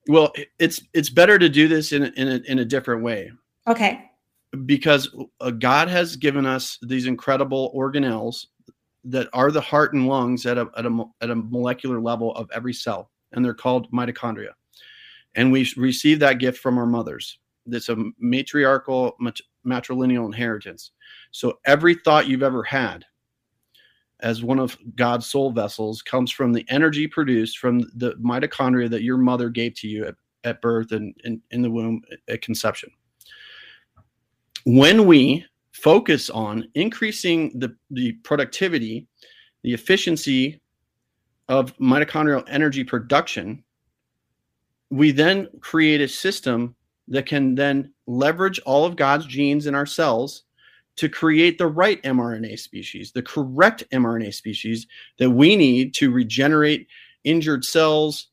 Well, 0.09 0.33
it's 0.59 0.83
it's 0.93 1.11
better 1.11 1.39
to 1.39 1.49
do 1.49 1.69
this 1.69 1.93
in 1.93 2.05
a, 2.05 2.07
in 2.17 2.29
a, 2.29 2.37
in 2.51 2.59
a 2.59 2.65
different 2.65 3.03
way 3.03 3.31
Okay. 3.69 4.11
because 4.65 5.15
uh, 5.41 5.51
God 5.51 5.89
has 5.89 6.17
given 6.17 6.47
us 6.47 6.79
these 6.83 7.07
incredible 7.07 7.73
organelles 7.77 8.47
that 9.05 9.29
are 9.33 9.53
the 9.53 9.61
heart 9.61 9.95
and 9.95 10.09
lungs 10.09 10.47
at 10.47 10.59
a, 10.59 10.69
at 10.77 10.85
a 10.85 11.05
at 11.21 11.31
a 11.31 11.37
molecular 11.37 12.01
level 12.01 12.35
of 12.35 12.51
every 12.53 12.75
cell, 12.75 13.11
and 13.33 13.45
they're 13.45 13.55
called 13.55 13.91
mitochondria. 13.93 14.51
And 15.37 15.53
we 15.53 15.71
receive 15.77 16.19
that 16.21 16.39
gift 16.39 16.59
from 16.59 16.79
our 16.79 16.87
mothers. 16.87 17.39
It's 17.67 17.89
a 17.89 17.97
matriarchal 18.19 19.17
mat- 19.21 19.41
matrilineal 19.67 20.27
inheritance. 20.27 20.93
So 21.31 21.59
every 21.67 21.95
thought 21.95 22.27
you've 22.27 22.43
ever 22.43 22.63
had 22.63 23.05
as 24.21 24.43
one 24.43 24.59
of 24.59 24.77
God's 24.95 25.27
soul 25.27 25.51
vessels 25.51 26.01
comes 26.01 26.31
from 26.31 26.53
the 26.53 26.65
energy 26.69 27.07
produced 27.07 27.59
from 27.59 27.81
the 27.97 28.15
mitochondria 28.15 28.89
that 28.91 29.03
your 29.03 29.19
mother 29.19 29.51
gave 29.51 29.75
to 29.75 29.89
you 29.89 30.07
at, 30.07 30.15
at 30.45 30.63
birth 30.63 30.93
and 30.93 31.15
in, 31.25 31.43
in 31.51 31.61
the 31.61 31.71
womb 31.71 32.03
at 32.29 32.41
conception. 32.41 32.91
When 34.65 35.07
we 35.07 35.45
focus 35.73 36.31
on 36.31 36.67
increasing 36.75 37.59
the, 37.59 37.77
the 37.91 38.13
productivity, 38.25 39.07
the 39.63 39.75
efficiency 39.75 40.61
of 41.49 41.77
mitochondrial 41.77 42.45
energy 42.49 42.83
production, 42.83 43.63
we 44.91 45.11
then 45.11 45.49
create 45.61 46.01
a 46.01 46.09
system 46.09 46.75
that 47.09 47.27
can 47.27 47.55
then 47.55 47.93
leverage 48.07 48.59
all 48.61 48.85
of 48.85 48.97
God's 48.97 49.27
genes 49.27 49.67
in 49.67 49.75
our 49.75 49.87
cells 49.87 50.45
to 50.97 51.09
create 51.09 51.59
the 51.59 51.67
right 51.67 52.03
mRNA 52.03 52.59
species, 52.59 53.13
the 53.13 53.23
correct 53.23 53.85
mRNA 53.93 54.33
species 54.35 54.87
that 55.19 55.31
we 55.31 55.55
need 55.57 55.95
to 55.95 56.11
regenerate 56.11 56.87
injured 57.25 57.65
cells, 57.65 58.29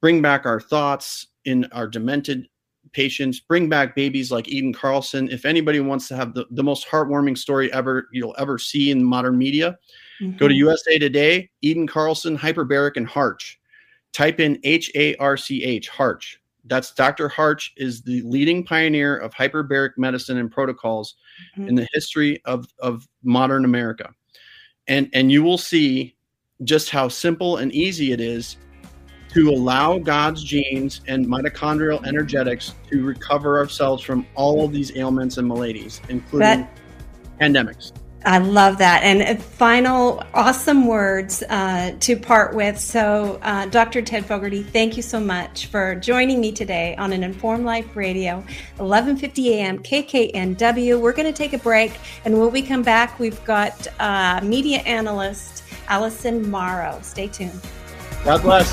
bring 0.00 0.20
back 0.20 0.44
our 0.44 0.60
thoughts 0.60 1.28
in 1.44 1.66
our 1.72 1.86
demented 1.86 2.48
patients, 2.92 3.38
bring 3.38 3.68
back 3.68 3.94
babies 3.94 4.32
like 4.32 4.48
Eden 4.48 4.72
Carlson. 4.72 5.30
If 5.30 5.44
anybody 5.44 5.78
wants 5.80 6.08
to 6.08 6.16
have 6.16 6.34
the, 6.34 6.46
the 6.50 6.64
most 6.64 6.88
heartwarming 6.88 7.38
story 7.38 7.72
ever 7.72 8.08
you'll 8.12 8.34
ever 8.38 8.58
see 8.58 8.90
in 8.90 9.04
modern 9.04 9.38
media, 9.38 9.78
go 10.36 10.48
to 10.48 10.54
Mhm. 10.54 10.58
USA 10.58 10.98
Today, 10.98 11.50
Eden 11.62 11.86
Carlson, 11.86 12.36
hyperbaric 12.36 12.96
and 12.96 13.06
Harch. 13.06 13.59
Type 14.12 14.40
in 14.40 14.58
H 14.64 14.90
A 14.94 15.14
R 15.16 15.36
C 15.36 15.62
H, 15.62 15.88
Harch. 15.88 16.40
That's 16.66 16.92
Dr. 16.92 17.28
Harch 17.28 17.72
is 17.76 18.02
the 18.02 18.22
leading 18.22 18.64
pioneer 18.64 19.16
of 19.16 19.32
hyperbaric 19.32 19.92
medicine 19.96 20.36
and 20.38 20.50
protocols 20.50 21.14
Mhm. 21.56 21.68
in 21.68 21.74
the 21.74 21.88
history 21.92 22.42
of, 22.44 22.66
of 22.80 23.08
modern 23.22 23.64
America. 23.64 24.12
And 24.86 25.08
and 25.12 25.30
you 25.32 25.42
will 25.42 25.58
see 25.58 26.16
just 26.64 26.90
how 26.90 27.08
simple 27.08 27.56
and 27.56 27.72
easy 27.72 28.12
it 28.12 28.20
is 28.20 28.56
to 29.32 29.48
allow 29.48 29.98
God's 29.98 30.42
genes 30.42 31.00
and 31.06 31.24
mitochondrial 31.26 32.04
energetics 32.04 32.74
to 32.90 33.04
recover 33.04 33.58
ourselves 33.58 34.02
from 34.02 34.26
all 34.34 34.64
of 34.64 34.72
these 34.72 34.94
ailments 34.96 35.38
and 35.38 35.46
maladies, 35.46 36.00
including 36.08 36.66
pandemics. 37.40 37.92
I 38.24 38.38
love 38.38 38.78
that. 38.78 39.02
And 39.02 39.42
final 39.42 40.22
awesome 40.34 40.86
words 40.86 41.42
uh, 41.48 41.96
to 42.00 42.16
part 42.16 42.54
with. 42.54 42.78
So, 42.78 43.38
uh, 43.42 43.66
Dr. 43.66 44.02
Ted 44.02 44.26
Fogarty, 44.26 44.62
thank 44.62 44.96
you 44.96 45.02
so 45.02 45.18
much 45.18 45.66
for 45.66 45.94
joining 45.94 46.38
me 46.40 46.52
today 46.52 46.94
on 46.96 47.14
an 47.14 47.24
Informed 47.24 47.64
Life 47.64 47.96
Radio, 47.96 48.36
1150 48.76 49.54
AM 49.54 49.78
KKNW. 49.78 51.00
We're 51.00 51.12
going 51.12 51.32
to 51.32 51.36
take 51.36 51.54
a 51.54 51.58
break. 51.58 51.92
And 52.26 52.38
when 52.38 52.52
we 52.52 52.60
come 52.60 52.82
back, 52.82 53.18
we've 53.18 53.42
got 53.44 53.86
uh, 53.98 54.40
media 54.42 54.78
analyst 54.80 55.64
Allison 55.88 56.50
Morrow. 56.50 56.98
Stay 57.02 57.28
tuned. 57.28 57.58
God 58.24 58.42
bless. 58.42 58.68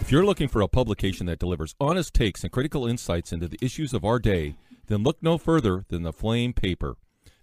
If 0.00 0.12
you're 0.12 0.24
looking 0.24 0.48
for 0.48 0.60
a 0.60 0.68
publication 0.68 1.26
that 1.26 1.40
delivers 1.40 1.74
honest 1.80 2.14
takes 2.14 2.42
and 2.44 2.52
critical 2.52 2.86
insights 2.86 3.32
into 3.32 3.48
the 3.48 3.58
issues 3.60 3.92
of 3.92 4.04
our 4.04 4.18
day, 4.18 4.54
then 4.90 5.02
look 5.04 5.22
no 5.22 5.38
further 5.38 5.86
than 5.88 6.02
the 6.02 6.12
Flame 6.12 6.52
Paper. 6.52 6.96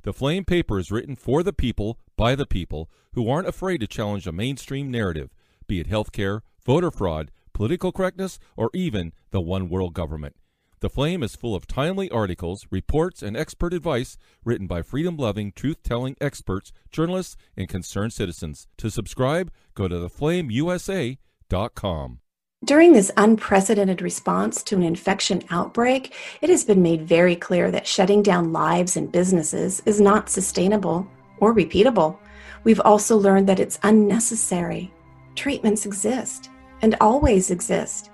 The 0.03 0.11
Flame 0.11 0.43
Paper 0.43 0.79
is 0.79 0.91
written 0.91 1.15
for 1.15 1.43
the 1.43 1.53
people, 1.53 1.97
by 2.17 2.35
the 2.35 2.45
people, 2.45 2.89
who 3.13 3.29
aren't 3.29 3.47
afraid 3.47 3.77
to 3.79 3.87
challenge 3.87 4.27
a 4.27 4.33
mainstream 4.33 4.91
narrative, 4.91 5.29
be 5.65 5.79
it 5.79 5.89
healthcare, 5.89 6.41
voter 6.65 6.91
fraud, 6.91 7.31
political 7.53 7.93
correctness, 7.93 8.37
or 8.57 8.69
even 8.73 9.13
the 9.31 9.39
one 9.39 9.69
world 9.69 9.93
government. 9.93 10.35
The 10.81 10.89
Flame 10.89 11.23
is 11.23 11.37
full 11.37 11.55
of 11.55 11.65
timely 11.65 12.11
articles, 12.11 12.67
reports, 12.69 13.23
and 13.23 13.37
expert 13.37 13.73
advice 13.73 14.17
written 14.43 14.67
by 14.67 14.81
freedom 14.81 15.15
loving, 15.17 15.53
truth 15.53 15.81
telling 15.83 16.17
experts, 16.19 16.73
journalists, 16.91 17.37
and 17.55 17.69
concerned 17.69 18.11
citizens. 18.13 18.67
To 18.77 18.91
subscribe, 18.91 19.51
go 19.73 19.87
to 19.87 19.95
theflameusa.com. 19.95 22.19
During 22.65 22.91
this 22.91 23.11
unprecedented 23.17 24.01
response 24.01 24.63
to 24.63 24.75
an 24.75 24.81
infection 24.81 25.43
outbreak, 25.51 26.15
it 26.41 26.49
has 26.49 26.65
been 26.65 26.81
made 26.81 27.07
very 27.07 27.35
clear 27.35 27.69
that 27.69 27.85
shutting 27.85 28.23
down 28.23 28.51
lives 28.51 28.97
and 28.97 29.11
businesses 29.11 29.83
is 29.85 30.01
not 30.01 30.27
sustainable 30.27 31.07
or 31.37 31.53
repeatable. 31.53 32.17
We've 32.63 32.81
also 32.81 33.15
learned 33.15 33.47
that 33.47 33.59
it's 33.59 33.79
unnecessary. 33.83 34.91
Treatments 35.35 35.85
exist 35.85 36.49
and 36.81 36.95
always 36.99 37.51
exist. 37.51 38.09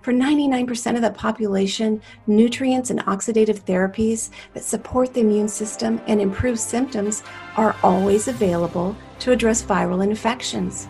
For 0.00 0.12
99% 0.12 0.94
of 0.94 1.02
the 1.02 1.10
population, 1.10 2.00
nutrients 2.28 2.90
and 2.90 3.00
oxidative 3.00 3.62
therapies 3.62 4.30
that 4.54 4.62
support 4.62 5.12
the 5.12 5.20
immune 5.20 5.48
system 5.48 6.00
and 6.06 6.20
improve 6.20 6.60
symptoms 6.60 7.24
are 7.56 7.74
always 7.82 8.28
available 8.28 8.96
to 9.18 9.32
address 9.32 9.60
viral 9.60 10.04
infections. 10.04 10.86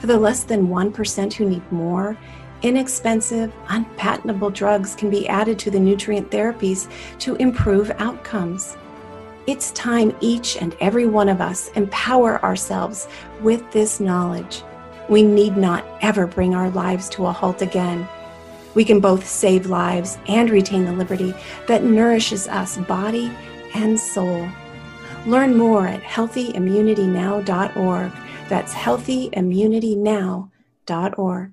For 0.00 0.06
the 0.06 0.18
less 0.18 0.44
than 0.44 0.68
1% 0.68 1.32
who 1.32 1.48
need 1.48 1.72
more, 1.72 2.16
inexpensive, 2.62 3.52
unpatentable 3.68 4.50
drugs 4.50 4.94
can 4.94 5.10
be 5.10 5.28
added 5.28 5.58
to 5.60 5.70
the 5.70 5.80
nutrient 5.80 6.30
therapies 6.30 6.90
to 7.20 7.36
improve 7.36 7.90
outcomes. 7.98 8.76
It's 9.46 9.70
time 9.72 10.14
each 10.20 10.56
and 10.56 10.76
every 10.80 11.06
one 11.06 11.28
of 11.28 11.40
us 11.40 11.70
empower 11.72 12.42
ourselves 12.44 13.08
with 13.40 13.70
this 13.72 14.00
knowledge. 14.00 14.62
We 15.08 15.22
need 15.22 15.56
not 15.56 15.86
ever 16.02 16.26
bring 16.26 16.54
our 16.54 16.68
lives 16.70 17.08
to 17.10 17.26
a 17.26 17.32
halt 17.32 17.62
again. 17.62 18.08
We 18.74 18.84
can 18.84 19.00
both 19.00 19.26
save 19.26 19.66
lives 19.66 20.18
and 20.28 20.50
retain 20.50 20.84
the 20.84 20.92
liberty 20.92 21.34
that 21.66 21.82
nourishes 21.82 22.46
us 22.48 22.76
body 22.76 23.32
and 23.74 23.98
soul. 23.98 24.46
Learn 25.26 25.56
more 25.56 25.88
at 25.88 26.02
healthyimmunitynow.org. 26.02 28.12
That's 28.48 28.74
healthyimmunitynow.org. 28.74 31.52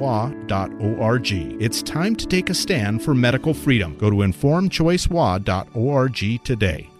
informedchoicewa.org. 0.00 1.32
It's 1.62 1.82
time 1.82 2.16
to 2.16 2.26
take 2.26 2.50
a 2.50 2.54
stand 2.54 3.02
for 3.02 3.14
medical 3.14 3.54
freedom. 3.54 3.96
Go 3.98 4.10
to 4.10 4.16
informedchoicewa.org 4.16 6.44
today. 6.44 6.90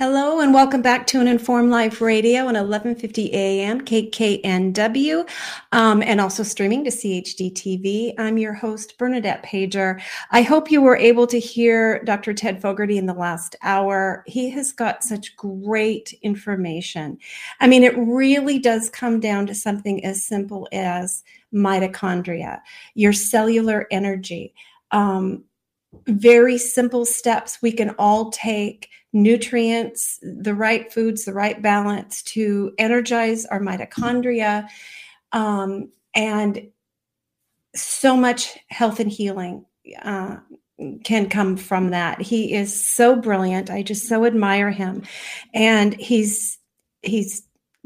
Hello 0.00 0.40
and 0.40 0.54
welcome 0.54 0.80
back 0.80 1.06
to 1.08 1.20
an 1.20 1.28
Informed 1.28 1.70
Life 1.70 2.00
Radio 2.00 2.46
on 2.46 2.54
11:50 2.54 3.34
a.m. 3.34 3.82
KKNW, 3.82 5.28
um, 5.72 6.02
and 6.02 6.22
also 6.22 6.42
streaming 6.42 6.84
to 6.84 6.90
CHD 6.90 7.52
TV. 7.52 8.14
I'm 8.16 8.38
your 8.38 8.54
host 8.54 8.96
Bernadette 8.96 9.42
Pajer. 9.42 10.00
I 10.30 10.40
hope 10.40 10.70
you 10.70 10.80
were 10.80 10.96
able 10.96 11.26
to 11.26 11.38
hear 11.38 12.02
Dr. 12.04 12.32
Ted 12.32 12.62
Fogarty 12.62 12.96
in 12.96 13.04
the 13.04 13.12
last 13.12 13.56
hour. 13.60 14.24
He 14.26 14.48
has 14.48 14.72
got 14.72 15.04
such 15.04 15.36
great 15.36 16.18
information. 16.22 17.18
I 17.60 17.66
mean, 17.66 17.82
it 17.84 17.92
really 17.98 18.58
does 18.58 18.88
come 18.88 19.20
down 19.20 19.46
to 19.48 19.54
something 19.54 20.02
as 20.02 20.24
simple 20.24 20.66
as 20.72 21.22
mitochondria, 21.52 22.62
your 22.94 23.12
cellular 23.12 23.86
energy. 23.90 24.54
Um, 24.92 25.44
very 26.06 26.58
simple 26.58 27.04
steps 27.04 27.58
we 27.62 27.72
can 27.72 27.90
all 27.98 28.30
take 28.30 28.88
nutrients, 29.12 30.18
the 30.22 30.54
right 30.54 30.92
foods, 30.92 31.24
the 31.24 31.32
right 31.32 31.60
balance 31.60 32.22
to 32.22 32.72
energize 32.78 33.44
our 33.46 33.60
mitochondria. 33.60 34.68
Um, 35.32 35.90
and 36.14 36.68
so 37.74 38.16
much 38.16 38.58
health 38.68 39.00
and 39.00 39.10
healing 39.10 39.64
uh, 40.02 40.36
can 41.04 41.28
come 41.28 41.56
from 41.56 41.90
that. 41.90 42.20
He 42.20 42.52
is 42.52 42.88
so 42.88 43.16
brilliant. 43.16 43.70
I 43.70 43.82
just 43.82 44.06
so 44.06 44.24
admire 44.24 44.70
him. 44.70 45.02
And 45.54 45.94
he's, 45.94 46.58
he's, 47.02 47.42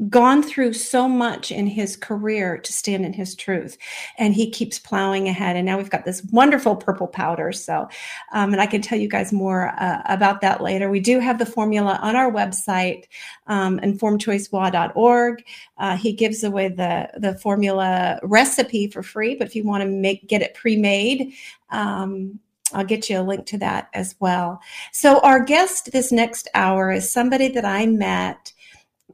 gone 0.09 0.43
through 0.43 0.73
so 0.73 1.07
much 1.07 1.51
in 1.51 1.67
his 1.67 1.95
career 1.95 2.57
to 2.57 2.73
stand 2.73 3.05
in 3.05 3.13
his 3.13 3.33
truth 3.33 3.77
and 4.17 4.33
he 4.33 4.51
keeps 4.51 4.77
plowing 4.77 5.29
ahead. 5.29 5.55
And 5.55 5.65
now 5.65 5.77
we've 5.77 5.89
got 5.89 6.03
this 6.03 6.21
wonderful 6.31 6.75
purple 6.75 7.07
powder. 7.07 7.53
So 7.53 7.87
um, 8.33 8.51
and 8.51 8.61
i 8.61 8.65
can 8.65 8.81
tell 8.81 8.99
you 8.99 9.07
guys 9.07 9.31
more 9.31 9.69
uh, 9.79 10.01
about 10.05 10.41
that 10.41 10.61
later. 10.61 10.89
We 10.89 10.99
do 10.99 11.19
have 11.19 11.39
the 11.39 11.45
formula 11.45 11.97
on 12.01 12.15
our 12.15 12.31
website 12.31 13.05
um, 13.47 13.79
informedchoicewa.org 13.79 15.45
uh, 15.77 15.95
he 15.95 16.11
gives 16.11 16.43
away 16.43 16.67
the 16.69 17.09
the 17.17 17.37
formula 17.37 18.19
recipe 18.23 18.87
for 18.87 19.01
free 19.01 19.35
but 19.35 19.47
if 19.47 19.55
you 19.55 19.63
want 19.63 19.81
to 19.81 19.89
make 19.89 20.27
get 20.27 20.41
it 20.41 20.53
pre-made 20.53 21.33
um, 21.69 22.39
I'll 22.73 22.85
get 22.85 23.09
you 23.09 23.19
a 23.19 23.21
link 23.21 23.45
to 23.47 23.57
that 23.59 23.89
as 23.93 24.15
well. 24.19 24.59
So, 24.91 25.19
our 25.19 25.43
guest 25.43 25.91
this 25.91 26.11
next 26.11 26.49
hour 26.55 26.91
is 26.91 27.09
somebody 27.09 27.47
that 27.49 27.63
I 27.63 27.85
met 27.85 28.51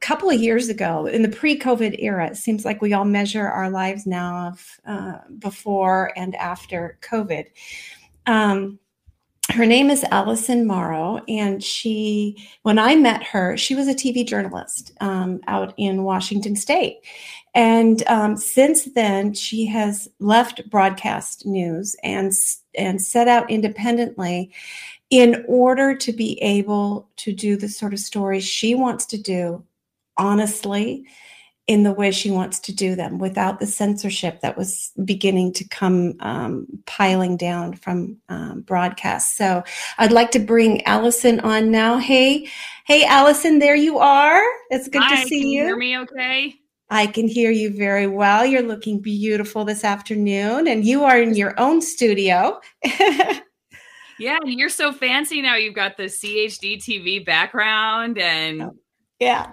couple 0.00 0.30
of 0.30 0.40
years 0.40 0.68
ago 0.68 1.06
in 1.06 1.22
the 1.22 1.28
pre-covid 1.28 1.96
era 1.98 2.26
it 2.26 2.36
seems 2.36 2.64
like 2.64 2.80
we 2.80 2.92
all 2.92 3.04
measure 3.04 3.46
our 3.46 3.70
lives 3.70 4.06
now 4.06 4.48
of 4.48 4.80
uh, 4.86 5.18
before 5.38 6.12
and 6.16 6.34
after 6.36 6.98
covid. 7.02 7.46
Um, 8.26 8.78
her 9.50 9.66
name 9.66 9.90
is 9.90 10.04
allison 10.04 10.66
morrow 10.66 11.20
and 11.28 11.62
she 11.62 12.36
when 12.62 12.78
i 12.78 12.94
met 12.94 13.22
her 13.22 13.56
she 13.56 13.74
was 13.74 13.86
a 13.86 13.94
tv 13.94 14.26
journalist 14.26 14.92
um, 15.00 15.40
out 15.46 15.74
in 15.76 16.04
washington 16.04 16.56
state. 16.56 17.00
And 17.54 18.02
um, 18.08 18.36
since 18.36 18.86
then 18.94 19.34
she 19.34 19.66
has 19.66 20.08
left 20.20 20.68
broadcast 20.70 21.44
news 21.44 21.94
and 22.02 22.32
and 22.74 23.02
set 23.02 23.28
out 23.28 23.50
independently 23.50 24.52
in 25.10 25.44
order 25.46 25.94
to 25.94 26.12
be 26.12 26.40
able 26.40 27.10
to 27.16 27.34
do 27.34 27.56
the 27.56 27.68
sort 27.68 27.92
of 27.92 27.98
stories 27.98 28.44
she 28.44 28.74
wants 28.74 29.04
to 29.06 29.18
do 29.18 29.62
honestly 30.16 31.06
in 31.68 31.84
the 31.84 31.92
way 31.92 32.10
she 32.10 32.30
wants 32.30 32.58
to 32.58 32.74
do 32.74 32.96
them 32.96 33.18
without 33.18 33.60
the 33.60 33.66
censorship 33.66 34.40
that 34.40 34.56
was 34.58 34.90
beginning 35.04 35.52
to 35.52 35.66
come 35.68 36.14
um, 36.20 36.66
piling 36.86 37.36
down 37.36 37.74
from 37.74 38.16
um, 38.28 38.62
broadcast. 38.62 39.36
So 39.36 39.62
I'd 39.98 40.12
like 40.12 40.32
to 40.32 40.40
bring 40.40 40.84
Allison 40.84 41.38
on 41.40 41.70
now. 41.70 41.98
Hey, 41.98 42.48
hey, 42.84 43.04
Allison, 43.04 43.60
there 43.60 43.76
you 43.76 43.98
are. 43.98 44.42
It's 44.70 44.88
good 44.88 45.02
Hi, 45.02 45.22
to 45.22 45.28
see 45.28 45.40
can 45.40 45.48
you. 45.48 45.60
you 45.60 45.66
hear 45.66 45.76
me 45.76 45.98
okay? 45.98 46.54
I 46.90 47.06
can 47.06 47.28
hear 47.28 47.50
you 47.50 47.74
very 47.74 48.06
well. 48.06 48.44
You're 48.44 48.62
looking 48.62 49.00
beautiful 49.00 49.64
this 49.64 49.82
afternoon, 49.82 50.66
and 50.66 50.84
you 50.84 51.04
are 51.04 51.22
in 51.22 51.34
your 51.34 51.58
own 51.58 51.80
studio. 51.80 52.60
Yeah, 54.18 54.38
and 54.40 54.52
you're 54.52 54.68
so 54.68 54.92
fancy 54.92 55.42
now. 55.42 55.56
You've 55.56 55.74
got 55.74 55.96
the 55.96 56.04
CHD 56.04 56.76
TV 56.78 57.26
background 57.26 58.18
and 58.18 58.70
yeah. 59.22 59.52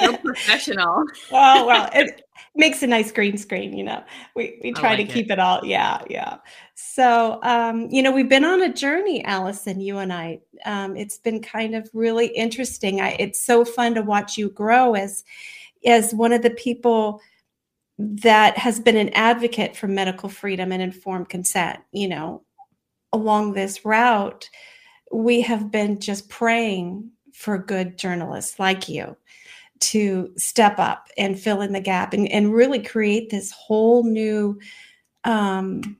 so 0.00 0.16
professional. 0.24 1.04
oh 1.32 1.66
well 1.66 1.88
it 1.94 2.22
makes 2.54 2.82
a 2.82 2.86
nice 2.86 3.10
green 3.10 3.38
screen 3.38 3.76
you 3.76 3.84
know 3.84 4.02
we 4.34 4.58
we 4.62 4.72
try 4.72 4.90
like 4.90 4.98
to 4.98 5.04
it. 5.04 5.10
keep 5.10 5.30
it 5.30 5.38
all 5.38 5.64
yeah 5.64 6.02
yeah 6.10 6.36
so 6.74 7.38
um 7.42 7.88
you 7.90 8.02
know 8.02 8.10
we've 8.12 8.28
been 8.28 8.44
on 8.44 8.62
a 8.62 8.72
journey 8.72 9.24
allison 9.24 9.80
you 9.80 9.98
and 9.98 10.12
i 10.12 10.38
um 10.66 10.96
it's 10.96 11.18
been 11.18 11.40
kind 11.40 11.74
of 11.74 11.88
really 11.94 12.26
interesting 12.26 13.00
i 13.00 13.10
it's 13.18 13.40
so 13.40 13.64
fun 13.64 13.94
to 13.94 14.02
watch 14.02 14.36
you 14.36 14.50
grow 14.50 14.94
as 14.94 15.24
as 15.86 16.12
one 16.14 16.32
of 16.32 16.42
the 16.42 16.50
people 16.50 17.20
that 17.98 18.56
has 18.56 18.78
been 18.78 18.96
an 18.96 19.08
advocate 19.10 19.76
for 19.76 19.88
medical 19.88 20.28
freedom 20.28 20.72
and 20.72 20.82
informed 20.82 21.28
consent 21.28 21.78
you 21.92 22.08
know 22.08 22.42
along 23.12 23.52
this 23.52 23.84
route 23.84 24.48
we 25.12 25.40
have 25.40 25.70
been 25.70 25.98
just 25.98 26.28
praying 26.28 27.10
for 27.38 27.56
good 27.56 27.96
journalists 27.96 28.58
like 28.58 28.88
you 28.88 29.16
to 29.78 30.32
step 30.36 30.76
up 30.80 31.06
and 31.16 31.38
fill 31.38 31.60
in 31.60 31.72
the 31.72 31.80
gap 31.80 32.12
and, 32.12 32.26
and 32.32 32.52
really 32.52 32.82
create 32.82 33.30
this 33.30 33.52
whole 33.52 34.02
new 34.02 34.58
um, 35.22 35.96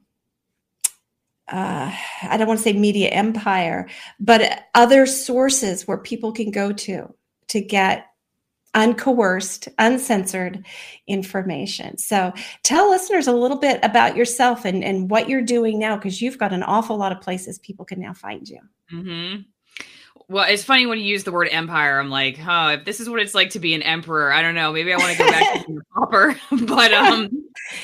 uh, 1.47 1.95
I 2.23 2.37
don't 2.37 2.49
want 2.49 2.59
to 2.59 2.65
say 2.65 2.73
media 2.73 3.09
empire, 3.11 3.89
but 4.21 4.65
other 4.75 5.07
sources 5.07 5.87
where 5.87 5.97
people 5.97 6.33
can 6.33 6.51
go 6.51 6.73
to 6.73 7.15
to 7.47 7.61
get 7.61 8.07
uncoerced, 8.75 9.69
uncensored 9.79 10.67
information. 11.07 11.97
So 11.99 12.33
tell 12.65 12.91
listeners 12.91 13.29
a 13.29 13.33
little 13.33 13.57
bit 13.57 13.79
about 13.83 14.17
yourself 14.17 14.65
and, 14.65 14.85
and 14.85 15.09
what 15.09 15.29
you're 15.29 15.41
doing 15.41 15.79
now, 15.79 15.97
because 15.97 16.21
you've 16.21 16.37
got 16.37 16.53
an 16.53 16.65
awful 16.65 16.99
lot 16.99 17.13
of 17.13 17.21
places 17.21 17.59
people 17.61 17.85
can 17.85 18.01
now 18.01 18.13
find 18.13 18.47
you. 18.49 18.61
hmm 18.91 19.37
Well, 20.31 20.45
it's 20.47 20.63
funny 20.63 20.85
when 20.87 20.99
you 20.99 21.05
use 21.05 21.25
the 21.25 21.33
word 21.33 21.49
empire. 21.51 21.99
I'm 21.99 22.11
like, 22.11 22.39
oh, 22.47 22.69
if 22.71 22.85
this 22.85 23.01
is 23.01 23.09
what 23.09 23.21
it's 23.21 23.35
like 23.35 23.51
to 23.51 23.59
be 23.59 23.73
an 23.75 23.81
emperor, 23.83 24.31
I 24.31 24.43
don't 24.43 24.55
know. 24.55 24.73
Maybe 24.73 24.93
I 24.93 24.97
want 24.99 25.17
to 25.17 25.19
go 25.19 25.31
back 25.31 25.61
to 25.61 25.67
being 25.67 25.79
a 25.79 25.95
pauper. 25.99 26.37
but 26.67 26.93
um, 26.93 27.31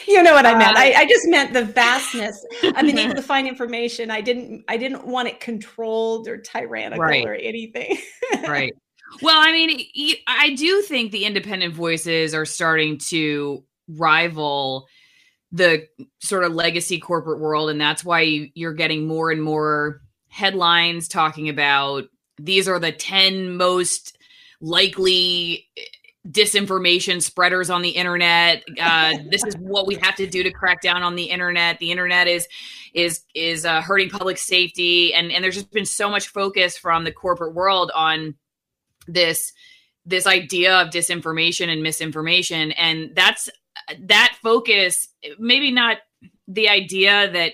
You 0.07 0.23
know 0.23 0.35
what 0.35 0.47
I 0.47 0.57
meant. 0.57 0.77
Uh, 0.77 0.81
I, 0.81 0.95
I 0.99 1.07
just 1.07 1.27
meant 1.29 1.53
the 1.53 1.65
vastness. 1.65 2.45
I've 2.63 2.87
been 2.87 2.99
able 2.99 3.15
to 3.15 3.23
find 3.23 3.47
information. 3.49 4.11
I 4.11 4.21
didn't 4.21 4.65
I 4.69 4.77
didn't 4.77 5.07
want 5.07 5.29
it 5.29 5.41
controlled 5.41 6.29
or 6.29 6.39
tyrannical 6.39 7.03
Right. 7.03 7.27
or 7.27 7.35
anything. 7.35 7.99
right. 8.47 8.75
Well, 9.23 9.39
I 9.39 9.53
mean, 9.53 10.17
I 10.27 10.55
do 10.55 10.83
think 10.83 11.13
the 11.13 11.25
independent 11.25 11.75
voices 11.75 12.35
are 12.35 12.45
starting 12.45 12.99
to 13.09 13.65
rival 13.89 14.87
the 15.53 15.87
sort 16.21 16.45
of 16.45 16.53
legacy 16.53 16.99
corporate 16.99 17.39
world. 17.41 17.71
And 17.71 17.81
that's 17.81 18.05
why 18.05 18.51
you're 18.55 18.75
getting 18.75 19.07
more 19.07 19.31
and 19.31 19.43
more 19.43 20.01
headlines 20.29 21.07
talking 21.07 21.49
about 21.49 22.05
these 22.39 22.69
are 22.69 22.79
the 22.79 22.93
10 22.93 23.57
most 23.57 24.19
likely 24.61 25.67
eh, 25.77 25.83
disinformation 26.29 27.21
spreaders 27.21 27.69
on 27.69 27.83
the 27.83 27.91
internet. 27.91 28.65
Uh, 28.81 29.15
this 29.31 29.45
is 29.45 29.57
what 29.59 29.87
we 29.87 29.97
have 29.97 30.15
to 30.17 30.27
do 30.27 30.43
to 30.43 30.51
crack 30.51 30.81
down 30.81 31.03
on 31.03 31.17
the 31.17 31.25
internet. 31.25 31.79
The 31.79 31.91
internet 31.91 32.27
is 32.27 32.49
is 32.95 33.23
is 33.35 33.67
uh, 33.67 33.83
hurting 33.83 34.09
public 34.09 34.39
safety 34.39 35.13
and 35.13 35.33
and 35.33 35.43
there's 35.43 35.57
just 35.57 35.73
been 35.73 35.85
so 35.85 36.09
much 36.09 36.29
focus 36.29 36.79
from 36.79 37.05
the 37.05 37.13
corporate 37.13 37.55
world 37.55 37.91
on 37.95 38.35
this 39.07 39.53
this 40.07 40.27
idea 40.27 40.81
of 40.81 40.89
disinformation 40.89 41.69
and 41.69 41.83
misinformation 41.83 42.73
and 42.73 43.15
that's 43.15 43.51
that 43.99 44.37
focus, 44.43 45.09
maybe 45.39 45.71
not 45.71 45.99
the 46.49 46.69
idea 46.69 47.31
that 47.33 47.53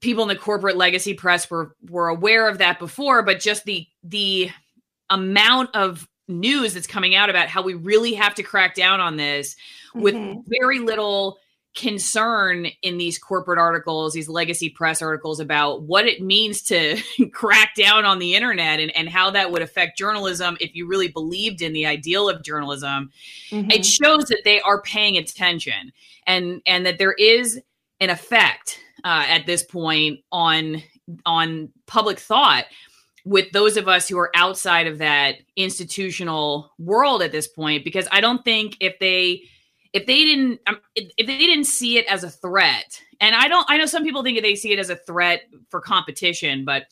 people 0.00 0.22
in 0.22 0.28
the 0.28 0.36
corporate 0.36 0.76
legacy 0.76 1.14
press 1.14 1.50
were 1.50 1.76
were 1.88 2.08
aware 2.08 2.48
of 2.48 2.58
that 2.58 2.78
before, 2.78 3.22
but 3.22 3.40
just 3.40 3.64
the 3.64 3.86
the 4.02 4.50
amount 5.10 5.74
of 5.74 6.08
news 6.28 6.74
that's 6.74 6.86
coming 6.86 7.14
out 7.14 7.28
about 7.30 7.48
how 7.48 7.62
we 7.62 7.74
really 7.74 8.14
have 8.14 8.34
to 8.34 8.42
crack 8.42 8.74
down 8.74 9.00
on 9.00 9.16
this 9.16 9.56
with 9.94 10.14
Mhm. 10.14 10.42
very 10.60 10.78
little 10.78 11.38
concern 11.74 12.66
in 12.82 12.98
these 12.98 13.18
corporate 13.18 13.58
articles, 13.58 14.12
these 14.12 14.28
legacy 14.28 14.68
press 14.68 15.00
articles 15.00 15.40
about 15.40 15.82
what 15.82 16.06
it 16.06 16.20
means 16.20 16.60
to 16.62 16.96
crack 17.32 17.74
down 17.74 18.04
on 18.04 18.18
the 18.18 18.34
internet 18.34 18.78
and, 18.78 18.94
and 18.94 19.08
how 19.08 19.30
that 19.30 19.50
would 19.50 19.62
affect 19.62 19.96
journalism 19.96 20.56
if 20.60 20.74
you 20.74 20.86
really 20.86 21.08
believed 21.08 21.62
in 21.62 21.72
the 21.72 21.86
ideal 21.86 22.28
of 22.28 22.42
journalism. 22.42 23.10
Mhm. 23.50 23.72
It 23.72 23.86
shows 23.86 24.26
that 24.26 24.42
they 24.44 24.60
are 24.60 24.82
paying 24.82 25.16
attention 25.16 25.92
and 26.26 26.60
and 26.66 26.84
that 26.86 26.98
there 26.98 27.14
is 27.14 27.58
an 28.00 28.10
effect 28.10 28.78
uh, 29.04 29.24
at 29.28 29.46
this 29.46 29.62
point 29.62 30.20
on 30.30 30.82
on 31.26 31.70
public 31.86 32.18
thought 32.18 32.66
with 33.24 33.50
those 33.52 33.76
of 33.76 33.88
us 33.88 34.08
who 34.08 34.18
are 34.18 34.30
outside 34.34 34.86
of 34.86 34.98
that 34.98 35.36
institutional 35.56 36.72
world 36.78 37.22
at 37.22 37.32
this 37.32 37.46
point 37.46 37.84
because 37.84 38.08
i 38.10 38.20
don't 38.20 38.44
think 38.44 38.76
if 38.80 38.98
they 38.98 39.42
if 39.92 40.06
they 40.06 40.24
didn't 40.24 40.60
um, 40.66 40.78
if 40.94 41.10
if 41.16 41.26
they 41.26 41.38
didn't 41.38 41.64
see 41.64 41.98
it 41.98 42.06
as 42.06 42.24
a 42.24 42.30
threat 42.30 43.00
and 43.20 43.34
i 43.34 43.48
don't 43.48 43.66
i 43.68 43.76
know 43.76 43.86
some 43.86 44.04
people 44.04 44.22
think 44.22 44.40
they 44.42 44.54
see 44.54 44.72
it 44.72 44.78
as 44.78 44.90
a 44.90 44.96
threat 44.96 45.42
for 45.68 45.80
competition 45.80 46.64
but 46.64 46.86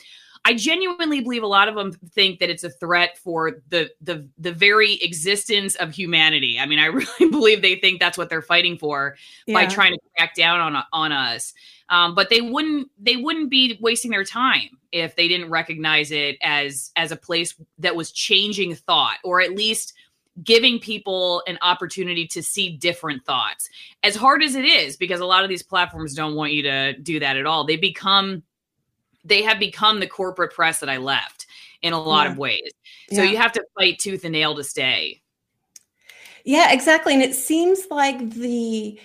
i 0.44 0.54
genuinely 0.54 1.20
believe 1.20 1.42
a 1.42 1.46
lot 1.46 1.68
of 1.68 1.74
them 1.74 1.92
think 1.92 2.38
that 2.40 2.50
it's 2.50 2.64
a 2.64 2.70
threat 2.70 3.18
for 3.18 3.62
the 3.68 3.90
the 4.00 4.26
the 4.38 4.52
very 4.52 4.94
existence 5.02 5.74
of 5.76 5.92
humanity 5.92 6.58
i 6.58 6.66
mean 6.66 6.78
i 6.78 6.86
really 7.20 7.30
believe 7.30 7.62
they 7.62 7.76
think 7.76 8.00
that's 8.00 8.18
what 8.18 8.28
they're 8.28 8.42
fighting 8.42 8.76
for 8.78 9.16
by 9.46 9.66
trying 9.66 9.92
to 9.92 10.00
crack 10.20 10.34
down 10.34 10.60
on 10.60 10.82
on 10.92 11.12
us. 11.12 11.54
Um, 11.88 12.14
but 12.14 12.30
they 12.30 12.40
wouldn't 12.40 12.88
they 12.98 13.16
wouldn't 13.16 13.50
be 13.50 13.78
wasting 13.80 14.10
their 14.10 14.24
time 14.24 14.78
if 14.92 15.16
they 15.16 15.28
didn't 15.28 15.50
recognize 15.50 16.10
it 16.10 16.36
as 16.42 16.92
as 16.96 17.12
a 17.12 17.16
place 17.16 17.54
that 17.78 17.96
was 17.96 18.12
changing 18.12 18.74
thought 18.74 19.16
or 19.24 19.40
at 19.40 19.52
least 19.52 19.94
giving 20.44 20.78
people 20.78 21.42
an 21.46 21.58
opportunity 21.60 22.26
to 22.26 22.42
see 22.42 22.76
different 22.76 23.24
thoughts. 23.24 23.68
As 24.02 24.14
hard 24.14 24.42
as 24.42 24.54
it 24.54 24.64
is, 24.64 24.96
because 24.96 25.20
a 25.20 25.26
lot 25.26 25.42
of 25.42 25.48
these 25.48 25.62
platforms 25.62 26.14
don't 26.14 26.34
want 26.34 26.52
you 26.52 26.62
to 26.62 26.96
do 26.98 27.18
that 27.20 27.36
at 27.36 27.46
all. 27.46 27.64
They 27.64 27.76
become 27.76 28.42
they 29.24 29.42
have 29.42 29.58
become 29.58 30.00
the 30.00 30.06
corporate 30.06 30.52
press 30.54 30.80
that 30.80 30.88
I 30.88 30.96
left 30.96 31.46
in 31.82 31.92
a 31.92 32.02
lot 32.02 32.24
Yeah. 32.26 32.32
of 32.32 32.38
ways. 32.38 32.72
So 33.12 33.22
Yeah. 33.22 33.30
you 33.30 33.36
have 33.36 33.52
to 33.52 33.64
fight 33.78 33.98
tooth 33.98 34.24
and 34.24 34.32
nail 34.32 34.54
to 34.56 34.64
stay. 34.64 35.20
Yeah, 36.44 36.72
exactly. 36.72 37.12
And 37.14 37.22
it 37.22 37.34
seems 37.34 37.86
like 37.90 38.30
the 38.30 38.98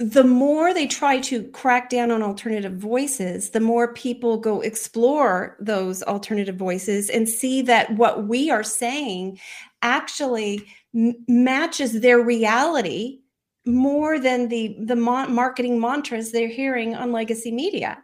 the 0.00 0.22
more 0.22 0.72
they 0.72 0.86
try 0.86 1.18
to 1.18 1.42
crack 1.48 1.90
down 1.90 2.12
on 2.12 2.22
alternative 2.22 2.74
voices, 2.74 3.50
the 3.50 3.58
more 3.58 3.92
people 3.94 4.36
go 4.38 4.60
explore 4.60 5.56
those 5.58 6.04
alternative 6.04 6.54
voices 6.54 7.10
and 7.10 7.28
see 7.28 7.62
that 7.62 7.90
what 7.96 8.28
we 8.28 8.48
are 8.48 8.62
saying 8.62 9.40
actually 9.82 10.64
m- 10.94 11.16
matches 11.26 12.00
their 12.00 12.20
reality 12.20 13.18
more 13.66 14.20
than 14.20 14.46
the 14.48 14.76
the 14.84 14.94
mon- 14.94 15.34
marketing 15.34 15.80
mantras 15.80 16.30
they're 16.30 16.46
hearing 16.48 16.94
on 16.94 17.10
legacy 17.10 17.50
media 17.50 17.98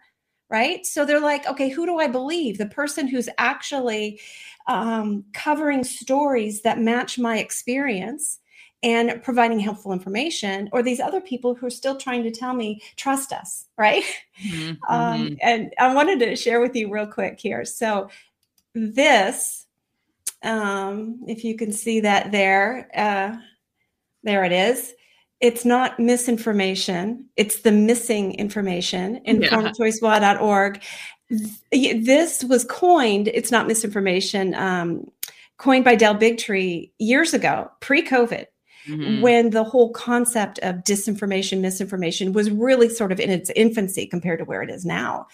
right 0.51 0.86
so 0.86 1.05
they're 1.05 1.20
like 1.20 1.47
okay 1.47 1.68
who 1.68 1.86
do 1.86 1.99
i 1.99 2.07
believe 2.07 2.59
the 2.59 2.66
person 2.66 3.07
who's 3.09 3.28
actually 3.38 4.20
um, 4.66 5.24
covering 5.32 5.84
stories 5.84 6.62
that 6.62 6.78
match 6.78 7.18
my 7.18 7.38
experience 7.38 8.38
and 8.82 9.22
providing 9.22 9.59
helpful 9.59 9.92
information, 9.95 10.68
or 10.70 10.82
these 10.82 11.01
other 11.01 11.20
people 11.20 11.55
who 11.55 11.66
are 11.66 11.70
still 11.70 11.97
trying 11.97 12.22
to 12.22 12.30
tell 12.30 12.53
me, 12.53 12.80
trust 12.97 13.32
us, 13.32 13.66
right? 13.78 14.05
Mhm, 14.45 14.78
Um, 14.88 15.28
mhm. 15.30 15.38
and 15.42 15.74
I 15.78 15.95
wanted 15.95 16.18
to 16.20 16.36
share 16.36 16.61
with 16.61 16.76
you 16.76 16.90
real 16.92 17.07
quick 17.07 17.40
here. 17.40 17.64
So, 17.64 18.11
this, 18.74 19.66
um, 20.42 21.22
if 21.26 21.45
you 21.45 21.57
can 21.57 21.72
see 21.72 22.01
that 22.01 22.32
there, 22.32 22.90
uh, 22.95 23.36
there 24.22 24.45
it 24.45 24.53
is. 24.53 24.95
It's 25.41 25.64
not 25.64 25.99
misinformation, 25.99 27.26
it's 27.37 27.61
the 27.61 27.72
missing 27.72 28.35
information. 28.35 29.20
Informedchoicelaw.org. 29.26 30.82
Th- 31.72 32.05
This 32.05 32.45
was 32.45 32.64
coined, 32.64 33.28
it's 33.28 33.51
not 33.51 33.66
misinformation, 33.66 34.55
um, 34.55 35.11
coined 35.59 35.85
by 35.85 35.95
Del 35.97 36.14
Bigtree 36.14 36.91
years 36.99 37.35
ago, 37.35 37.70
pre 37.80 38.03
COVID 38.03 38.47
Mhm. 38.89 39.22
when 39.22 39.51
the 39.51 39.64
whole 39.64 39.91
concept 39.93 40.59
of 40.59 40.76
disinformation, 40.85 41.61
misinformation 41.61 42.32
was 42.35 42.51
really 42.51 42.89
sort 42.91 43.12
of 43.12 43.20
in 43.20 43.30
its 43.30 43.51
infancy 43.57 44.07
compared 44.07 44.41
to 44.41 44.45
where 44.45 44.62
it 44.62 44.68
is 44.70 44.85
now. 44.85 45.26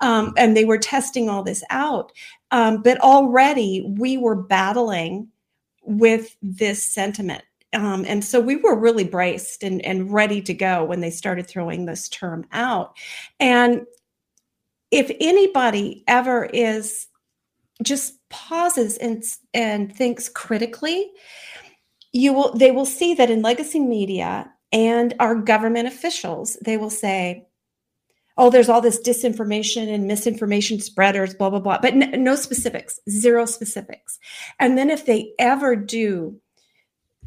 Um, 0.00 0.32
and 0.36 0.56
they 0.56 0.64
were 0.64 0.78
testing 0.78 1.28
all 1.28 1.42
this 1.42 1.64
out. 1.70 2.12
Um, 2.52 2.80
but 2.82 3.00
already 3.00 3.82
we 3.98 4.16
were 4.16 4.36
battling 4.36 5.28
with 5.84 6.36
this 6.42 6.80
sentiment. 6.82 7.42
Um, 7.72 8.04
and 8.06 8.24
so 8.24 8.40
we 8.40 8.56
were 8.56 8.78
really 8.78 9.04
braced 9.04 9.62
and, 9.62 9.84
and 9.84 10.12
ready 10.12 10.42
to 10.42 10.54
go 10.54 10.84
when 10.84 11.00
they 11.00 11.10
started 11.10 11.46
throwing 11.46 11.86
this 11.86 12.08
term 12.08 12.46
out. 12.52 12.96
And 13.40 13.86
if 14.90 15.10
anybody 15.20 16.04
ever 16.06 16.44
is 16.44 17.06
just 17.82 18.14
pauses 18.28 18.96
and 18.98 19.24
and 19.54 19.94
thinks 19.94 20.28
critically, 20.28 21.10
you 22.12 22.32
will 22.32 22.54
they 22.54 22.70
will 22.70 22.86
see 22.86 23.14
that 23.14 23.30
in 23.30 23.42
legacy 23.42 23.80
media 23.80 24.52
and 24.70 25.14
our 25.18 25.34
government 25.34 25.88
officials, 25.88 26.56
they 26.64 26.76
will 26.76 26.90
say, 26.90 27.46
"Oh, 28.36 28.50
there's 28.50 28.68
all 28.68 28.82
this 28.82 29.00
disinformation 29.00 29.92
and 29.92 30.06
misinformation 30.06 30.78
spreaders, 30.78 31.34
blah 31.34 31.50
blah 31.50 31.60
blah," 31.60 31.78
but 31.80 31.94
no 31.94 32.36
specifics, 32.36 33.00
zero 33.08 33.46
specifics. 33.46 34.18
And 34.60 34.76
then 34.76 34.90
if 34.90 35.06
they 35.06 35.32
ever 35.38 35.74
do 35.74 36.38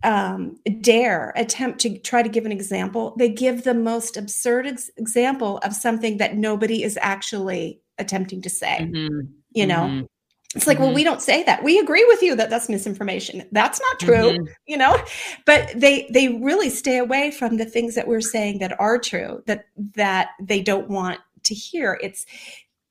um, 0.03 0.57
dare 0.81 1.33
attempt 1.35 1.79
to 1.81 1.97
try 1.99 2.21
to 2.21 2.29
give 2.29 2.45
an 2.45 2.51
example, 2.51 3.15
they 3.17 3.29
give 3.29 3.63
the 3.63 3.73
most 3.73 4.17
absurd 4.17 4.67
ex- 4.67 4.91
example 4.97 5.57
of 5.59 5.73
something 5.73 6.17
that 6.17 6.35
nobody 6.35 6.83
is 6.83 6.97
actually 7.01 7.81
attempting 7.97 8.41
to 8.41 8.49
say. 8.49 8.77
Mhm, 8.81 9.29
You 9.51 9.65
know, 9.65 9.83
mhm. 9.87 10.07
it's 10.53 10.67
like, 10.67 10.79
well, 10.79 10.91
Mhm. 10.91 10.95
we 10.95 11.03
don't 11.03 11.21
say 11.21 11.43
that. 11.43 11.63
We 11.63 11.79
agree 11.79 12.05
with 12.05 12.21
you 12.21 12.35
that 12.35 12.49
that's 12.49 12.69
misinformation. 12.69 13.47
That's 13.51 13.79
not 13.79 13.99
true, 13.99 14.31
Mhm. 14.31 14.47
you 14.67 14.77
know. 14.77 14.97
But 15.45 15.71
they 15.75 16.07
they 16.11 16.27
really 16.27 16.69
stay 16.69 16.97
away 16.97 17.31
from 17.31 17.57
the 17.57 17.65
things 17.65 17.95
that 17.95 18.07
we're 18.07 18.21
saying 18.21 18.59
that 18.59 18.79
are 18.79 18.99
true 18.99 19.43
that 19.47 19.65
that 19.95 20.29
they 20.41 20.61
don't 20.61 20.89
want 20.89 21.19
to 21.43 21.53
hear. 21.53 21.97
It's 22.01 22.25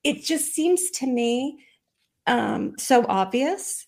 it 0.05 0.23
just 0.25 0.53
seems 0.55 0.91
to 0.93 1.07
me 1.07 1.59
um, 2.27 2.73
so 2.79 3.05
obvious, 3.09 3.87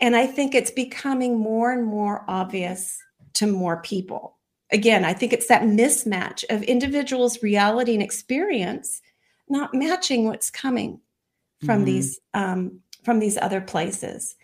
and 0.00 0.16
I 0.16 0.26
think 0.26 0.54
it's 0.54 0.70
becoming 0.70 1.38
more 1.38 1.72
and 1.72 1.84
more 1.84 2.24
obvious 2.28 2.98
to 3.34 3.46
more 3.46 3.82
people. 3.82 4.36
Again, 4.70 5.04
I 5.04 5.14
think 5.14 5.32
it's 5.32 5.48
that 5.48 5.62
mismatch 5.62 6.44
of 6.50 6.62
individuals' 6.62 7.42
reality 7.42 7.94
and 7.94 8.02
experience 8.02 9.00
not 9.48 9.72
matching 9.74 10.26
what's 10.26 10.50
coming 10.50 11.00
from 11.64 11.82
Mhm. 11.82 11.86
these 11.86 12.20
um, 12.34 12.80
from 13.04 13.20
these 13.20 13.38
other 13.38 13.60
places. 13.60 14.34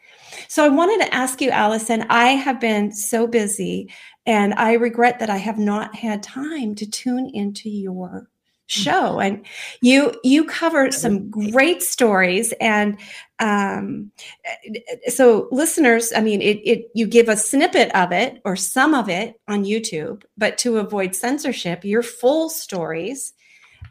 So 0.48 0.64
I 0.64 0.68
wanted 0.68 1.05
to 1.05 1.14
ask 1.14 1.40
you, 1.42 1.50
Alison. 1.50 2.07
I 2.09 2.28
have 2.28 2.59
been 2.61 2.92
so 2.92 3.26
busy, 3.26 3.92
and 4.24 4.55
I 4.55 4.72
regret 4.74 5.18
that 5.18 5.28
I 5.28 5.36
have 5.36 5.59
not 5.59 5.94
had 5.94 6.22
time 6.22 6.74
to 6.76 6.86
tune 6.90 7.28
into 7.34 7.68
your 7.68 8.30
show. 8.66 9.20
And 9.20 9.44
you 9.82 10.14
you 10.24 10.44
cover 10.44 10.90
some 10.90 11.30
great 11.30 11.82
stories, 11.82 12.52
and 12.60 12.96
um, 13.38 14.10
so 15.08 15.48
listeners, 15.50 16.12
I 16.14 16.20
mean, 16.20 16.40
it, 16.40 16.58
it 16.64 16.90
you 16.94 17.06
give 17.06 17.28
a 17.28 17.36
snippet 17.36 17.94
of 17.94 18.12
it 18.12 18.40
or 18.44 18.56
some 18.56 18.94
of 18.94 19.08
it 19.08 19.40
on 19.48 19.64
YouTube, 19.64 20.22
but 20.38 20.56
to 20.58 20.78
avoid 20.78 21.14
censorship, 21.14 21.84
your 21.84 22.02
full 22.02 22.48
stories 22.48 23.32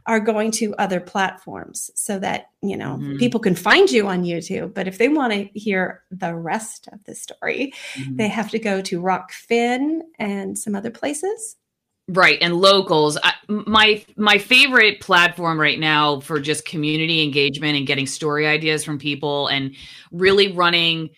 are 0.05 0.19
going 0.19 0.51
to 0.51 0.75
other 0.75 0.99
platforms 0.99 1.89
so 1.95 2.19
that 2.19 2.47
you 2.61 2.75
know 2.75 2.97
Mhm. 3.01 3.19
people 3.19 3.39
can 3.39 3.55
find 3.55 3.89
you 3.91 4.07
on 4.07 4.23
YouTube. 4.23 4.73
But 4.73 4.87
if 4.87 4.97
they 4.97 5.07
want 5.07 5.31
to 5.33 5.43
hear 5.57 6.01
the 6.11 6.35
rest 6.35 6.89
of 6.91 7.01
the 7.05 7.15
story, 7.15 7.73
Mhm. 7.95 8.17
they 8.17 8.27
have 8.27 8.49
to 8.51 8.59
go 8.59 8.81
to 8.81 9.01
Rokfin 9.01 10.01
and 10.19 10.57
some 10.57 10.75
other 10.75 10.91
places. 10.91 11.55
Right 12.09 12.37
and 12.41 12.55
locals 12.55 13.17
I, 13.23 13.33
my 13.47 14.03
my 14.17 14.37
favorite 14.37 14.99
platform 14.99 15.57
right 15.59 15.79
now 15.79 16.19
for 16.19 16.39
just 16.39 16.65
community 16.65 17.23
engagement 17.23 17.77
and 17.77 17.87
getting 17.87 18.07
story 18.07 18.45
ideas 18.45 18.83
from 18.83 18.99
people 18.99 19.47
and 19.47 19.73
really 20.11 20.51
running 20.51 21.11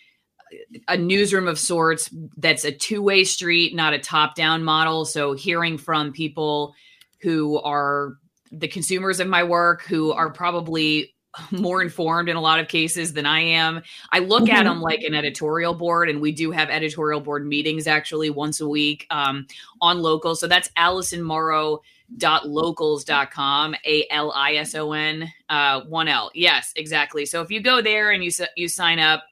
a 0.86 0.96
newsroom 0.96 1.48
of 1.48 1.58
sorts 1.58 2.08
that's 2.36 2.64
a 2.64 2.70
two-way 2.70 3.24
street 3.24 3.74
not 3.74 3.94
a 3.94 3.98
top-down 3.98 4.62
model. 4.62 5.04
So 5.04 5.32
hearing 5.32 5.76
from 5.76 6.12
people 6.12 6.72
who 7.20 7.58
are 7.62 8.14
the 8.52 8.68
consumers 8.68 9.18
of 9.18 9.26
my 9.26 9.42
work 9.42 9.82
who 9.82 10.12
are 10.12 10.30
probably 10.30 11.15
more 11.50 11.82
informed 11.82 12.28
in 12.28 12.36
a 12.36 12.40
lot 12.40 12.60
of 12.60 12.68
cases 12.68 13.12
than 13.12 13.26
I 13.26 13.40
am. 13.40 13.82
I 14.12 14.20
look 14.20 14.48
at 14.48 14.64
them 14.64 14.80
like 14.80 15.02
an 15.02 15.14
editorial 15.14 15.74
board, 15.74 16.08
and 16.08 16.20
we 16.20 16.32
do 16.32 16.50
have 16.50 16.70
editorial 16.70 17.20
board 17.20 17.46
meetings 17.46 17.86
actually 17.86 18.30
once 18.30 18.60
a 18.60 18.68
week 18.68 19.06
um, 19.10 19.46
on 19.80 20.00
local. 20.00 20.34
So 20.34 20.46
that's 20.46 20.70
Alison 20.76 21.22
Morrow 21.22 21.80
dot 22.18 22.48
locals.com 22.48 23.74
a 23.84 24.06
l 24.10 24.30
i 24.30 24.54
s 24.54 24.76
o 24.76 24.92
n 24.92 25.28
uh 25.48 25.80
1 25.80 26.06
l 26.06 26.30
yes 26.34 26.72
exactly 26.76 27.26
so 27.26 27.40
if 27.40 27.50
you 27.50 27.60
go 27.60 27.82
there 27.82 28.12
and 28.12 28.22
you 28.22 28.30
you 28.54 28.68
sign 28.68 29.00
up 29.00 29.24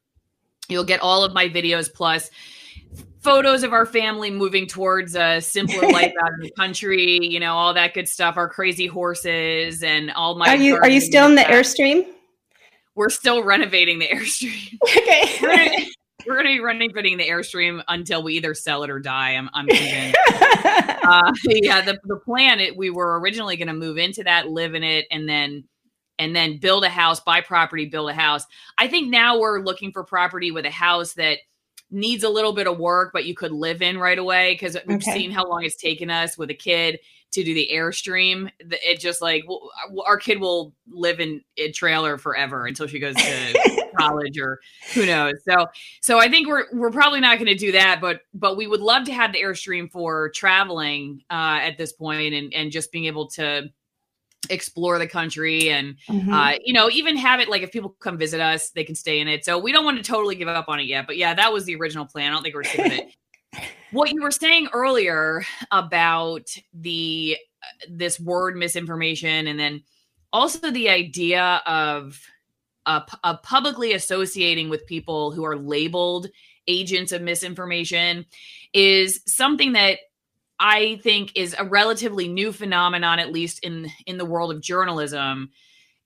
you'll 0.69 0.83
get 0.83 0.99
all 1.01 1.23
of 1.23 1.33
my 1.33 1.49
videos 1.49 1.93
plus 1.93 2.31
photos 3.25 3.63
of 3.63 3.73
our 3.73 3.87
family 3.87 4.31
moving 4.31 4.67
towards 4.67 5.17
a 5.17 5.41
simpler 5.41 5.89
life 5.91 6.13
out 6.23 6.31
in 6.35 6.41
the 6.41 6.51
country 6.53 7.19
you 7.23 7.41
know 7.41 7.55
all 7.55 7.75
that 7.75 7.95
good 7.95 8.09
stuff 8.09 8.37
our 8.37 8.49
crazy 8.49 8.87
horses 8.87 9.83
and 9.83 10.11
all 10.13 10.37
my 10.37 10.49
Are 10.49 10.57
you 10.57 10.77
are 10.77 10.89
you 10.89 11.01
still 11.01 11.27
in 11.27 11.35
the 11.35 11.43
airstream? 11.43 12.07
we're 12.95 13.11
still 13.11 13.43
renovating 13.43 13.99
the 13.99 14.07
airstream 14.09 14.79
Okay. 14.99 15.37
we're 15.43 15.57
gonna, 15.57 15.87
we're 16.27 16.37
gonna 16.37 16.49
be 16.51 16.61
renovating 16.61 17.17
the 17.17 17.29
airstream 17.29 17.83
until 17.89 18.23
we 18.23 18.35
either 18.35 18.55
sell 18.55 18.85
it 18.85 18.91
or 18.91 19.01
die 19.01 19.31
i'm, 19.31 19.49
I'm 19.55 19.67
convinced 19.67 20.17
uh, 21.05 21.33
yeah, 21.45 21.81
the, 21.83 21.99
the 22.05 22.17
plan 22.17 22.61
it, 22.61 22.77
we 22.77 22.91
were 22.91 23.21
originally 23.21 23.57
going 23.57 23.69
to 23.69 23.75
move 23.75 23.99
into 23.99 24.25
that, 24.25 24.49
live 24.49 24.75
in 24.75 24.83
it, 24.83 25.07
and 25.11 25.29
then 25.29 25.65
and 26.19 26.35
then 26.35 26.59
build 26.59 26.85
a 26.85 26.89
house, 26.89 27.21
buy 27.21 27.41
property, 27.41 27.87
build 27.87 28.09
a 28.09 28.15
house. 28.15 28.47
I 28.79 28.87
think 28.87 29.11
now 29.11 29.39
we're 29.39 29.61
looking 29.61 29.91
for 29.93 30.05
property 30.05 30.53
with 30.53 30.65
a 30.65 30.71
house 30.71 31.15
that 31.15 31.39
needs 31.95 32.25
a 32.25 32.29
little 32.29 32.53
bit 32.53 32.67
of 32.67 32.79
work, 32.79 33.11
but 33.13 33.25
you 33.25 33.35
could 33.35 33.53
live 33.53 33.81
in 33.81 33.97
right 33.99 34.19
away 34.19 34.55
because 34.55 34.77
we've 34.87 34.97
Okay. 34.97 35.13
seen 35.13 35.31
how 35.31 35.49
long 35.49 35.65
it's 35.65 35.77
taken 35.77 36.11
us 36.11 36.37
with 36.37 36.51
a 36.51 36.55
kid 36.55 36.99
to 37.33 37.43
do 37.43 37.55
the 37.55 37.71
airstream. 37.73 38.51
It 38.61 39.01
just 39.01 39.21
like 39.23 39.43
w- 39.43 39.61
our 40.07 40.19
kid 40.19 40.41
will 40.41 40.75
live 40.89 41.19
in 41.21 41.43
a 41.57 41.73
trailer 41.73 42.19
forever 42.19 42.67
until 42.67 42.87
she 42.87 42.99
goes 43.01 43.15
to 43.17 43.91
college 43.99 44.39
or 44.39 44.61
who 44.95 45.05
knows. 45.07 45.35
So 45.49 45.67
so 46.03 46.19
I 46.19 46.29
think 46.29 46.47
we're 46.49 46.67
we're 46.73 46.91
probably 46.93 47.21
not 47.21 47.39
going 47.39 47.47
to 47.47 47.55
do 47.57 47.73
that, 47.73 48.01
but 48.01 48.21
but 48.35 48.57
we 48.57 48.67
would 48.67 48.81
love 48.83 49.05
to 49.07 49.13
have 49.13 49.33
the 49.33 49.41
airstream 49.43 49.91
for 49.91 50.31
traveling 50.31 51.23
uh, 51.31 51.59
at 51.63 51.79
this 51.79 51.93
point 51.93 52.35
and 52.35 52.53
and 52.55 52.71
just 52.71 52.93
being 52.93 53.07
able 53.07 53.29
to 53.31 53.65
explore 54.51 54.99
the 54.99 55.07
country 55.07 55.71
and 55.71 55.97
Mhm. 56.09 56.33
uh, 56.33 56.59
you 56.65 56.73
know 56.73 56.91
even 56.91 57.17
have 57.17 57.41
it 57.41 57.49
like 57.49 57.63
if 57.63 57.73
people 57.73 57.97
come 58.01 58.19
visit 58.19 58.41
us 58.41 58.71
they 58.71 58.85
can 58.85 58.95
stay 58.95 59.21
in 59.21 59.29
it. 59.29 59.45
So 59.45 59.59
we 59.59 59.73
don't 59.73 59.85
want 59.85 59.97
to 59.99 60.03
totally 60.03 60.35
give 60.35 60.49
up 60.49 60.69
on 60.69 60.81
it 60.81 60.85
yet 60.87 61.07
but 61.07 61.17
yeah 61.17 61.35
that 61.35 61.53
was 61.53 61.65
the 61.65 61.75
original 61.77 62.07
plan. 62.07 62.31
I 62.33 62.35
don't 62.35 62.43
think 62.43 62.55
we're 62.55 62.65
sick 62.65 62.87
of 62.87 62.93
it. 62.93 63.07
What 63.93 64.13
you 64.13 64.21
were 64.23 64.33
saying 64.33 64.69
earlier 64.73 65.45
about 65.71 66.49
the 66.73 67.37
uh, 67.63 67.87
this 67.89 68.19
word 68.19 68.57
misinformation 68.57 69.47
and 69.47 69.59
then 69.61 69.85
also 70.33 70.73
the 70.73 70.89
idea 70.89 71.63
of 71.65 72.21
uh, 72.87 73.01
pu- 73.01 73.17
of 73.23 73.41
publicly 73.45 73.93
associating 73.93 74.69
with 74.69 74.85
people 74.87 75.31
who 75.31 75.45
are 75.45 75.57
labeled 75.57 76.27
agents 76.67 77.13
of 77.13 77.23
misinformation 77.23 78.27
is 78.73 79.21
something 79.27 79.73
that 79.75 80.01
I 80.59 81.01
think 81.03 81.33
is 81.35 81.55
a 81.59 81.65
relatively 81.65 82.29
new 82.29 82.53
phenomenon, 82.53 83.19
at 83.19 83.33
least 83.33 83.61
in 83.65 83.91
in 84.07 84.19
the 84.19 84.25
world 84.25 84.53
of 84.53 84.61
journalism. 84.63 85.51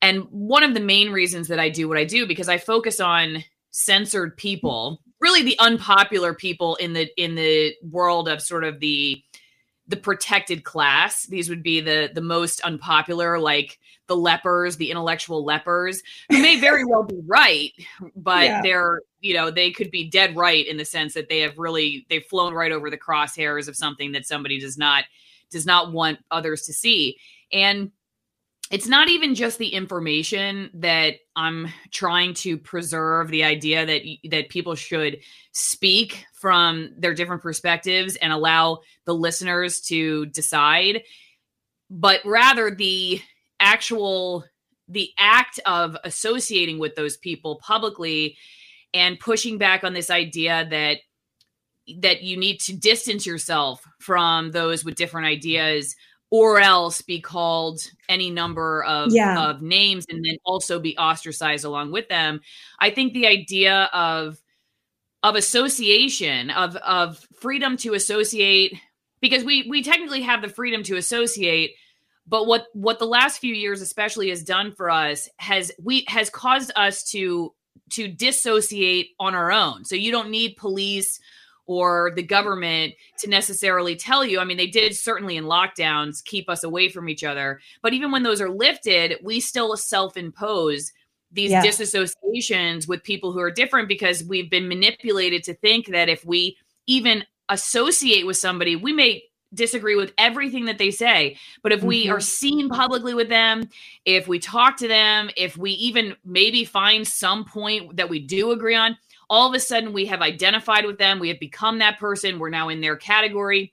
And 0.01 0.23
one 0.31 0.63
of 0.63 0.75
the 0.75 0.81
main 0.81 1.11
reasons 1.11 1.49
that 1.49 1.59
I 1.59 1.69
do 1.71 1.89
what 1.89 1.99
I 1.99 2.05
do 2.05 2.27
because 2.27 2.49
I 2.49 2.59
focus 2.59 3.01
on 3.01 3.45
censored 3.71 4.37
people, 4.37 5.03
really 5.21 5.43
the 5.43 5.59
unpopular 5.59 6.35
people 6.35 6.77
in 6.77 6.93
the 6.93 7.09
in 7.17 7.35
the 7.35 7.75
world 7.83 8.29
of 8.29 8.41
sort 8.41 8.65
of 8.65 8.81
the 8.81 9.23
the 9.87 9.97
protected 9.97 10.65
class. 10.65 11.27
These 11.27 11.49
would 11.49 11.63
be 11.63 11.81
the 11.81 12.11
the 12.15 12.21
most 12.21 12.61
unpopular, 12.61 13.39
like 13.39 13.79
the 14.07 14.17
lepers, 14.17 14.77
the 14.77 14.91
intellectual 14.91 15.45
lepers, 15.45 16.03
who 16.31 16.41
may 16.41 16.59
very 16.61 16.85
well 16.85 17.03
be 17.03 17.21
right, 17.27 17.73
but 18.17 18.45
Yeah. 18.45 18.63
they're 18.63 19.01
you 19.21 19.35
know 19.35 19.51
they 19.51 19.71
could 19.71 19.91
be 19.91 20.09
dead 20.09 20.37
right 20.37 20.67
in 20.67 20.77
the 20.77 20.85
sense 20.85 21.15
that 21.15 21.29
they 21.29 21.41
have 21.41 21.59
really 21.59 22.07
they've 22.09 22.25
flown 22.25 22.55
right 22.55 22.73
over 22.73 22.91
the 22.91 22.99
crosshairs 22.99 23.69
of 23.69 23.77
something 23.77 24.13
that 24.13 24.27
somebody 24.27 24.59
does 24.59 24.79
not 24.79 25.05
does 25.51 25.67
not 25.67 25.93
want 25.93 26.19
others 26.31 26.63
to 26.63 26.73
see. 26.73 27.19
And 27.53 27.91
it's 28.71 28.87
not 28.87 29.09
even 29.09 29.35
just 29.35 29.59
the 29.59 29.69
information 29.69 30.71
that 30.75 31.15
I'm 31.35 31.69
trying 31.91 32.35
to 32.35 32.59
preserve 32.59 33.29
the 33.29 33.45
idea 33.45 33.87
that 33.87 34.03
that 34.31 34.51
people 34.51 34.75
should 34.75 35.21
speak 35.53 36.27
from 36.35 36.91
their 36.99 37.15
different 37.15 37.43
perspectives 37.43 38.17
and 38.17 38.33
allow 38.33 38.81
the 39.07 39.15
listeners 39.15 39.81
to 39.83 40.27
decide 40.27 41.03
but 41.91 42.21
rather 42.25 42.71
the 42.71 43.21
actual 43.61 44.45
the 44.89 45.11
act 45.19 45.61
of 45.67 45.97
associating 46.05 46.79
with 46.79 46.95
those 46.95 47.17
people 47.17 47.57
publicly 47.57 48.37
and 48.95 49.19
pushing 49.19 49.59
back 49.59 49.85
on 49.85 49.93
this 49.95 50.11
idea 50.11 50.67
that 50.71 50.99
that 52.01 52.23
you 52.23 52.37
need 52.37 52.61
to 52.61 52.77
distance 52.77 53.25
yourself 53.25 53.83
from 53.99 54.51
those 54.51 54.85
with 54.85 54.95
different 54.95 55.27
ideas 55.27 55.97
or 56.31 56.61
else 56.61 57.01
be 57.01 57.21
called 57.23 57.81
any 58.11 58.31
number 58.31 58.85
of, 58.85 59.11
Yeah. 59.11 59.49
of 59.49 59.63
names 59.63 60.05
and 60.11 60.23
then 60.23 60.37
also 60.45 60.79
be 60.79 60.97
ostracized 60.99 61.65
along 61.65 61.93
with 61.93 62.09
them 62.09 62.41
i 62.81 62.91
think 62.91 63.13
the 63.13 63.27
idea 63.27 63.89
of 63.93 64.39
of 65.23 65.35
association 65.35 66.51
of 66.51 66.77
of 66.77 67.27
freedom 67.41 67.77
to 67.79 67.95
associate 67.95 68.75
because 69.21 69.43
we 69.45 69.67
we 69.69 69.83
technically 69.83 70.23
have 70.23 70.43
the 70.43 70.49
freedom 70.49 70.83
to 70.83 70.97
associate 70.97 71.73
but 72.27 72.47
what 72.47 72.67
what 72.75 72.99
the 72.99 73.07
last 73.07 73.39
few 73.39 73.55
years 73.55 73.81
especially 73.81 74.29
has 74.29 74.45
done 74.45 74.73
for 74.73 74.91
us 74.91 75.29
has 75.39 75.73
we 75.83 76.05
has 76.09 76.29
caused 76.29 76.71
us 76.77 77.03
to 77.11 77.53
to 77.91 78.09
dissociate 78.09 79.11
on 79.19 79.35
our 79.35 79.53
own. 79.53 79.85
So 79.85 79.95
you 79.95 80.11
don't 80.11 80.31
need 80.31 80.57
police 80.57 81.21
or 81.67 82.13
the 82.17 82.23
government 82.23 82.95
to 83.19 83.29
necessarily 83.29 83.95
tell 83.95 84.25
you. 84.25 84.41
I 84.41 84.45
mean 84.45 84.57
they 84.57 84.67
did 84.67 84.97
certainly 84.97 85.37
in 85.37 85.45
lockdowns 85.45 86.25
keep 86.25 86.49
us 86.49 86.65
away 86.65 86.89
from 86.89 87.09
each 87.09 87.25
other. 87.25 87.61
But 87.83 87.93
even 87.93 88.11
when 88.11 88.23
those 88.23 88.41
are 88.41 88.51
lifted 88.51 89.17
we 89.23 89.41
still 89.41 89.77
self-impose 89.77 90.93
these 91.31 91.51
Yeah. 91.51 91.63
disassociations 91.63 92.89
with 92.89 93.03
people 93.05 93.33
who 93.33 93.41
are 93.41 93.51
different 93.51 93.87
because 93.87 94.25
we've 94.25 94.49
been 94.49 94.67
manipulated 94.67 95.43
to 95.45 95.55
think 95.55 95.89
that 95.89 96.09
if 96.09 96.25
we 96.25 96.57
even 96.87 97.23
associate 97.51 98.27
with 98.27 98.39
somebody 98.39 98.75
we 98.77 98.93
may 98.93 99.23
disagree 99.55 99.97
with 99.97 100.13
everything 100.19 100.67
that 100.67 100.79
they 100.79 100.91
say 100.91 101.37
but 101.63 101.73
if 101.73 101.83
we 101.83 102.07
Mhm. 102.07 102.13
are 102.13 102.21
seen 102.21 102.69
publicly 102.69 103.15
with 103.15 103.29
them 103.31 103.69
if 104.05 104.29
we 104.29 104.39
talk 104.39 104.77
to 104.77 104.87
them 104.89 105.31
if 105.37 105.57
we 105.57 105.71
even 105.73 106.15
maybe 106.25 106.65
find 106.65 107.07
some 107.09 107.45
point 107.45 107.97
that 107.97 108.09
we 108.11 108.19
do 108.21 108.51
agree 108.51 108.75
on 108.75 108.97
all 109.31 109.49
of 109.49 109.55
a 109.55 109.61
sudden 109.61 109.93
we 109.95 110.05
have 110.07 110.21
identified 110.21 110.85
with 110.85 110.99
them 110.99 111.19
we 111.19 111.29
have 111.29 111.41
become 111.41 111.79
that 111.79 111.99
person 111.99 112.39
we're 112.39 112.51
now 112.51 112.69
in 112.69 112.81
their 112.83 112.97
category 112.97 113.73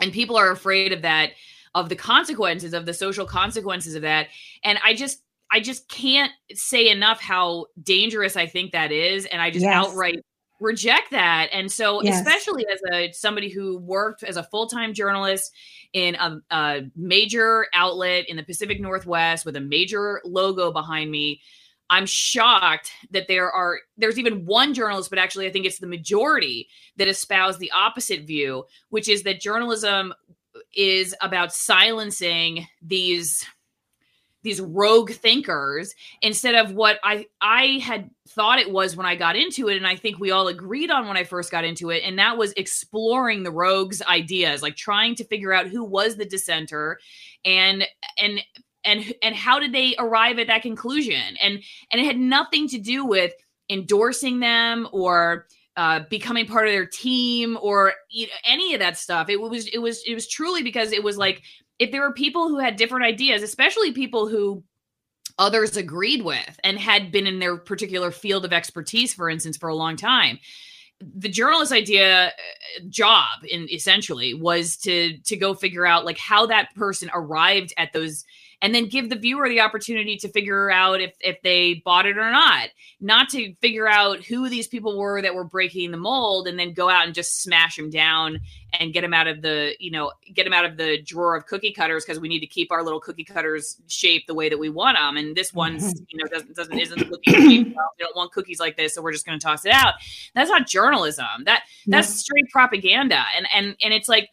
and 0.00 0.12
people 0.12 0.36
are 0.36 0.50
afraid 0.50 0.92
of 0.92 1.02
that 1.02 1.30
of 1.76 1.88
the 1.88 1.96
consequences 1.96 2.74
of 2.74 2.84
the 2.86 2.94
social 2.94 3.24
consequences 3.26 3.94
of 3.94 4.02
that 4.02 4.28
and 4.64 4.78
i 4.84 4.94
just 4.94 5.22
i 5.52 5.60
just 5.60 5.88
can't 5.88 6.32
say 6.54 6.88
enough 6.88 7.20
how 7.20 7.66
dangerous 7.84 8.36
i 8.36 8.46
think 8.46 8.72
that 8.72 8.90
is 8.90 9.26
and 9.26 9.40
i 9.40 9.50
just 9.50 9.62
Yes. 9.64 9.74
outright 9.74 10.18
reject 10.60 11.10
that 11.10 11.48
and 11.52 11.70
so 11.70 12.02
Yes. 12.02 12.20
especially 12.20 12.64
as 12.72 12.80
a 12.92 13.12
somebody 13.12 13.48
who 13.48 13.78
worked 13.78 14.22
as 14.22 14.36
a 14.36 14.42
full-time 14.44 14.94
journalist 14.94 15.52
in 15.92 16.14
a, 16.14 16.40
a 16.50 16.82
major 16.96 17.66
outlet 17.74 18.28
in 18.28 18.36
the 18.36 18.42
pacific 18.42 18.80
northwest 18.80 19.44
with 19.44 19.56
a 19.56 19.60
major 19.60 20.20
logo 20.24 20.70
behind 20.70 21.10
me 21.10 21.40
i'm 21.90 22.06
shocked 22.06 22.92
that 23.10 23.26
there 23.26 23.50
are 23.50 23.80
there's 23.98 24.18
even 24.18 24.46
one 24.46 24.72
journalist 24.72 25.10
but 25.10 25.18
actually 25.18 25.46
i 25.46 25.50
think 25.50 25.66
it's 25.66 25.80
the 25.80 25.86
majority 25.86 26.68
that 26.96 27.08
espouse 27.08 27.58
the 27.58 27.72
opposite 27.72 28.22
view 28.24 28.64
which 28.90 29.08
is 29.08 29.22
that 29.24 29.40
journalism 29.40 30.14
is 30.76 31.14
about 31.20 31.52
silencing 31.52 32.66
these 32.80 33.44
these 34.44 34.60
rogue 34.60 35.10
thinkers 35.10 35.94
instead 36.22 36.54
of 36.54 36.72
what 36.72 37.00
I 37.02 37.26
I 37.40 37.80
had 37.82 38.10
thought 38.28 38.60
it 38.60 38.70
was 38.70 38.94
when 38.94 39.06
I 39.06 39.16
got 39.16 39.36
into 39.36 39.68
it 39.68 39.76
and 39.76 39.86
I 39.86 39.96
think 39.96 40.20
we 40.20 40.30
all 40.30 40.46
agreed 40.48 40.90
on 40.90 41.08
when 41.08 41.16
I 41.16 41.24
first 41.24 41.50
got 41.50 41.64
into 41.64 41.90
it 41.90 42.04
and 42.04 42.18
that 42.18 42.36
was 42.36 42.52
exploring 42.52 43.42
the 43.42 43.50
rogues 43.50 44.02
ideas 44.02 44.62
like 44.62 44.76
trying 44.76 45.16
to 45.16 45.24
figure 45.24 45.52
out 45.52 45.66
who 45.66 45.82
was 45.82 46.16
the 46.16 46.26
dissenter 46.26 46.98
and 47.44 47.84
and 48.18 48.40
and 48.84 49.14
and 49.22 49.34
how 49.34 49.58
did 49.58 49.72
they 49.72 49.96
arrive 49.98 50.38
at 50.38 50.46
that 50.46 50.62
conclusion 50.62 51.36
and 51.40 51.62
and 51.90 52.00
it 52.00 52.04
had 52.04 52.18
nothing 52.18 52.68
to 52.68 52.78
do 52.78 53.04
with 53.04 53.32
endorsing 53.70 54.40
them 54.40 54.86
or 54.92 55.46
uh, 55.76 56.00
becoming 56.08 56.46
part 56.46 56.68
of 56.68 56.72
their 56.72 56.86
team 56.86 57.58
or 57.60 57.94
you 58.08 58.26
know, 58.26 58.32
any 58.44 58.74
of 58.74 58.80
that 58.80 58.96
stuff. 58.96 59.28
It 59.28 59.40
was 59.40 59.66
it 59.66 59.78
was 59.78 60.04
it 60.06 60.14
was 60.14 60.28
truly 60.28 60.62
because 60.62 60.92
it 60.92 61.02
was 61.02 61.16
like 61.16 61.42
if 61.78 61.90
there 61.90 62.02
were 62.02 62.12
people 62.12 62.48
who 62.48 62.58
had 62.58 62.76
different 62.76 63.04
ideas, 63.04 63.42
especially 63.42 63.92
people 63.92 64.28
who 64.28 64.62
others 65.38 65.76
agreed 65.76 66.22
with 66.22 66.60
and 66.62 66.78
had 66.78 67.10
been 67.10 67.26
in 67.26 67.38
their 67.38 67.56
particular 67.56 68.10
field 68.10 68.44
of 68.44 68.52
expertise, 68.52 69.12
for 69.12 69.28
instance, 69.28 69.56
for 69.56 69.68
a 69.68 69.74
long 69.74 69.96
time. 69.96 70.38
The 71.00 71.28
journalist 71.28 71.72
idea 71.72 72.28
uh, 72.28 72.30
job 72.88 73.44
in 73.48 73.68
essentially 73.70 74.32
was 74.32 74.76
to 74.78 75.18
to 75.18 75.36
go 75.36 75.52
figure 75.52 75.86
out 75.86 76.04
like 76.04 76.18
how 76.18 76.46
that 76.46 76.74
person 76.76 77.10
arrived 77.12 77.74
at 77.76 77.92
those 77.92 78.24
and 78.64 78.74
then 78.74 78.88
give 78.88 79.10
the 79.10 79.16
viewer 79.16 79.46
the 79.46 79.60
opportunity 79.60 80.16
to 80.16 80.28
figure 80.28 80.70
out 80.70 80.98
if 80.98 81.14
if 81.20 81.36
they 81.42 81.82
bought 81.84 82.06
it 82.06 82.16
or 82.16 82.30
not. 82.30 82.70
Not 82.98 83.28
to 83.28 83.54
figure 83.56 83.86
out 83.86 84.24
who 84.24 84.48
these 84.48 84.66
people 84.66 84.98
were 84.98 85.20
that 85.20 85.34
were 85.34 85.44
breaking 85.44 85.90
the 85.90 85.98
mold 85.98 86.48
and 86.48 86.58
then 86.58 86.72
go 86.72 86.88
out 86.88 87.04
and 87.04 87.14
just 87.14 87.42
smash 87.42 87.76
them 87.76 87.90
down 87.90 88.40
and 88.80 88.94
get 88.94 89.02
them 89.02 89.12
out 89.12 89.26
of 89.26 89.42
the 89.42 89.74
you 89.78 89.90
know 89.90 90.10
get 90.32 90.44
them 90.44 90.54
out 90.54 90.64
of 90.64 90.78
the 90.78 91.02
drawer 91.02 91.36
of 91.36 91.44
cookie 91.44 91.72
cutters 91.72 92.06
because 92.06 92.18
we 92.18 92.26
need 92.26 92.40
to 92.40 92.46
keep 92.46 92.72
our 92.72 92.82
little 92.82 93.00
cookie 93.00 93.22
cutters 93.22 93.76
shaped 93.86 94.26
the 94.26 94.34
way 94.34 94.48
that 94.48 94.58
we 94.58 94.70
want 94.70 94.96
them 94.96 95.18
and 95.18 95.36
this 95.36 95.52
one's 95.52 95.84
mm-hmm. 95.84 96.04
you 96.08 96.18
know 96.18 96.26
doesn't 96.30 96.56
doesn't 96.56 96.78
isn't 96.78 96.98
shaped 96.98 97.76
well. 97.76 97.90
we 97.98 98.04
don't 98.04 98.16
want 98.16 98.32
cookies 98.32 98.58
like 98.58 98.78
this 98.78 98.94
so 98.94 99.02
we're 99.02 99.12
just 99.12 99.26
going 99.26 99.38
to 99.38 99.44
toss 99.44 99.66
it 99.66 99.72
out. 99.72 99.94
That's 100.34 100.48
not 100.48 100.66
journalism. 100.66 101.26
That 101.44 101.64
that's 101.86 102.08
straight 102.08 102.48
propaganda. 102.50 103.24
And 103.36 103.46
and 103.54 103.76
and 103.82 103.92
it's 103.92 104.08
like 104.08 104.30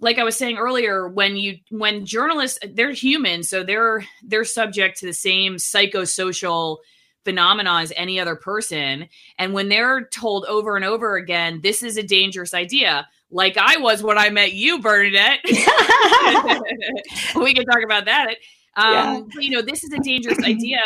like 0.00 0.18
I 0.18 0.24
was 0.24 0.36
saying 0.36 0.56
earlier, 0.58 1.08
when 1.08 1.36
you 1.36 1.58
when 1.70 2.04
journalists 2.06 2.58
they're 2.72 2.92
human, 2.92 3.42
so 3.42 3.62
they're 3.62 4.04
they're 4.22 4.44
subject 4.44 4.98
to 5.00 5.06
the 5.06 5.12
same 5.14 5.56
psychosocial 5.56 6.78
phenomena 7.24 7.80
as 7.80 7.92
any 7.96 8.20
other 8.20 8.36
person. 8.36 9.08
And 9.38 9.54
when 9.54 9.68
they're 9.68 10.06
told 10.08 10.44
over 10.46 10.76
and 10.76 10.84
over 10.84 11.16
again, 11.16 11.60
this 11.62 11.82
is 11.82 11.96
a 11.96 12.02
dangerous 12.02 12.52
idea, 12.52 13.08
like 13.30 13.56
I 13.56 13.78
was 13.78 14.02
when 14.02 14.18
I 14.18 14.28
met 14.30 14.52
you, 14.52 14.80
Bernadette. 14.80 15.40
we 17.36 17.54
can 17.54 17.64
talk 17.64 17.82
about 17.84 18.04
that. 18.06 18.36
Um, 18.76 18.92
Yeah. 18.92 19.20
but, 19.34 19.42
you 19.44 19.50
know, 19.50 19.62
this 19.62 19.84
is 19.84 19.92
a 19.92 19.98
dangerous 20.00 20.38
idea. 20.44 20.80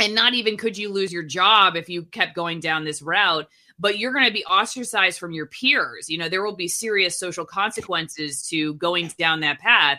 And 0.00 0.14
not 0.14 0.34
even 0.34 0.56
could 0.56 0.78
you 0.78 0.90
lose 0.90 1.12
your 1.12 1.22
job 1.22 1.76
if 1.76 1.88
you 1.88 2.04
kept 2.04 2.34
going 2.34 2.60
down 2.60 2.84
this 2.84 3.02
route, 3.02 3.46
but 3.78 3.98
you're 3.98 4.12
going 4.12 4.26
to 4.26 4.32
be 4.32 4.44
ostracized 4.44 5.18
from 5.18 5.32
your 5.32 5.46
peers. 5.46 6.08
You 6.08 6.18
know, 6.18 6.28
there 6.28 6.42
will 6.42 6.56
be 6.56 6.68
serious 6.68 7.18
social 7.18 7.44
consequences 7.44 8.46
to 8.48 8.74
going 8.74 9.12
down 9.18 9.40
that 9.40 9.58
path. 9.58 9.98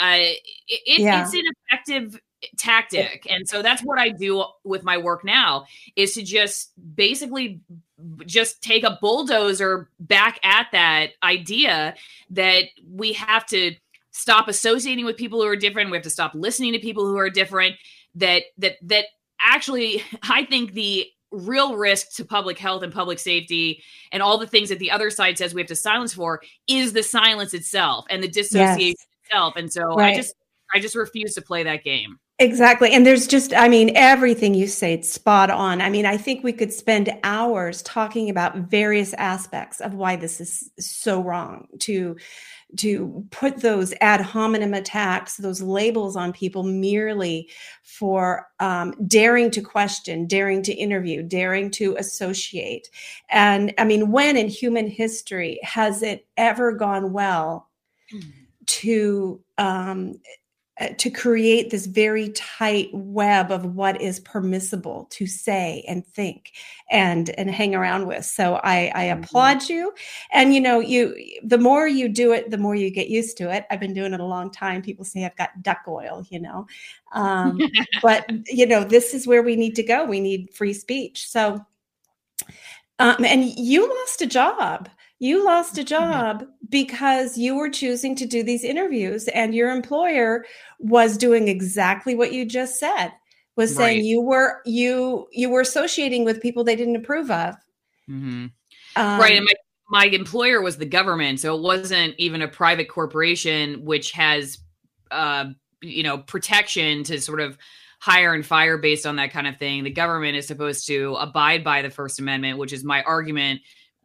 Uh, 0.00 0.16
it, 0.68 1.00
Yeah. 1.00 1.22
It's 1.22 1.34
an 1.34 1.42
effective 1.68 2.20
tactic. 2.56 3.26
And 3.28 3.48
so 3.48 3.62
that's 3.62 3.82
what 3.82 3.98
I 3.98 4.10
do 4.10 4.44
with 4.64 4.82
my 4.82 4.96
work 4.96 5.24
now 5.24 5.66
is 5.96 6.14
to 6.14 6.22
just 6.22 6.72
basically 6.94 7.60
just 8.24 8.62
take 8.62 8.84
a 8.84 8.98
bulldozer 9.00 9.88
back 9.98 10.40
at 10.42 10.68
that 10.72 11.10
idea 11.22 11.94
that 12.30 12.64
we 12.90 13.12
have 13.12 13.46
to 13.46 13.74
stop 14.12 14.48
associating 14.48 15.04
with 15.04 15.16
people 15.16 15.40
who 15.40 15.46
are 15.46 15.56
different 15.56 15.90
we 15.90 15.96
have 15.96 16.04
to 16.04 16.10
stop 16.10 16.32
listening 16.34 16.72
to 16.72 16.78
people 16.78 17.06
who 17.06 17.16
are 17.16 17.30
different 17.30 17.76
that 18.14 18.42
that 18.58 18.76
that 18.82 19.04
actually 19.40 20.02
i 20.24 20.44
think 20.44 20.72
the 20.72 21.06
real 21.30 21.76
risk 21.76 22.14
to 22.16 22.24
public 22.24 22.58
health 22.58 22.82
and 22.82 22.92
public 22.92 23.18
safety 23.18 23.82
and 24.12 24.22
all 24.22 24.36
the 24.38 24.46
things 24.46 24.68
that 24.68 24.78
the 24.78 24.90
other 24.90 25.10
side 25.10 25.38
says 25.38 25.54
we 25.54 25.60
have 25.60 25.68
to 25.68 25.76
silence 25.76 26.12
for 26.14 26.42
is 26.66 26.92
the 26.92 27.02
silence 27.02 27.54
itself 27.54 28.04
and 28.10 28.22
the 28.22 28.28
dissociation 28.28 28.96
itself. 29.24 29.54
And 29.56 29.72
so 29.72 29.94
Right. 29.94 30.12
i 30.12 30.16
just 30.16 30.34
i 30.74 30.80
just 30.80 30.96
refuse 30.96 31.34
to 31.34 31.42
play 31.42 31.62
that 31.62 31.84
game 31.84 32.18
Exactly. 32.40 32.92
And 32.92 33.04
there's 33.06 33.26
just, 33.26 33.52
I 33.52 33.68
mean, 33.68 33.92
everything 33.94 34.54
you 34.54 34.66
say, 34.66 34.94
it's 34.94 35.12
spot 35.12 35.50
on. 35.50 35.82
I 35.82 35.90
mean, 35.90 36.06
I 36.06 36.16
think 36.16 36.42
we 36.42 36.54
could 36.54 36.72
spend 36.72 37.12
hours 37.22 37.82
talking 37.82 38.30
about 38.30 38.56
various 38.56 39.12
aspects 39.14 39.78
of 39.78 39.92
why 39.92 40.16
this 40.16 40.40
is 40.40 40.70
so 40.78 41.22
wrong 41.22 41.68
to 41.80 42.16
to 42.78 43.26
put 43.32 43.58
those 43.58 43.92
ad 44.00 44.20
hominem 44.20 44.74
attacks, 44.74 45.36
those 45.36 45.60
labels 45.60 46.16
on 46.16 46.32
people 46.32 46.62
merely 46.62 47.50
for 47.82 48.46
um, 48.60 48.94
daring 49.08 49.50
to 49.50 49.60
question, 49.60 50.26
daring 50.26 50.62
to 50.62 50.72
interview, 50.72 51.22
daring 51.22 51.70
to 51.72 51.96
associate. 51.96 52.88
And 53.28 53.74
I 53.76 53.84
mean, 53.84 54.12
when 54.12 54.36
in 54.36 54.48
human 54.48 54.86
history 54.86 55.58
has 55.64 56.02
it 56.02 56.26
ever 56.36 56.72
gone 56.72 57.12
well 57.12 57.68
to 58.66 59.40
um, 59.58 60.14
to 60.98 61.10
create 61.10 61.70
this 61.70 61.86
very 61.86 62.30
tight 62.30 62.88
web 62.92 63.50
of 63.52 63.64
what 63.64 64.00
is 64.00 64.20
permissible 64.20 65.06
to 65.10 65.26
say 65.26 65.84
and 65.86 66.06
think 66.06 66.52
and 66.90 67.30
and 67.30 67.50
hang 67.50 67.74
around 67.74 68.06
with. 68.06 68.24
So 68.24 68.54
i 68.62 68.90
i 68.94 69.04
applaud 69.04 69.68
you. 69.68 69.92
And 70.32 70.54
you 70.54 70.60
know 70.60 70.80
you 70.80 71.14
the 71.42 71.58
more 71.58 71.86
you 71.86 72.08
do 72.08 72.32
it 72.32 72.50
the 72.50 72.58
more 72.58 72.74
you 72.74 72.90
get 72.90 73.08
used 73.08 73.36
to 73.38 73.50
it. 73.50 73.66
I've 73.70 73.80
been 73.80 73.94
doing 73.94 74.14
it 74.14 74.20
a 74.20 74.24
long 74.24 74.50
time. 74.50 74.82
People 74.82 75.04
say 75.04 75.24
i've 75.24 75.36
got 75.36 75.62
duck 75.62 75.82
oil 75.86 76.24
you 76.30 76.40
know? 76.40 76.66
Um, 77.12 77.60
but 78.02 78.30
you 78.46 78.66
know 78.66 78.84
this 78.84 79.12
is 79.12 79.26
where 79.26 79.42
we 79.42 79.56
need 79.56 79.76
to 79.76 79.82
go. 79.82 80.04
We 80.04 80.20
need 80.20 80.50
free 80.54 80.72
speech. 80.72 81.28
So 81.28 81.64
um, 82.98 83.24
and 83.24 83.44
you 83.44 83.88
lost 83.88 84.22
a 84.22 84.26
job 84.26 84.88
you 85.20 85.44
lost 85.44 85.78
a 85.78 85.84
job 85.84 86.44
because 86.70 87.36
you 87.38 87.54
were 87.54 87.68
choosing 87.68 88.16
to 88.16 88.26
do 88.26 88.42
these 88.42 88.64
interviews 88.64 89.28
and 89.28 89.54
your 89.54 89.70
employer 89.70 90.44
was 90.78 91.16
doing 91.16 91.46
exactly 91.46 92.14
what 92.14 92.32
you 92.32 92.44
just 92.44 92.80
said 92.80 93.12
was 93.56 93.76
saying 93.76 93.98
Right. 93.98 94.04
you 94.04 94.20
were 94.22 94.62
you 94.64 95.28
you 95.30 95.50
were 95.50 95.60
associating 95.60 96.24
with 96.24 96.40
people 96.40 96.64
they 96.64 96.76
didn't 96.76 96.96
approve 96.96 97.30
of 97.30 97.54
mm-hmm. 98.08 98.46
um, 98.96 99.20
right 99.20 99.36
and 99.36 99.44
my 99.44 99.52
my 99.90 100.04
employer 100.06 100.62
was 100.62 100.78
the 100.78 100.86
government 100.86 101.40
so 101.40 101.54
it 101.54 101.62
wasn't 101.62 102.14
even 102.16 102.42
a 102.42 102.48
private 102.48 102.88
corporation 102.88 103.84
which 103.84 104.12
has 104.12 104.58
uh 105.10 105.46
you 105.82 106.02
know 106.02 106.18
protection 106.18 107.04
to 107.04 107.20
sort 107.20 107.40
of 107.40 107.58
hire 108.00 108.32
and 108.32 108.46
fire 108.46 108.78
based 108.78 109.04
on 109.04 109.16
that 109.16 109.32
kind 109.32 109.46
of 109.46 109.58
thing 109.58 109.84
the 109.84 109.90
government 109.90 110.36
is 110.36 110.46
supposed 110.46 110.86
to 110.86 111.14
abide 111.16 111.62
by 111.62 111.82
the 111.82 111.90
first 111.90 112.18
amendment 112.18 112.56
which 112.56 112.72
is 112.72 112.82
my 112.82 113.02
argument 113.02 113.60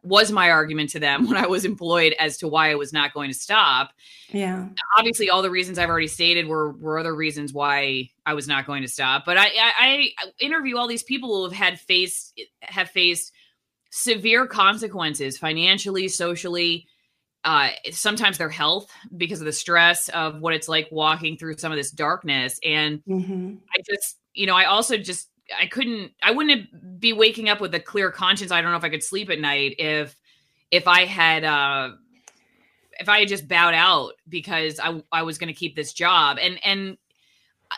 was 0.06 0.32
my 0.32 0.50
argument 0.50 0.90
to 0.90 1.00
them 1.00 1.26
when 1.28 1.36
i 1.36 1.46
was 1.46 1.64
employed 1.64 2.14
as 2.18 2.38
to 2.38 2.48
why 2.48 2.70
i 2.70 2.74
was 2.74 2.92
not 2.92 3.12
going 3.12 3.30
to 3.30 3.38
stop 3.38 3.92
yeah 4.30 4.68
obviously 4.98 5.30
all 5.30 5.42
the 5.42 5.50
reasons 5.50 5.78
I've 5.78 5.88
already 5.88 6.08
stated 6.08 6.46
were 6.46 6.72
were 6.72 6.98
other 6.98 7.14
reasons 7.14 7.52
why 7.52 8.10
I 8.24 8.34
was 8.34 8.48
not 8.48 8.66
going 8.66 8.82
to 8.82 8.88
stop. 8.88 9.24
But 9.24 9.36
I, 9.36 9.46
I, 9.46 9.72
I 9.78 10.08
interview 10.40 10.76
all 10.76 10.88
these 10.88 11.02
people 11.02 11.36
who 11.36 11.44
have 11.44 11.52
had 11.52 11.80
faced 11.80 12.40
have 12.62 12.90
faced 12.90 13.32
severe 13.90 14.46
consequences 14.46 15.38
financially, 15.38 16.08
socially, 16.08 16.86
uh, 17.44 17.68
sometimes 17.92 18.38
their 18.38 18.48
health 18.48 18.90
because 19.16 19.40
of 19.40 19.46
the 19.46 19.52
stress 19.52 20.08
of 20.08 20.40
what 20.40 20.54
it's 20.54 20.68
like 20.68 20.88
walking 20.90 21.36
through 21.36 21.56
some 21.56 21.72
of 21.72 21.76
this 21.76 21.90
darkness. 21.90 22.58
And 22.64 23.02
Mhm. 23.08 23.58
I 23.74 23.80
just, 23.88 24.18
you 24.34 24.46
know, 24.46 24.56
I 24.56 24.64
also 24.64 24.96
just 24.96 25.28
I 25.58 25.66
couldn't 25.66 26.12
I 26.22 26.32
wouldn't 26.32 27.00
be 27.00 27.12
waking 27.12 27.48
up 27.48 27.60
with 27.60 27.74
a 27.74 27.80
clear 27.80 28.10
conscience. 28.10 28.50
I 28.50 28.60
don't 28.60 28.70
know 28.70 28.76
if 28.76 28.84
I 28.84 28.88
could 28.88 29.02
sleep 29.02 29.30
at 29.30 29.40
night 29.40 29.76
if 29.78 30.16
if 30.70 30.88
I 30.88 31.04
had 31.04 31.44
uh 31.44 31.90
if 32.98 33.08
I 33.08 33.20
had 33.20 33.28
just 33.28 33.46
bowed 33.48 33.74
out 33.74 34.14
because 34.28 34.80
I 34.80 35.02
I 35.12 35.22
was 35.22 35.38
going 35.38 35.48
to 35.48 35.58
keep 35.58 35.76
this 35.76 35.92
job. 35.92 36.38
And 36.40 36.58
and 36.64 36.96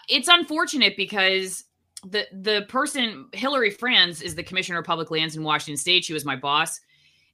it's 0.09 0.28
unfortunate 0.28 0.97
because 0.97 1.65
the 2.05 2.27
the 2.32 2.65
person 2.69 3.28
Hilary 3.32 3.70
Franz 3.70 4.23
is 4.23 4.35
the 4.35 4.43
commissioner 4.43 4.78
of 4.78 4.85
public 4.85 5.11
lands 5.11 5.36
in 5.36 5.43
Washington 5.43 5.77
state. 5.77 6.05
She 6.05 6.15
was 6.15 6.24
my 6.24 6.36
boss 6.36 6.81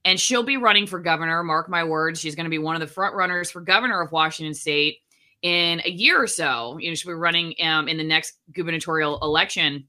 and 0.05 0.21
she'll 0.21 0.43
be 0.43 0.57
running 0.57 0.87
for 0.87 0.99
governor, 0.99 1.43
mark 1.43 1.69
my 1.69 1.85
words. 1.85 2.21
She's 2.21 2.35
going 2.35 2.45
to 2.45 2.51
be 2.51 2.59
one 2.59 2.75
of 2.75 2.81
the 2.81 2.93
front 2.93 3.15
runners 3.15 3.51
for 3.51 3.61
governor 3.61 4.01
of 4.01 4.13
Washington 4.13 4.55
state 4.55 4.99
in 5.43 5.81
a 5.85 5.91
year 5.91 6.23
or 6.23 6.27
so. 6.27 6.79
You 6.79 6.91
know, 6.91 6.95
she'll 6.95 7.13
be 7.13 7.15
running 7.15 7.55
um, 7.63 7.89
in 7.89 7.97
the 7.97 8.05
next 8.05 8.35
gubernatorial 8.53 9.19
election 9.21 9.87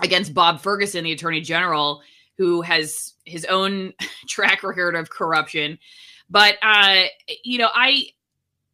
against 0.00 0.34
Bob 0.34 0.60
Ferguson, 0.60 1.04
the 1.04 1.12
attorney 1.12 1.40
general, 1.40 2.02
who 2.38 2.62
has 2.62 3.14
his 3.24 3.44
own 3.46 3.92
track 4.28 4.62
record 4.62 4.94
of 4.94 5.10
corruption. 5.10 5.78
But 6.30 6.56
uh, 6.62 7.04
you 7.44 7.58
know, 7.58 7.68
I 7.72 8.06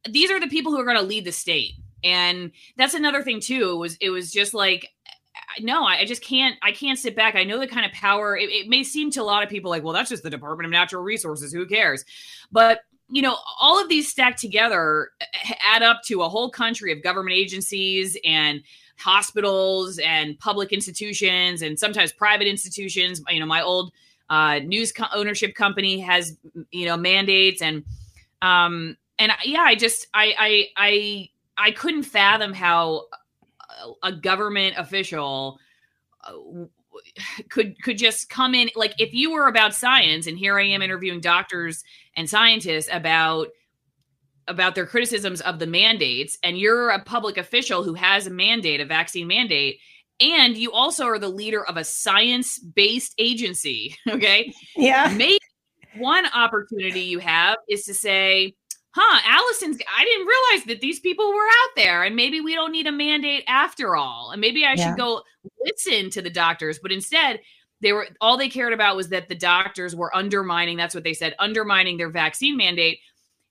these 0.09 0.31
are 0.31 0.41
the 0.41 0.49
people 0.49 0.73
who 0.73 0.81
are 0.81 0.85
going 0.85 0.97
to 0.97 1.03
lead 1.03 1.25
the 1.25 1.33
state, 1.33 1.73
and 2.05 2.53
that's 2.77 2.95
another 2.95 3.23
thing 3.23 3.41
too. 3.41 3.71
It 3.71 3.77
was 3.77 3.97
it 3.97 4.11
was 4.11 4.31
just 4.31 4.55
like 4.55 4.89
no, 5.61 5.85
I 5.85 6.05
just 6.05 6.23
can't. 6.23 6.57
I 6.63 6.73
can't 6.73 6.99
sit 6.99 7.17
back. 7.17 7.35
I 7.35 7.45
know 7.45 7.59
the 7.59 7.67
kind 7.67 7.87
of 7.87 7.93
power. 7.93 8.37
It, 8.37 8.51
it 8.51 8.69
may 8.69 8.85
seem 8.85 9.11
to 9.13 9.23
a 9.23 9.25
lot 9.25 9.43
of 9.43 9.49
people 9.49 9.71
like, 9.71 9.83
well, 9.83 9.93
that's 9.93 10.11
just 10.11 10.23
the 10.23 10.31
Department 10.31 10.67
of 10.67 10.73
Natural 10.73 11.03
Resources. 11.03 11.53
Who 11.53 11.67
cares? 11.67 12.05
But 12.53 12.81
you 13.11 13.23
know, 13.23 13.37
all 13.61 13.83
of 13.83 13.89
these 13.89 14.09
stacked 14.09 14.39
together 14.39 15.11
uh, 15.21 15.55
add 15.67 15.83
up 15.83 16.03
to 16.05 16.23
a 16.23 16.29
whole 16.29 16.51
country 16.51 16.93
of 16.93 17.03
government 17.03 17.35
agencies 17.35 18.17
and 18.25 18.63
hospitals 18.99 19.99
and 19.99 20.39
public 20.39 20.73
institutions 20.73 21.63
and 21.63 21.79
sometimes 21.79 22.13
private 22.13 22.47
institutions. 22.47 23.23
You 23.29 23.41
know, 23.41 23.47
my 23.47 23.63
old 23.63 23.93
uh, 24.31 24.59
news 24.61 24.93
co- 24.93 25.07
ownership 25.15 25.55
company 25.55 26.01
has 26.01 26.37
you 26.71 26.87
know 26.87 26.97
mandates 26.97 27.63
and 27.63 27.85
um 28.43 28.97
and 29.19 29.33
yeah, 29.45 29.63
I 29.63 29.75
just 29.75 30.07
I 30.15 30.35
I 30.39 30.69
I 30.77 31.29
I 31.69 31.71
couldn't 31.73 32.05
fathom 32.05 32.53
how 32.53 33.07
a- 34.03 34.13
government 34.13 34.75
official 34.77 35.59
uh, 36.25 36.33
could 37.49 37.81
could 37.83 37.99
just 37.99 38.29
come 38.29 38.55
in 38.55 38.71
like 38.77 38.95
if 38.99 39.13
you 39.13 39.33
were 39.33 39.49
about 39.49 39.75
science 39.75 40.27
and 40.27 40.39
here 40.39 40.59
I 40.59 40.65
am 40.65 40.83
interviewing 40.83 41.21
doctors 41.21 41.85
and 42.17 42.29
scientists 42.29 42.89
about 42.93 43.49
about 44.49 44.75
their 44.75 44.87
criticisms 44.87 45.41
of 45.43 45.59
the 45.59 45.67
mandates 45.67 46.39
and 46.43 46.59
you're 46.59 46.91
a 46.91 47.03
public 47.03 47.37
official 47.37 47.83
who 47.83 47.95
has 47.95 48.27
a 48.27 48.31
mandate 48.31 48.81
a 48.81 48.85
vaccine 48.85 49.27
mandate 49.27 49.79
and 50.21 50.57
you 50.57 50.73
also 50.73 51.05
are 51.05 51.19
the 51.19 51.29
leader 51.29 51.65
of 51.67 51.77
a 51.77 51.85
science 51.85 52.59
based 52.59 53.15
agency 53.19 53.95
okay 54.09 54.53
yeah 54.77 55.13
maybe 55.17 55.39
one 55.95 56.27
opportunity 56.35 57.01
you 57.01 57.19
have 57.19 57.57
is 57.69 57.85
to 57.85 57.95
say 57.95 58.55
huh, 58.99 59.21
Alison's, 59.27 59.79
I 59.97 60.05
didn't 60.05 60.27
realize 60.27 60.67
that 60.67 60.81
these 60.81 60.99
people 60.99 61.29
were 61.29 61.47
out 61.47 61.77
there 61.77 62.03
and 62.03 62.17
maybe 62.17 62.41
we 62.41 62.55
don't 62.55 62.73
need 62.73 62.87
a 62.87 62.93
mandate 62.93 63.45
after 63.47 63.95
all. 63.95 64.31
And 64.33 64.41
maybe 64.41 64.65
I 64.65 64.75
Yeah. 64.75 64.89
should 64.89 64.97
go 64.99 65.23
listen 65.65 66.11
to 66.11 66.23
the 66.23 66.31
doctors. 66.31 66.79
But 66.81 66.91
instead, 66.91 67.41
they 67.81 67.93
were 67.93 68.09
all 68.21 68.37
they 68.37 68.49
cared 68.49 68.73
about 68.73 68.97
was 68.97 69.09
that 69.11 69.29
the 69.29 69.37
doctors 69.37 69.95
were 69.95 70.15
undermining, 70.17 70.77
that's 70.77 70.95
what 70.95 71.05
they 71.05 71.15
said, 71.15 71.37
undermining 71.39 71.97
their 71.97 72.11
vaccine 72.11 72.57
mandate. 72.57 72.99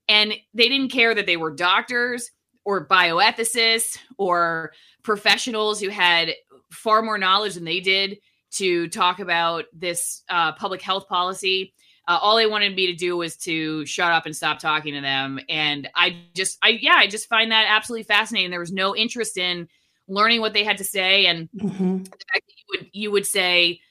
And 0.09 0.33
they 0.53 0.69
didn't 0.69 0.91
care 0.91 1.13
that 1.13 1.25
they 1.25 1.37
were 1.37 1.51
doctors 1.51 2.31
or 2.65 2.87
bioethicists 2.87 3.97
or 4.17 4.71
professionals 5.03 5.79
who 5.79 5.89
had 5.89 6.33
far 6.71 7.01
more 7.01 7.17
knowledge 7.17 7.55
than 7.55 7.63
they 7.63 7.79
did 7.79 8.17
to 8.51 8.87
talk 8.89 9.19
about 9.19 9.65
this 9.73 10.23
uh, 10.29 10.51
public 10.53 10.81
health 10.81 11.07
policy. 11.07 11.73
Uh, 12.07 12.17
all 12.21 12.37
they 12.37 12.47
wanted 12.47 12.75
me 12.75 12.87
to 12.87 12.95
do 12.95 13.17
was 13.17 13.35
to 13.35 13.85
shut 13.85 14.11
up 14.11 14.25
and 14.25 14.35
stop 14.35 14.59
talking 14.59 14.93
to 14.93 15.01
them. 15.01 15.39
And 15.49 15.89
I 15.95 16.23
just, 16.33 16.57
I, 16.63 16.69
yeah, 16.69 16.95
I 16.95 17.07
just 17.07 17.27
find 17.27 17.51
that 17.51 17.65
absolutely 17.67 18.03
fascinating. 18.03 18.49
There 18.49 18.61
was 18.61 18.71
no 18.71 18.95
interest 18.95 19.37
in 19.37 19.67
learning 20.07 20.39
what 20.39 20.53
they 20.53 20.63
had 20.63 20.77
to 20.77 20.85
say. 20.85 21.25
And 21.25 21.49
Mhm. 21.51 22.05
the 22.05 22.09
fact 22.09 22.45
that 22.47 22.53
you 22.57 22.65
would, 22.69 22.89
you 22.93 23.11
would 23.11 23.27
say 23.27 23.81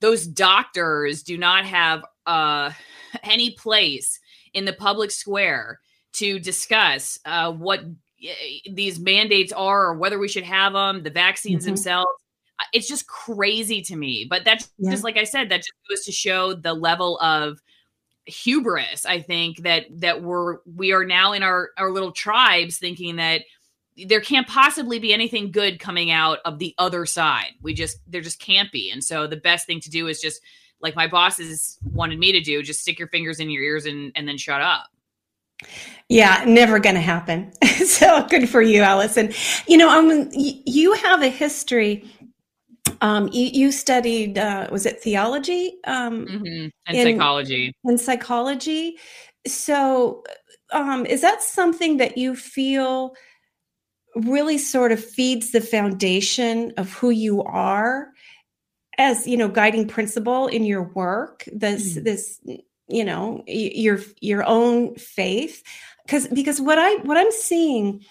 those 0.00 0.26
doctors 0.26 1.22
do 1.22 1.38
not 1.38 1.64
have 1.64 2.04
uh, 2.26 2.72
any 3.22 3.52
place 3.52 4.18
in 4.54 4.64
the 4.64 4.72
public 4.72 5.10
square 5.10 5.80
to 6.14 6.38
discuss 6.38 7.18
uh, 7.24 7.50
what 7.52 7.84
these 8.70 9.00
mandates 9.00 9.52
are 9.52 9.86
or 9.86 9.94
whether 9.94 10.18
we 10.18 10.28
should 10.28 10.44
have 10.44 10.72
them, 10.74 11.02
the 11.02 11.10
vaccines 11.10 11.62
Mhm. 11.62 11.66
themselves. 11.66 12.10
It's 12.72 12.86
just 12.86 13.06
crazy 13.08 13.82
to 13.82 13.96
me. 13.96 14.24
But 14.28 14.44
that's 14.44 14.70
Yeah. 14.78 14.92
just 14.92 15.02
like 15.04 15.16
I 15.16 15.24
said, 15.24 15.48
that 15.48 15.58
just 15.58 15.72
goes 15.88 16.04
to 16.04 16.12
show 16.12 16.52
the 16.54 16.74
level 16.74 17.18
of 17.20 17.58
hubris. 18.26 19.04
I 19.04 19.20
think 19.20 19.62
that 19.62 19.86
that 20.00 20.22
we're 20.22 20.58
we 20.64 20.92
are 20.92 21.04
now 21.04 21.32
in 21.32 21.42
our 21.42 21.70
our 21.76 21.90
little 21.90 22.12
tribes 22.12 22.78
thinking 22.78 23.16
that 23.16 23.42
there 24.06 24.20
can't 24.20 24.46
possibly 24.46 24.98
be 25.00 25.12
anything 25.12 25.50
good 25.50 25.80
coming 25.80 26.10
out 26.10 26.38
of 26.44 26.58
the 26.60 26.74
other 26.78 27.04
side. 27.04 27.52
We 27.60 27.74
just 27.74 27.98
there 28.06 28.20
just 28.20 28.38
can't 28.40 28.70
be. 28.70 28.90
And 28.90 29.02
so 29.02 29.26
the 29.26 29.36
best 29.36 29.66
thing 29.66 29.80
to 29.80 29.90
do 29.90 30.06
is 30.06 30.20
just 30.20 30.40
like 30.82 30.96
my 30.96 31.06
bosses 31.06 31.78
wanted 31.92 32.18
me 32.18 32.32
to 32.32 32.40
do, 32.40 32.62
just 32.62 32.80
stick 32.80 32.98
your 32.98 33.08
fingers 33.08 33.40
in 33.40 33.50
your 33.50 33.62
ears 33.62 33.86
and 33.86 34.12
and 34.14 34.26
then 34.28 34.36
shut 34.36 34.60
up. 34.60 34.88
Yeah, 36.08 36.44
never 36.46 36.78
going 36.78 36.96
to 36.96 37.00
happen. 37.00 37.52
so 37.86 38.26
good 38.28 38.48
for 38.48 38.60
you, 38.62 38.82
Alison. 38.82 39.32
You 39.68 39.78
know, 39.78 39.88
um, 39.88 40.28
y- 40.34 40.60
you 40.66 40.92
have 40.94 41.22
a 41.22 41.28
history. 41.28 42.04
Um, 43.00 43.28
you, 43.32 43.46
you 43.46 43.72
studied, 43.72 44.38
uh, 44.38 44.68
was 44.72 44.86
it 44.86 45.00
theology 45.00 45.74
um, 45.86 46.26
Mhm. 46.26 46.70
And 46.86 46.96
In- 46.96 47.16
psychology. 47.16 47.72
and 47.84 48.00
psychology? 48.00 48.98
So, 49.46 50.22
um, 50.72 51.06
is 51.06 51.20
that 51.20 51.42
something 51.42 51.96
that 51.98 52.18
you 52.18 52.34
feel 52.36 53.14
really 54.16 54.58
sort 54.58 54.92
of 54.92 55.02
feeds 55.02 55.52
the 55.52 55.60
foundation 55.60 56.72
of 56.76 56.92
who 56.92 57.10
you 57.10 57.42
are 57.44 58.11
as 59.02 59.26
you 59.26 59.36
know 59.36 59.48
guiding 59.48 59.86
principle 59.88 60.46
in 60.46 60.64
your 60.64 60.82
work 60.82 61.44
this 61.52 61.96
Mm. 61.96 62.04
this 62.04 62.40
you 62.88 63.04
know 63.04 63.42
your 63.46 63.98
your 64.20 64.44
own 64.44 64.94
faith 64.96 65.62
because 66.06 66.28
because 66.28 66.60
what 66.60 66.78
i 66.78 66.94
what 67.02 67.16
i'm 67.16 67.32
seeing 67.32 68.04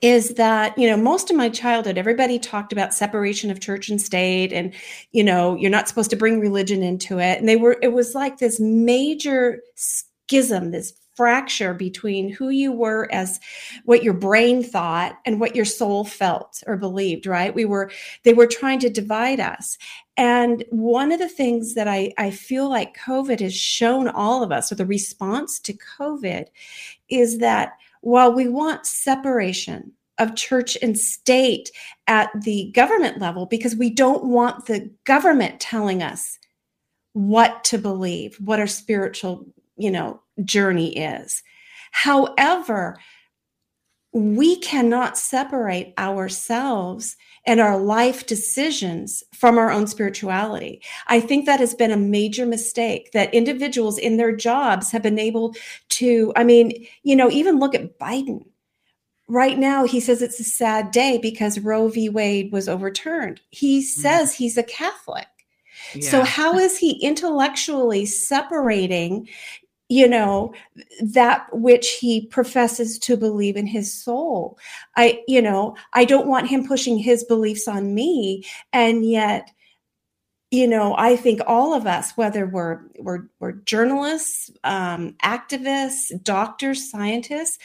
is 0.00 0.34
that 0.34 0.76
you 0.78 0.88
know 0.88 0.96
most 0.96 1.30
of 1.30 1.36
my 1.36 1.48
childhood 1.48 1.98
everybody 1.98 2.38
talked 2.38 2.72
about 2.72 2.94
separation 2.94 3.50
of 3.50 3.60
church 3.60 3.88
and 3.88 4.00
state 4.00 4.52
and 4.52 4.74
you 5.10 5.24
know 5.24 5.56
you're 5.56 5.70
not 5.70 5.88
supposed 5.88 6.10
to 6.10 6.16
bring 6.16 6.38
religion 6.38 6.82
into 6.82 7.18
it 7.18 7.38
and 7.38 7.48
they 7.48 7.56
were 7.56 7.76
it 7.82 7.92
was 7.92 8.14
like 8.14 8.38
this 8.38 8.60
major 8.60 9.60
schism 9.74 10.70
this 10.70 10.92
fracture 11.14 11.74
between 11.74 12.30
who 12.30 12.48
you 12.48 12.72
were 12.72 13.08
as 13.12 13.38
what 13.84 14.02
your 14.02 14.14
brain 14.14 14.62
thought 14.62 15.18
and 15.26 15.38
what 15.40 15.54
your 15.54 15.64
soul 15.64 16.04
felt 16.04 16.62
or 16.66 16.76
believed 16.76 17.26
right? 17.26 17.54
We 17.54 17.64
were 17.64 17.90
they 18.24 18.32
were 18.32 18.46
trying 18.46 18.80
to 18.80 18.90
divide 18.90 19.40
us. 19.40 19.76
And 20.16 20.64
one 20.70 21.10
of 21.12 21.18
the 21.18 21.28
things 21.28 21.74
that 21.74 21.88
I, 21.88 22.12
I 22.18 22.30
feel 22.30 22.68
like 22.68 22.98
COVID 22.98 23.40
has 23.40 23.54
shown 23.54 24.08
all 24.08 24.42
of 24.42 24.52
us, 24.52 24.70
or 24.70 24.74
the 24.74 24.86
response 24.86 25.58
to 25.60 25.72
COVID, 25.98 26.46
is 27.08 27.38
that 27.38 27.72
while 28.02 28.32
we 28.32 28.48
want 28.48 28.86
separation 28.86 29.92
of 30.18 30.34
church 30.36 30.76
and 30.82 30.98
state 30.98 31.70
at 32.06 32.30
the 32.42 32.70
government 32.74 33.18
level, 33.18 33.46
because 33.46 33.74
we 33.74 33.90
don't 33.90 34.24
want 34.24 34.66
the 34.66 34.90
government 35.04 35.60
telling 35.60 36.02
us 36.02 36.38
what 37.14 37.64
to 37.64 37.78
believe, 37.78 38.36
what 38.36 38.60
our 38.60 38.66
spiritual, 38.66 39.46
you 39.76 39.90
know, 39.90 40.21
journey 40.44 40.96
is. 40.96 41.42
However, 41.90 42.98
we 44.12 44.56
cannot 44.56 45.16
separate 45.16 45.94
ourselves 45.96 47.16
and 47.46 47.60
our 47.60 47.78
life 47.78 48.26
decisions 48.26 49.24
from 49.34 49.58
our 49.58 49.70
own 49.70 49.86
spirituality. 49.86 50.82
I 51.06 51.18
think 51.18 51.46
that 51.46 51.60
has 51.60 51.74
been 51.74 51.90
a 51.90 51.96
major 51.96 52.46
mistake 52.46 53.12
that 53.12 53.32
individuals 53.32 53.98
in 53.98 54.18
their 54.18 54.34
jobs 54.36 54.92
have 54.92 55.02
been 55.02 55.18
able 55.18 55.54
to, 55.90 56.32
I 56.36 56.44
mean, 56.44 56.86
you 57.02 57.16
know, 57.16 57.30
even 57.30 57.58
look 57.58 57.74
at 57.74 57.98
Biden. 57.98 58.44
Right 59.28 59.58
now, 59.58 59.86
he 59.86 59.98
says 59.98 60.20
it's 60.20 60.40
a 60.40 60.44
sad 60.44 60.90
day 60.90 61.18
because 61.18 61.58
Roe 61.58 61.88
v. 61.88 62.10
Wade 62.10 62.52
was 62.52 62.68
overturned. 62.68 63.40
He 63.48 63.78
mm-hmm. 63.78 64.00
says 64.00 64.34
he's 64.34 64.58
a 64.58 64.62
Catholic. 64.62 65.26
So, 66.00 66.22
how 66.22 66.58
is 66.58 66.78
he 66.78 66.92
intellectually 67.02 68.06
separating, 68.06 69.28
you 69.92 70.08
know, 70.08 70.54
that 71.02 71.46
which 71.52 71.98
he 72.00 72.26
professes 72.28 72.98
to 72.98 73.14
believe 73.14 73.56
in 73.56 73.66
his 73.66 73.92
soul? 73.92 74.58
I, 74.96 75.22
you 75.28 75.42
know, 75.42 75.76
I 75.92 76.06
don't 76.06 76.26
want 76.26 76.48
him 76.48 76.66
pushing 76.66 76.96
his 76.96 77.24
beliefs 77.24 77.68
on 77.68 77.94
me. 77.94 78.46
And 78.72 79.04
yet, 79.04 79.50
you 80.50 80.66
know, 80.66 80.94
I 80.96 81.16
think 81.16 81.42
all 81.46 81.74
of 81.74 81.86
us, 81.86 82.12
whether 82.16 82.46
we're 82.46 82.80
we're, 83.00 83.24
we're 83.38 83.52
journalists, 83.52 84.50
um, 84.64 85.14
activists, 85.22 86.22
doctors, 86.22 86.90
scientists, 86.90 87.58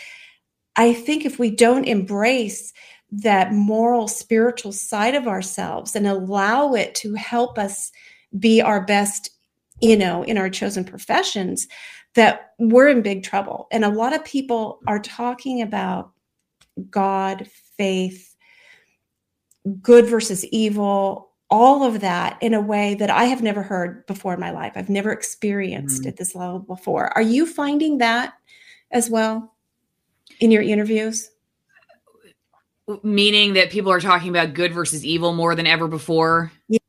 I 0.75 0.91
think 0.91 1.25
if 1.25 1.39
we 1.39 1.49
don't 1.49 1.85
embrace 1.85 2.73
that 3.09 3.53
moral, 3.53 4.09
spiritual 4.09 4.73
side 4.73 5.15
of 5.15 5.29
ourselves 5.29 5.95
and 5.95 6.05
allow 6.05 6.73
it 6.73 6.93
to 6.95 7.13
help 7.13 7.57
us 7.57 7.89
be 8.37 8.61
our 8.61 8.85
best, 8.85 9.29
you 9.81 9.95
know, 9.95 10.23
in 10.23 10.37
our 10.37 10.49
chosen 10.49 10.83
professions, 10.83 11.67
that 12.18 12.53
we're 12.57 12.88
in 12.88 13.03
big 13.03 13.22
trouble. 13.23 13.68
And 13.72 13.85
a 13.85 13.89
lot 13.89 14.14
of 14.14 14.26
people 14.26 14.80
are 14.88 14.99
talking 14.99 15.61
about 15.61 16.11
God, 16.89 17.48
faith, 17.77 18.35
good 19.84 20.07
versus 20.07 20.44
evil, 20.45 21.30
all 21.52 21.84
of 21.84 22.02
that 22.02 22.38
in 22.41 22.56
a 22.56 22.60
way 22.60 22.95
that 22.95 23.11
I 23.11 23.26
have 23.26 23.44
never 23.44 23.61
heard 23.61 24.03
before 24.07 24.34
in 24.34 24.39
my 24.39 24.49
life. 24.49 24.73
I've 24.76 24.89
never 24.89 25.11
experienced 25.11 26.03
Mhm. 26.03 26.07
at 26.07 26.18
this 26.18 26.34
level 26.34 26.57
before. 26.57 27.15
Are 27.15 27.22
you 27.22 27.45
finding 27.45 27.99
that 27.99 28.34
as 28.91 29.10
well 29.10 29.56
in 30.39 30.52
your 30.52 30.64
interviews? 30.64 31.31
meaning 33.03 33.52
that 33.52 33.69
people 33.69 33.91
are 33.91 33.99
talking 33.99 34.30
about 34.30 34.53
good 34.53 34.73
versus 34.73 35.03
evil 35.03 35.34
more 35.34 35.56
than 35.56 35.68
ever 35.68 35.89
before. 35.89 36.53
Yeah. 36.69 36.80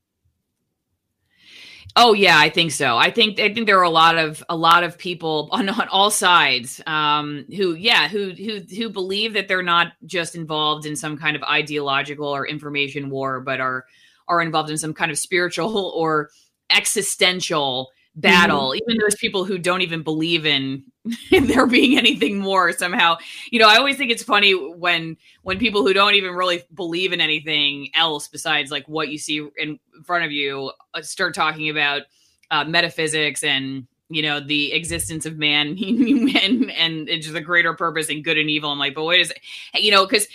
Oh 2.01 2.13
yeah, 2.13 2.39
I 2.39 2.49
think 2.49 2.71
so. 2.71 2.97
I 2.97 3.11
think 3.11 3.41
I 3.41 3.53
think 3.53 3.67
there 3.67 3.81
are 3.81 3.83
a 3.83 3.91
lot 3.91 4.17
of 4.17 4.45
a 4.49 4.57
lot 4.57 4.85
of 4.85 4.97
people 4.97 5.49
on, 5.53 5.69
on 5.69 5.89
all 5.89 6.13
sides 6.13 6.81
um, 6.87 7.45
who 7.57 7.75
yeah 7.75 8.07
who 8.07 8.31
who 8.31 8.61
who 8.61 8.89
believe 8.89 9.33
that 9.35 9.49
they're 9.49 9.65
not 9.65 9.89
just 10.07 10.37
involved 10.37 10.87
in 10.87 10.95
some 10.95 11.19
kind 11.19 11.35
of 11.35 11.43
ideological 11.43 12.29
or 12.29 12.47
information 12.47 13.11
war, 13.11 13.41
but 13.41 13.59
are 13.61 13.85
are 14.29 14.41
involved 14.41 14.71
in 14.71 14.79
some 14.79 14.95
kind 14.95 15.11
of 15.11 15.19
spiritual 15.19 15.93
or 15.97 16.31
existential 16.71 17.91
battle. 18.15 18.77
Even 18.77 18.97
those 19.01 19.17
people 19.17 19.45
who 19.45 19.59
don't 19.59 19.83
even 19.83 20.05
believe 20.05 20.47
in 20.47 20.85
there 21.31 21.67
being 21.67 21.99
anything 21.99 22.39
more 22.39 22.73
somehow. 22.73 23.17
You 23.51 23.59
know 23.59 23.69
i 23.69 23.77
always 23.77 23.97
think 23.97 24.11
it's 24.11 24.23
funny 24.23 24.53
when 24.53 25.17
when 25.43 25.59
people 25.59 25.83
who 25.83 25.93
don't 25.93 26.15
even 26.15 26.35
really 26.35 26.63
believe 26.75 27.13
in 27.13 27.21
anything 27.21 27.89
else 27.95 28.29
besides 28.29 28.71
like 28.71 28.87
what 28.89 29.09
you 29.09 29.19
see 29.19 29.47
in 29.57 29.79
front 30.05 30.25
of 30.25 30.33
you 30.33 30.73
uh, 30.95 31.03
start 31.03 31.35
talking 31.35 31.69
about 31.69 32.03
uh, 32.51 32.65
metaphysics 32.65 33.43
and 33.43 33.87
you 34.09 34.23
know 34.23 34.41
the 34.41 34.73
existence 34.73 35.27
of 35.27 35.39
man 35.39 35.69
and 36.43 36.71
and 36.71 37.09
just 37.23 37.35
a 37.35 37.41
greater 37.41 37.75
purpose 37.75 38.09
and 38.09 38.25
good 38.25 38.39
and 38.39 38.51
evil. 38.51 38.71
I'm 38.71 38.79
like 38.79 38.95
but 38.95 39.05
what 39.05 39.19
is 39.19 39.31
it 39.31 39.39
you 39.75 39.91
know 39.91 40.07
because 40.07 40.27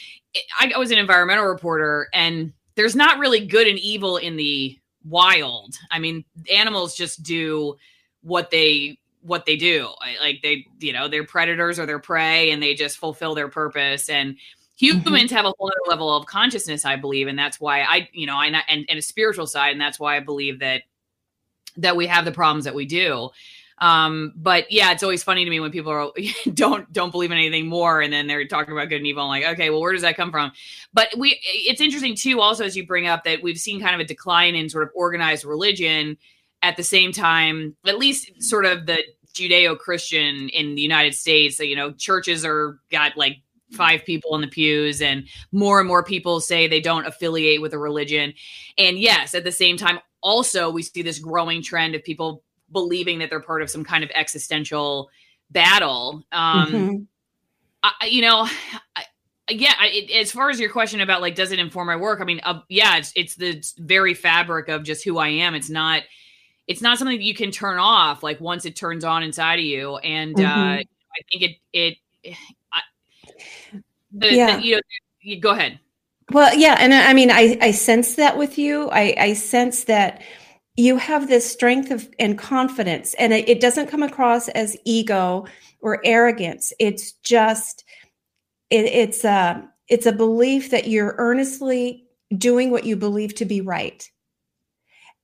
I, 0.59 0.71
I 0.75 0.77
was 0.77 0.91
an 0.91 0.97
environmental 0.97 1.45
reporter 1.45 2.07
and 2.13 2.53
there's 2.75 2.95
not 2.95 3.19
really 3.19 3.45
good 3.45 3.67
and 3.67 3.79
evil 3.79 4.17
in 4.17 4.35
the 4.35 4.77
wild. 5.05 5.75
I 5.91 5.99
mean 5.99 6.25
animals 6.53 6.95
just 6.95 7.23
do 7.23 7.77
what 8.21 8.51
they 8.51 8.97
what 9.23 9.45
they 9.45 9.55
do 9.55 9.89
like 10.19 10.41
they 10.41 10.65
you 10.79 10.93
know 10.93 11.07
they're 11.07 11.23
predators 11.23 11.79
or 11.79 11.85
they're 11.85 11.99
prey 11.99 12.51
and 12.51 12.61
they 12.61 12.73
just 12.73 12.97
fulfill 12.97 13.33
their 13.33 13.47
purpose 13.47 14.09
and 14.09 14.37
humans 14.75 15.31
have 15.31 15.45
a 15.45 15.53
whole 15.57 15.67
other 15.67 15.89
level 15.89 16.15
of 16.15 16.25
consciousness 16.25 16.85
i 16.85 16.95
believe 16.95 17.27
and 17.27 17.39
that's 17.39 17.59
why 17.59 17.81
i 17.81 18.07
you 18.11 18.27
know 18.27 18.35
i 18.35 18.47
and, 18.47 18.85
and 18.89 18.99
a 18.99 19.01
spiritual 19.01 19.47
side 19.47 19.71
and 19.71 19.81
that's 19.81 19.99
why 19.99 20.17
i 20.17 20.19
believe 20.19 20.59
that 20.59 20.83
that 21.77 21.95
we 21.95 22.05
have 22.05 22.25
the 22.25 22.31
problems 22.31 22.65
that 22.65 22.75
we 22.75 22.85
do 22.85 23.29
Um, 23.79 24.33
but 24.35 24.71
yeah, 24.71 24.91
it's 24.91 25.03
always 25.03 25.23
funny 25.23 25.43
to 25.43 25.49
me 25.49 25.59
when 25.59 25.71
people 25.71 25.91
are 25.91 26.11
don't 26.53 26.91
don't 26.93 27.11
believe 27.11 27.31
in 27.31 27.37
anything 27.37 27.67
more, 27.67 28.01
and 28.01 28.13
then 28.13 28.27
they're 28.27 28.47
talking 28.47 28.71
about 28.71 28.89
good 28.89 28.97
and 28.97 29.07
evil. 29.07 29.23
I'm 29.23 29.29
like, 29.29 29.45
okay, 29.55 29.69
well, 29.69 29.81
where 29.81 29.93
does 29.93 30.03
that 30.03 30.15
come 30.15 30.31
from? 30.31 30.51
But 30.93 31.09
we, 31.17 31.39
it's 31.43 31.81
interesting 31.81 32.15
too, 32.15 32.39
also 32.39 32.63
as 32.63 32.77
you 32.77 32.85
bring 32.85 33.07
up 33.07 33.23
that 33.25 33.41
we've 33.41 33.57
seen 33.57 33.81
kind 33.81 33.95
of 33.95 33.99
a 33.99 34.05
decline 34.05 34.55
in 34.55 34.69
sort 34.69 34.83
of 34.83 34.91
organized 34.95 35.43
religion. 35.43 36.17
At 36.63 36.77
the 36.77 36.83
same 36.83 37.11
time, 37.11 37.75
at 37.85 37.99
least 37.99 38.41
sort 38.41 38.65
of 38.65 38.87
the 38.87 39.03
Judeo-Christian 39.35 40.49
in 40.49 40.73
the 40.75 40.81
United 40.81 41.13
States, 41.13 41.59
you 41.59 41.75
know, 41.75 41.91
churches 41.91 42.43
are 42.45 42.79
got 42.89 43.15
like 43.17 43.37
five 43.71 44.05
people 44.05 44.35
in 44.35 44.41
the 44.41 44.47
pews 44.47 45.01
and 45.01 45.27
more 45.51 45.79
and 45.79 45.87
more 45.87 46.03
people 46.03 46.39
say 46.39 46.67
they 46.67 46.79
don't 46.79 47.07
affiliate 47.07 47.59
with 47.59 47.73
a 47.73 47.77
religion. 47.79 48.31
And 48.77 48.99
yes 48.99 49.33
at 49.33 49.43
the 49.43 49.51
same 49.51 49.77
time 49.77 49.99
also 50.21 50.69
we 50.69 50.83
see 50.83 51.01
this 51.01 51.17
growing 51.17 51.63
trend 51.63 51.95
of 51.95 52.03
people 52.03 52.43
believing 52.71 53.17
that 53.19 53.31
they're 53.31 53.39
part 53.39 53.63
of 53.63 53.71
some 53.71 53.83
kind 53.83 54.03
of 54.03 54.11
existential 54.13 55.09
battle. 55.49 56.23
Um 56.31 56.71
Mhm. 56.71 57.07
I, 57.81 58.05
you 58.05 58.21
know 58.21 58.47
I, 58.95 59.05
yeah 59.49 59.73
I, 59.79 59.87
it, 59.87 60.11
as 60.11 60.31
far 60.31 60.51
as 60.51 60.59
your 60.59 60.69
question 60.69 61.01
about 61.01 61.21
like 61.21 61.33
does 61.33 61.51
it 61.51 61.57
inform 61.57 61.87
my 61.87 61.95
work? 61.95 62.21
I 62.21 62.25
mean 62.25 62.41
uh, 62.43 62.61
yeah 62.69 62.97
it's 62.97 63.11
it's 63.15 63.35
the 63.35 63.59
very 63.79 64.13
fabric 64.13 64.69
of 64.69 64.83
just 64.83 65.03
who 65.03 65.17
i 65.17 65.29
am. 65.29 65.55
It's 65.55 65.71
not 65.71 66.03
it's 66.67 66.81
not 66.81 66.97
something 66.97 67.17
that 67.17 67.23
you 67.23 67.33
can 67.35 67.51
turn 67.51 67.77
off 67.77 68.23
like 68.23 68.39
once 68.41 68.65
it 68.65 68.75
turns 68.75 69.03
on 69.03 69.23
inside 69.23 69.59
of 69.59 69.65
you 69.65 69.97
and 69.97 70.39
uh 70.39 70.43
Mhm. 70.43 70.79
i 70.79 71.19
think 71.31 71.43
it 71.43 71.57
it 71.73 71.97
I, 72.71 72.81
the, 74.11 74.35
Yeah. 74.35 74.55
the, 74.57 74.63
you 74.63 74.75
know 74.75 74.81
you 75.21 75.39
go 75.39 75.51
ahead 75.51 75.79
Well, 76.31 76.55
yeah, 76.57 76.77
and 76.79 76.93
I 76.93 77.11
I 77.11 77.13
mean, 77.13 77.31
I 77.31 77.57
I 77.61 77.71
sense 77.71 78.15
that 78.15 78.37
with 78.37 78.57
you. 78.57 78.89
I 78.89 79.15
I 79.17 79.33
sense 79.33 79.83
that 79.85 80.21
you 80.75 80.97
have 80.97 81.27
this 81.27 81.49
strength 81.51 81.91
of 81.91 82.09
and 82.19 82.37
confidence, 82.37 83.13
and 83.15 83.33
it, 83.33 83.47
it 83.49 83.61
doesn't 83.61 83.87
come 83.89 84.03
across 84.03 84.47
as 84.49 84.77
ego 84.85 85.45
or 85.81 86.01
arrogance. 86.05 86.73
It's 86.79 87.11
just 87.23 87.83
it, 88.69 88.85
it's 88.85 89.23
a 89.25 89.67
it's 89.89 90.05
a 90.05 90.11
belief 90.13 90.71
that 90.71 90.87
you're 90.87 91.15
earnestly 91.17 92.05
doing 92.37 92.71
what 92.71 92.85
you 92.85 92.95
believe 92.95 93.35
to 93.35 93.45
be 93.45 93.61
right, 93.61 94.09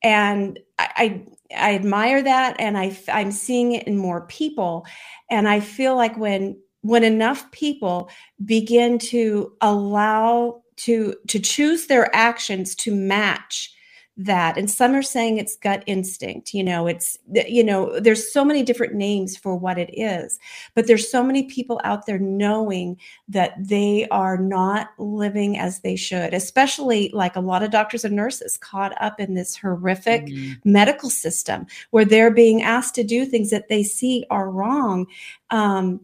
and 0.03 0.59
I. 0.77 0.89
I 0.95 1.25
I 1.57 1.73
admire 1.73 2.21
that, 2.21 2.57
and 2.59 2.77
I, 2.77 2.95
I'm 3.11 3.31
seeing 3.31 3.71
it 3.71 3.87
in 3.87 3.97
more 3.97 4.21
people, 4.27 4.85
and 5.31 5.49
I 5.49 5.59
feel 5.61 5.95
like 5.95 6.15
when 6.15 6.61
when 6.81 7.03
enough 7.03 7.49
people 7.49 8.11
begin 8.45 8.99
to 8.99 9.51
allow 9.59 10.61
to 10.77 11.15
to 11.27 11.39
choose 11.39 11.87
their 11.87 12.15
actions 12.15 12.75
to 12.75 12.93
match 12.93 13.73
that 14.21 14.57
and 14.57 14.69
some 14.69 14.93
are 14.93 15.01
saying 15.01 15.37
it's 15.37 15.55
gut 15.55 15.81
instinct 15.85 16.53
you 16.53 16.63
know 16.63 16.87
it's 16.87 17.17
you 17.47 17.63
know 17.63 17.99
there's 18.01 18.31
so 18.31 18.43
many 18.43 18.63
different 18.63 18.93
names 18.93 19.37
for 19.37 19.55
what 19.55 19.77
it 19.77 19.89
is 19.93 20.37
but 20.75 20.87
there's 20.87 21.09
so 21.09 21.23
many 21.23 21.43
people 21.43 21.79
out 21.85 22.05
there 22.05 22.19
knowing 22.19 22.99
that 23.29 23.53
they 23.57 24.05
are 24.11 24.37
not 24.37 24.89
living 24.97 25.57
as 25.57 25.79
they 25.79 25.95
should 25.95 26.33
especially 26.33 27.09
like 27.13 27.37
a 27.37 27.41
lot 27.41 27.63
of 27.63 27.71
doctors 27.71 28.03
and 28.03 28.15
nurses 28.15 28.57
caught 28.57 28.93
up 29.01 29.19
in 29.21 29.35
this 29.35 29.55
horrific 29.55 30.27
medical 30.65 31.09
system 31.09 31.65
where 31.91 32.05
they're 32.05 32.31
being 32.31 32.61
asked 32.61 32.95
to 32.95 33.03
do 33.03 33.25
things 33.25 33.49
that 33.49 33.69
they 33.69 33.83
see 33.83 34.25
are 34.29 34.49
wrong. 34.49 35.07
Um, 35.49 36.01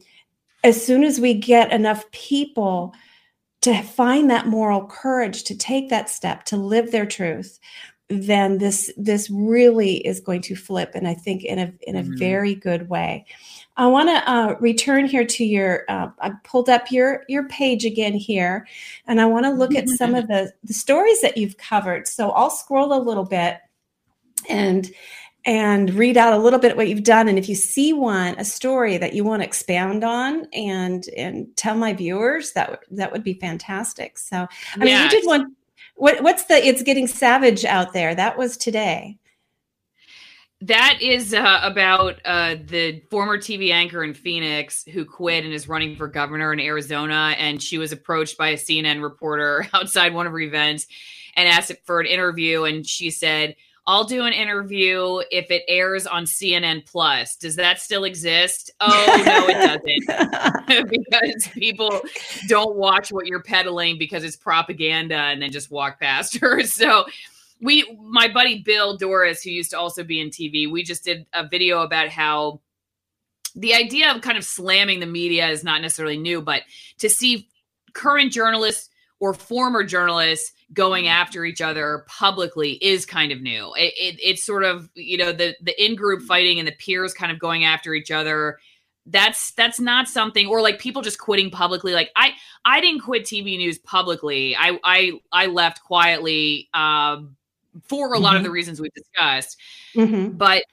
as 0.64 0.84
soon 0.84 1.04
as 1.04 1.20
we 1.20 1.34
get 1.34 1.72
enough 1.72 2.10
people 2.12 2.94
to 3.62 3.82
find 3.82 4.30
that 4.30 4.48
moral 4.48 4.86
courage 4.86 5.44
to 5.44 5.58
take 5.58 5.90
that 5.90 6.10
step 6.10 6.44
to 6.46 6.58
live 6.58 6.92
their 6.92 7.06
truth 7.06 7.60
then 8.10 8.60
this 8.60 8.92
this 8.98 9.30
really 9.32 9.96
is 10.06 10.20
going 10.20 10.42
to 10.42 10.56
flip 10.56 10.92
and 10.94 11.08
i 11.08 11.14
think 11.14 11.44
in 11.44 11.58
a 11.58 11.74
in 11.88 11.96
a 11.96 12.04
Mhm. 12.04 12.20
very 12.20 12.54
good 12.56 12.88
way. 12.88 13.26
I 13.78 13.88
want 13.88 14.08
to 14.10 14.32
uh, 14.32 14.56
return 14.62 15.06
here 15.06 15.26
to 15.26 15.44
your 15.44 15.84
uh, 15.90 16.10
i 16.22 16.32
pulled 16.44 16.70
up 16.70 16.92
your 16.92 17.24
your 17.28 17.48
page 17.50 17.84
again 17.84 18.14
here 18.14 18.68
and 19.08 19.20
i 19.20 19.26
want 19.26 19.46
to 19.46 19.50
look 19.52 19.74
at 19.76 19.90
some 19.90 20.14
of 20.14 20.28
the 20.28 20.54
the 20.64 20.74
stories 20.74 21.20
that 21.22 21.36
you've 21.38 21.58
covered. 21.58 22.08
So 22.08 22.30
i'll 22.32 22.52
scroll 22.52 22.94
a 22.94 23.02
little 23.02 23.26
bit 23.26 23.58
and 24.50 24.90
and 25.48 25.94
read 25.94 26.18
out 26.18 26.34
a 26.34 26.38
little 26.38 26.60
bit 26.60 26.76
what 26.78 26.88
you've 26.88 27.04
done 27.04 27.28
and 27.28 27.38
if 27.40 27.50
you 27.50 27.56
see 27.56 27.92
one 27.94 28.36
a 28.38 28.46
story 28.46 28.98
that 28.98 29.14
you 29.14 29.24
want 29.24 29.42
to 29.42 29.48
expound 29.48 30.04
on 30.04 30.46
and 30.54 31.08
and 31.18 31.48
tell 31.56 31.76
my 31.76 31.92
viewers 31.94 32.52
that 32.54 32.70
would 32.70 32.80
that 32.92 33.12
would 33.12 33.24
be 33.24 33.34
fantastic. 33.34 34.18
So 34.20 34.46
i 34.76 34.78
mean 34.78 34.90
you 35.04 35.10
did 35.10 35.26
one 35.26 35.56
what 35.96 36.22
what's 36.24 36.46
the 36.46 36.56
it's 36.56 36.84
getting 36.84 37.08
savage 37.08 37.66
out 37.66 37.94
there 37.94 38.16
that 38.16 38.38
was 38.38 38.58
today 38.58 39.18
That 40.62 41.00
is 41.02 41.34
uh, 41.34 41.60
about 41.64 42.22
uh, 42.26 42.56
the 42.66 43.02
former 43.12 43.38
TV 43.38 43.72
anchor 43.72 44.04
in 44.04 44.14
Phoenix 44.14 44.84
who 44.86 45.04
quit 45.06 45.44
and 45.44 45.54
is 45.54 45.68
running 45.68 45.96
for 45.96 46.08
governor 46.08 46.54
in 46.54 46.62
Arizona. 46.62 47.36
And 47.38 47.62
she 47.62 47.78
was 47.78 47.92
approached 47.92 48.38
by 48.38 48.50
a 48.50 48.56
CNN 48.56 49.04
reporter 49.04 49.68
outside 49.74 50.14
one 50.14 50.26
of 50.26 50.32
her 50.32 50.40
events 50.40 50.88
and 51.36 51.50
asked 51.50 51.74
for 51.86 52.00
an 52.00 52.08
interview. 52.08 52.64
And 52.64 52.88
she 52.88 53.12
said, 53.12 53.56
I'll 53.88 54.04
do 54.04 54.26
an 54.26 54.34
interview 54.34 55.22
if 55.32 55.52
it 55.52 55.64
airs 55.68 56.08
on 56.08 56.26
CNN 56.26 56.86
Plus. 56.90 57.36
Does 57.36 57.56
that 57.58 57.80
still 57.80 58.04
exist? 58.04 58.72
Oh, 58.80 59.24
no, 59.26 59.48
it 59.48 60.08
doesn't. 60.08 60.66
because 60.90 61.48
people 61.54 62.02
don't 62.48 62.76
watch 62.76 63.12
what 63.12 63.28
you're 63.28 63.44
peddling 63.44 64.00
because 64.00 64.24
it's 64.24 64.36
propaganda 64.36 65.16
and 65.16 65.42
then 65.42 65.52
just 65.52 65.70
walk 65.70 66.00
past 66.00 66.38
her. 66.42 66.64
So 66.64 67.06
we 67.62 67.98
my 68.02 68.28
buddy 68.28 68.64
Bill 68.64 68.98
Doris, 68.98 69.44
who 69.44 69.52
used 69.52 69.72
to 69.72 69.80
also 69.80 70.04
be 70.04 70.20
in 70.20 70.30
TV, 70.30 70.70
we 70.70 70.84
just 70.84 71.04
did 71.04 71.26
a 71.34 71.48
video 71.48 71.82
about 71.82 72.10
how 72.10 72.62
the 73.56 73.74
idea 73.74 74.12
of 74.14 74.22
kind 74.22 74.38
of 74.38 74.44
slamming 74.44 75.00
the 75.00 75.06
media 75.06 75.48
is 75.48 75.64
not 75.64 75.82
necessarily 75.82 76.18
new, 76.18 76.42
but 76.42 76.64
to 76.98 77.10
see 77.10 77.48
current 77.94 78.32
journalists 78.32 78.90
or 79.20 79.34
former 79.34 79.84
journalists 79.84 80.52
going 80.74 81.08
after 81.08 81.46
each 81.46 81.62
other 81.62 82.06
publicly 82.08 82.74
is 82.74 83.06
kind 83.06 83.32
of 83.32 83.42
new. 83.42 83.74
It, 83.76 83.94
it, 83.98 84.20
it's 84.22 84.44
sort 84.44 84.64
of 84.64 84.90
you 84.96 85.18
know 85.18 85.32
the 85.32 85.56
the 85.62 85.84
in 85.84 85.96
group 85.96 86.22
fighting 86.24 86.60
and 86.60 86.68
the 86.68 86.74
peers 86.74 87.14
kind 87.14 87.32
of 87.32 87.40
going 87.40 87.64
after 87.64 87.94
each 87.94 88.12
other. 88.12 88.60
That's 89.06 89.52
that's 89.52 89.80
not 89.80 90.08
something 90.08 90.48
or 90.48 90.62
like 90.62 90.80
people 90.80 91.02
just 91.02 91.20
quitting 91.20 91.52
publicly. 91.52 91.94
Like 91.94 92.12
I 92.16 92.32
I 92.66 92.82
didn't 92.82 93.02
quit 93.02 93.24
TV 93.24 93.58
news 93.58 93.78
publicly. 93.80 94.56
I 94.56 94.80
I 94.84 95.20
I 95.32 95.46
left 95.48 95.84
quietly 95.84 96.70
um, 96.74 97.36
for 97.84 98.14
a 98.14 98.20
lot 98.20 98.36
of 98.36 98.42
Mhm. 98.42 98.46
the 98.46 98.52
reasons 98.52 98.82
we've 98.82 98.94
discussed 98.94 99.58
Mhm. 99.96 100.38
but 100.38 100.64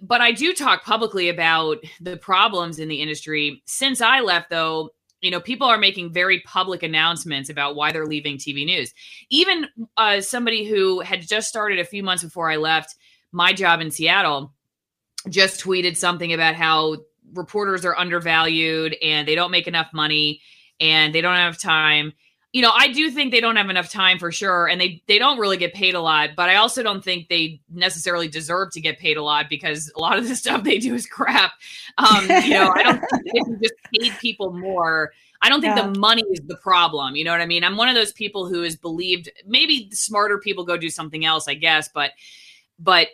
but 0.00 0.20
I 0.22 0.32
do 0.32 0.54
talk 0.54 0.84
publicly 0.84 1.28
about 1.28 1.78
the 2.00 2.16
problems 2.16 2.78
in 2.78 2.88
the 2.88 3.02
industry. 3.02 3.62
Since 3.66 4.00
I 4.00 4.20
left, 4.20 4.48
though, 4.48 4.90
you 5.22 5.30
know, 5.30 5.40
people 5.40 5.68
are 5.68 5.78
making 5.78 6.12
very 6.12 6.40
public 6.40 6.82
announcements 6.82 7.48
about 7.48 7.76
why 7.76 7.92
they're 7.92 8.06
leaving 8.06 8.36
TV 8.36 8.66
news. 8.66 8.92
Even 9.30 9.66
uh, 9.96 10.20
somebody 10.20 10.64
who 10.64 11.00
had 11.00 11.26
just 11.26 11.48
started 11.48 11.78
a 11.78 11.84
few 11.84 12.02
months 12.02 12.24
before 12.24 12.50
I 12.50 12.56
left 12.56 12.96
my 13.30 13.52
job 13.52 13.80
in 13.80 13.90
Seattle 13.90 14.52
just 15.28 15.60
tweeted 15.60 15.96
something 15.96 16.32
about 16.32 16.56
how 16.56 16.96
reporters 17.32 17.84
are 17.84 17.96
undervalued 17.96 18.96
and 19.00 19.26
they 19.26 19.36
don't 19.36 19.52
make 19.52 19.68
enough 19.68 19.88
money 19.94 20.42
and 20.80 21.14
they 21.14 21.20
don't 21.20 21.36
have 21.36 21.58
time. 21.58 22.12
You 22.52 22.60
know, 22.60 22.70
I 22.76 22.88
do 22.88 23.10
think 23.10 23.30
they 23.30 23.40
don't 23.40 23.56
have 23.56 23.70
enough 23.70 23.90
time 23.90 24.18
for 24.18 24.30
sure, 24.30 24.66
and 24.68 24.78
they 24.80 25.02
they 25.06 25.18
don't 25.18 25.38
really 25.38 25.56
get 25.56 25.72
paid 25.72 25.94
a 25.94 26.00
lot. 26.00 26.30
But 26.36 26.50
I 26.50 26.56
also 26.56 26.82
don't 26.82 27.02
think 27.02 27.28
they 27.28 27.60
necessarily 27.70 28.28
deserve 28.28 28.72
to 28.72 28.80
get 28.80 28.98
paid 28.98 29.16
a 29.16 29.22
lot 29.22 29.48
because 29.48 29.90
a 29.96 30.00
lot 30.00 30.18
of 30.18 30.28
the 30.28 30.36
stuff 30.42 30.62
they 30.62 30.78
do 30.78 30.94
is 30.94 31.06
crap. 31.06 31.52
Um, 31.96 32.24
you 32.44 32.50
know, 32.50 32.70
I 32.74 32.82
don't 32.82 33.00
think 33.10 33.10
if 33.24 33.48
you 33.48 33.58
just 33.62 33.74
paid 33.94 34.12
people 34.20 34.52
more. 34.52 35.12
I 35.40 35.48
don't 35.48 35.60
think 35.60 35.76
Yeah. 35.76 35.90
the 35.90 35.98
money 35.98 36.22
is 36.30 36.40
the 36.46 36.56
problem. 36.58 37.16
You 37.16 37.24
know 37.24 37.32
what 37.32 37.40
I 37.40 37.46
mean? 37.46 37.64
I'm 37.64 37.76
one 37.76 37.88
of 37.88 37.94
those 37.94 38.12
people 38.12 38.46
who 38.48 38.62
is 38.62 38.76
believed. 38.76 39.28
Maybe 39.46 39.88
smarter 39.90 40.38
people 40.38 40.64
go 40.64 40.76
do 40.76 40.88
something 40.90 41.24
else, 41.24 41.48
I 41.48 41.54
guess. 41.54 41.88
But 41.88 42.12
but 42.78 43.08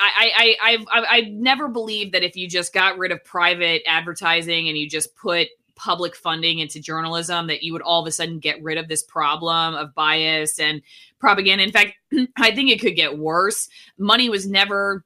I, 0.00 0.10
I, 0.16 0.32
I, 0.36 0.70
I've, 0.70 0.86
I've, 0.92 1.04
I've 1.10 1.28
never 1.32 1.68
believed 1.68 2.14
that 2.14 2.22
if 2.22 2.36
you 2.36 2.48
just 2.48 2.72
got 2.72 2.96
rid 2.98 3.12
of 3.12 3.22
private 3.24 3.82
advertising 3.86 4.68
and 4.68 4.76
you 4.78 4.88
just 4.88 5.14
put 5.16 5.48
public 5.76 6.16
funding 6.16 6.58
into 6.58 6.80
journalism, 6.80 7.46
that 7.46 7.62
you 7.62 7.72
would 7.72 7.82
all 7.82 8.00
of 8.00 8.08
a 8.08 8.12
sudden 8.12 8.38
get 8.38 8.62
rid 8.62 8.78
of 8.78 8.88
this 8.88 9.02
problem 9.02 9.74
of 9.74 9.94
bias 9.94 10.58
and 10.58 10.82
propaganda. 11.18 11.62
In 11.62 11.72
fact, 11.72 11.94
I 12.38 12.50
think 12.50 12.70
it 12.70 12.80
could 12.80 12.96
get 12.96 13.18
worse. 13.18 13.68
Money 13.98 14.28
was 14.28 14.46
never 14.46 15.04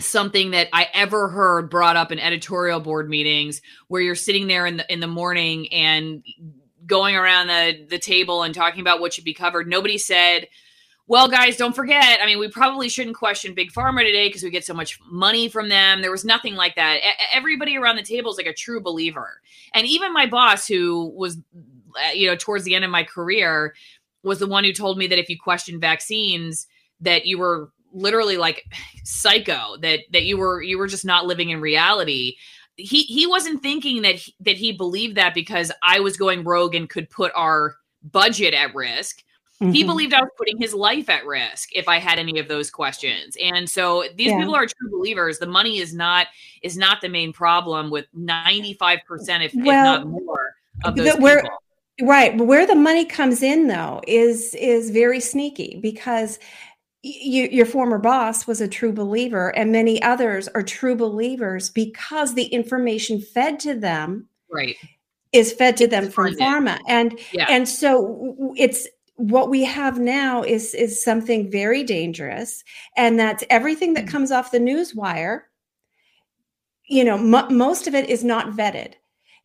something 0.00 0.52
that 0.52 0.68
I 0.72 0.88
ever 0.94 1.28
heard 1.28 1.68
brought 1.68 1.96
up 1.96 2.10
in 2.10 2.18
editorial 2.18 2.80
board 2.80 3.08
meetings 3.08 3.60
where 3.88 4.00
you're 4.00 4.14
sitting 4.14 4.46
there 4.46 4.66
in 4.66 4.78
the 4.78 4.92
in 4.92 5.00
the 5.00 5.06
morning 5.06 5.70
and 5.72 6.24
going 6.86 7.16
around 7.16 7.48
the 7.48 7.86
the 7.88 7.98
table 7.98 8.42
and 8.42 8.54
talking 8.54 8.80
about 8.80 9.00
what 9.00 9.12
should 9.12 9.24
be 9.24 9.34
covered. 9.34 9.68
Nobody 9.68 9.98
said, 9.98 10.48
well, 11.10 11.26
guys, 11.26 11.56
don't 11.56 11.74
forget. 11.74 12.20
I 12.22 12.26
mean, 12.26 12.38
we 12.38 12.46
probably 12.46 12.88
shouldn't 12.88 13.16
question 13.16 13.52
Big 13.52 13.72
Pharma 13.72 14.04
today 14.04 14.28
because 14.28 14.44
we 14.44 14.50
get 14.50 14.64
so 14.64 14.72
much 14.72 14.96
money 15.10 15.48
from 15.48 15.68
them. 15.68 16.02
There 16.02 16.10
was 16.12 16.24
nothing 16.24 16.54
like 16.54 16.76
that. 16.76 17.00
Everybody 17.34 17.76
around 17.76 17.96
the 17.96 18.04
table 18.04 18.30
is 18.30 18.36
like 18.36 18.46
a 18.46 18.54
true 18.54 18.80
believer. 18.80 19.40
And 19.74 19.88
even 19.88 20.12
my 20.12 20.26
boss, 20.26 20.68
who 20.68 21.12
was, 21.16 21.36
uh, 21.96 22.12
you 22.14 22.28
know, 22.28 22.36
towards 22.36 22.62
the 22.62 22.76
end 22.76 22.84
of 22.84 22.92
my 22.92 23.02
career, 23.02 23.74
was 24.22 24.38
the 24.38 24.46
one 24.46 24.62
who 24.62 24.72
told 24.72 24.98
me 24.98 25.08
that 25.08 25.18
if 25.18 25.28
you 25.28 25.36
question 25.36 25.80
vaccines, 25.80 26.68
that 27.00 27.26
you 27.26 27.40
were 27.40 27.72
literally 27.92 28.36
like 28.36 28.64
psycho 29.02 29.76
that 29.80 29.98
that 30.12 30.22
you 30.22 30.36
were 30.38 30.62
you 30.62 30.78
were 30.78 30.86
just 30.86 31.04
not 31.04 31.26
living 31.26 31.50
in 31.50 31.60
reality 31.60 32.36
he 32.76 33.02
he 33.02 33.26
wasn't 33.26 33.60
thinking 33.60 34.02
that 34.02 34.14
he, 34.14 34.32
that 34.38 34.56
he 34.56 34.70
believed 34.70 35.16
that 35.16 35.34
because 35.34 35.72
I 35.82 35.98
was 35.98 36.16
going 36.16 36.44
rogue 36.44 36.76
and 36.76 36.88
could 36.88 37.10
put 37.10 37.32
our 37.34 37.74
budget 38.02 38.54
at 38.54 38.74
risk. 38.76 39.24
He 39.60 39.84
Mhm. 39.84 39.86
believed 39.86 40.14
I 40.14 40.20
was 40.22 40.30
putting 40.38 40.56
his 40.58 40.72
life 40.72 41.10
at 41.10 41.26
risk 41.26 41.68
if 41.74 41.86
I 41.86 41.98
had 41.98 42.18
any 42.18 42.38
of 42.38 42.48
those 42.48 42.70
questions. 42.70 43.36
And 43.42 43.68
so 43.68 44.04
these 44.16 44.28
Yeah. 44.28 44.38
people 44.38 44.54
are 44.54 44.64
true 44.66 44.90
believers. 44.90 45.38
The 45.38 45.46
money 45.46 45.78
is 45.78 45.92
not 45.94 46.28
is 46.62 46.78
not 46.78 47.02
the 47.02 47.08
main 47.10 47.32
problem 47.32 47.90
with 47.90 48.06
95% 48.14 49.42
if, 49.42 49.52
if 49.54 49.60
not 49.64 50.06
more 50.06 50.54
of 50.84 50.96
those 50.96 51.14
where- 51.18 51.42
people. 51.42 51.58
Right. 52.02 52.36
But 52.38 52.44
where 52.46 52.66
the 52.66 52.74
money 52.74 53.04
comes 53.04 53.42
in 53.42 53.66
though 53.66 54.00
is 54.06 54.54
is 54.54 54.88
very 54.88 55.20
sneaky 55.20 55.78
because 55.82 56.38
you, 57.02 57.48
your 57.50 57.66
former 57.66 57.98
boss 57.98 58.46
was 58.46 58.62
a 58.62 58.68
true 58.68 58.92
believer 58.92 59.54
and 59.56 59.70
many 59.72 60.00
others 60.02 60.48
are 60.48 60.62
true 60.62 60.94
believers 60.96 61.68
because 61.68 62.34
the 62.34 62.44
information 62.46 63.20
fed 63.20 63.60
to 63.60 63.74
them 63.74 64.28
Right. 64.50 64.76
is 65.32 65.52
fed 65.52 65.76
to 65.78 65.86
them 65.86 66.10
from 66.10 66.34
pharma 66.36 66.78
and 66.88 67.18
Yeah. 67.32 67.46
and 67.50 67.68
so 67.68 68.54
it's 68.56 68.86
what 69.20 69.50
we 69.50 69.62
have 69.64 69.98
now 69.98 70.42
is 70.42 70.74
is 70.74 71.04
something 71.04 71.50
very 71.50 71.82
dangerous 71.84 72.64
and 72.96 73.18
that's 73.18 73.44
everything 73.50 73.94
that 73.94 74.06
Mm. 74.06 74.08
comes 74.08 74.30
off 74.32 74.50
the 74.50 74.58
news 74.58 74.94
wire 74.94 75.48
you 76.88 77.04
know 77.04 77.18
mo 77.18 77.48
most 77.50 77.86
of 77.86 77.94
it 77.94 78.08
is 78.08 78.24
not 78.24 78.56
vetted. 78.56 78.94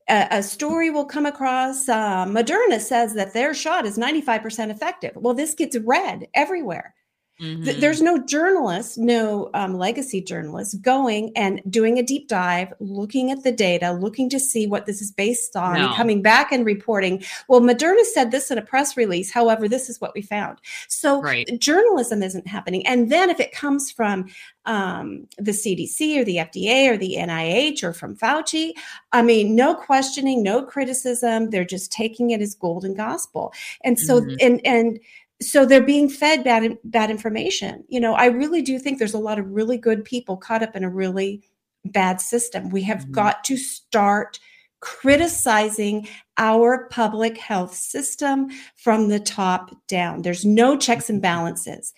A, 0.08 0.28
a 0.32 0.44
story 0.44 0.90
will 0.90 1.06
come 1.06 1.26
across 1.26 1.90
uh, 1.90 2.26
moderna 2.26 2.80
says 2.80 3.14
that 3.16 3.34
their 3.34 3.54
shot 3.54 3.86
is 3.86 3.98
95% 3.98 4.70
effective. 4.70 5.14
Well 5.16 5.34
this 5.34 5.54
gets 5.54 5.78
read 5.78 6.28
everywhere 6.34 6.96
Mhm. 7.42 7.82
there's 7.82 8.02
no 8.02 8.18
journalist, 8.18 8.98
no 8.98 9.50
um, 9.54 9.78
legacy 9.78 10.22
journalist 10.22 10.82
going 10.82 11.32
and 11.36 11.62
doing 11.70 11.98
a 12.00 12.04
deep 12.04 12.30
dive, 12.30 12.72
looking 12.80 13.30
at 13.30 13.44
the 13.44 13.52
data, 13.52 13.92
looking 13.92 14.30
to 14.30 14.40
see 14.40 14.68
what 14.68 14.86
this 14.86 15.02
is 15.02 15.12
based 15.12 15.56
on, 15.58 15.76
No. 15.76 15.94
coming 15.96 16.22
back 16.22 16.54
and 16.54 16.66
reporting. 16.66 17.22
Well, 17.50 17.60
Moderna 17.60 18.04
said 18.06 18.32
this 18.32 18.52
in 18.52 18.58
a 18.58 18.62
press 18.62 18.96
release. 18.96 19.32
However, 19.32 19.68
this 19.68 19.90
is 19.90 20.00
what 20.00 20.14
we 20.16 20.22
found. 20.22 20.60
So 20.88 21.22
Right. 21.22 21.60
journalism 21.60 22.24
isn't 22.24 22.48
happening. 22.48 22.88
And 22.88 23.12
then 23.12 23.30
if 23.30 23.40
it 23.42 23.52
comes 23.52 23.92
from 23.92 24.28
um, 24.68 25.28
the 25.38 25.52
CDC 25.54 26.18
or 26.18 26.24
the 26.24 26.38
FDA 26.40 26.88
or 26.90 26.98
the 26.98 27.18
NIH 27.18 27.84
or 27.84 27.94
from 27.94 28.16
Fauci, 28.16 28.72
I 29.12 29.22
mean, 29.22 29.56
no 29.56 29.76
questioning, 29.76 30.42
no 30.42 30.64
criticism. 30.64 31.52
They're 31.52 31.64
just 31.66 31.92
taking 31.92 32.32
it 32.32 32.42
as 32.42 32.56
golden 32.56 32.96
gospel. 32.96 33.54
And 33.84 34.00
so, 34.00 34.22
Mhm. 34.22 34.38
and 34.42 34.62
and 34.66 35.00
so 35.42 35.66
they're 35.66 35.84
being 35.84 36.10
fed 36.10 36.44
bad 36.44 36.78
bad 36.86 37.10
information. 37.12 37.84
You 37.90 38.00
know 38.00 38.14
i 38.14 38.26
really 38.28 38.62
do 38.62 38.80
think 38.80 39.00
there's 39.00 39.14
a 39.14 39.20
lot 39.20 39.40
of 39.40 39.50
really 39.52 39.78
good 39.78 40.04
people 40.06 40.38
caught 40.38 40.64
up 40.64 40.76
in 40.76 40.84
a 40.84 40.90
really 40.90 41.42
bad 41.86 42.20
system. 42.22 42.70
We 42.70 42.82
have 42.84 43.06
Mhm. 43.06 43.12
got 43.12 43.44
to 43.46 43.58
start 43.58 44.40
criticizing 44.80 46.08
our 46.38 46.88
public 46.90 47.38
health 47.38 47.74
system 47.76 48.50
from 48.76 49.10
the 49.10 49.20
top 49.20 49.72
down. 49.88 50.22
There's 50.22 50.46
no 50.46 50.78
checks 50.78 51.10
and 51.10 51.22
balances. 51.22 51.94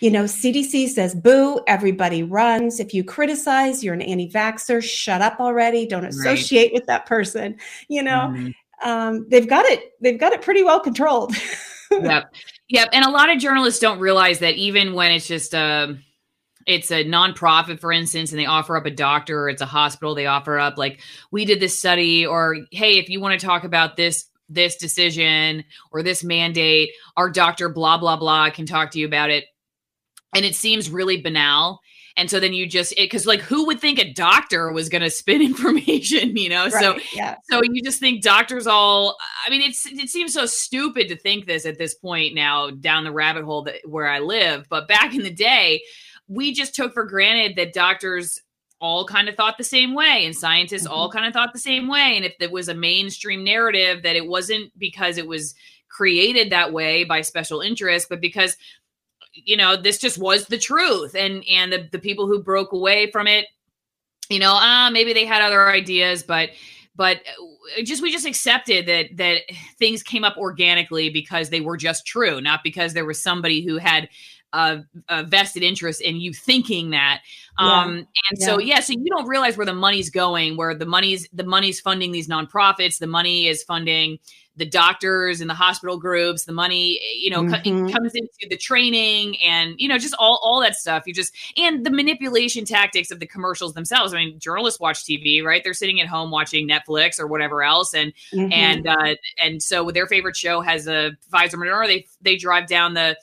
You 0.00 0.10
know 0.10 0.24
cdc 0.24 0.88
says 0.88 1.14
boo 1.14 1.60
everybody 1.66 2.22
runs. 2.22 2.80
If 2.80 2.92
you 2.92 3.04
criticize 3.04 3.82
you're 3.84 3.94
an 3.94 4.02
anti-vaxxer. 4.02 4.82
Shut 4.82 5.22
up 5.22 5.38
already. 5.40 5.86
Don't 5.86 6.04
associate 6.04 6.72
with 6.72 6.86
that 6.86 7.06
person. 7.06 7.56
You 7.88 8.02
know 8.02 8.32
Mhm. 8.34 8.52
um, 8.82 9.26
they've 9.30 9.48
got 9.48 9.64
it 9.66 9.92
they've 10.00 10.18
got 10.20 10.32
it 10.32 10.42
pretty 10.42 10.62
well 10.62 10.80
controlled. 10.80 11.34
Yep 11.92 12.24
yep 12.68 12.88
and 12.92 13.04
a 13.04 13.10
lot 13.10 13.30
of 13.30 13.38
journalists 13.38 13.80
don't 13.80 13.98
realize 13.98 14.38
that 14.40 14.54
even 14.54 14.94
when 14.94 15.10
it's 15.10 15.26
just 15.26 15.54
um 15.54 16.02
it's 16.66 16.90
a 16.90 17.04
nonprofit 17.04 17.80
for 17.80 17.92
instance 17.92 18.32
and 18.32 18.40
they 18.40 18.46
offer 18.46 18.76
up 18.76 18.86
a 18.86 18.90
doctor 18.90 19.44
or 19.44 19.48
it's 19.48 19.62
a 19.62 19.66
hospital 19.66 20.14
they 20.14 20.26
offer 20.26 20.58
up 20.58 20.76
like 20.76 21.00
we 21.30 21.44
did 21.44 21.60
this 21.60 21.78
study 21.78 22.26
or 22.26 22.56
hey 22.72 22.98
if 22.98 23.08
you 23.08 23.20
want 23.20 23.38
to 23.38 23.46
talk 23.46 23.64
about 23.64 23.96
this 23.96 24.28
this 24.48 24.76
decision 24.76 25.64
or 25.90 26.02
this 26.02 26.22
mandate 26.22 26.90
our 27.16 27.30
doctor 27.30 27.68
blah 27.68 27.98
blah 27.98 28.16
blah 28.16 28.50
can 28.50 28.66
talk 28.66 28.90
to 28.92 28.98
you 28.98 29.06
about 29.06 29.30
it. 29.30 29.44
And 30.34 30.44
it 30.44 30.54
seems 30.54 30.90
really 30.90 31.20
banal 31.20 31.80
and 32.16 32.30
so 32.30 32.40
then 32.40 32.52
you 32.52 32.66
just 32.66 32.94
because 32.96 33.26
like 33.26 33.40
who 33.40 33.66
would 33.66 33.80
think 33.80 33.98
a 33.98 34.12
doctor 34.12 34.72
was 34.72 34.88
going 34.88 35.02
to 35.02 35.10
spin 35.10 35.42
information 35.42 36.36
you 36.36 36.48
know? 36.48 36.68
So 36.68 36.98
yeah. 37.14 37.36
so 37.50 37.62
you 37.62 37.82
just 37.82 38.00
think 38.00 38.22
doctors 38.22 38.66
all 38.66 39.16
I 39.46 39.50
mean 39.50 39.62
it's 39.62 39.86
it 39.86 40.08
seems 40.08 40.34
so 40.34 40.46
stupid 40.46 41.08
to 41.08 41.16
think 41.16 41.46
this 41.46 41.66
at 41.66 41.78
this 41.78 41.94
point 41.94 42.34
now 42.34 42.70
down 42.70 43.04
the 43.04 43.12
rabbit 43.12 43.44
hole 43.44 43.62
that 43.62 43.76
where 43.84 44.08
I 44.08 44.20
live 44.20 44.66
but 44.68 44.88
back 44.88 45.14
in 45.14 45.22
the 45.22 45.30
day 45.30 45.82
we 46.28 46.52
just 46.52 46.74
took 46.74 46.92
for 46.92 47.04
granted 47.04 47.56
that 47.56 47.72
doctors 47.72 48.40
all 48.80 49.06
kind 49.06 49.28
of 49.28 49.34
thought 49.34 49.56
the 49.58 49.64
same 49.64 49.94
way 49.94 50.24
and 50.24 50.36
scientists 50.36 50.86
all 50.86 51.08
mm-hmm. 51.08 51.18
kind 51.18 51.26
of 51.26 51.32
thought 51.32 51.52
the 51.52 51.58
same 51.58 51.88
way. 51.88 52.16
And 52.16 52.24
if 52.24 52.36
there 52.38 52.50
was 52.50 52.68
a 52.68 52.74
mainstream 52.74 53.42
narrative 53.42 54.02
that 54.02 54.16
it 54.16 54.26
wasn't 54.26 54.70
because 54.78 55.16
it 55.16 55.26
was 55.26 55.54
created 55.88 56.50
that 56.50 56.72
way 56.72 57.04
by 57.04 57.22
special 57.22 57.60
interest, 57.60 58.08
but 58.08 58.20
because 58.20 58.56
you 59.44 59.56
know 59.56 59.76
this 59.76 59.98
just 59.98 60.18
was 60.18 60.46
the 60.46 60.58
truth 60.58 61.14
and 61.14 61.44
and 61.50 61.72
the, 61.72 61.88
the 61.92 61.98
people 61.98 62.26
who 62.26 62.42
broke 62.42 62.72
away 62.72 63.10
from 63.10 63.26
it 63.26 63.46
you 64.28 64.38
know 64.38 64.52
ah 64.54 64.88
maybe 64.92 65.12
they 65.12 65.24
had 65.24 65.42
other 65.42 65.68
ideas 65.70 66.22
but 66.22 66.50
but 66.96 67.18
uh, 67.78 67.82
just 67.82 68.02
we 68.02 68.10
just 68.10 68.26
accepted 68.26 68.86
that 68.86 69.08
that 69.16 69.42
things 69.78 70.02
came 70.02 70.24
up 70.24 70.36
organically 70.36 71.10
because 71.10 71.50
they 71.50 71.60
were 71.60 71.76
just 71.76 72.06
true 72.06 72.40
not 72.40 72.60
because 72.64 72.94
there 72.94 73.04
was 73.04 73.22
somebody 73.22 73.64
who 73.64 73.76
had 73.76 74.08
a, 74.52 74.78
a 75.08 75.24
vested 75.24 75.62
interest 75.62 76.00
in 76.00 76.16
you 76.16 76.32
thinking 76.32 76.90
that 76.90 77.20
Yeah. 77.60 77.82
um 77.82 77.96
and 78.30 78.38
so 78.40 78.58
Yeah. 78.58 78.76
yeah 78.76 78.80
so 78.80 78.92
you 78.94 79.06
don't 79.14 79.26
realize 79.28 79.56
where 79.56 79.66
the 79.66 79.74
money's 79.74 80.08
going 80.10 80.56
where 80.56 80.74
the 80.74 80.86
money's 80.86 81.28
the 81.32 81.44
money's 81.44 81.80
funding 81.80 82.12
these 82.12 82.28
nonprofits 82.28 82.98
the 82.98 83.06
money 83.06 83.48
is 83.48 83.62
funding 83.62 84.18
the 84.58 84.64
doctors 84.66 85.40
and 85.42 85.50
the 85.50 85.54
hospital 85.54 85.98
groups 85.98 86.44
the 86.46 86.52
money 86.52 86.98
you 87.18 87.28
know 87.30 87.42
co- 87.46 87.60
Mhm. 87.60 87.90
it 87.90 87.92
comes 87.92 88.12
into 88.14 88.46
the 88.48 88.56
training 88.56 89.36
and 89.42 89.74
you 89.78 89.86
know 89.88 89.98
just 89.98 90.14
all 90.18 90.40
all 90.42 90.60
that 90.62 90.74
stuff. 90.76 91.02
You 91.06 91.12
just 91.12 91.34
and 91.56 91.84
the 91.84 91.90
manipulation 91.90 92.64
tactics 92.64 93.10
of 93.10 93.20
the 93.20 93.26
commercials 93.26 93.74
themselves. 93.74 94.14
I 94.14 94.18
mean 94.24 94.38
journalists 94.38 94.80
watch 94.80 95.04
tv 95.04 95.42
right? 95.44 95.62
They're 95.62 95.74
sitting 95.74 96.00
at 96.00 96.06
home 96.06 96.30
watching 96.30 96.66
netflix 96.68 97.20
or 97.20 97.26
whatever 97.26 97.62
else. 97.62 97.92
And 97.94 98.12
Mhm. 98.32 98.52
and 98.52 98.86
uh 98.86 99.14
and 99.38 99.62
so 99.62 99.90
their 99.90 100.06
favorite 100.06 100.36
show 100.36 100.60
has 100.62 100.86
a 100.86 101.12
Pfizer 101.32 101.54
Moderna. 101.56 101.86
They 101.86 102.06
they 102.22 102.36
drive 102.36 102.66
down 102.66 102.94
the 102.94 103.16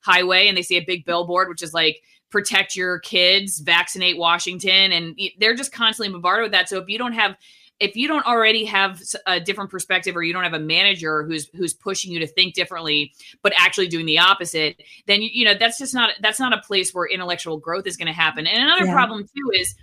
highway 0.00 0.48
and 0.48 0.56
they 0.56 0.62
see 0.62 0.76
a 0.76 0.84
big 0.84 1.04
billboard 1.04 1.48
which 1.48 1.62
is 1.62 1.72
like 1.74 2.02
protect 2.30 2.74
your 2.76 2.98
kids 3.00 3.58
vaccinate 3.60 4.16
Washington. 4.16 4.92
And 4.92 5.18
they're 5.38 5.54
just 5.54 5.72
constantly 5.72 6.12
bombarded 6.12 6.44
with 6.44 6.52
that. 6.52 6.68
So 6.68 6.78
if 6.78 6.88
you 6.88 6.96
don't 6.98 7.12
have 7.12 7.36
if 7.80 7.96
you 7.96 8.06
don't 8.06 8.26
already 8.26 8.64
have 8.66 9.02
a 9.26 9.40
different 9.40 9.70
perspective 9.70 10.14
or 10.14 10.22
you 10.22 10.32
don't 10.32 10.44
have 10.44 10.52
a 10.52 10.60
manager 10.60 11.24
who's 11.24 11.48
who's 11.54 11.72
pushing 11.74 12.12
you 12.12 12.18
to 12.20 12.26
think 12.26 12.54
differently 12.54 13.12
but 13.42 13.52
actually 13.58 13.88
doing 13.88 14.06
the 14.06 14.18
opposite 14.18 14.80
then 15.06 15.22
you, 15.22 15.30
you 15.32 15.44
know 15.44 15.54
that's 15.54 15.78
just 15.78 15.94
not 15.94 16.10
that's 16.20 16.38
not 16.38 16.52
a 16.52 16.58
place 16.58 16.94
where 16.94 17.06
intellectual 17.06 17.56
growth 17.56 17.86
is 17.86 17.96
going 17.96 18.06
to 18.06 18.12
happen 18.12 18.46
and 18.46 18.62
another 18.62 18.84
Yeah. 18.84 18.92
problem 18.92 19.24
too 19.24 19.50
is 19.54 19.74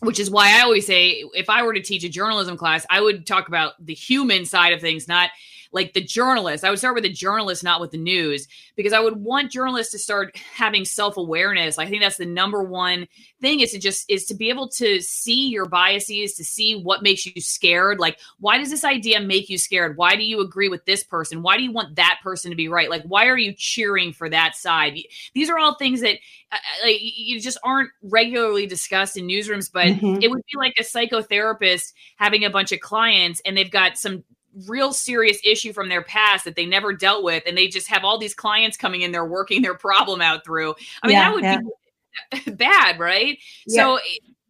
which 0.00 0.20
is 0.20 0.30
why 0.30 0.58
I 0.58 0.62
always 0.62 0.86
say 0.86 1.24
if 1.34 1.48
I 1.48 1.62
were 1.62 1.72
to 1.72 1.80
teach 1.80 2.04
a 2.04 2.08
journalism 2.08 2.56
class, 2.56 2.84
I 2.90 3.00
would 3.00 3.26
talk 3.26 3.48
about 3.48 3.72
the 3.84 3.94
human 3.94 4.44
side 4.44 4.72
of 4.72 4.80
things, 4.80 5.08
not 5.08 5.30
like 5.74 5.92
the 5.92 6.00
journalist. 6.00 6.64
I 6.64 6.70
would 6.70 6.78
start 6.78 6.94
with 6.94 7.02
the 7.04 7.12
journalist, 7.12 7.64
not 7.64 7.80
with 7.80 7.90
the 7.90 7.98
news, 7.98 8.46
because 8.76 8.92
I 8.92 9.00
would 9.00 9.16
want 9.16 9.50
journalists 9.50 9.92
to 9.92 9.98
start 9.98 10.34
having 10.36 10.84
self-awareness. 10.84 11.78
I 11.78 11.86
think 11.86 12.00
that's 12.00 12.16
the 12.16 12.24
number 12.24 12.62
one 12.62 13.08
thing 13.40 13.60
is 13.60 13.72
to 13.72 13.78
just 13.78 14.08
is 14.08 14.24
to 14.26 14.34
be 14.34 14.48
able 14.48 14.68
to 14.68 15.00
see 15.00 15.48
your 15.48 15.66
biases, 15.66 16.34
to 16.34 16.44
see 16.44 16.76
what 16.76 17.02
makes 17.02 17.26
you 17.26 17.40
scared. 17.42 17.98
Like, 17.98 18.18
why 18.38 18.56
does 18.56 18.70
this 18.70 18.84
idea 18.84 19.20
make 19.20 19.50
you 19.50 19.58
scared? 19.58 19.96
Why 19.96 20.14
do 20.14 20.22
you 20.22 20.40
agree 20.40 20.68
with 20.68 20.84
this 20.84 21.02
person? 21.02 21.42
Why 21.42 21.56
do 21.56 21.64
you 21.64 21.72
want 21.72 21.96
that 21.96 22.20
person 22.22 22.50
to 22.50 22.56
be 22.56 22.68
right? 22.68 22.88
Like, 22.88 23.02
why 23.02 23.26
are 23.26 23.36
you 23.36 23.52
cheering 23.56 24.12
for 24.12 24.30
that 24.30 24.54
side? 24.54 24.96
These 25.34 25.50
are 25.50 25.58
all 25.58 25.74
things 25.74 26.00
that 26.02 26.18
uh, 26.52 26.56
like 26.84 26.98
you 27.00 27.40
just 27.40 27.58
aren't 27.64 27.90
regularly 28.02 28.66
discussed 28.66 29.16
in 29.16 29.26
newsrooms, 29.26 29.70
but 29.72 29.88
Mhm. 29.88 30.22
it 30.22 30.30
would 30.30 30.42
be 30.50 30.56
like 30.56 30.74
a 30.78 30.84
psychotherapist 30.84 31.92
having 32.16 32.44
a 32.44 32.50
bunch 32.50 32.70
of 32.70 32.78
clients 32.78 33.42
and 33.44 33.56
they've 33.56 33.70
got 33.70 33.98
some 33.98 34.22
real 34.66 34.92
serious 34.92 35.38
issue 35.44 35.72
from 35.72 35.88
their 35.88 36.02
past 36.02 36.44
that 36.44 36.56
they 36.56 36.66
never 36.66 36.92
dealt 36.92 37.24
with 37.24 37.42
and 37.46 37.56
they 37.56 37.66
just 37.68 37.88
have 37.88 38.04
all 38.04 38.18
these 38.18 38.34
clients 38.34 38.76
coming 38.76 39.02
in 39.02 39.12
they're 39.12 39.24
working 39.24 39.62
their 39.62 39.74
problem 39.74 40.20
out 40.20 40.44
through 40.44 40.74
i 41.02 41.06
mean 41.08 41.16
Yeah, 41.16 41.24
that 41.24 41.34
would 41.34 41.44
yeah. 41.44 41.58
be 42.44 42.50
bad 42.52 42.98
right 42.98 43.38
Yeah. 43.66 43.82
so 43.82 43.98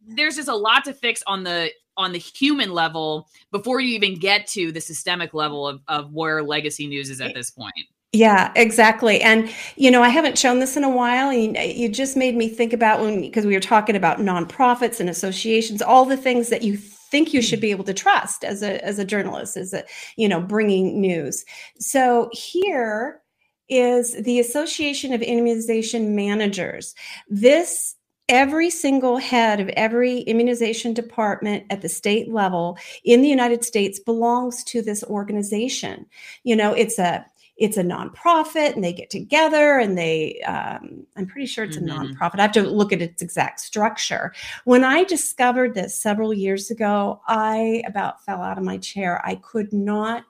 there's 0.07 0.35
just 0.35 0.49
a 0.49 0.55
lot 0.55 0.85
to 0.85 0.93
fix 0.93 1.23
on 1.27 1.43
the 1.43 1.71
on 1.97 2.11
the 2.11 2.19
human 2.19 2.71
level 2.71 3.27
before 3.51 3.79
you 3.79 3.95
even 3.95 4.19
get 4.19 4.45
to 4.47 4.71
the 4.71 4.81
systemic 4.81 5.33
level 5.33 5.67
of, 5.67 5.81
of 5.87 6.11
where 6.11 6.43
legacy 6.43 6.87
news 6.87 7.09
is 7.09 7.21
at 7.21 7.33
this 7.33 7.49
point 7.51 7.73
Yeah, 8.13 8.51
exactly. 8.55 9.21
And 9.21 9.49
you 9.75 9.91
know, 9.91 10.01
I 10.01 10.09
haven't 10.09 10.37
shown 10.37 10.59
this 10.59 10.77
in 10.77 10.83
a 10.85 10.89
while. 10.89 11.33
You, 11.33 11.51
you 11.59 11.89
just 11.89 12.15
made 12.15 12.35
me 12.35 12.47
think 12.47 12.71
about 12.73 13.01
when 13.01 13.19
because 13.21 13.45
we 13.45 13.53
were 13.53 13.59
talking 13.59 13.95
about 13.95 14.19
nonprofits 14.19 14.99
and 15.01 15.09
associations, 15.09 15.81
all 15.81 16.05
the 16.05 16.15
things 16.15 16.47
that 16.49 16.61
you 16.61 16.77
think 17.15 17.33
you 17.33 17.41
should 17.41 17.61
be 17.61 17.71
able 17.71 17.85
to 17.85 17.93
trust 17.93 18.43
as 18.43 18.61
a 18.61 18.83
as 18.83 18.99
a 18.99 19.05
journalist, 19.05 19.55
as 19.55 19.73
a 19.73 19.85
you 20.17 20.27
know, 20.27 20.41
bringing 20.41 20.99
news. 20.99 21.45
So 21.79 22.29
here 22.33 23.21
is 23.69 24.21
the 24.21 24.37
Association 24.37 25.13
of 25.13 25.21
Immunization 25.21 26.13
Managers. 26.13 26.93
This 27.29 27.95
every 28.27 28.69
single 28.69 29.17
head 29.17 29.61
of 29.61 29.69
every 29.69 30.19
immunization 30.21 30.93
department 30.93 31.63
at 31.69 31.81
the 31.81 31.87
state 31.87 32.29
level 32.29 32.77
in 33.05 33.21
the 33.21 33.29
United 33.29 33.63
States 33.63 33.97
belongs 33.97 34.61
to 34.65 34.81
this 34.81 35.01
organization. 35.05 36.05
You 36.43 36.57
know, 36.57 36.73
it's 36.73 36.99
a 36.99 37.25
it's 37.57 37.77
a 37.77 37.83
nonprofit 37.83 38.73
and 38.75 38.83
they 38.83 38.91
get 38.91 39.09
together 39.09 39.77
and 39.79 39.97
they 39.97 40.41
um, 40.41 41.05
i'm 41.15 41.25
pretty 41.25 41.45
sure 41.47 41.63
it's 41.63 41.77
a 41.77 41.81
Mhm. 41.81 42.13
nonprofit 42.17 42.39
i 42.39 42.41
have 42.41 42.51
to 42.51 42.61
look 42.63 42.91
at 42.91 43.01
its 43.01 43.21
exact 43.21 43.59
structure 43.59 44.33
when 44.65 44.83
i 44.83 45.03
discovered 45.05 45.73
this 45.73 45.97
several 45.97 46.33
years 46.33 46.69
ago 46.69 47.21
i 47.27 47.81
about 47.87 48.23
fell 48.25 48.41
out 48.41 48.57
of 48.57 48.63
my 48.63 48.77
chair 48.77 49.21
i 49.25 49.35
could 49.35 49.71
not 49.71 50.23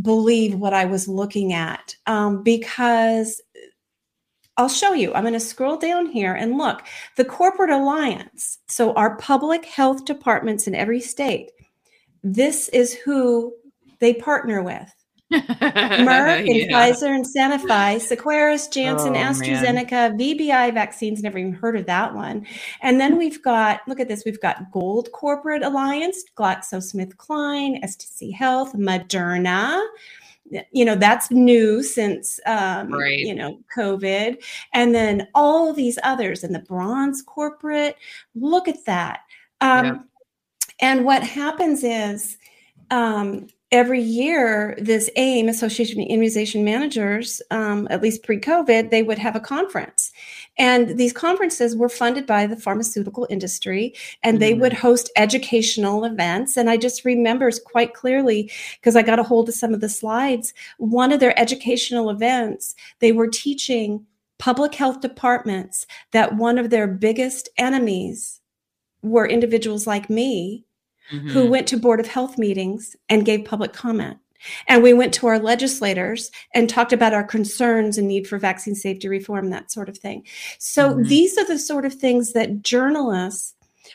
believe 0.00 0.54
what 0.54 0.72
i 0.74 0.84
was 0.84 1.08
looking 1.08 1.52
at 1.52 1.94
um, 2.06 2.42
because 2.42 3.40
I'll 4.58 4.70
show 4.70 4.94
you. 4.94 5.12
I'm 5.12 5.22
going 5.22 5.34
to 5.34 5.40
scroll 5.40 5.76
down 5.76 6.06
here 6.06 6.32
and 6.32 6.56
look. 6.56 6.82
The 7.16 7.26
corporate 7.26 7.68
alliance, 7.68 8.56
so 8.68 8.94
our 8.94 9.16
public 9.18 9.66
health 9.66 10.06
departments 10.06 10.66
in 10.66 10.74
every 10.74 10.98
state, 11.00 11.50
this 12.24 12.70
is 12.70 12.94
who 12.94 13.52
they 14.00 14.14
partner 14.14 14.62
with. 14.62 14.90
Merck 15.32 16.38
and 16.46 16.48
Yeah. 16.48 16.68
Pfizer 16.90 17.14
and 17.14 17.24
Sanofi, 17.24 17.96
Seqirus, 18.16 18.72
Janssen, 18.72 19.08
Oh, 19.08 19.12
man. 19.12 19.34
AstraZeneca, 19.34 20.18
VBI 20.18 20.72
vaccines, 20.72 21.22
never 21.22 21.38
even 21.38 21.52
heard 21.52 21.76
of 21.76 21.86
that 21.86 22.14
one. 22.14 22.46
And 22.82 23.00
then 23.00 23.16
we've 23.18 23.42
got, 23.42 23.80
look 23.88 24.00
at 24.00 24.08
this, 24.08 24.24
we've 24.24 24.40
got 24.40 24.70
Gold 24.70 25.10
Corporate 25.12 25.62
Alliance, 25.62 26.24
GlaxoSmithKline, 26.36 27.82
STC 27.84 28.32
Health, 28.34 28.74
Moderna. 28.74 29.84
You 30.70 30.84
know, 30.84 30.94
that's 30.94 31.30
new 31.32 31.82
since, 31.82 32.38
um, 32.46 32.92
Right. 32.92 33.18
you 33.18 33.34
know, 33.34 33.58
COVID. 33.76 34.40
And 34.74 34.94
then 34.94 35.26
all 35.34 35.72
these 35.72 35.98
others 36.04 36.44
and 36.44 36.54
the 36.54 36.60
Bronze 36.60 37.20
Corporate. 37.20 37.96
Look 38.36 38.68
at 38.68 38.84
that. 38.84 39.20
Um, 39.60 39.84
Yep. 39.86 40.00
And 40.80 41.04
what 41.06 41.22
happens 41.22 41.82
is, 41.82 42.36
um, 42.90 43.46
every 43.72 44.00
year, 44.00 44.76
this 44.78 45.10
AIM, 45.16 45.48
Association 45.48 46.00
of 46.00 46.06
Immunization 46.06 46.64
Managers, 46.64 47.42
um, 47.50 47.88
at 47.90 48.02
least 48.02 48.22
pre 48.22 48.38
COVID, 48.38 48.90
they 48.90 49.02
would 49.02 49.18
have 49.18 49.34
a 49.34 49.40
conference. 49.40 50.12
And 50.56 50.96
these 50.96 51.12
conferences 51.12 51.76
were 51.76 51.88
funded 51.88 52.26
by 52.26 52.46
the 52.46 52.56
pharmaceutical 52.56 53.26
industry, 53.28 53.94
and 54.22 54.40
they 54.40 54.52
Mhm. 54.54 54.60
would 54.60 54.72
host 54.72 55.10
educational 55.16 56.04
events. 56.04 56.56
And 56.56 56.70
I 56.70 56.76
just 56.76 57.04
remember 57.04 57.50
quite 57.64 57.92
clearly 57.94 58.50
because 58.80 58.96
I 58.96 59.02
got 59.02 59.18
a 59.18 59.24
hold 59.24 59.48
of 59.48 59.54
some 59.54 59.74
of 59.74 59.80
the 59.80 59.88
slides. 59.88 60.54
One 60.78 61.10
of 61.12 61.20
their 61.20 61.38
educational 61.38 62.08
events, 62.10 62.74
they 63.00 63.12
were 63.12 63.28
teaching 63.28 64.06
public 64.38 64.74
health 64.74 65.00
departments 65.00 65.86
that 66.12 66.36
one 66.36 66.58
of 66.58 66.70
their 66.70 66.86
biggest 66.86 67.48
enemies 67.58 68.40
were 69.02 69.26
individuals 69.26 69.86
like 69.86 70.10
me 70.10 70.65
who 71.10 71.44
Mhm. 71.44 71.48
went 71.48 71.66
to 71.68 71.76
Board 71.76 72.00
of 72.00 72.06
Health 72.08 72.38
meetings 72.38 72.96
and 73.08 73.24
gave 73.24 73.44
public 73.44 73.72
comment. 73.72 74.18
And 74.68 74.82
we 74.82 74.92
went 74.92 75.14
to 75.14 75.26
our 75.26 75.38
legislators 75.38 76.30
and 76.54 76.68
talked 76.68 76.92
about 76.92 77.14
our 77.14 77.24
concerns 77.24 77.98
and 77.98 78.06
need 78.06 78.26
for 78.28 78.38
vaccine 78.38 78.74
safety 78.74 79.08
reform, 79.08 79.50
that 79.50 79.72
sort 79.72 79.88
of 79.88 79.96
thing. 79.98 80.24
So 80.58 80.94
Mhm. 80.94 81.08
these 81.08 81.38
are 81.38 81.44
the 81.46 81.58
sort 81.58 81.84
of 81.84 81.94
things 81.94 82.32
that 82.32 82.62
journalists 82.62 83.54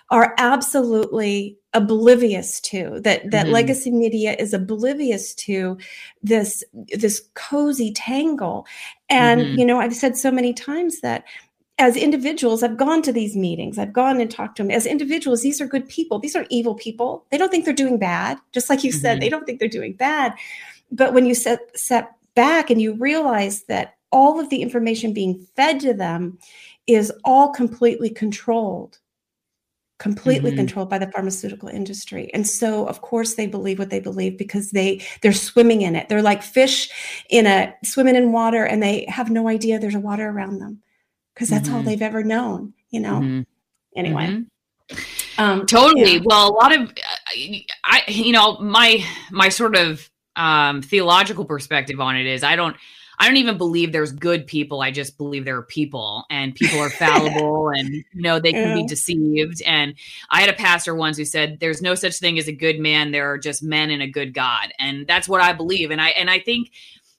are 0.10 0.34
absolutely 0.38 1.58
oblivious 1.74 2.60
to 2.62 3.00
that 3.02 3.30
that 3.32 3.48
Mhm. 3.48 3.52
legacy 3.52 3.92
media 3.92 4.36
is 4.40 4.54
oblivious 4.54 5.34
to 5.36 5.78
this 6.24 6.64
this 6.88 7.22
cozy 7.34 7.92
tangle 7.94 8.66
and 9.10 9.42
Mhm. 9.42 9.58
you 9.58 9.66
know 9.66 9.80
i've 9.80 9.96
said 9.96 10.18
so 10.18 10.32
many 10.32 10.54
times 10.54 11.00
that 11.02 11.24
as 11.82 11.98
individuals, 11.98 12.62
I've 12.62 12.78
gone 12.78 13.02
to 13.02 13.12
these 13.12 13.36
meetings. 13.36 13.80
I've 13.80 13.92
gone 13.92 14.22
and 14.22 14.30
talked 14.30 14.58
to 14.58 14.64
them. 14.64 14.70
As 14.70 14.86
individuals, 14.86 15.42
these 15.42 15.60
are 15.60 15.66
good 15.66 15.90
people. 15.90 16.20
These 16.20 16.36
aren't 16.36 16.52
evil 16.52 16.76
people. 16.76 17.26
They 17.32 17.40
don't 17.40 17.50
think 17.50 17.66
they're 17.66 17.74
doing 17.74 17.98
bad. 17.98 18.38
Just 18.52 18.70
like 18.70 18.84
you 18.84 18.92
said, 18.92 19.18
Mhm. 19.18 19.22
they 19.22 19.30
don't 19.30 19.46
think 19.48 19.60
they're 19.60 19.68
doing 19.68 19.94
bad. 19.94 20.36
But 20.92 21.14
when 21.16 21.26
you 21.26 21.34
set 21.34 21.60
set 21.76 22.12
back 22.36 22.70
and 22.70 22.80
you 22.80 22.94
realize 22.94 23.64
that 23.64 23.96
all 24.12 24.40
of 24.40 24.50
the 24.50 24.62
information 24.62 25.12
being 25.12 25.48
fed 25.56 25.80
to 25.80 25.94
them 25.94 26.38
is 26.86 27.12
all 27.26 27.50
completely 27.50 28.12
controlled, 28.12 29.00
completely 29.98 30.52
Mhm. 30.52 30.58
controlled 30.58 30.90
by 30.90 31.00
the 31.00 31.12
pharmaceutical 31.12 31.68
industry. 31.68 32.30
And 32.32 32.46
so 32.48 32.86
of 32.86 33.02
course 33.02 33.34
they 33.34 33.48
believe 33.48 33.80
what 33.80 33.90
they 33.90 34.00
believe 34.00 34.38
because 34.38 34.70
they 34.70 35.02
they're 35.22 35.34
swimming 35.34 35.82
in 35.82 35.96
it. 35.96 36.10
They're 36.10 36.22
like 36.22 36.44
fish 36.44 36.90
in 37.30 37.48
a 37.48 37.74
swimming 37.84 38.16
in 38.16 38.32
water 38.32 38.66
and 38.66 38.84
they 38.84 39.06
have 39.08 39.32
no 39.32 39.48
idea 39.48 39.80
there's 39.80 39.96
a 39.96 40.00
water 40.00 40.30
around 40.30 40.60
them 40.60 40.84
because 41.34 41.50
that's 41.50 41.70
all 41.70 41.82
Mhm. 41.82 41.86
they've 41.86 42.02
ever 42.02 42.24
known, 42.24 42.74
you 42.90 43.00
know. 43.00 43.20
Mhm. 43.22 43.46
Anyway, 43.96 44.28
Mhm. 44.28 44.46
um, 45.38 45.66
totally 45.66 46.16
yeah. 46.16 46.22
well 46.24 46.50
a 46.50 46.54
lot 46.54 46.74
of 46.74 46.94
i 47.84 48.04
you 48.08 48.32
know 48.32 48.58
my 48.60 49.04
my 49.32 49.50
sort 49.50 49.76
of 49.76 50.10
um 50.36 50.82
theological 50.82 51.46
perspective 51.46 52.00
on 52.00 52.16
it 52.18 52.26
is 52.26 52.44
i 52.44 52.56
don't 52.56 52.76
i 53.20 53.28
don't 53.28 53.38
even 53.38 53.58
believe 53.58 53.92
there's 53.92 54.12
good 54.12 54.46
people 54.48 54.82
i 54.82 54.92
just 54.92 55.18
believe 55.18 55.44
there 55.46 55.58
are 55.58 55.64
people 55.64 56.26
and 56.30 56.56
people 56.56 56.80
are 56.80 56.90
fallible 57.06 57.70
and 57.70 57.90
you 57.90 58.04
know 58.22 58.40
they 58.40 58.52
can 58.52 58.76
be 58.76 58.86
deceived 58.86 59.62
and 59.66 59.94
i 60.30 60.40
had 60.42 60.50
a 60.50 60.54
pastor 60.54 60.94
once 60.96 61.18
who 61.18 61.26
said 61.26 61.58
there's 61.60 61.82
no 61.82 61.96
such 61.96 62.16
thing 62.20 62.38
as 62.38 62.48
a 62.48 62.54
good 62.54 62.80
man 62.80 63.12
there 63.12 63.32
are 63.32 63.38
just 63.38 63.62
men 63.64 63.90
and 63.92 64.02
a 64.02 64.08
good 64.08 64.34
god 64.34 64.72
and 64.80 65.06
that's 65.08 65.28
what 65.28 65.42
i 65.42 65.52
believe 65.54 65.92
and 65.92 66.02
i 66.02 66.10
and 66.10 66.30
i 66.30 66.40
think 66.40 66.70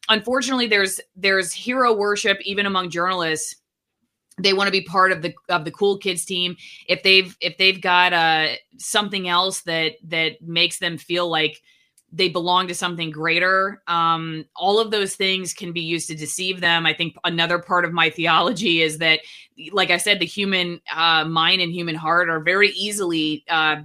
unfortunately 0.08 0.66
there's 0.66 1.00
there's 1.16 1.52
hero 1.52 1.94
worship 1.94 2.38
even 2.42 2.66
among 2.66 2.90
journalists 2.90 3.56
they 4.38 4.52
want 4.52 4.68
to 4.68 4.72
be 4.72 4.82
part 4.82 5.12
of 5.12 5.22
the 5.22 5.34
of 5.48 5.64
the 5.64 5.70
cool 5.70 5.98
kids 5.98 6.24
team. 6.24 6.56
If 6.88 7.02
they've 7.02 7.36
if 7.40 7.58
they've 7.58 7.80
got 7.80 8.12
uh 8.12 8.54
something 8.78 9.28
else 9.28 9.62
that 9.62 9.94
that 10.04 10.40
makes 10.42 10.78
them 10.78 10.98
feel 10.98 11.28
like 11.28 11.62
they 12.14 12.28
belong 12.28 12.68
to 12.68 12.74
something 12.74 13.10
greater 13.10 13.82
um 13.86 14.44
all 14.54 14.78
of 14.78 14.90
those 14.90 15.16
things 15.16 15.54
can 15.54 15.72
be 15.72 15.80
used 15.80 16.08
to 16.08 16.14
deceive 16.14 16.60
them. 16.60 16.86
I 16.86 16.94
think 16.94 17.16
another 17.24 17.58
part 17.58 17.84
of 17.84 17.92
my 17.92 18.10
theology 18.10 18.82
is 18.82 18.98
that 18.98 19.20
like 19.70 19.90
i 19.90 19.98
said 19.98 20.18
the 20.18 20.26
human 20.26 20.80
uh 20.94 21.24
mind 21.24 21.60
and 21.60 21.72
human 21.72 21.94
heart 21.94 22.28
are 22.28 22.40
very 22.40 22.70
easily 22.70 23.44
uh 23.48 23.76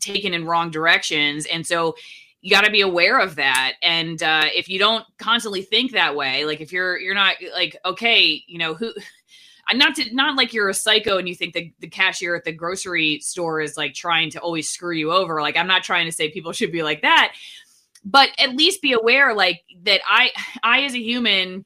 taken 0.00 0.32
in 0.32 0.44
wrong 0.46 0.70
directions. 0.70 1.46
And 1.46 1.66
so 1.66 1.94
you 2.40 2.50
got 2.50 2.64
to 2.64 2.70
be 2.70 2.80
aware 2.80 3.18
of 3.18 3.34
that. 3.36 3.74
And 3.82 4.22
uh 4.22 4.46
if 4.54 4.68
you 4.68 4.78
don't 4.78 5.04
constantly 5.18 5.60
think 5.62 5.92
that 5.92 6.16
way 6.16 6.46
like 6.46 6.60
if 6.62 6.72
you're 6.72 6.98
you're 6.98 7.14
not 7.14 7.36
like 7.54 7.76
okay 7.84 8.42
you 8.46 8.58
know 8.58 8.72
who 8.72 8.92
Uh, 9.68 9.74
not 9.76 9.94
to 9.96 10.14
not 10.14 10.36
like 10.36 10.52
you're 10.52 10.68
a 10.68 10.74
psycho 10.74 11.18
and 11.18 11.28
you 11.28 11.34
think 11.34 11.54
the, 11.54 11.72
the 11.80 11.88
cashier 11.88 12.34
at 12.34 12.44
the 12.44 12.52
grocery 12.52 13.20
store 13.20 13.60
is 13.60 13.76
like 13.76 13.94
trying 13.94 14.30
to 14.30 14.40
always 14.40 14.68
screw 14.68 14.94
you 14.94 15.12
over. 15.12 15.40
Like 15.40 15.56
I'm 15.56 15.66
not 15.66 15.82
trying 15.82 16.06
to 16.06 16.12
say 16.12 16.30
people 16.30 16.52
should 16.52 16.72
be 16.72 16.82
like 16.82 17.02
that, 17.02 17.34
but 18.04 18.30
at 18.38 18.56
least 18.56 18.82
be 18.82 18.92
aware 18.92 19.34
like 19.34 19.62
that 19.82 20.00
I 20.06 20.30
I 20.62 20.82
as 20.82 20.94
a 20.94 21.02
human 21.02 21.64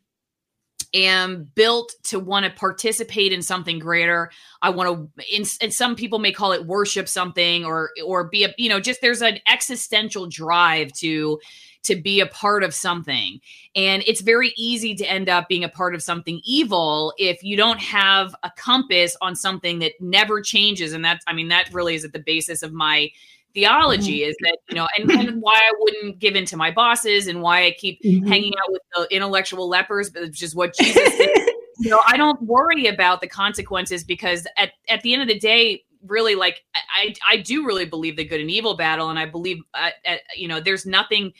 am 0.95 1.51
built 1.55 1.95
to 2.05 2.19
want 2.19 2.45
to 2.45 2.51
participate 2.51 3.33
in 3.33 3.43
something 3.43 3.79
greater. 3.79 4.31
I 4.61 4.71
want 4.71 4.89
to 5.17 5.25
in, 5.35 5.45
and 5.61 5.73
some 5.73 5.97
people 5.97 6.19
may 6.19 6.33
call 6.33 6.53
it 6.53 6.67
worship 6.67 7.09
something 7.09 7.65
or 7.65 7.91
or 8.05 8.25
be 8.25 8.45
a 8.45 8.55
you 8.59 8.69
know 8.69 8.81
just 8.81 9.01
there's 9.01 9.23
an 9.23 9.39
existential 9.49 10.27
drive 10.27 10.93
to 10.95 11.41
to 11.85 11.97
be 11.97 12.21
a 12.21 12.27
part 12.27 12.63
of 12.63 12.75
something. 12.75 13.41
And 13.75 14.03
it's 14.07 14.21
very 14.21 14.53
easy 14.57 14.95
to 14.95 15.05
end 15.05 15.29
up 15.29 15.49
being 15.49 15.65
a 15.65 15.69
part 15.69 15.95
of 15.95 16.03
something 16.03 16.41
evil 16.45 17.13
if 17.19 17.43
you 17.43 17.57
don't 17.57 17.81
have 17.81 18.35
a 18.43 18.53
compass 18.57 19.17
on 19.21 19.35
something 19.35 19.81
that 19.81 19.93
never 20.01 20.41
changes. 20.41 20.93
And 20.93 21.05
that's, 21.05 21.25
I 21.27 21.33
mean, 21.33 21.49
that 21.49 21.73
really 21.73 21.95
is 21.95 22.05
at 22.05 22.13
the 22.13 22.21
basis 22.21 22.63
of 22.63 22.73
my 22.73 23.11
theology 23.55 24.25
is 24.25 24.35
that, 24.41 24.59
you 24.71 24.77
know, 24.77 24.87
and, 24.99 25.11
and 25.11 25.43
why 25.43 25.55
I 25.55 25.73
wouldn't 25.79 26.19
give 26.19 26.37
in 26.37 26.47
to 26.47 26.57
my 26.57 26.71
bosses 26.71 27.27
and 27.27 27.43
why 27.43 27.67
I 27.67 27.73
keep 27.73 28.01
Mhm. 28.03 28.27
hanging 28.27 28.55
out 28.63 28.73
with 28.73 28.83
the 28.97 29.15
intellectual 29.15 29.69
lepers, 29.69 30.11
which 30.15 30.43
is 30.43 30.55
what 30.55 30.75
Jesus 30.75 31.17
did. 31.17 31.51
You 31.81 31.91
know, 31.91 32.01
I 32.07 32.17
don't 32.17 32.41
worry 32.43 32.87
about 32.87 33.21
the 33.21 33.27
consequences 33.27 34.05
because 34.05 34.47
at, 34.57 34.73
at 34.89 35.03
the 35.03 35.13
end 35.13 35.23
of 35.23 35.29
the 35.29 35.39
day, 35.39 35.85
really 36.07 36.35
like 36.35 36.65
I, 36.75 37.15
I 37.29 37.37
do 37.37 37.65
really 37.65 37.85
believe 37.85 38.17
the 38.17 38.25
good 38.25 38.41
and 38.41 38.51
evil 38.51 38.75
battle. 38.75 39.11
And 39.11 39.19
I 39.19 39.27
believe, 39.27 39.59
uh, 39.75 39.91
uh, 40.07 40.17
you 40.37 40.49
know, 40.49 40.59
there's 40.59 40.87
nothing 40.87 41.33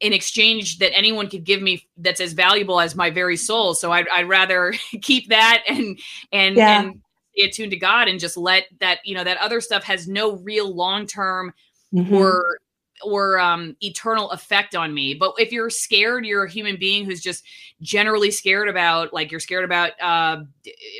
in 0.00 0.12
exchange 0.12 0.78
that 0.78 0.96
anyone 0.96 1.28
could 1.28 1.44
give 1.44 1.60
me 1.60 1.86
that's 1.96 2.20
as 2.20 2.32
valuable 2.32 2.80
as 2.80 2.94
my 2.94 3.10
very 3.10 3.36
soul. 3.36 3.74
So 3.74 3.90
I'd, 3.92 4.08
I'd 4.08 4.28
rather 4.28 4.74
keep 5.02 5.28
that 5.30 5.62
and 5.68 5.98
and 6.32 6.56
Yeah. 6.56 6.80
and 6.82 7.02
stay 7.34 7.44
attuned 7.48 7.72
to 7.72 7.76
God 7.78 8.08
and 8.08 8.20
just 8.20 8.36
let 8.36 8.64
that 8.80 8.98
you 9.04 9.14
know 9.14 9.24
that 9.24 9.38
other 9.38 9.60
stuff 9.60 9.84
has 9.84 10.06
no 10.08 10.36
real 10.36 10.72
long 10.74 11.06
term 11.06 11.52
Mhm. 11.94 12.12
or 12.12 12.58
or 13.02 13.38
um 13.40 13.76
eternal 13.80 14.30
effect 14.32 14.74
on 14.74 14.92
me 14.92 15.14
but 15.14 15.32
if 15.38 15.52
you're 15.52 15.70
scared 15.70 16.26
you're 16.26 16.44
a 16.44 16.50
human 16.50 16.76
being 16.76 17.04
who's 17.04 17.20
just 17.20 17.44
generally 17.80 18.30
scared 18.30 18.68
about 18.68 19.12
like 19.14 19.30
you're 19.30 19.38
scared 19.40 19.64
about 19.64 19.92
uh 20.02 20.42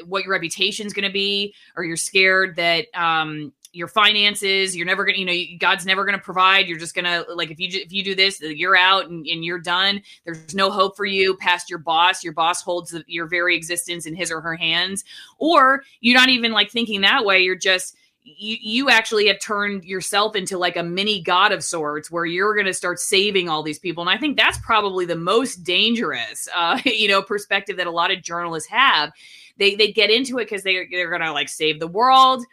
what 0.06 0.22
your 0.22 0.32
reputation's 0.32 0.92
going 0.92 1.06
to 1.06 1.12
be 1.12 1.52
or 1.76 1.84
you're 1.84 1.96
scared 1.96 2.54
that 2.54 2.86
um 2.94 3.52
your 3.72 3.88
finances 3.88 4.74
you're 4.74 4.86
never 4.86 5.04
gonna 5.04 5.18
you 5.18 5.24
know 5.26 5.58
god's 5.58 5.86
never 5.86 6.04
gonna 6.04 6.18
provide. 6.18 6.68
You're 6.68 6.78
just 6.78 6.94
gonna 6.94 7.24
like 7.34 7.50
if 7.50 7.60
you 7.60 7.68
if 7.72 7.92
you 7.92 8.02
do 8.02 8.14
this 8.14 8.40
you're 8.40 8.76
out 8.76 9.08
and, 9.08 9.26
and 9.26 9.44
you're 9.44 9.60
done 9.60 10.02
there's 10.24 10.54
no 10.54 10.70
hope 10.70 10.96
for 10.96 11.04
you 11.04 11.36
past 11.36 11.70
your 11.70 11.78
boss. 11.78 12.22
Your 12.22 12.32
boss 12.32 12.62
holds 12.62 12.90
the, 12.90 13.04
your 13.06 13.26
very 13.26 13.56
existence 13.56 14.06
in 14.06 14.14
his 14.14 14.30
or 14.30 14.40
her 14.40 14.54
hands. 14.54 15.04
Or 15.38 15.82
you're 16.00 16.18
not 16.18 16.28
even 16.28 16.52
like 16.52 16.70
thinking 16.70 17.00
that 17.02 17.24
way. 17.24 17.40
You're 17.40 17.56
just 17.56 17.96
you 18.22 18.56
you 18.60 18.90
actually 18.90 19.28
have 19.28 19.40
turned 19.40 19.84
yourself 19.84 20.36
into 20.36 20.58
like 20.58 20.76
a 20.76 20.82
mini 20.82 21.22
god 21.22 21.52
of 21.52 21.64
sorts 21.64 22.10
where 22.10 22.26
you're 22.26 22.54
going 22.54 22.66
to 22.66 22.74
start 22.74 22.98
saving 22.98 23.48
all 23.48 23.62
these 23.62 23.78
people. 23.78 24.02
And 24.02 24.10
i 24.10 24.18
think 24.18 24.36
that's 24.36 24.58
probably 24.58 25.06
the 25.06 25.16
most 25.16 25.64
dangerous 25.64 26.48
uh 26.54 26.78
you 26.84 27.08
know 27.08 27.22
perspective 27.22 27.76
that 27.78 27.86
a 27.86 27.92
lot 27.92 28.10
of 28.10 28.22
journalists 28.22 28.68
have. 28.68 29.12
They 29.56 29.74
they 29.74 29.92
get 29.92 30.10
into 30.10 30.38
it 30.38 30.44
because 30.44 30.62
they 30.62 30.86
they're 30.90 31.10
going 31.10 31.22
to 31.22 31.32
like 31.32 31.48
save 31.48 31.80
the 31.80 31.88
world 31.88 32.44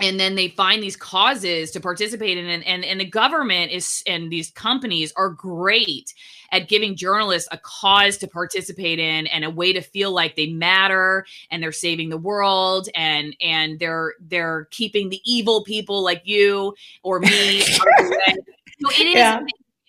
and 0.00 0.18
then 0.18 0.34
they 0.34 0.48
find 0.48 0.82
these 0.82 0.96
causes 0.96 1.70
to 1.70 1.80
participate 1.80 2.36
in 2.36 2.46
and, 2.46 2.64
and 2.66 2.84
and 2.84 3.00
the 3.00 3.04
government 3.04 3.70
is 3.70 4.02
and 4.06 4.30
these 4.30 4.50
companies 4.50 5.12
are 5.16 5.30
great 5.30 6.12
at 6.50 6.68
giving 6.68 6.96
journalists 6.96 7.48
a 7.52 7.58
cause 7.58 8.16
to 8.18 8.26
participate 8.26 8.98
in 8.98 9.26
and 9.28 9.44
a 9.44 9.50
way 9.50 9.72
to 9.72 9.80
feel 9.80 10.10
like 10.12 10.34
they 10.36 10.46
matter 10.48 11.24
and 11.50 11.62
they're 11.62 11.72
saving 11.72 12.08
the 12.08 12.18
world 12.18 12.88
and 12.94 13.36
and 13.40 13.78
they're 13.78 14.14
they're 14.20 14.66
keeping 14.70 15.08
the 15.10 15.20
evil 15.24 15.62
people 15.64 16.02
like 16.02 16.22
you 16.24 16.74
or 17.02 17.20
me 17.20 17.62
out 17.62 18.00
of 18.00 18.08
the 18.10 18.20
way. 18.26 18.34
so 18.80 18.90
it 19.00 19.06
is 19.06 19.14
Yeah. 19.14 19.40
if 19.40 19.46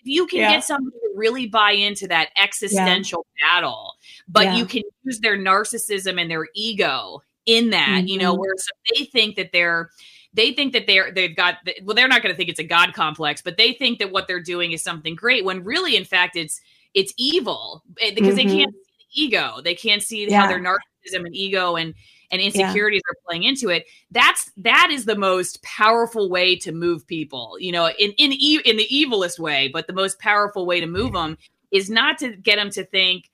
you 0.08 0.28
can 0.28 0.40
Yeah. 0.40 0.52
get 0.54 0.64
somebody 0.64 0.96
to 0.98 1.12
really 1.16 1.48
buy 1.48 1.72
into 1.72 2.08
that 2.10 2.30
existential 2.36 3.26
battle 3.42 3.94
but 4.28 4.46
Yeah. 4.46 4.56
you 4.58 4.66
can 4.66 4.84
use 5.04 5.20
their 5.20 5.38
narcissism 5.38 6.22
and 6.22 6.30
their 6.30 6.48
ego 6.54 7.22
in 7.46 7.70
that 7.72 8.08
you 8.08 8.18
know 8.18 8.34
Mhm. 8.36 8.40
where 8.40 8.54
so 8.58 8.72
they 8.94 9.06
think 9.06 9.36
that 9.36 9.52
they're 9.52 9.90
they 10.34 10.52
think 10.54 10.74
that 10.74 10.88
they're 10.88 11.12
they've 11.12 11.36
got 11.36 11.56
well 11.84 11.96
they're 11.96 12.08
not 12.08 12.22
going 12.22 12.34
to 12.34 12.38
think 12.38 12.50
it's 12.50 12.60
a 12.60 12.64
god 12.64 12.94
complex 12.94 13.42
but 13.42 13.58
they 13.58 13.74
think 13.74 14.00
that 14.00 14.12
what 14.12 14.28
they're 14.28 14.42
doing 14.42 14.72
is 14.72 14.84
something 14.84 15.16
great 15.16 15.46
when 15.46 15.64
really 15.64 15.96
in 15.96 16.04
fact 16.06 16.36
it's 16.36 16.60
it's 16.94 17.14
evil 17.18 17.84
eh, 18.02 18.12
because 18.16 18.36
they 18.36 18.46
Mhm. 18.46 18.58
can't 18.58 18.74
see 18.74 18.92
the 18.98 19.22
ego 19.24 19.62
they 19.64 19.76
can't 19.76 20.02
see 20.04 20.28
Yeah. 20.30 20.42
how 20.42 20.48
their 20.48 20.60
narcissism 20.60 21.26
and 21.26 21.36
ego 21.36 21.76
and 21.76 21.94
and 22.32 22.42
insecurities 22.42 23.04
are 23.10 23.16
playing 23.28 23.44
into 23.44 23.70
it 23.70 23.86
that's 24.12 24.52
that 24.58 24.90
is 24.92 25.06
the 25.06 25.16
most 25.16 25.62
powerful 25.62 26.30
way 26.30 26.56
to 26.56 26.72
move 26.72 27.06
people 27.06 27.58
you 27.60 27.72
know 27.72 27.88
in 28.00 28.12
in 28.14 28.34
e- 28.34 28.62
in 28.66 28.78
the 28.78 28.88
evilest 28.92 29.38
way 29.40 29.68
but 29.72 29.86
the 29.88 29.94
most 29.94 30.18
powerful 30.20 30.66
way 30.66 30.80
to 30.80 30.88
move 30.88 31.14
them 31.14 31.38
is 31.72 31.90
not 31.90 32.18
to 32.18 32.36
get 32.38 32.56
them 32.56 32.72
to 32.72 32.84
think 32.86 33.30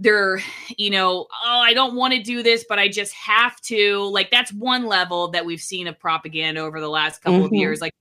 they're 0.00 0.40
you 0.78 0.90
know 0.90 1.26
oh 1.44 1.60
i 1.62 1.74
don't 1.74 1.94
want 1.94 2.14
to 2.14 2.22
do 2.22 2.42
this 2.42 2.64
but 2.68 2.78
i 2.78 2.88
just 2.88 3.12
have 3.12 3.60
to. 3.60 3.98
Like 4.10 4.30
that's 4.30 4.52
one 4.52 4.86
level 4.86 5.30
that 5.32 5.44
we've 5.44 5.60
seen 5.60 5.86
of 5.86 5.98
propaganda 6.00 6.62
over 6.62 6.80
the 6.80 6.88
last 6.88 7.22
couple 7.22 7.44
of 7.44 7.50
Mhm. 7.52 7.58
years. 7.58 7.80
Like 7.80 7.92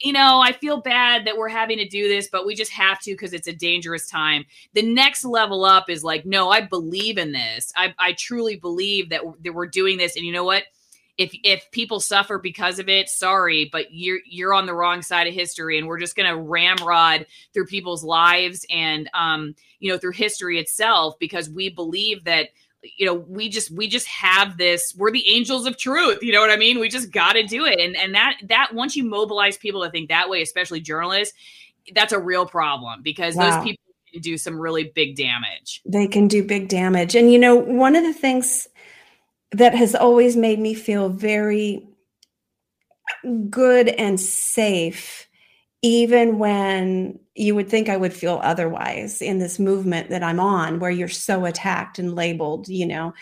you 0.00 0.12
know 0.12 0.40
i 0.40 0.50
feel 0.50 0.80
bad 0.80 1.24
that 1.24 1.36
we're 1.36 1.48
having 1.48 1.78
to 1.78 1.86
do 1.86 2.08
this 2.08 2.28
but 2.30 2.44
we 2.44 2.54
just 2.56 2.72
have 2.72 2.98
to 3.00 3.12
because 3.12 3.32
it's 3.32 3.46
a 3.46 3.52
dangerous 3.54 4.08
time. 4.08 4.44
The 4.74 4.82
next 4.82 5.24
level 5.24 5.64
up 5.64 5.88
is 5.88 6.02
like 6.02 6.26
no 6.26 6.50
i 6.50 6.60
believe 6.60 7.16
in 7.16 7.30
this. 7.32 7.72
I, 7.76 7.94
I 7.98 8.12
truly 8.14 8.56
believe 8.56 9.10
that, 9.10 9.22
that 9.44 9.54
we're 9.54 9.66
doing 9.68 9.96
this. 9.96 10.16
And 10.16 10.26
you 10.26 10.32
know 10.32 10.44
what 10.44 10.64
if 11.16 11.34
if 11.44 11.70
people 11.70 12.00
suffer 12.00 12.38
because 12.38 12.78
of 12.78 12.88
it 12.88 13.08
sorry 13.08 13.68
but 13.70 13.92
you're 13.92 14.18
you're 14.26 14.54
on 14.54 14.66
the 14.66 14.74
wrong 14.74 15.02
side 15.02 15.26
of 15.26 15.34
history 15.34 15.78
and 15.78 15.86
we're 15.86 15.98
just 15.98 16.16
going 16.16 16.28
to 16.28 16.36
ramrod 16.36 17.26
through 17.52 17.66
people's 17.66 18.02
lives 18.04 18.66
and 18.70 19.08
um 19.14 19.54
you 19.78 19.90
know 19.90 19.98
through 19.98 20.12
history 20.12 20.58
itself 20.58 21.14
because 21.18 21.48
we 21.48 21.68
believe 21.68 22.24
that 22.24 22.48
you 22.96 23.06
know 23.06 23.14
we 23.14 23.48
just 23.48 23.70
we 23.70 23.86
just 23.86 24.06
have 24.06 24.58
this 24.58 24.94
we're 24.98 25.12
the 25.12 25.26
angels 25.28 25.66
of 25.66 25.78
truth 25.78 26.18
you 26.22 26.32
know 26.32 26.40
what 26.40 26.50
i 26.50 26.56
mean 26.56 26.78
we 26.78 26.88
just 26.88 27.10
got 27.10 27.34
to 27.34 27.42
do 27.44 27.64
it 27.64 27.80
and 27.80 27.96
and 27.96 28.14
that 28.14 28.36
that 28.42 28.74
once 28.74 28.96
you 28.96 29.04
mobilize 29.04 29.56
people 29.56 29.82
to 29.82 29.90
think 29.90 30.08
that 30.08 30.28
way 30.28 30.42
especially 30.42 30.80
journalists 30.80 31.34
that's 31.94 32.12
a 32.12 32.18
real 32.18 32.46
problem 32.46 33.02
because 33.02 33.34
Wow. 33.36 33.50
those 33.50 33.64
people 33.64 33.82
can 34.12 34.20
do 34.20 34.36
some 34.36 34.58
really 34.58 34.84
big 34.94 35.16
damage 35.16 35.80
they 35.86 36.06
can 36.06 36.28
do 36.28 36.42
big 36.42 36.68
damage. 36.68 37.14
And 37.14 37.32
you 37.32 37.38
know, 37.38 37.56
one 37.56 37.96
of 37.96 38.04
the 38.04 38.12
things 38.12 38.66
that 39.52 39.74
has 39.74 39.94
always 39.94 40.36
made 40.36 40.58
me 40.58 40.74
feel 40.74 41.08
very 41.08 41.86
good 43.50 43.88
and 43.88 44.18
safe, 44.18 45.28
even 45.82 46.38
when 46.38 47.18
you 47.34 47.54
would 47.54 47.68
think 47.68 47.88
I 47.88 47.96
would 47.96 48.12
feel 48.12 48.40
otherwise 48.42 49.20
in 49.20 49.38
this 49.38 49.58
movement 49.58 50.10
that 50.10 50.22
I'm 50.22 50.40
on, 50.40 50.78
where 50.78 50.90
you're 50.90 51.08
so 51.08 51.44
attacked 51.44 51.98
and 51.98 52.14
labeled, 52.14 52.68
you 52.68 52.86
know, 52.86 53.14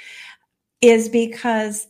is 0.81 1.09
because 1.09 1.87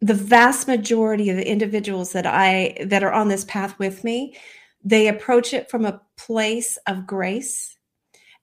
the 0.00 0.14
vast 0.14 0.66
majority 0.66 1.30
of 1.30 1.36
the 1.36 1.48
individuals 1.48 2.12
that 2.12 2.26
I 2.26 2.76
that 2.86 3.04
are 3.04 3.12
on 3.12 3.28
this 3.28 3.44
path 3.44 3.78
with 3.78 4.02
me, 4.02 4.36
they 4.84 5.08
approach 5.08 5.54
it 5.54 5.70
from 5.70 5.84
a 5.84 6.00
place 6.16 6.76
of 6.86 7.06
grace 7.06 7.76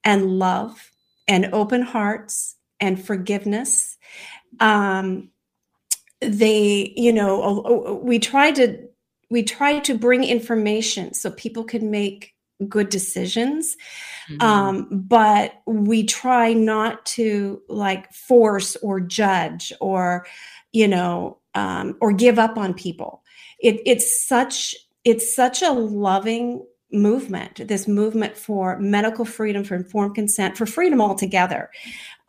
and 0.03 0.39
love 0.39 0.91
and 1.27 1.49
open 1.53 1.81
hearts 1.81 2.55
and 2.79 3.03
forgiveness. 3.03 3.88
Um, 4.59 5.29
they, 6.21 6.93
you 6.95 7.13
know, 7.13 8.01
we 8.03 8.19
try 8.19 8.51
to 8.51 8.77
we 9.29 9.43
try 9.43 9.79
to 9.79 9.97
bring 9.97 10.23
information 10.23 11.13
so 11.13 11.29
people 11.31 11.63
can 11.63 11.91
make 11.91 12.33
good 12.67 12.89
decisions. 12.89 13.77
Mhm. 14.29 14.43
um, 14.43 14.87
but 14.91 15.61
we 15.65 16.03
try 16.03 16.53
not 16.53 17.05
to 17.05 17.61
like 17.67 18.11
force 18.13 18.75
or 18.77 18.99
judge 18.99 19.73
or 19.79 20.25
you 20.71 20.87
know 20.87 21.37
um, 21.55 21.95
or 22.01 22.11
give 22.11 22.37
up 22.37 22.57
on 22.57 22.73
people. 22.73 23.23
It, 23.59 23.81
it's 23.85 24.27
such 24.27 24.75
it's 25.03 25.33
such 25.33 25.61
a 25.61 25.71
loving 25.71 26.65
movement 26.91 27.67
this 27.67 27.87
movement 27.87 28.35
for 28.35 28.79
medical 28.79 29.23
freedom 29.23 29.63
for 29.63 29.75
informed 29.75 30.15
consent 30.15 30.57
for 30.57 30.65
freedom 30.65 31.01
altogether. 31.01 31.69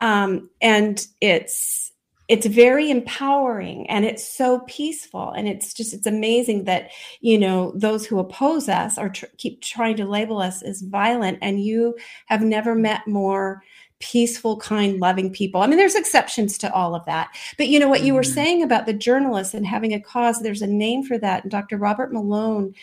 Um, 0.01 0.49
and 0.61 1.05
it's 1.19 1.90
it's 2.31 2.45
very 2.45 2.89
empowering 2.89 3.89
and 3.89 4.05
it's 4.05 4.25
so 4.25 4.59
peaceful. 4.59 5.31
And 5.31 5.49
it's 5.49 5.73
just 5.73 5.93
it's 5.93 6.07
amazing 6.07 6.63
that 6.63 6.91
you 7.19 7.37
know 7.37 7.73
those 7.75 8.05
who 8.05 8.19
oppose 8.19 8.69
us 8.69 8.97
or 8.97 9.09
tr- 9.09 9.25
keep 9.37 9.61
trying 9.61 9.97
to 9.97 10.05
label 10.05 10.41
us 10.41 10.61
as 10.61 10.81
violent 10.81 11.39
and 11.41 11.61
you 11.61 11.97
have 12.27 12.41
never 12.41 12.73
met 12.73 13.05
more 13.05 13.61
peaceful 13.99 14.55
kind 14.55 15.01
loving 15.01 15.29
people. 15.29 15.61
I 15.61 15.67
mean 15.67 15.77
there's 15.77 15.93
exceptions 15.93 16.57
to 16.59 16.73
all 16.73 16.95
of 16.95 17.05
that. 17.05 17.35
But 17.57 17.67
you 17.67 17.77
know 17.79 17.89
what 17.89 18.03
you 18.03 18.13
were 18.13 18.21
Mhm. 18.21 18.33
saying 18.33 18.63
about 18.63 18.85
the 18.85 18.93
journalists 18.93 19.53
and 19.53 19.67
having 19.67 19.93
a 19.93 19.99
cause 19.99 20.39
there's 20.39 20.61
a 20.61 20.67
name 20.67 21.03
for 21.03 21.17
that. 21.17 21.43
And 21.43 21.51
dr 21.51 21.75
robert 21.77 22.13
malone 22.13 22.73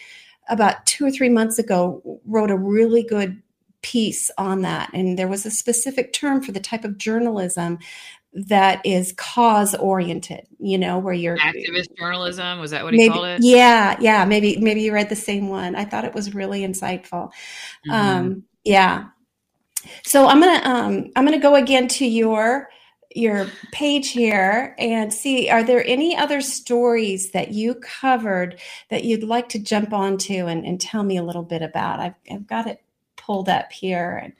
about 0.50 0.84
two 0.84 1.06
or 1.06 1.10
three 1.10 1.30
months 1.30 1.58
ago 1.58 2.20
wrote 2.26 2.50
a 2.50 2.56
really 2.56 3.02
good 3.02 3.42
piece 3.80 4.30
on 4.38 4.62
that. 4.62 4.90
And 4.92 5.18
there 5.18 5.28
was 5.28 5.46
a 5.46 5.50
specific 5.50 6.12
term 6.12 6.42
for 6.42 6.52
the 6.52 6.60
type 6.60 6.84
of 6.84 6.98
journalism 6.98 7.78
that 8.32 8.84
is 8.84 9.12
cause 9.12 9.74
oriented 9.76 10.46
you 10.58 10.76
know 10.76 10.98
where 10.98 11.14
you're 11.14 11.38
activist 11.38 11.88
journalism 11.96 12.58
was 12.58 12.70
that 12.70 12.84
what 12.84 12.92
he 12.92 12.98
maybe 12.98 13.12
called 13.12 13.26
it? 13.26 13.40
yeah 13.42 13.96
yeah 14.00 14.24
maybe 14.24 14.58
maybe 14.58 14.82
you 14.82 14.92
read 14.92 15.08
the 15.08 15.16
same 15.16 15.48
one. 15.48 15.74
I 15.74 15.84
thought 15.84 16.04
it 16.04 16.14
was 16.14 16.34
really 16.34 16.60
insightful. 16.60 17.30
Mhm. 17.88 17.92
um 17.92 18.44
yeah. 18.64 19.06
So 20.04 20.26
i'm 20.26 20.40
gonna 20.40 20.60
um 20.68 21.10
i'm 21.16 21.24
gonna 21.24 21.38
go 21.38 21.54
again 21.54 21.88
to 21.88 22.06
your 22.06 22.68
your 23.14 23.46
page 23.72 24.10
here 24.10 24.74
and 24.78 25.12
see 25.12 25.48
are 25.48 25.62
there 25.62 25.84
any 25.86 26.16
other 26.16 26.40
stories 26.42 27.30
that 27.30 27.52
you 27.52 27.74
covered 27.76 28.60
that 28.90 29.04
you'd 29.04 29.24
like 29.24 29.48
to 29.48 29.58
jump 29.58 29.92
onto 29.94 30.46
and, 30.46 30.66
and 30.66 30.80
tell 30.80 31.02
me 31.02 31.16
a 31.16 31.22
little 31.22 31.42
bit 31.42 31.62
about? 31.62 32.00
I've, 32.00 32.14
I've 32.30 32.46
got 32.46 32.66
it 32.66 32.82
pulled 33.16 33.48
up 33.48 33.72
here 33.72 34.20
and 34.22 34.32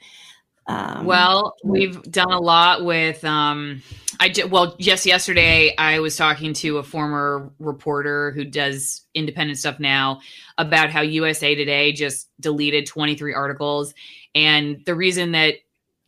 um, 0.69 1.05
well, 1.05 1.55
we've 1.63 1.99
done 2.03 2.31
a 2.31 2.39
lot 2.39 2.85
with 2.85 3.25
um 3.25 3.81
I 4.19 4.29
ju- 4.29 4.47
well, 4.47 4.75
just 4.77 5.05
yesterday 5.05 5.73
I 5.77 5.99
was 5.99 6.15
talking 6.15 6.53
to 6.55 6.77
a 6.77 6.83
former 6.83 7.51
reporter 7.57 8.31
who 8.31 8.45
does 8.45 9.01
independent 9.15 9.57
stuff 9.57 9.79
now 9.79 10.19
about 10.57 10.91
how 10.91 11.01
USA 11.01 11.55
Today 11.55 11.91
just 11.91 12.29
deleted 12.39 12.85
23 12.85 13.33
articles. 13.33 13.93
And 14.35 14.83
the 14.85 14.93
reason 14.93 15.31
that 15.31 15.55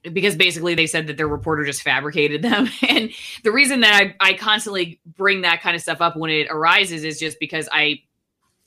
because 0.04 0.36
basically 0.36 0.76
they 0.76 0.88
said 0.88 1.08
that 1.08 1.18
their 1.18 1.28
reporter 1.28 1.64
just 1.66 1.82
fabricated 1.82 2.42
them. 2.42 2.70
And 2.88 3.12
the 3.44 3.52
reason 3.52 3.82
that 3.82 3.96
I, 3.96 4.30
I 4.30 4.34
constantly 4.34 5.00
bring 5.06 5.42
that 5.42 5.62
kind 5.62 5.76
of 5.76 5.82
stuff 5.82 6.02
up 6.02 6.16
when 6.16 6.30
it 6.30 6.48
arises 6.50 7.04
is 7.04 7.20
just 7.20 7.40
because 7.40 7.70
i 7.72 8.02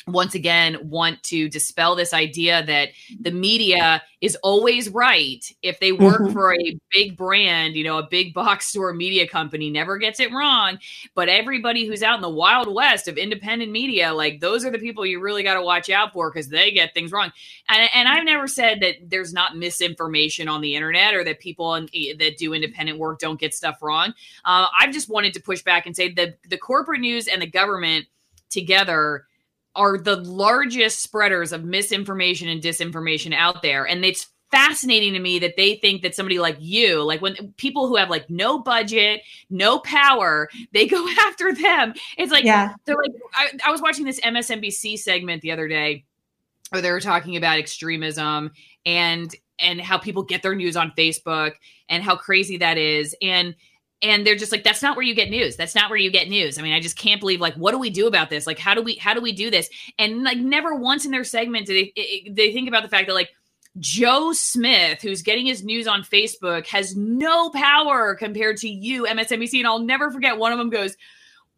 once 0.06 0.34
again 0.34 0.78
want 0.82 1.22
to 1.24 1.48
dispel 1.48 1.94
this 1.96 2.12
idea 2.12 2.64
that 2.66 2.90
the 3.20 3.30
media 3.30 4.02
is 4.20 4.36
always 4.42 4.88
right. 4.88 5.44
If 5.62 5.80
they 5.80 5.92
work 5.92 6.22
Mhm. 6.22 6.32
for 6.32 6.54
a 6.54 6.78
big 6.90 7.16
brand 7.16 7.74
you 7.76 7.84
know 7.84 7.98
a 7.98 8.06
big 8.08 8.34
box 8.34 8.66
store 8.66 8.92
media 8.92 9.26
company 9.26 9.70
never 9.70 9.96
gets 9.98 10.20
it 10.20 10.30
wrong. 10.32 10.78
But 11.14 11.28
everybody 11.28 11.86
who's 11.86 12.02
out 12.02 12.16
in 12.16 12.22
the 12.22 12.28
wild 12.28 12.72
west 12.72 13.08
of 13.08 13.16
independent 13.18 13.70
media 13.72 14.12
like 14.12 14.40
those 14.40 14.64
are 14.64 14.70
the 14.70 14.78
people 14.78 15.06
you 15.06 15.20
really 15.20 15.42
got 15.42 15.54
to 15.54 15.62
watch 15.62 15.88
out 15.90 16.12
for 16.12 16.30
because 16.30 16.48
they 16.48 16.70
get 16.70 16.94
things 16.94 17.12
wrong. 17.12 17.32
And, 17.68 17.88
and 17.94 18.08
i've 18.08 18.24
never 18.24 18.46
said 18.46 18.80
that 18.80 18.96
there's 19.08 19.32
not 19.32 19.56
misinformation 19.56 20.48
on 20.48 20.60
the 20.60 20.74
internet 20.74 21.14
or 21.14 21.24
that 21.24 21.40
people 21.40 21.74
in, 21.76 21.88
that 22.18 22.36
do 22.38 22.52
independent 22.54 22.98
work 22.98 23.18
don't 23.20 23.40
get 23.40 23.54
stuff 23.54 23.82
wrong. 23.82 24.14
Uh, 24.44 24.66
i've 24.78 24.92
just 24.92 25.08
wanted 25.08 25.32
to 25.34 25.40
push 25.40 25.62
back 25.62 25.86
and 25.86 25.96
say 25.96 26.12
the 26.12 26.34
the 26.48 26.58
corporate 26.58 27.00
news 27.00 27.26
and 27.28 27.40
the 27.42 27.46
government 27.46 28.06
together 28.50 29.26
are 29.76 29.98
the 29.98 30.16
largest 30.16 31.00
spreaders 31.00 31.52
of 31.52 31.64
misinformation 31.64 32.48
and 32.48 32.62
disinformation 32.62 33.34
out 33.34 33.62
there. 33.62 33.86
And 33.86 34.04
it's 34.04 34.28
fascinating 34.50 35.12
to 35.14 35.18
me 35.18 35.38
that 35.40 35.56
they 35.56 35.74
think 35.76 36.02
that 36.02 36.14
somebody 36.14 36.38
like 36.38 36.56
you 36.60 37.02
like 37.02 37.20
when 37.20 37.52
people 37.56 37.88
who 37.88 37.96
have 37.96 38.08
like 38.08 38.28
no 38.30 38.56
budget 38.56 39.20
no 39.50 39.80
power 39.80 40.48
they 40.72 40.86
go 40.86 41.08
after 41.22 41.52
them. 41.52 41.92
It's 42.16 42.30
like 42.30 42.44
Yeah. 42.44 42.74
they're 42.84 42.94
like 42.96 43.10
I, 43.34 43.48
I 43.66 43.72
was 43.72 43.82
watching 43.82 44.04
this 44.04 44.20
msnbc 44.20 44.98
segment 44.98 45.42
the 45.42 45.50
other 45.50 45.66
day 45.66 46.04
where 46.70 46.82
they 46.82 46.92
were 46.92 47.00
talking 47.00 47.36
about 47.36 47.58
extremism 47.58 48.52
and 48.86 49.34
and 49.58 49.80
how 49.80 49.98
people 49.98 50.22
get 50.22 50.42
their 50.42 50.54
news 50.54 50.76
on 50.76 50.92
facebook 50.96 51.52
and 51.88 52.02
how 52.02 52.16
crazy 52.16 52.56
that 52.58 52.78
is. 52.78 53.14
And 53.22 53.54
and 54.04 54.26
they're 54.26 54.36
just 54.36 54.52
like 54.52 54.62
that's 54.62 54.82
not 54.82 54.96
where 54.96 55.04
you 55.04 55.14
get 55.14 55.30
news 55.30 55.56
that's 55.56 55.74
not 55.74 55.90
where 55.90 55.98
you 55.98 56.10
get 56.10 56.28
news 56.28 56.58
i 56.58 56.62
mean 56.62 56.72
i 56.72 56.80
just 56.80 56.96
can't 56.96 57.20
believe 57.20 57.40
like 57.40 57.54
what 57.54 57.72
do 57.72 57.78
we 57.78 57.90
do 57.90 58.06
about 58.06 58.30
this 58.30 58.46
like 58.46 58.58
how 58.58 58.74
do 58.74 58.82
we 58.82 58.94
how 58.96 59.14
do 59.14 59.20
we 59.20 59.32
do 59.32 59.50
this 59.50 59.68
and 59.98 60.22
like 60.22 60.38
never 60.38 60.74
once 60.74 61.04
in 61.04 61.10
their 61.10 61.24
segment 61.24 61.66
do 61.66 61.72
they 61.72 61.92
it- 61.96 62.36
they 62.36 62.52
think 62.52 62.68
about 62.68 62.82
the 62.82 62.88
fact 62.88 63.08
that 63.08 63.14
like 63.14 63.30
Joe 63.78 64.32
Smith, 64.32 65.02
who's 65.02 65.22
getting 65.22 65.46
his 65.46 65.64
news 65.64 65.88
on 65.88 66.02
Facebook, 66.02 66.66
has 66.68 66.94
no 66.94 67.50
power 67.50 68.14
compared 68.14 68.58
to 68.58 68.68
you, 68.68 69.04
MSNBC. 69.04 69.58
And 69.58 69.66
I'll 69.66 69.80
never 69.80 70.12
forget 70.12 70.38
one 70.38 70.52
of 70.52 70.58
them 70.58 70.70
goes, 70.70 70.96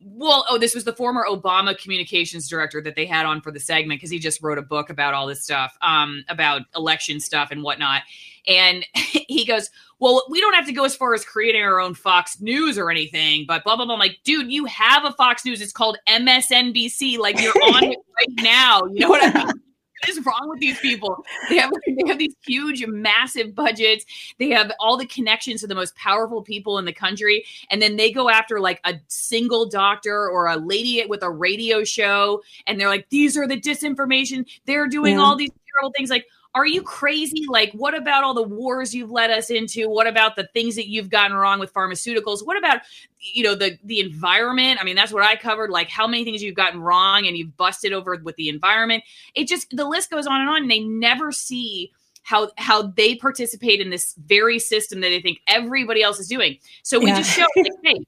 Well, 0.00 0.46
oh, 0.48 0.56
this 0.56 0.74
was 0.74 0.84
the 0.84 0.94
former 0.94 1.26
Obama 1.28 1.76
communications 1.76 2.48
director 2.48 2.80
that 2.80 2.96
they 2.96 3.04
had 3.04 3.26
on 3.26 3.42
for 3.42 3.50
the 3.52 3.60
segment 3.60 3.98
because 4.00 4.10
he 4.10 4.18
just 4.18 4.42
wrote 4.42 4.56
a 4.56 4.62
book 4.62 4.88
about 4.88 5.12
all 5.12 5.26
this 5.26 5.42
stuff, 5.42 5.76
um, 5.82 6.24
about 6.30 6.62
election 6.74 7.20
stuff 7.20 7.50
and 7.50 7.62
whatnot. 7.62 8.00
And 8.46 8.84
he 8.94 9.44
goes, 9.44 9.70
Well, 9.98 10.24
we 10.30 10.40
don't 10.40 10.54
have 10.54 10.66
to 10.66 10.72
go 10.72 10.84
as 10.84 10.94
far 10.96 11.14
as 11.14 11.24
creating 11.24 11.62
our 11.62 11.80
own 11.80 11.94
Fox 11.94 12.40
News 12.40 12.78
or 12.78 12.90
anything, 12.90 13.44
but 13.46 13.64
blah, 13.64 13.76
blah, 13.76 13.84
blah. 13.84 13.94
I'm 13.94 14.00
like, 14.00 14.18
dude, 14.24 14.50
you 14.52 14.64
have 14.66 15.04
a 15.04 15.12
Fox 15.12 15.44
News. 15.44 15.60
It's 15.60 15.72
called 15.72 15.98
MSNBC. 16.08 17.18
Like 17.18 17.40
you're 17.40 17.52
on 17.64 17.84
it 17.84 17.98
right 18.18 18.42
now. 18.44 18.82
You 18.86 19.00
know 19.00 19.08
what 19.08 19.36
I 19.36 19.44
mean? 19.44 19.52
What 20.02 20.10
is 20.10 20.26
wrong 20.26 20.50
with 20.50 20.60
these 20.60 20.78
people? 20.80 21.24
They 21.48 21.56
have 21.56 21.70
they 21.86 22.06
have 22.06 22.18
these 22.18 22.34
huge, 22.46 22.84
massive 22.86 23.54
budgets. 23.54 24.04
They 24.38 24.50
have 24.50 24.70
all 24.78 24.98
the 24.98 25.06
connections 25.06 25.62
to 25.62 25.66
the 25.66 25.74
most 25.74 25.96
powerful 25.96 26.42
people 26.42 26.76
in 26.78 26.84
the 26.84 26.92
country, 26.92 27.46
and 27.70 27.80
then 27.80 27.96
they 27.96 28.12
go 28.12 28.28
after 28.28 28.60
like 28.60 28.78
a 28.84 29.00
single 29.08 29.64
doctor 29.64 30.28
or 30.28 30.48
a 30.48 30.56
lady 30.58 31.02
with 31.08 31.22
a 31.22 31.30
radio 31.30 31.82
show, 31.82 32.42
and 32.66 32.78
they're 32.78 32.90
like, 32.90 33.08
"These 33.08 33.38
are 33.38 33.48
the 33.48 33.58
disinformation. 33.58 34.44
They're 34.66 34.86
doing 34.86 35.14
Yeah. 35.14 35.22
all 35.22 35.34
these 35.34 35.50
terrible 35.72 35.94
things." 35.96 36.10
Like, 36.10 36.26
are 36.56 36.66
you 36.66 36.82
crazy? 36.82 37.44
Like, 37.46 37.70
what 37.72 37.94
about 37.94 38.24
all 38.24 38.32
the 38.32 38.42
wars 38.42 38.94
you've 38.94 39.10
led 39.10 39.30
us 39.30 39.50
into? 39.50 39.90
What 39.90 40.06
about 40.06 40.36
the 40.36 40.48
things 40.54 40.74
that 40.76 40.88
you've 40.88 41.10
gotten 41.10 41.36
wrong 41.36 41.60
with 41.60 41.72
pharmaceuticals? 41.74 42.44
What 42.46 42.56
about 42.56 42.80
you 43.20 43.44
know 43.44 43.54
the 43.54 43.78
the 43.84 44.00
environment? 44.00 44.78
I 44.80 44.84
mean, 44.84 44.96
that's 44.96 45.12
what 45.12 45.22
I 45.22 45.36
covered. 45.36 45.68
Like, 45.68 45.90
how 45.90 46.06
many 46.06 46.24
things 46.24 46.42
you've 46.42 46.54
gotten 46.54 46.80
wrong 46.80 47.26
and 47.26 47.36
you've 47.36 47.56
busted 47.58 47.92
over 47.92 48.18
with 48.22 48.36
the 48.36 48.48
environment? 48.48 49.04
It 49.34 49.48
just 49.48 49.68
the 49.70 49.84
list 49.84 50.10
goes 50.10 50.26
on 50.26 50.40
and 50.40 50.48
on. 50.48 50.62
And 50.62 50.70
they 50.70 50.80
never 50.80 51.30
see 51.30 51.92
how 52.22 52.50
how 52.56 52.82
they 52.82 53.16
participate 53.16 53.82
in 53.82 53.90
this 53.90 54.14
very 54.26 54.58
system 54.58 55.02
that 55.02 55.10
they 55.10 55.20
think 55.20 55.40
everybody 55.46 56.02
else 56.02 56.18
is 56.18 56.26
doing. 56.26 56.56
So 56.82 56.98
we 56.98 57.10
Yeah. 57.10 57.18
just 57.18 57.36
show, 57.36 57.46
like, 57.56 57.72
hey, 57.84 57.98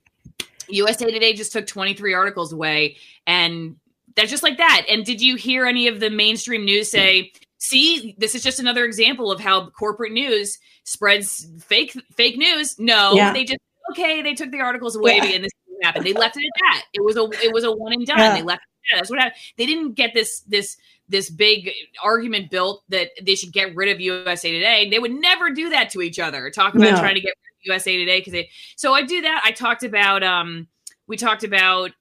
USA 0.69 1.11
Today 1.11 1.35
just 1.35 1.53
took 1.53 1.67
23 1.67 2.15
articles 2.15 2.51
away, 2.51 2.97
and 3.27 3.77
that's 4.17 4.31
just 4.31 4.43
like 4.43 4.57
that. 4.57 4.87
And 4.89 5.05
did 5.05 5.21
you 5.21 5.37
hear 5.37 5.67
any 5.67 5.87
of 5.87 6.01
the 6.01 6.09
mainstream 6.09 6.65
news 6.65 6.91
say, 6.91 7.31
"See, 7.59 8.15
this 8.19 8.35
is 8.35 8.43
just 8.43 8.61
another 8.61 8.85
example 8.85 9.31
of 9.31 9.41
how 9.41 9.69
corporate 9.71 10.13
news 10.13 10.59
spreads 10.85 11.47
fake 11.63 11.93
fake 12.17 12.37
news"? 12.39 12.79
No, 12.79 13.13
Yeah. 13.15 13.33
they 13.33 13.45
just 13.45 13.61
okay. 13.93 14.23
They 14.23 14.35
took 14.35 14.51
the 14.51 14.61
articles 14.61 14.97
away, 14.97 15.17
Yeah. 15.17 15.25
and 15.25 15.45
this 15.45 15.51
happened. 15.83 16.05
They 16.07 16.13
left 16.13 16.37
it 16.37 16.45
at 16.45 16.61
that. 16.61 16.85
It 16.93 17.05
was 17.05 17.17
a 17.17 17.29
it 17.45 17.53
was 17.53 17.65
a 17.65 17.73
one 17.73 17.93
and 17.93 18.07
done. 18.07 18.19
Yeah. 18.19 18.35
They 18.35 18.43
left. 18.43 18.63
It 18.63 18.65
at 18.65 18.91
that. 18.91 18.97
That's 18.97 19.11
what 19.11 19.19
happened. 19.21 19.41
They 19.57 19.67
didn't 19.67 19.93
get 19.93 20.13
this 20.15 20.41
this 20.41 20.77
this 21.09 21.31
big 21.31 21.71
argument 22.03 22.51
built 22.51 22.83
that 22.91 23.11
they 23.23 23.35
should 23.35 23.53
get 23.53 23.75
rid 23.75 23.89
of 23.89 24.01
USA 24.01 24.51
Today. 24.51 24.89
They 24.91 24.99
would 24.99 25.13
never 25.13 25.51
do 25.51 25.71
that 25.71 25.89
to 25.91 26.03
each 26.03 26.19
other. 26.19 26.51
Talk 26.51 26.75
about 26.75 26.93
No. 26.93 26.99
trying 27.01 27.15
to 27.15 27.21
get 27.21 27.29
rid 27.29 27.73
of 27.73 27.81
USA 27.81 27.97
Today 27.97 28.19
because 28.21 28.33
they. 28.33 28.51
So 28.77 28.93
I 28.93 29.03
do 29.03 29.21
that. 29.23 29.41
I 29.45 29.53
talked 29.53 29.85
about 29.85 30.23
um 30.23 30.67
we 31.07 31.17
talked 31.17 31.45
about 31.45 31.93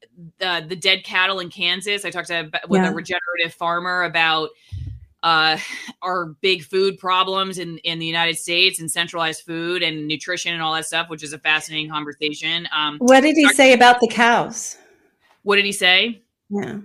uh, 0.41 0.61
the 0.61 0.75
dead 0.75 1.03
cattle 1.05 1.39
in 1.39 1.49
Kansas. 1.49 2.03
I 2.03 2.09
talked 2.09 2.27
to, 2.27 2.49
with 2.67 2.81
Yeah. 2.81 2.89
a 2.89 2.93
regenerative 2.93 3.53
farmer 3.57 4.03
about 4.03 4.49
uh, 5.27 5.57
our 6.01 6.27
big 6.39 6.63
food 6.63 6.97
problems 6.97 7.57
in, 7.57 7.79
in 7.79 7.99
the 7.99 8.05
United 8.05 8.37
States 8.37 8.79
and 8.79 8.89
centralized 8.89 9.43
food 9.43 9.83
and 9.83 10.07
nutrition 10.07 10.53
and 10.53 10.63
all 10.63 10.73
that 10.73 10.85
stuff, 10.85 11.09
which 11.09 11.21
is 11.21 11.33
a 11.33 11.37
fascinating 11.37 11.89
conversation. 11.89 12.65
Um, 12.73 12.97
What 12.99 13.21
did 13.21 13.35
he 13.35 13.45
say 13.49 13.73
about 13.73 13.99
the 13.99 14.07
cows? 14.07 14.77
what 15.43 15.57
did 15.57 15.65
he 15.65 15.73
say? 15.73 16.21
Yeah. 16.49 16.77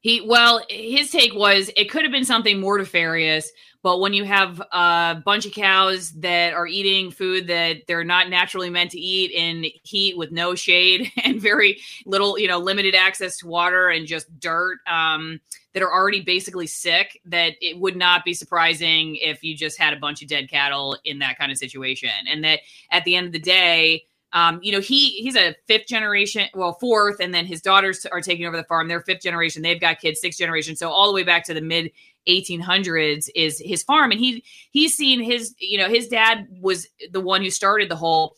He 0.00 0.22
well, 0.22 0.62
his 0.70 1.10
take 1.10 1.34
was 1.34 1.70
it 1.76 1.90
could 1.90 2.04
have 2.04 2.12
been 2.12 2.24
something 2.24 2.58
more 2.58 2.78
nefarious, 2.78 3.50
but 3.82 4.00
when 4.00 4.14
you 4.14 4.24
have 4.24 4.62
a 4.72 5.20
bunch 5.24 5.44
of 5.44 5.52
cows 5.52 6.12
that 6.12 6.54
are 6.54 6.66
eating 6.66 7.10
food 7.10 7.48
that 7.48 7.86
they're 7.86 8.04
not 8.04 8.30
naturally 8.30 8.70
meant 8.70 8.92
to 8.92 8.98
eat 8.98 9.30
in 9.30 9.70
heat 9.82 10.16
with 10.16 10.32
no 10.32 10.54
shade 10.54 11.12
and 11.24 11.40
very 11.40 11.80
little, 12.06 12.38
you 12.38 12.48
know, 12.48 12.58
limited 12.58 12.94
access 12.94 13.36
to 13.38 13.46
water 13.46 13.88
and 13.88 14.06
just 14.06 14.26
dirt, 14.40 14.78
um, 14.86 15.40
that 15.78 15.84
are 15.84 15.92
already 15.92 16.20
basically 16.20 16.66
sick, 16.66 17.20
that 17.24 17.52
it 17.60 17.78
would 17.78 17.96
not 17.96 18.24
be 18.24 18.34
surprising 18.34 19.16
if 19.16 19.44
you 19.44 19.56
just 19.56 19.78
had 19.78 19.92
a 19.92 19.96
bunch 19.96 20.22
of 20.22 20.28
dead 20.28 20.50
cattle 20.50 20.96
in 21.04 21.20
that 21.20 21.38
kind 21.38 21.52
of 21.52 21.58
situation, 21.58 22.10
and 22.28 22.42
that 22.42 22.60
at 22.90 23.04
the 23.04 23.14
end 23.14 23.26
of 23.26 23.32
the 23.32 23.38
day, 23.38 24.04
um, 24.32 24.58
you 24.60 24.72
know, 24.72 24.80
he 24.80 25.10
he's 25.10 25.36
a 25.36 25.54
fifth 25.68 25.86
generation, 25.86 26.46
well, 26.52 26.74
fourth, 26.74 27.20
and 27.20 27.32
then 27.32 27.46
his 27.46 27.62
daughters 27.62 28.04
are 28.06 28.20
taking 28.20 28.44
over 28.44 28.56
the 28.56 28.64
farm. 28.64 28.88
They're 28.88 29.00
fifth 29.00 29.22
generation. 29.22 29.62
They've 29.62 29.80
got 29.80 30.00
kids, 30.00 30.20
sixth 30.20 30.38
generation. 30.38 30.74
So 30.74 30.90
all 30.90 31.06
the 31.06 31.14
way 31.14 31.22
back 31.22 31.44
to 31.44 31.54
the 31.54 31.60
mid 31.60 31.92
1800s 32.28 33.28
is 33.36 33.62
his 33.64 33.84
farm, 33.84 34.10
and 34.10 34.20
he 34.20 34.44
he's 34.70 34.96
seen 34.96 35.22
his, 35.22 35.54
you 35.60 35.78
know, 35.78 35.88
his 35.88 36.08
dad 36.08 36.48
was 36.60 36.88
the 37.10 37.20
one 37.20 37.42
who 37.42 37.50
started 37.50 37.88
the 37.88 37.96
whole 37.96 38.34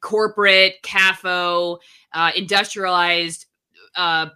corporate 0.00 0.82
CAFO 0.82 1.78
uh, 2.12 2.32
industrialized 2.34 3.46
uh 3.96 4.26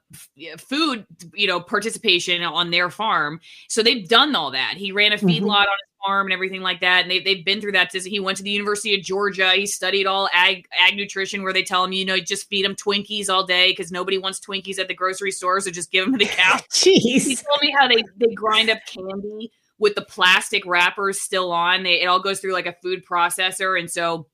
food 0.59 1.07
you 1.35 1.47
know 1.47 1.61
participation 1.61 2.43
on 2.43 2.71
their 2.71 2.91
farm 2.91 3.39
so 3.69 3.83
they've 3.83 4.09
done 4.09 4.35
all 4.35 4.51
that 4.51 4.75
he 4.77 4.91
ran 4.93 5.13
a 5.13 5.17
feedlot 5.17 5.43
Mhm. 5.43 5.51
on 5.51 5.61
his 5.63 5.91
farm 6.05 6.27
and 6.27 6.33
everything 6.33 6.61
like 6.61 6.81
that 6.81 7.03
and 7.03 7.11
they, 7.11 7.21
they've 7.21 7.45
been 7.45 7.61
through 7.61 7.73
that 7.73 7.93
he 7.93 8.19
went 8.21 8.37
to 8.37 8.43
the 8.43 8.51
university 8.51 8.95
of 8.95 9.03
georgia 9.03 9.53
he 9.53 9.65
studied 9.67 10.07
all 10.07 10.29
ag 10.33 10.67
ag 10.79 10.97
nutrition 10.97 11.43
where 11.45 11.53
they 11.53 11.63
tell 11.63 11.85
him 11.85 11.93
you 11.93 12.05
know 12.05 12.19
just 12.19 12.49
feed 12.49 12.65
them 12.65 12.75
twinkies 12.75 13.29
all 13.29 13.47
day 13.47 13.71
because 13.71 13.93
nobody 13.93 14.19
wants 14.19 14.41
twinkies 14.41 14.79
at 14.79 14.89
the 14.89 14.95
grocery 14.95 15.31
store 15.31 15.61
so 15.61 15.71
just 15.71 15.91
give 15.93 16.05
them 16.05 16.13
to 16.19 16.25
the 16.25 16.31
cow 16.31 16.57
Jeez. 16.73 17.25
he 17.27 17.37
told 17.37 17.59
me 17.63 17.73
how 17.79 17.87
they 17.87 18.03
they 18.17 18.35
grind 18.35 18.71
up 18.71 18.79
candy 18.87 19.51
with 19.79 19.95
the 19.97 20.03
plastic 20.03 20.65
wrappers 20.67 21.21
still 21.21 21.51
on. 21.51 21.83
They 21.83 22.01
it 22.03 22.07
all 22.07 22.21
goes 22.21 22.39
through 22.41 22.53
like 22.53 22.67
a 22.67 22.77
food 22.81 23.05
processor, 23.05 23.77
and 23.79 23.91
so 23.91 24.29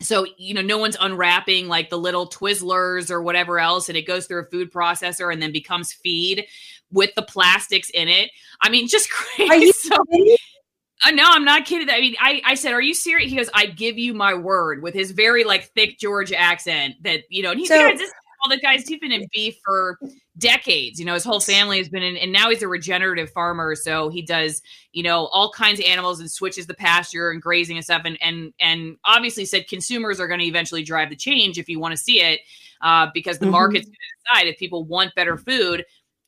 so 0.00 0.26
you 0.36 0.54
know 0.54 0.62
no 0.62 0.78
one's 0.78 0.96
unwrapping 1.00 1.68
like 1.68 1.90
the 1.90 1.98
little 1.98 2.28
Twizzlers 2.28 3.10
or 3.10 3.22
whatever 3.22 3.58
else, 3.58 3.88
and 3.88 3.98
it 3.98 4.06
goes 4.06 4.26
through 4.26 4.42
a 4.42 4.46
food 4.46 4.72
processor 4.72 5.32
and 5.32 5.42
then 5.42 5.52
becomes 5.52 5.92
feed 5.92 6.46
with 6.92 7.14
the 7.14 7.22
plastics 7.22 7.90
in 7.90 8.08
it. 8.08 8.30
I 8.60 8.68
mean, 8.70 8.88
just 8.88 9.10
crazy. 9.10 9.50
Are 9.50 9.56
you 9.56 9.72
so, 9.72 9.96
uh, 11.06 11.10
no, 11.12 11.24
I'm 11.26 11.44
not 11.44 11.64
kidding. 11.64 11.88
I 11.90 12.00
mean, 12.00 12.16
I, 12.20 12.42
I 12.44 12.54
said, 12.54 12.72
"Are 12.72 12.80
you 12.80 12.94
serious?" 12.94 13.30
He 13.30 13.36
goes, 13.36 13.50
"I 13.54 13.66
give 13.66 13.98
you 13.98 14.14
my 14.14 14.34
word," 14.34 14.82
with 14.82 14.94
his 14.94 15.10
very 15.10 15.44
like 15.44 15.64
thick 15.74 15.98
Georgia 15.98 16.38
accent. 16.38 16.94
That 17.02 17.22
you 17.28 17.42
know, 17.42 17.50
and 17.52 17.60
he's 17.60 17.68
So- 17.68 17.76
this 17.96 18.10
all 18.44 18.50
the 18.50 18.58
guys. 18.58 18.86
He's 18.86 19.00
been 19.00 19.12
in 19.12 19.26
beef 19.32 19.56
for 19.64 19.98
decades. 20.38 20.98
You 20.98 21.06
know, 21.06 21.14
his 21.14 21.24
whole 21.24 21.40
family 21.40 21.78
has 21.78 21.88
been 21.88 22.02
in, 22.02 22.16
and 22.16 22.32
now 22.32 22.48
he's 22.50 22.62
a 22.62 22.68
regenerative 22.68 23.30
farmer. 23.30 23.74
So 23.74 24.08
he 24.08 24.22
does, 24.22 24.62
you 24.92 25.02
know, 25.02 25.26
all 25.26 25.50
kinds 25.52 25.80
of 25.80 25.86
animals 25.86 26.20
and 26.20 26.30
switches 26.30 26.66
the 26.66 26.74
pasture 26.74 27.30
and 27.30 27.42
grazing 27.42 27.76
and 27.76 27.84
stuff. 27.84 28.02
And 28.04 28.16
and 28.22 28.52
and 28.60 28.96
obviously 29.04 29.44
said 29.44 29.68
consumers 29.68 30.20
are 30.20 30.28
going 30.28 30.40
to 30.40 30.46
eventually 30.46 30.82
drive 30.82 31.10
the 31.10 31.16
change 31.16 31.58
if 31.58 31.68
you 31.68 31.78
want 31.80 31.92
to 31.92 31.98
see 31.98 32.20
it, 32.20 32.40
uh, 32.80 33.08
because 33.12 33.38
the 33.38 33.46
Mhm. 33.46 33.50
market's 33.50 33.86
going 33.86 33.94
to 33.94 34.24
decide 34.24 34.48
if 34.48 34.58
people 34.58 34.84
want 34.84 35.14
better 35.14 35.36
food 35.36 35.84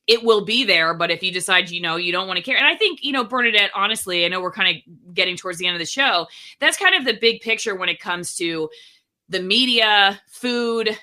it 0.07 0.23
will 0.23 0.43
be 0.43 0.63
there. 0.63 0.93
But 0.93 1.11
if 1.11 1.21
you 1.23 1.31
decide, 1.31 1.69
you 1.69 1.79
know, 1.79 1.95
you 1.95 2.11
don't 2.11 2.27
want 2.27 2.37
to 2.37 2.43
care. 2.43 2.57
And 2.57 2.65
I 2.65 2.75
think, 2.75 3.03
you 3.03 3.11
know, 3.11 3.23
Bernadette, 3.23 3.71
honestly, 3.75 4.25
I 4.25 4.27
know 4.27 4.41
we're 4.41 4.51
kind 4.51 4.75
of 4.77 5.13
getting 5.13 5.37
towards 5.37 5.57
the 5.57 5.67
end 5.67 5.75
of 5.75 5.79
the 5.79 5.85
show. 5.85 6.27
That's 6.59 6.75
kind 6.75 6.95
of 6.95 7.05
the 7.05 7.13
big 7.13 7.39
picture 7.41 7.75
when 7.75 7.87
it 7.87 7.99
comes 7.99 8.35
to 8.37 8.69
the 9.29 9.41
media, 9.41 10.19
food, 10.27 10.97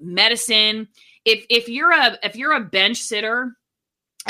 medicine. 0.00 0.88
If 1.28 1.44
if 1.50 1.68
you're 1.68 1.92
a 1.92 2.18
if 2.22 2.36
you're 2.36 2.54
a 2.54 2.60
bench 2.60 3.02
sitter, 3.02 3.54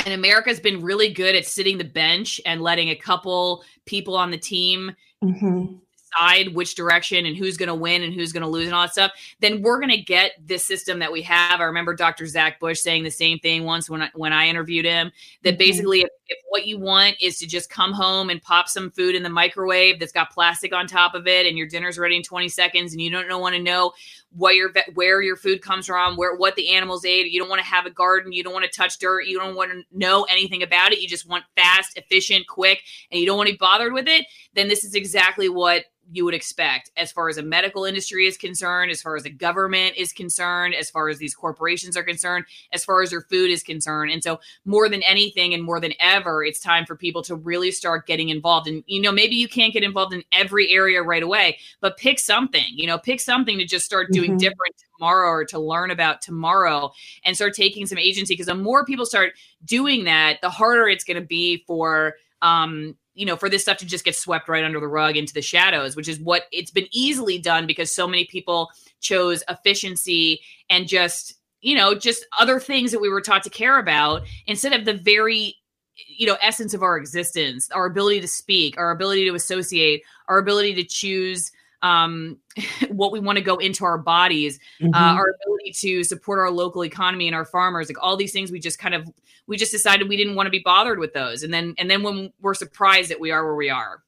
and 0.05 0.13
America's 0.13 0.59
been 0.59 0.81
really 0.81 1.13
good 1.13 1.33
at 1.33 1.45
sitting 1.45 1.77
the 1.77 1.83
bench 1.85 2.41
and 2.45 2.61
letting 2.61 2.89
a 2.89 2.95
couple 2.95 3.63
people 3.85 4.15
on 4.17 4.31
the 4.31 4.37
team 4.37 4.93
Mhm. 5.23 5.79
decide 5.97 6.53
which 6.55 6.75
direction 6.75 7.25
and 7.25 7.37
who's 7.37 7.55
going 7.57 7.67
to 7.67 7.75
win 7.75 8.03
and 8.03 8.13
who's 8.13 8.31
going 8.33 8.43
to 8.43 8.49
lose 8.49 8.65
and 8.65 8.75
all 8.75 8.81
that 8.83 8.91
stuff, 8.91 9.11
then 9.39 9.61
we're 9.61 9.79
going 9.79 9.91
to 9.91 10.01
get 10.01 10.33
this 10.43 10.63
system 10.65 10.99
that 10.99 11.11
we 11.11 11.21
have. 11.21 11.59
I 11.61 11.65
remember 11.65 11.93
Dr. 11.95 12.25
Zach 12.27 12.59
Bush 12.59 12.79
saying 12.79 13.03
the 13.03 13.11
same 13.11 13.39
thing 13.39 13.63
once 13.63 13.89
when 13.89 14.01
I, 14.03 14.09
when 14.13 14.31
I 14.33 14.47
interviewed 14.47 14.85
him 14.85 15.11
that 15.43 15.55
Mhm. 15.55 15.59
basically 15.59 16.01
if, 16.01 16.09
if 16.29 16.39
what 16.47 16.65
you 16.65 16.79
want 16.79 17.15
is 17.19 17.39
to 17.39 17.47
just 17.47 17.69
come 17.69 17.91
home 17.91 18.29
and 18.29 18.41
pop 18.41 18.69
some 18.69 18.91
food 18.91 19.15
in 19.15 19.23
the 19.23 19.29
microwave 19.29 19.99
that's 19.99 20.11
got 20.11 20.31
plastic 20.31 20.73
on 20.73 20.87
top 20.87 21.15
of 21.15 21.27
it 21.27 21.45
and 21.45 21.57
your 21.57 21.67
dinner's 21.67 21.97
ready 21.97 22.15
in 22.15 22.23
20 22.23 22.47
seconds 22.47 22.93
and 22.93 23.01
you 23.01 23.09
don't 23.09 23.41
want 23.41 23.55
to 23.55 23.61
know 23.61 23.91
what 24.31 24.55
your 24.55 24.71
where 24.93 25.21
your 25.21 25.35
food 25.35 25.61
comes 25.61 25.87
from, 25.87 26.15
where 26.15 26.35
what 26.35 26.55
the 26.55 26.71
animals 26.71 27.03
ate, 27.03 27.31
you 27.31 27.39
don't 27.39 27.49
want 27.49 27.59
to 27.59 27.67
have 27.67 27.87
a 27.87 27.91
garden, 27.91 28.31
you 28.31 28.43
don't 28.43 28.53
want 28.53 28.65
to 28.65 28.77
touch 28.77 28.99
dirt, 28.99 29.25
you 29.25 29.39
don't 29.39 29.55
want 29.55 29.71
to 29.71 29.81
know 29.91 30.23
anything 30.29 30.61
about 30.61 30.91
it, 30.91 31.01
you 31.01 31.07
just 31.07 31.27
want 31.27 31.43
fast, 31.55 31.97
efficient, 31.97 32.47
quick, 32.47 32.81
and 33.11 33.19
you 33.19 33.25
don't 33.25 33.37
want 33.37 33.47
to 33.47 33.53
be 33.53 33.57
bothered 33.57 33.91
with 33.91 34.07
it, 34.07 34.25
then 34.53 34.67
this 34.67 34.83
is 34.83 34.93
exactly 34.93 35.49
what 35.49 35.85
you 36.11 36.25
would 36.25 36.33
expect 36.33 36.91
as 36.97 37.11
far 37.11 37.29
as 37.29 37.37
a 37.37 37.43
medical 37.43 37.85
industry 37.85 38.25
is 38.25 38.37
concerned, 38.37 38.91
as 38.91 39.01
far 39.01 39.15
as 39.15 39.23
the 39.23 39.29
government 39.29 39.95
is 39.95 40.11
concerned, 40.11 40.73
as 40.73 40.89
far 40.89 41.09
as 41.09 41.17
these 41.17 41.35
corporations 41.35 41.95
are 41.95 42.03
concerned, 42.03 42.45
as 42.73 42.83
far 42.83 43.01
as 43.01 43.11
your 43.11 43.21
food 43.21 43.51
is 43.51 43.61
concerned. 43.61 44.11
And 44.11 44.23
so, 44.23 44.39
more 44.65 44.89
than 44.89 45.03
anything 45.03 45.53
and 45.53 45.63
more 45.63 45.79
than 45.79 45.93
ever, 45.99 46.18
it's 46.43 46.59
time 46.59 46.85
for 46.85 46.95
people 46.95 47.21
to 47.23 47.35
really 47.35 47.71
start 47.71 48.07
getting 48.07 48.29
involved. 48.29 48.67
And, 48.67 48.83
you 48.87 49.01
know, 49.01 49.11
maybe 49.11 49.35
you 49.35 49.47
can't 49.47 49.73
get 49.73 49.83
involved 49.83 50.13
in 50.13 50.23
every 50.31 50.69
area 50.69 51.01
right 51.01 51.23
away, 51.23 51.57
but 51.81 51.97
pick 51.97 52.19
something, 52.19 52.65
you 52.71 52.87
know, 52.87 52.97
pick 52.97 53.19
something 53.21 53.57
to 53.57 53.65
just 53.65 53.85
start 53.85 54.11
doing 54.11 54.33
Mhm. 54.33 54.39
different 54.39 54.75
tomorrow 54.97 55.29
or 55.29 55.45
to 55.45 55.59
learn 55.59 55.91
about 55.91 56.21
tomorrow 56.21 56.91
and 57.23 57.35
start 57.35 57.53
taking 57.53 57.85
some 57.85 57.97
agency. 57.97 58.33
Because 58.33 58.47
the 58.47 58.55
more 58.55 58.85
people 58.85 59.05
start 59.05 59.33
doing 59.65 60.03
that, 60.05 60.41
the 60.41 60.49
harder 60.49 60.87
it's 60.87 61.03
going 61.03 61.21
to 61.21 61.25
be 61.25 61.63
for, 61.67 62.15
um, 62.41 62.95
you 63.15 63.25
know, 63.25 63.35
for 63.35 63.49
this 63.49 63.61
stuff 63.61 63.77
to 63.77 63.85
just 63.85 64.05
get 64.05 64.15
swept 64.15 64.47
right 64.47 64.63
under 64.63 64.79
the 64.79 64.87
rug 64.87 65.17
into 65.17 65.33
the 65.33 65.41
shadows, 65.41 65.95
which 65.95 66.07
is 66.07 66.19
what 66.19 66.43
it's 66.51 66.71
been 66.71 66.87
easily 66.91 67.37
done 67.37 67.67
because 67.67 67.91
so 67.91 68.07
many 68.07 68.25
people 68.25 68.69
chose 69.01 69.43
efficiency 69.49 70.39
and 70.69 70.87
just, 70.87 71.35
you 71.61 71.75
know, 71.75 71.93
just 71.93 72.25
other 72.39 72.57
things 72.57 72.93
that 72.93 73.01
we 73.01 73.09
were 73.09 73.19
taught 73.19 73.43
to 73.43 73.49
care 73.49 73.77
about 73.79 74.21
instead 74.47 74.71
of 74.71 74.85
the 74.85 74.93
very, 74.93 75.57
you 76.07 76.27
know, 76.27 76.37
essence 76.41 76.73
of 76.73 76.83
our 76.83 76.97
existence, 76.97 77.69
our 77.71 77.85
ability 77.85 78.21
to 78.21 78.27
speak, 78.27 78.77
our 78.77 78.91
ability 78.91 79.25
to 79.29 79.35
associate, 79.35 80.03
our 80.27 80.37
ability 80.37 80.75
to 80.75 80.83
choose 80.83 81.51
um 81.81 82.37
what 82.89 83.13
we 83.13 83.19
want 83.21 83.37
to 83.37 83.41
go 83.41 83.55
into 83.55 83.85
our 83.85 83.97
bodies 83.97 84.59
uh, 84.81 84.85
Mhm. 84.85 84.93
our 85.15 85.33
ability 85.41 85.71
to 85.79 86.03
support 86.03 86.37
our 86.39 86.51
local 86.51 86.83
economy 86.83 87.25
and 87.27 87.33
our 87.33 87.45
farmers 87.45 87.87
like 87.87 87.95
all 88.03 88.17
these 88.17 88.33
things 88.33 88.51
we 88.51 88.59
just 88.59 88.77
kind 88.77 88.93
of 88.93 89.07
we 89.47 89.55
just 89.55 89.71
decided 89.71 90.09
we 90.09 90.17
didn't 90.17 90.35
want 90.35 90.45
to 90.45 90.51
be 90.51 90.59
bothered 90.59 90.99
with 90.99 91.13
those 91.13 91.41
and 91.41 91.53
then 91.53 91.75
and 91.77 91.89
then 91.89 92.03
when 92.03 92.33
we're 92.41 92.53
surprised 92.53 93.09
that 93.09 93.21
we 93.21 93.31
are 93.31 93.45
where 93.45 93.55
we 93.55 93.69
are 93.69 94.03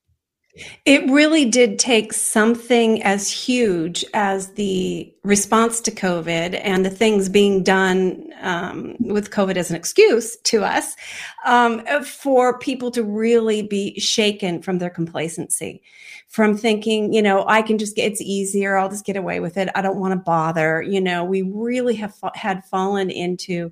It 0.83 1.09
really 1.09 1.45
did 1.45 1.79
take 1.79 2.11
something 2.11 3.01
as 3.03 3.31
huge 3.31 4.03
as 4.13 4.53
the 4.53 5.13
response 5.23 5.79
to 5.81 5.91
COVID 5.91 6.59
and 6.61 6.85
the 6.85 6.89
things 6.89 7.29
being 7.29 7.63
done 7.63 8.31
um, 8.41 8.95
with 8.99 9.31
COVID 9.31 9.55
as 9.55 9.69
an 9.69 9.77
excuse 9.77 10.35
to 10.37 10.63
us 10.65 10.95
um, 11.45 11.85
for 12.03 12.59
people 12.59 12.91
to 12.91 13.03
really 13.03 13.61
be 13.61 13.97
shaken 13.99 14.61
from 14.61 14.79
their 14.79 14.89
complacency, 14.89 15.81
from 16.27 16.57
thinking, 16.57 17.13
you 17.13 17.21
know, 17.21 17.45
I 17.47 17.61
can 17.61 17.77
just 17.77 17.95
get, 17.95 18.11
it's 18.11 18.21
easier, 18.21 18.75
I'll 18.75 18.89
just 18.89 19.05
get 19.05 19.15
away 19.15 19.39
with 19.39 19.55
it, 19.57 19.69
I 19.73 19.81
don't 19.81 19.99
want 19.99 20.13
to 20.13 20.19
bother. 20.19 20.81
You 20.81 20.99
know, 20.99 21.23
we 21.23 21.43
really 21.43 21.95
have 21.95 22.15
fa- 22.15 22.31
had 22.35 22.65
fallen 22.65 23.09
into 23.09 23.71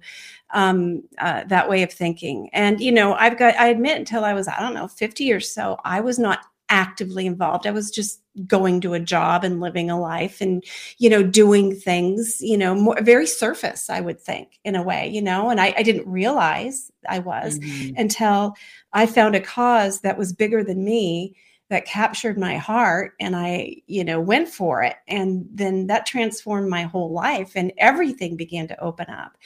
um, 0.51 1.03
uh, 1.18 1.43
that 1.47 1.69
way 1.69 1.84
of 1.84 1.91
thinking. 1.91 2.49
And, 2.53 2.80
you 2.80 2.91
know, 2.91 3.14
I've 3.14 3.38
got, 3.38 3.56
I 3.56 3.68
admit 3.68 3.97
until 3.97 4.23
I 4.23 4.34
was, 4.34 4.47
I 4.47 4.60
don't 4.60 4.73
know, 4.73 4.88
50 4.88 5.31
or 5.34 5.39
so, 5.39 5.77
I 5.84 5.99
was 6.01 6.18
not 6.18 6.39
actively 6.69 7.25
involved. 7.25 7.67
I 7.67 7.71
was 7.71 7.91
just 7.91 8.21
going 8.47 8.79
to 8.81 8.93
a 8.93 8.99
job 8.99 9.43
and 9.43 9.59
living 9.59 9.89
a 9.89 9.99
life 9.99 10.39
and, 10.39 10.63
you 10.97 11.09
know, 11.09 11.23
doing 11.23 11.75
things, 11.75 12.37
you 12.39 12.57
know, 12.57 12.73
more 12.73 13.01
very 13.01 13.27
surface, 13.27 13.89
I 13.89 13.99
would 14.01 14.21
think, 14.21 14.59
in 14.63 14.75
a 14.75 14.83
way, 14.83 15.09
you 15.09 15.21
know, 15.21 15.49
and 15.49 15.59
I, 15.59 15.73
I 15.77 15.83
didn't 15.83 16.07
realize 16.07 16.91
I 17.07 17.19
was 17.19 17.59
until 17.97 18.55
I 18.93 19.05
found 19.07 19.35
a 19.35 19.41
cause 19.41 20.01
that 20.01 20.17
was 20.17 20.31
bigger 20.31 20.63
than 20.63 20.83
me 20.85 21.35
that 21.69 21.85
captured 21.85 22.37
my 22.37 22.57
heart 22.57 23.13
and 23.19 23.35
I, 23.35 23.75
you 23.85 24.03
know, 24.03 24.19
went 24.19 24.49
for 24.49 24.81
it. 24.81 24.95
And 25.07 25.45
then 25.53 25.87
that 25.87 26.05
transformed 26.05 26.69
my 26.69 26.83
whole 26.83 27.11
life 27.11 27.51
and 27.55 27.71
everything 27.77 28.35
began 28.35 28.67
to 28.69 28.79
open 28.79 29.07
up. 29.07 29.37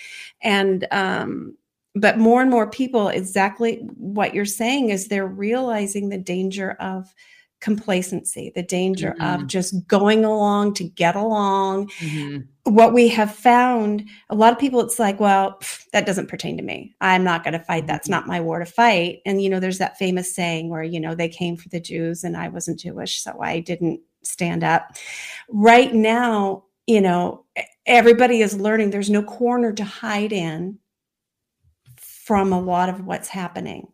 And, 0.41 0.87
um, 0.91 1.57
but 1.95 2.17
more 2.17 2.41
and 2.41 2.49
more 2.49 2.69
people, 2.69 3.07
exactly 3.09 3.77
what 3.97 4.33
you're 4.33 4.45
saying 4.45 4.89
is 4.89 5.07
they're 5.07 5.27
realizing 5.27 6.09
the 6.09 6.17
danger 6.17 6.71
of 6.79 7.13
complacency, 7.61 8.51
the 8.55 8.63
danger 8.63 9.11
of 9.21 9.41
Mhm. 9.41 9.47
just 9.47 9.87
going 9.87 10.25
along 10.25 10.73
to 10.73 10.83
get 10.83 11.15
along. 11.15 11.87
Mhm. 11.99 12.45
What 12.65 12.93
we 12.93 13.07
have 13.07 13.33
found, 13.33 14.03
a 14.29 14.35
lot 14.35 14.51
of 14.51 14.59
people, 14.59 14.81
it's 14.81 14.99
like, 14.99 15.17
well, 15.19 15.57
pff, 15.61 15.89
that 15.91 16.05
doesn't 16.05 16.27
pertain 16.27 16.57
to 16.57 16.63
me. 16.63 16.93
I'm 16.99 17.23
not 17.23 17.43
going 17.43 17.53
to 17.53 17.63
fight. 17.63 17.87
That's 17.87 18.09
not 18.09 18.27
my 18.27 18.41
war 18.41 18.59
to 18.59 18.65
fight. 18.65 19.19
And, 19.25 19.41
you 19.41 19.49
know, 19.49 19.61
there's 19.61 19.77
that 19.77 19.97
famous 19.97 20.35
saying 20.35 20.69
where, 20.69 20.83
you 20.83 20.99
know, 20.99 21.15
they 21.15 21.29
came 21.29 21.55
for 21.55 21.69
the 21.69 21.79
Jews 21.79 22.25
and 22.25 22.35
I 22.35 22.49
wasn't 22.49 22.79
Jewish, 22.79 23.21
so 23.21 23.39
I 23.41 23.61
didn't 23.61 24.01
stand 24.23 24.65
up. 24.65 24.97
Right 25.47 25.93
now, 25.93 26.63
you 26.85 26.99
know, 26.99 27.45
everybody 27.85 28.41
is 28.41 28.59
learning 28.59 28.89
there's 28.89 29.09
no 29.09 29.23
corner 29.23 29.71
to 29.71 29.83
hide 29.85 30.33
in 30.33 30.79
from 32.25 32.53
a 32.53 32.59
lot 32.59 32.89
of 32.89 33.05
what's 33.05 33.27
happening 33.27 33.87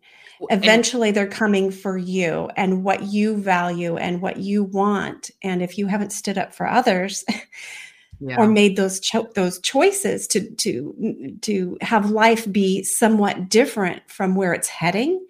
eventually 0.49 1.11
they're 1.11 1.27
coming 1.27 1.69
for 1.69 1.97
you 1.97 2.49
and 2.55 2.83
what 2.83 3.03
you 3.03 3.35
value 3.35 3.97
and 3.97 4.21
what 4.21 4.37
you 4.37 4.63
want 4.63 5.31
and 5.43 5.61
if 5.61 5.77
you 5.77 5.87
haven't 5.87 6.11
stood 6.11 6.37
up 6.37 6.53
for 6.53 6.65
others 6.65 7.25
yeah. 8.19 8.37
or 8.37 8.47
made 8.47 8.77
those 8.77 8.99
cho- 8.99 9.29
those 9.35 9.59
choices 9.59 10.27
to 10.27 10.49
to 10.55 11.37
to 11.41 11.77
have 11.81 12.11
life 12.11 12.49
be 12.51 12.83
somewhat 12.83 13.49
different 13.49 14.01
from 14.07 14.35
where 14.35 14.53
it's 14.53 14.69
heading 14.69 15.25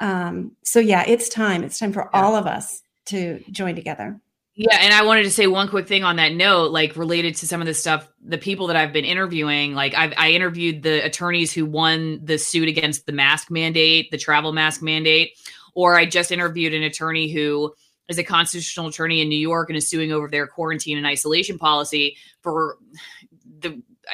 um 0.00 0.52
so 0.62 0.78
yeah 0.78 1.04
it's 1.06 1.28
time 1.28 1.64
it's 1.64 1.78
time 1.78 1.92
for 1.92 2.10
Yeah. 2.12 2.20
all 2.20 2.36
of 2.36 2.46
us 2.46 2.82
to 3.06 3.42
join 3.50 3.74
together 3.74 4.20
Yeah, 4.54 4.76
and 4.80 4.92
I 4.92 5.02
wanted 5.04 5.22
to 5.22 5.30
say 5.30 5.46
one 5.46 5.68
quick 5.68 5.88
thing 5.88 6.04
on 6.04 6.16
that 6.16 6.34
note, 6.34 6.72
like 6.72 6.94
related 6.96 7.36
to 7.36 7.46
some 7.46 7.62
of 7.62 7.66
the 7.66 7.72
stuff, 7.72 8.06
the 8.22 8.36
people 8.36 8.66
that 8.66 8.76
I've 8.76 8.92
been 8.92 9.06
interviewing. 9.06 9.74
Like 9.74 9.94
I've 9.94 10.12
I 10.18 10.32
interviewed 10.32 10.82
the 10.82 11.02
attorneys 11.02 11.52
who 11.54 11.64
won 11.64 12.20
the 12.22 12.36
suit 12.36 12.68
against 12.68 13.06
the 13.06 13.12
mask 13.12 13.50
mandate, 13.50 14.10
the 14.10 14.18
travel 14.18 14.52
mask 14.52 14.82
mandate, 14.82 15.38
or 15.74 15.96
I 15.96 16.04
just 16.04 16.30
interviewed 16.30 16.74
an 16.74 16.82
attorney 16.82 17.32
who 17.32 17.72
is 18.08 18.18
a 18.18 18.24
constitutional 18.24 18.88
attorney 18.88 19.22
in 19.22 19.30
New 19.30 19.38
York 19.38 19.70
and 19.70 19.76
is 19.76 19.88
suing 19.88 20.12
over 20.12 20.28
their 20.28 20.46
quarantine 20.46 20.98
and 20.98 21.06
isolation 21.06 21.58
policy 21.58 22.18
for 22.42 22.76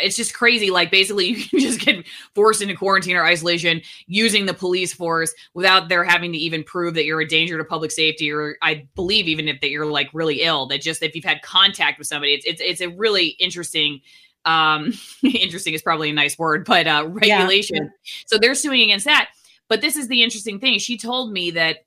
it's 0.02 0.16
just 0.16 0.35
crazy. 0.35 0.70
Like 0.70 0.90
basically 0.90 1.27
you 1.28 1.44
can 1.48 1.60
just 1.60 1.81
get 1.81 2.05
forced 2.35 2.62
into 2.62 2.74
quarantine 2.74 3.16
or 3.16 3.24
isolation 3.24 3.82
using 4.06 4.47
the 4.47 4.55
police 4.55 4.93
force 4.93 5.35
without 5.55 5.89
their 5.89 6.05
having 6.05 6.32
to 6.32 6.39
even 6.39 6.62
prove 6.65 6.94
that 6.94 7.05
you're 7.05 7.20
a 7.20 7.28
danger 7.28 7.59
to 7.59 7.65
public 7.65 7.90
safety 7.90 8.31
or 8.31 8.56
I 8.62 8.86
believe 8.94 9.28
even 9.28 9.48
if 9.48 9.60
that 9.60 9.70
you're 9.70 9.86
like 9.86 10.10
really 10.12 10.43
ill 10.43 10.66
that 10.66 10.82
just 10.82 11.02
if 11.02 11.15
you've 11.15 11.24
had 11.24 11.43
contact 11.43 11.98
with 11.98 12.06
somebody 12.06 12.35
it's 12.35 12.44
it's, 12.47 12.60
it's 12.60 12.81
a 12.81 12.89
really 12.89 13.28
interesting 13.39 14.01
um 14.44 14.93
interesting 15.23 15.74
is 15.74 15.82
probably 15.82 16.10
a 16.10 16.12
nice 16.12 16.39
word 16.39 16.65
but 16.65 16.86
uh 16.86 17.06
regulation. 17.09 17.90
so 18.27 18.39
they're 18.39 18.55
suing 18.55 18.82
against 18.82 19.05
that. 19.06 19.31
But 19.69 19.82
this 19.82 19.97
is 19.97 20.09
the 20.09 20.23
interesting 20.23 20.59
thing. 20.60 20.78
She 20.78 20.97
told 20.97 21.31
me 21.31 21.51
that 21.52 21.85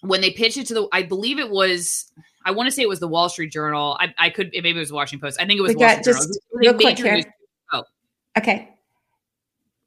when 0.00 0.20
they 0.20 0.32
pitched 0.32 0.58
it 0.58 0.66
to 0.68 0.74
the 0.74 0.88
I 0.92 1.02
believe 1.02 1.38
it 1.38 1.50
was 1.50 2.10
I 2.44 2.50
want 2.50 2.66
to 2.66 2.70
say 2.70 2.82
it 2.82 2.88
was 2.88 3.00
the 3.00 3.08
Wall 3.08 3.28
Street 3.28 3.52
Journal 3.52 3.96
I, 4.00 4.12
I 4.18 4.30
could 4.30 4.50
maybe 4.52 4.70
it 4.70 4.74
was 4.74 4.92
Washington 4.92 5.26
Post 5.26 5.40
I 5.40 5.46
think 5.46 5.58
it 5.58 5.62
was 5.62 5.70
We 5.70 5.76
Wall 5.76 5.88
got 5.88 6.02
Street 6.02 6.12
Journal. 6.12 6.26
just 6.26 6.38
a 6.38 6.40
real 6.58 6.74
quick 6.74 6.98
here. 6.98 7.14
news- 7.14 7.24
oh. 7.72 7.82
okay 8.38 8.70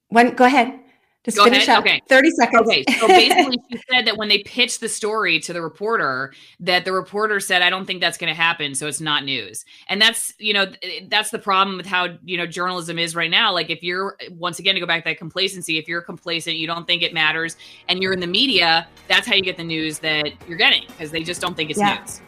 one 0.10 0.32
go 0.36 0.46
ahead 0.46 0.80
just 1.26 1.36
Go 1.36 1.44
finish 1.44 1.68
ahead. 1.68 1.80
up 1.80 1.84
Okay. 1.86 2.02
30 2.08 2.30
seconds 2.32 2.62
Okay, 2.70 2.86
so 3.02 3.08
basically, 3.08 3.58
she 3.70 3.78
said 3.92 4.08
that 4.08 4.16
when 4.16 4.30
they 4.30 4.38
pitched 4.44 4.80
the 4.80 4.88
story 4.88 5.42
to 5.42 5.52
the 5.52 5.62
reporter, 5.62 6.32
that 6.62 6.86
the 6.86 6.94
reporter 6.94 7.42
said, 7.42 7.62
"I 7.62 7.70
don't 7.70 7.86
think 7.86 8.00
that's 8.00 8.18
going 8.18 8.30
to 8.34 8.34
happen, 8.34 8.74
so 8.74 8.88
it's 8.88 9.02
not 9.02 9.26
news." 9.26 9.66
And 9.90 10.02
that's 10.02 10.34
you 10.40 10.54
know 10.54 10.68
that's 11.10 11.32
the 11.32 11.40
problem 11.40 11.76
with 11.76 11.86
how 11.86 12.08
you 12.24 12.38
know 12.38 12.46
journalism 12.46 12.98
is 12.98 13.14
right 13.14 13.30
now. 13.30 13.52
Like 13.52 13.70
if 13.70 13.84
you're 13.84 14.16
once 14.32 14.60
again 14.60 14.76
to 14.76 14.80
go 14.80 14.86
back 14.88 15.04
to 15.04 15.10
that 15.10 15.18
complacency, 15.18 15.78
if 15.78 15.90
you're 15.90 16.02
complacent, 16.02 16.56
you 16.56 16.66
don't 16.66 16.88
think 16.88 17.02
it 17.04 17.14
matters, 17.14 17.58
and 17.90 18.02
you're 18.02 18.14
in 18.14 18.22
the 18.22 18.28
media, 18.28 18.88
that's 19.10 19.28
how 19.28 19.36
you 19.36 19.42
get 19.44 19.58
the 19.58 19.66
news 19.66 20.00
that 20.00 20.30
you're 20.48 20.58
getting 20.58 20.84
because 20.88 21.12
they 21.12 21.24
just 21.24 21.42
don't 21.42 21.58
think 21.58 21.70
it's 21.72 21.80
Yeah. 21.80 22.00
news. 22.00 22.22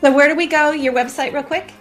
So 0.00 0.12
where 0.12 0.28
do 0.28 0.34
we 0.34 0.46
go 0.46 0.70
your 0.70 0.92
website 0.92 1.32
real 1.32 1.42
quick 1.42 1.72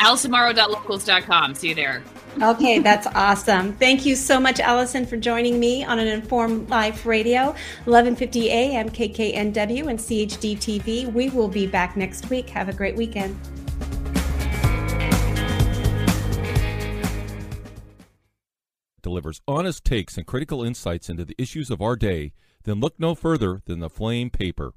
alisonmorrow.locals.com. 0.00 1.54
See 1.54 1.68
you 1.68 1.74
there. 1.74 2.02
Okay, 2.40 2.78
that's 2.78 3.06
awesome. 3.08 3.74
Thank 3.74 4.06
you 4.06 4.16
so 4.16 4.40
much, 4.40 4.60
Alison, 4.60 5.04
for 5.04 5.16
joining 5.16 5.60
me 5.60 5.84
on 5.84 5.98
an 5.98 6.06
Informed 6.06 6.70
Life 6.70 7.04
Radio, 7.04 7.46
1150 7.84 8.50
AM, 8.50 8.88
KKNW, 8.88 9.88
and 9.88 9.98
CHD 9.98 10.56
TV. 10.56 11.12
We 11.12 11.28
will 11.30 11.48
be 11.48 11.66
back 11.66 11.96
next 11.96 12.30
week. 12.30 12.48
Have 12.50 12.68
a 12.68 12.72
great 12.72 12.96
weekend. 12.96 13.38
delivers 19.02 19.40
honest 19.48 19.82
takes 19.82 20.18
and 20.18 20.26
critical 20.26 20.62
insights 20.62 21.08
into 21.08 21.24
the 21.24 21.34
issues 21.38 21.70
of 21.70 21.80
our 21.80 21.96
day, 21.96 22.32
then 22.64 22.80
look 22.80 23.00
no 23.00 23.14
further 23.14 23.62
than 23.64 23.80
the 23.80 23.88
Flame 23.88 24.28
Paper. 24.28 24.72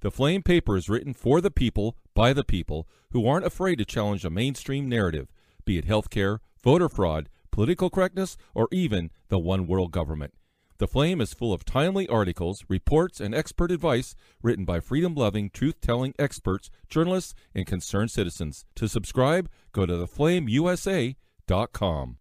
The 0.00 0.10
Flame 0.10 0.42
Paper 0.42 0.76
is 0.76 0.88
written 0.88 1.14
for 1.14 1.40
the 1.40 1.50
people, 1.50 1.96
by 2.18 2.32
the 2.32 2.42
people, 2.42 2.88
who 3.12 3.28
aren't 3.28 3.46
afraid 3.46 3.76
to 3.76 3.84
challenge 3.84 4.24
a 4.24 4.30
mainstream 4.30 4.88
narrative, 4.88 5.28
be 5.64 5.78
it 5.78 5.86
healthcare, 5.86 6.40
voter 6.60 6.88
fraud, 6.88 7.28
political 7.52 7.88
correctness, 7.88 8.36
or 8.56 8.66
even 8.72 9.08
the 9.28 9.38
one 9.38 9.68
world 9.68 9.92
government. 9.92 10.34
The 10.78 10.88
Flame 10.88 11.20
is 11.20 11.32
full 11.32 11.52
of 11.52 11.64
timely 11.64 12.08
articles, 12.08 12.64
reports, 12.68 13.20
and 13.20 13.36
expert 13.36 13.70
advice 13.70 14.16
written 14.42 14.64
by 14.64 14.80
freedom 14.80 15.14
loving, 15.14 15.48
truth 15.50 15.80
telling 15.80 16.12
experts, 16.18 16.70
journalists, 16.88 17.36
and 17.54 17.68
concerned 17.68 18.10
citizens. 18.10 18.64
To 18.74 18.88
subscribe, 18.88 19.48
go 19.70 19.86
to 19.86 19.92
theflameusa.com. 19.92 22.16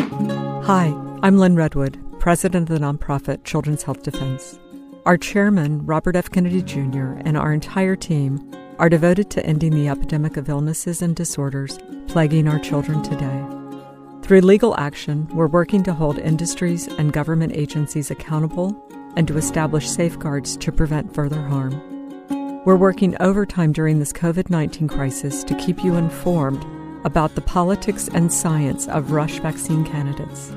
Hi, 0.00 1.18
I'm 1.22 1.38
Lyn 1.38 1.54
Redwood, 1.54 2.00
president 2.18 2.68
of 2.68 2.80
the 2.80 2.84
nonprofit 2.84 3.44
Children's 3.44 3.84
Health 3.84 4.02
Defense. 4.02 4.58
Our 5.06 5.18
chairman, 5.18 5.84
Robert 5.84 6.16
F. 6.16 6.30
Kennedy 6.30 6.62
Jr., 6.62 7.12
and 7.26 7.36
our 7.36 7.52
entire 7.52 7.94
team 7.94 8.50
are 8.78 8.88
devoted 8.88 9.30
to 9.32 9.44
ending 9.44 9.72
the 9.72 9.86
epidemic 9.86 10.38
of 10.38 10.48
illnesses 10.48 11.02
and 11.02 11.14
disorders 11.14 11.78
plaguing 12.06 12.48
our 12.48 12.58
children 12.58 13.02
today. 13.02 13.44
Through 14.22 14.40
legal 14.40 14.74
action, 14.78 15.28
we're 15.34 15.46
working 15.46 15.82
to 15.82 15.92
hold 15.92 16.18
industries 16.18 16.88
and 16.88 17.12
government 17.12 17.52
agencies 17.54 18.10
accountable 18.10 18.74
and 19.14 19.28
to 19.28 19.36
establish 19.36 19.90
safeguards 19.90 20.56
to 20.56 20.72
prevent 20.72 21.14
further 21.14 21.42
harm. 21.42 22.62
We're 22.64 22.76
working 22.76 23.14
overtime 23.20 23.72
during 23.72 23.98
this 23.98 24.12
COVID 24.14 24.48
19 24.48 24.88
crisis 24.88 25.44
to 25.44 25.54
keep 25.56 25.84
you 25.84 25.96
informed 25.96 26.64
about 27.04 27.34
the 27.34 27.42
politics 27.42 28.08
and 28.14 28.32
science 28.32 28.88
of 28.88 29.12
rush 29.12 29.38
vaccine 29.40 29.84
candidates. 29.84 30.50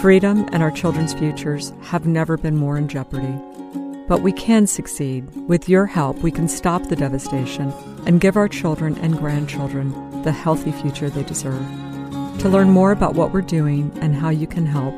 Freedom 0.00 0.48
and 0.52 0.62
our 0.62 0.70
children's 0.70 1.12
futures 1.12 1.74
have 1.82 2.06
never 2.06 2.38
been 2.38 2.56
more 2.56 2.78
in 2.78 2.88
jeopardy. 2.88 3.38
But 4.08 4.22
we 4.22 4.32
can 4.32 4.66
succeed. 4.66 5.28
With 5.46 5.68
your 5.68 5.86
help, 5.86 6.16
we 6.18 6.30
can 6.30 6.48
stop 6.48 6.88
the 6.88 6.96
devastation 6.96 7.70
and 8.06 8.20
give 8.20 8.36
our 8.36 8.48
children 8.48 8.96
and 8.98 9.18
grandchildren 9.18 10.22
the 10.22 10.32
healthy 10.32 10.72
future 10.72 11.10
they 11.10 11.22
deserve. 11.22 11.64
To 12.38 12.48
learn 12.48 12.70
more 12.70 12.90
about 12.92 13.14
what 13.14 13.32
we're 13.32 13.42
doing 13.42 13.92
and 14.00 14.14
how 14.14 14.30
you 14.30 14.46
can 14.46 14.64
help, 14.64 14.94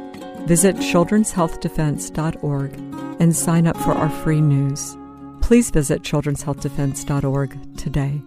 visit 0.47 0.77
children'shealthdefense.org 0.77 2.73
and 3.21 3.35
sign 3.37 3.67
up 3.67 3.77
for 3.79 3.93
our 3.93 4.11
free 4.11 4.41
news. 4.41 4.97
Please 5.43 5.71
visit 5.71 6.03
children'shealthdefense.org 6.03 7.77
today. 7.77 8.23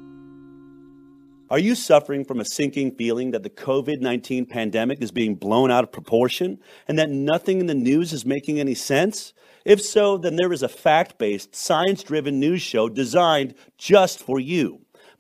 Are 1.50 1.60
you 1.60 1.76
suffering 1.76 2.26
from 2.26 2.40
a 2.40 2.46
sinking 2.46 2.96
feeling 2.96 3.32
that 3.32 3.44
the 3.44 3.50
COVID 3.50 4.02
19 4.02 4.48
pandemic 4.48 5.02
is 5.02 5.12
being 5.12 5.36
blown 5.36 5.70
out 5.70 5.84
of 5.84 5.92
proportion 5.92 6.60
and 6.88 6.98
that 6.98 7.10
nothing 7.10 7.60
in 7.60 7.68
the 7.68 7.76
news 7.76 8.12
is 8.12 8.26
making 8.26 8.60
any 8.60 8.74
sense? 8.74 9.34
If 9.66 9.82
so, 9.82 10.18
then 10.18 10.36
there 10.36 10.52
is 10.52 10.64
a 10.64 10.68
fact 10.70 11.18
based, 11.18 11.56
science 11.56 12.04
driven 12.04 12.40
news 12.40 12.62
show 12.62 12.90
designed 12.90 13.56
just 13.78 14.20
for 14.20 14.40
you. 14.40 14.83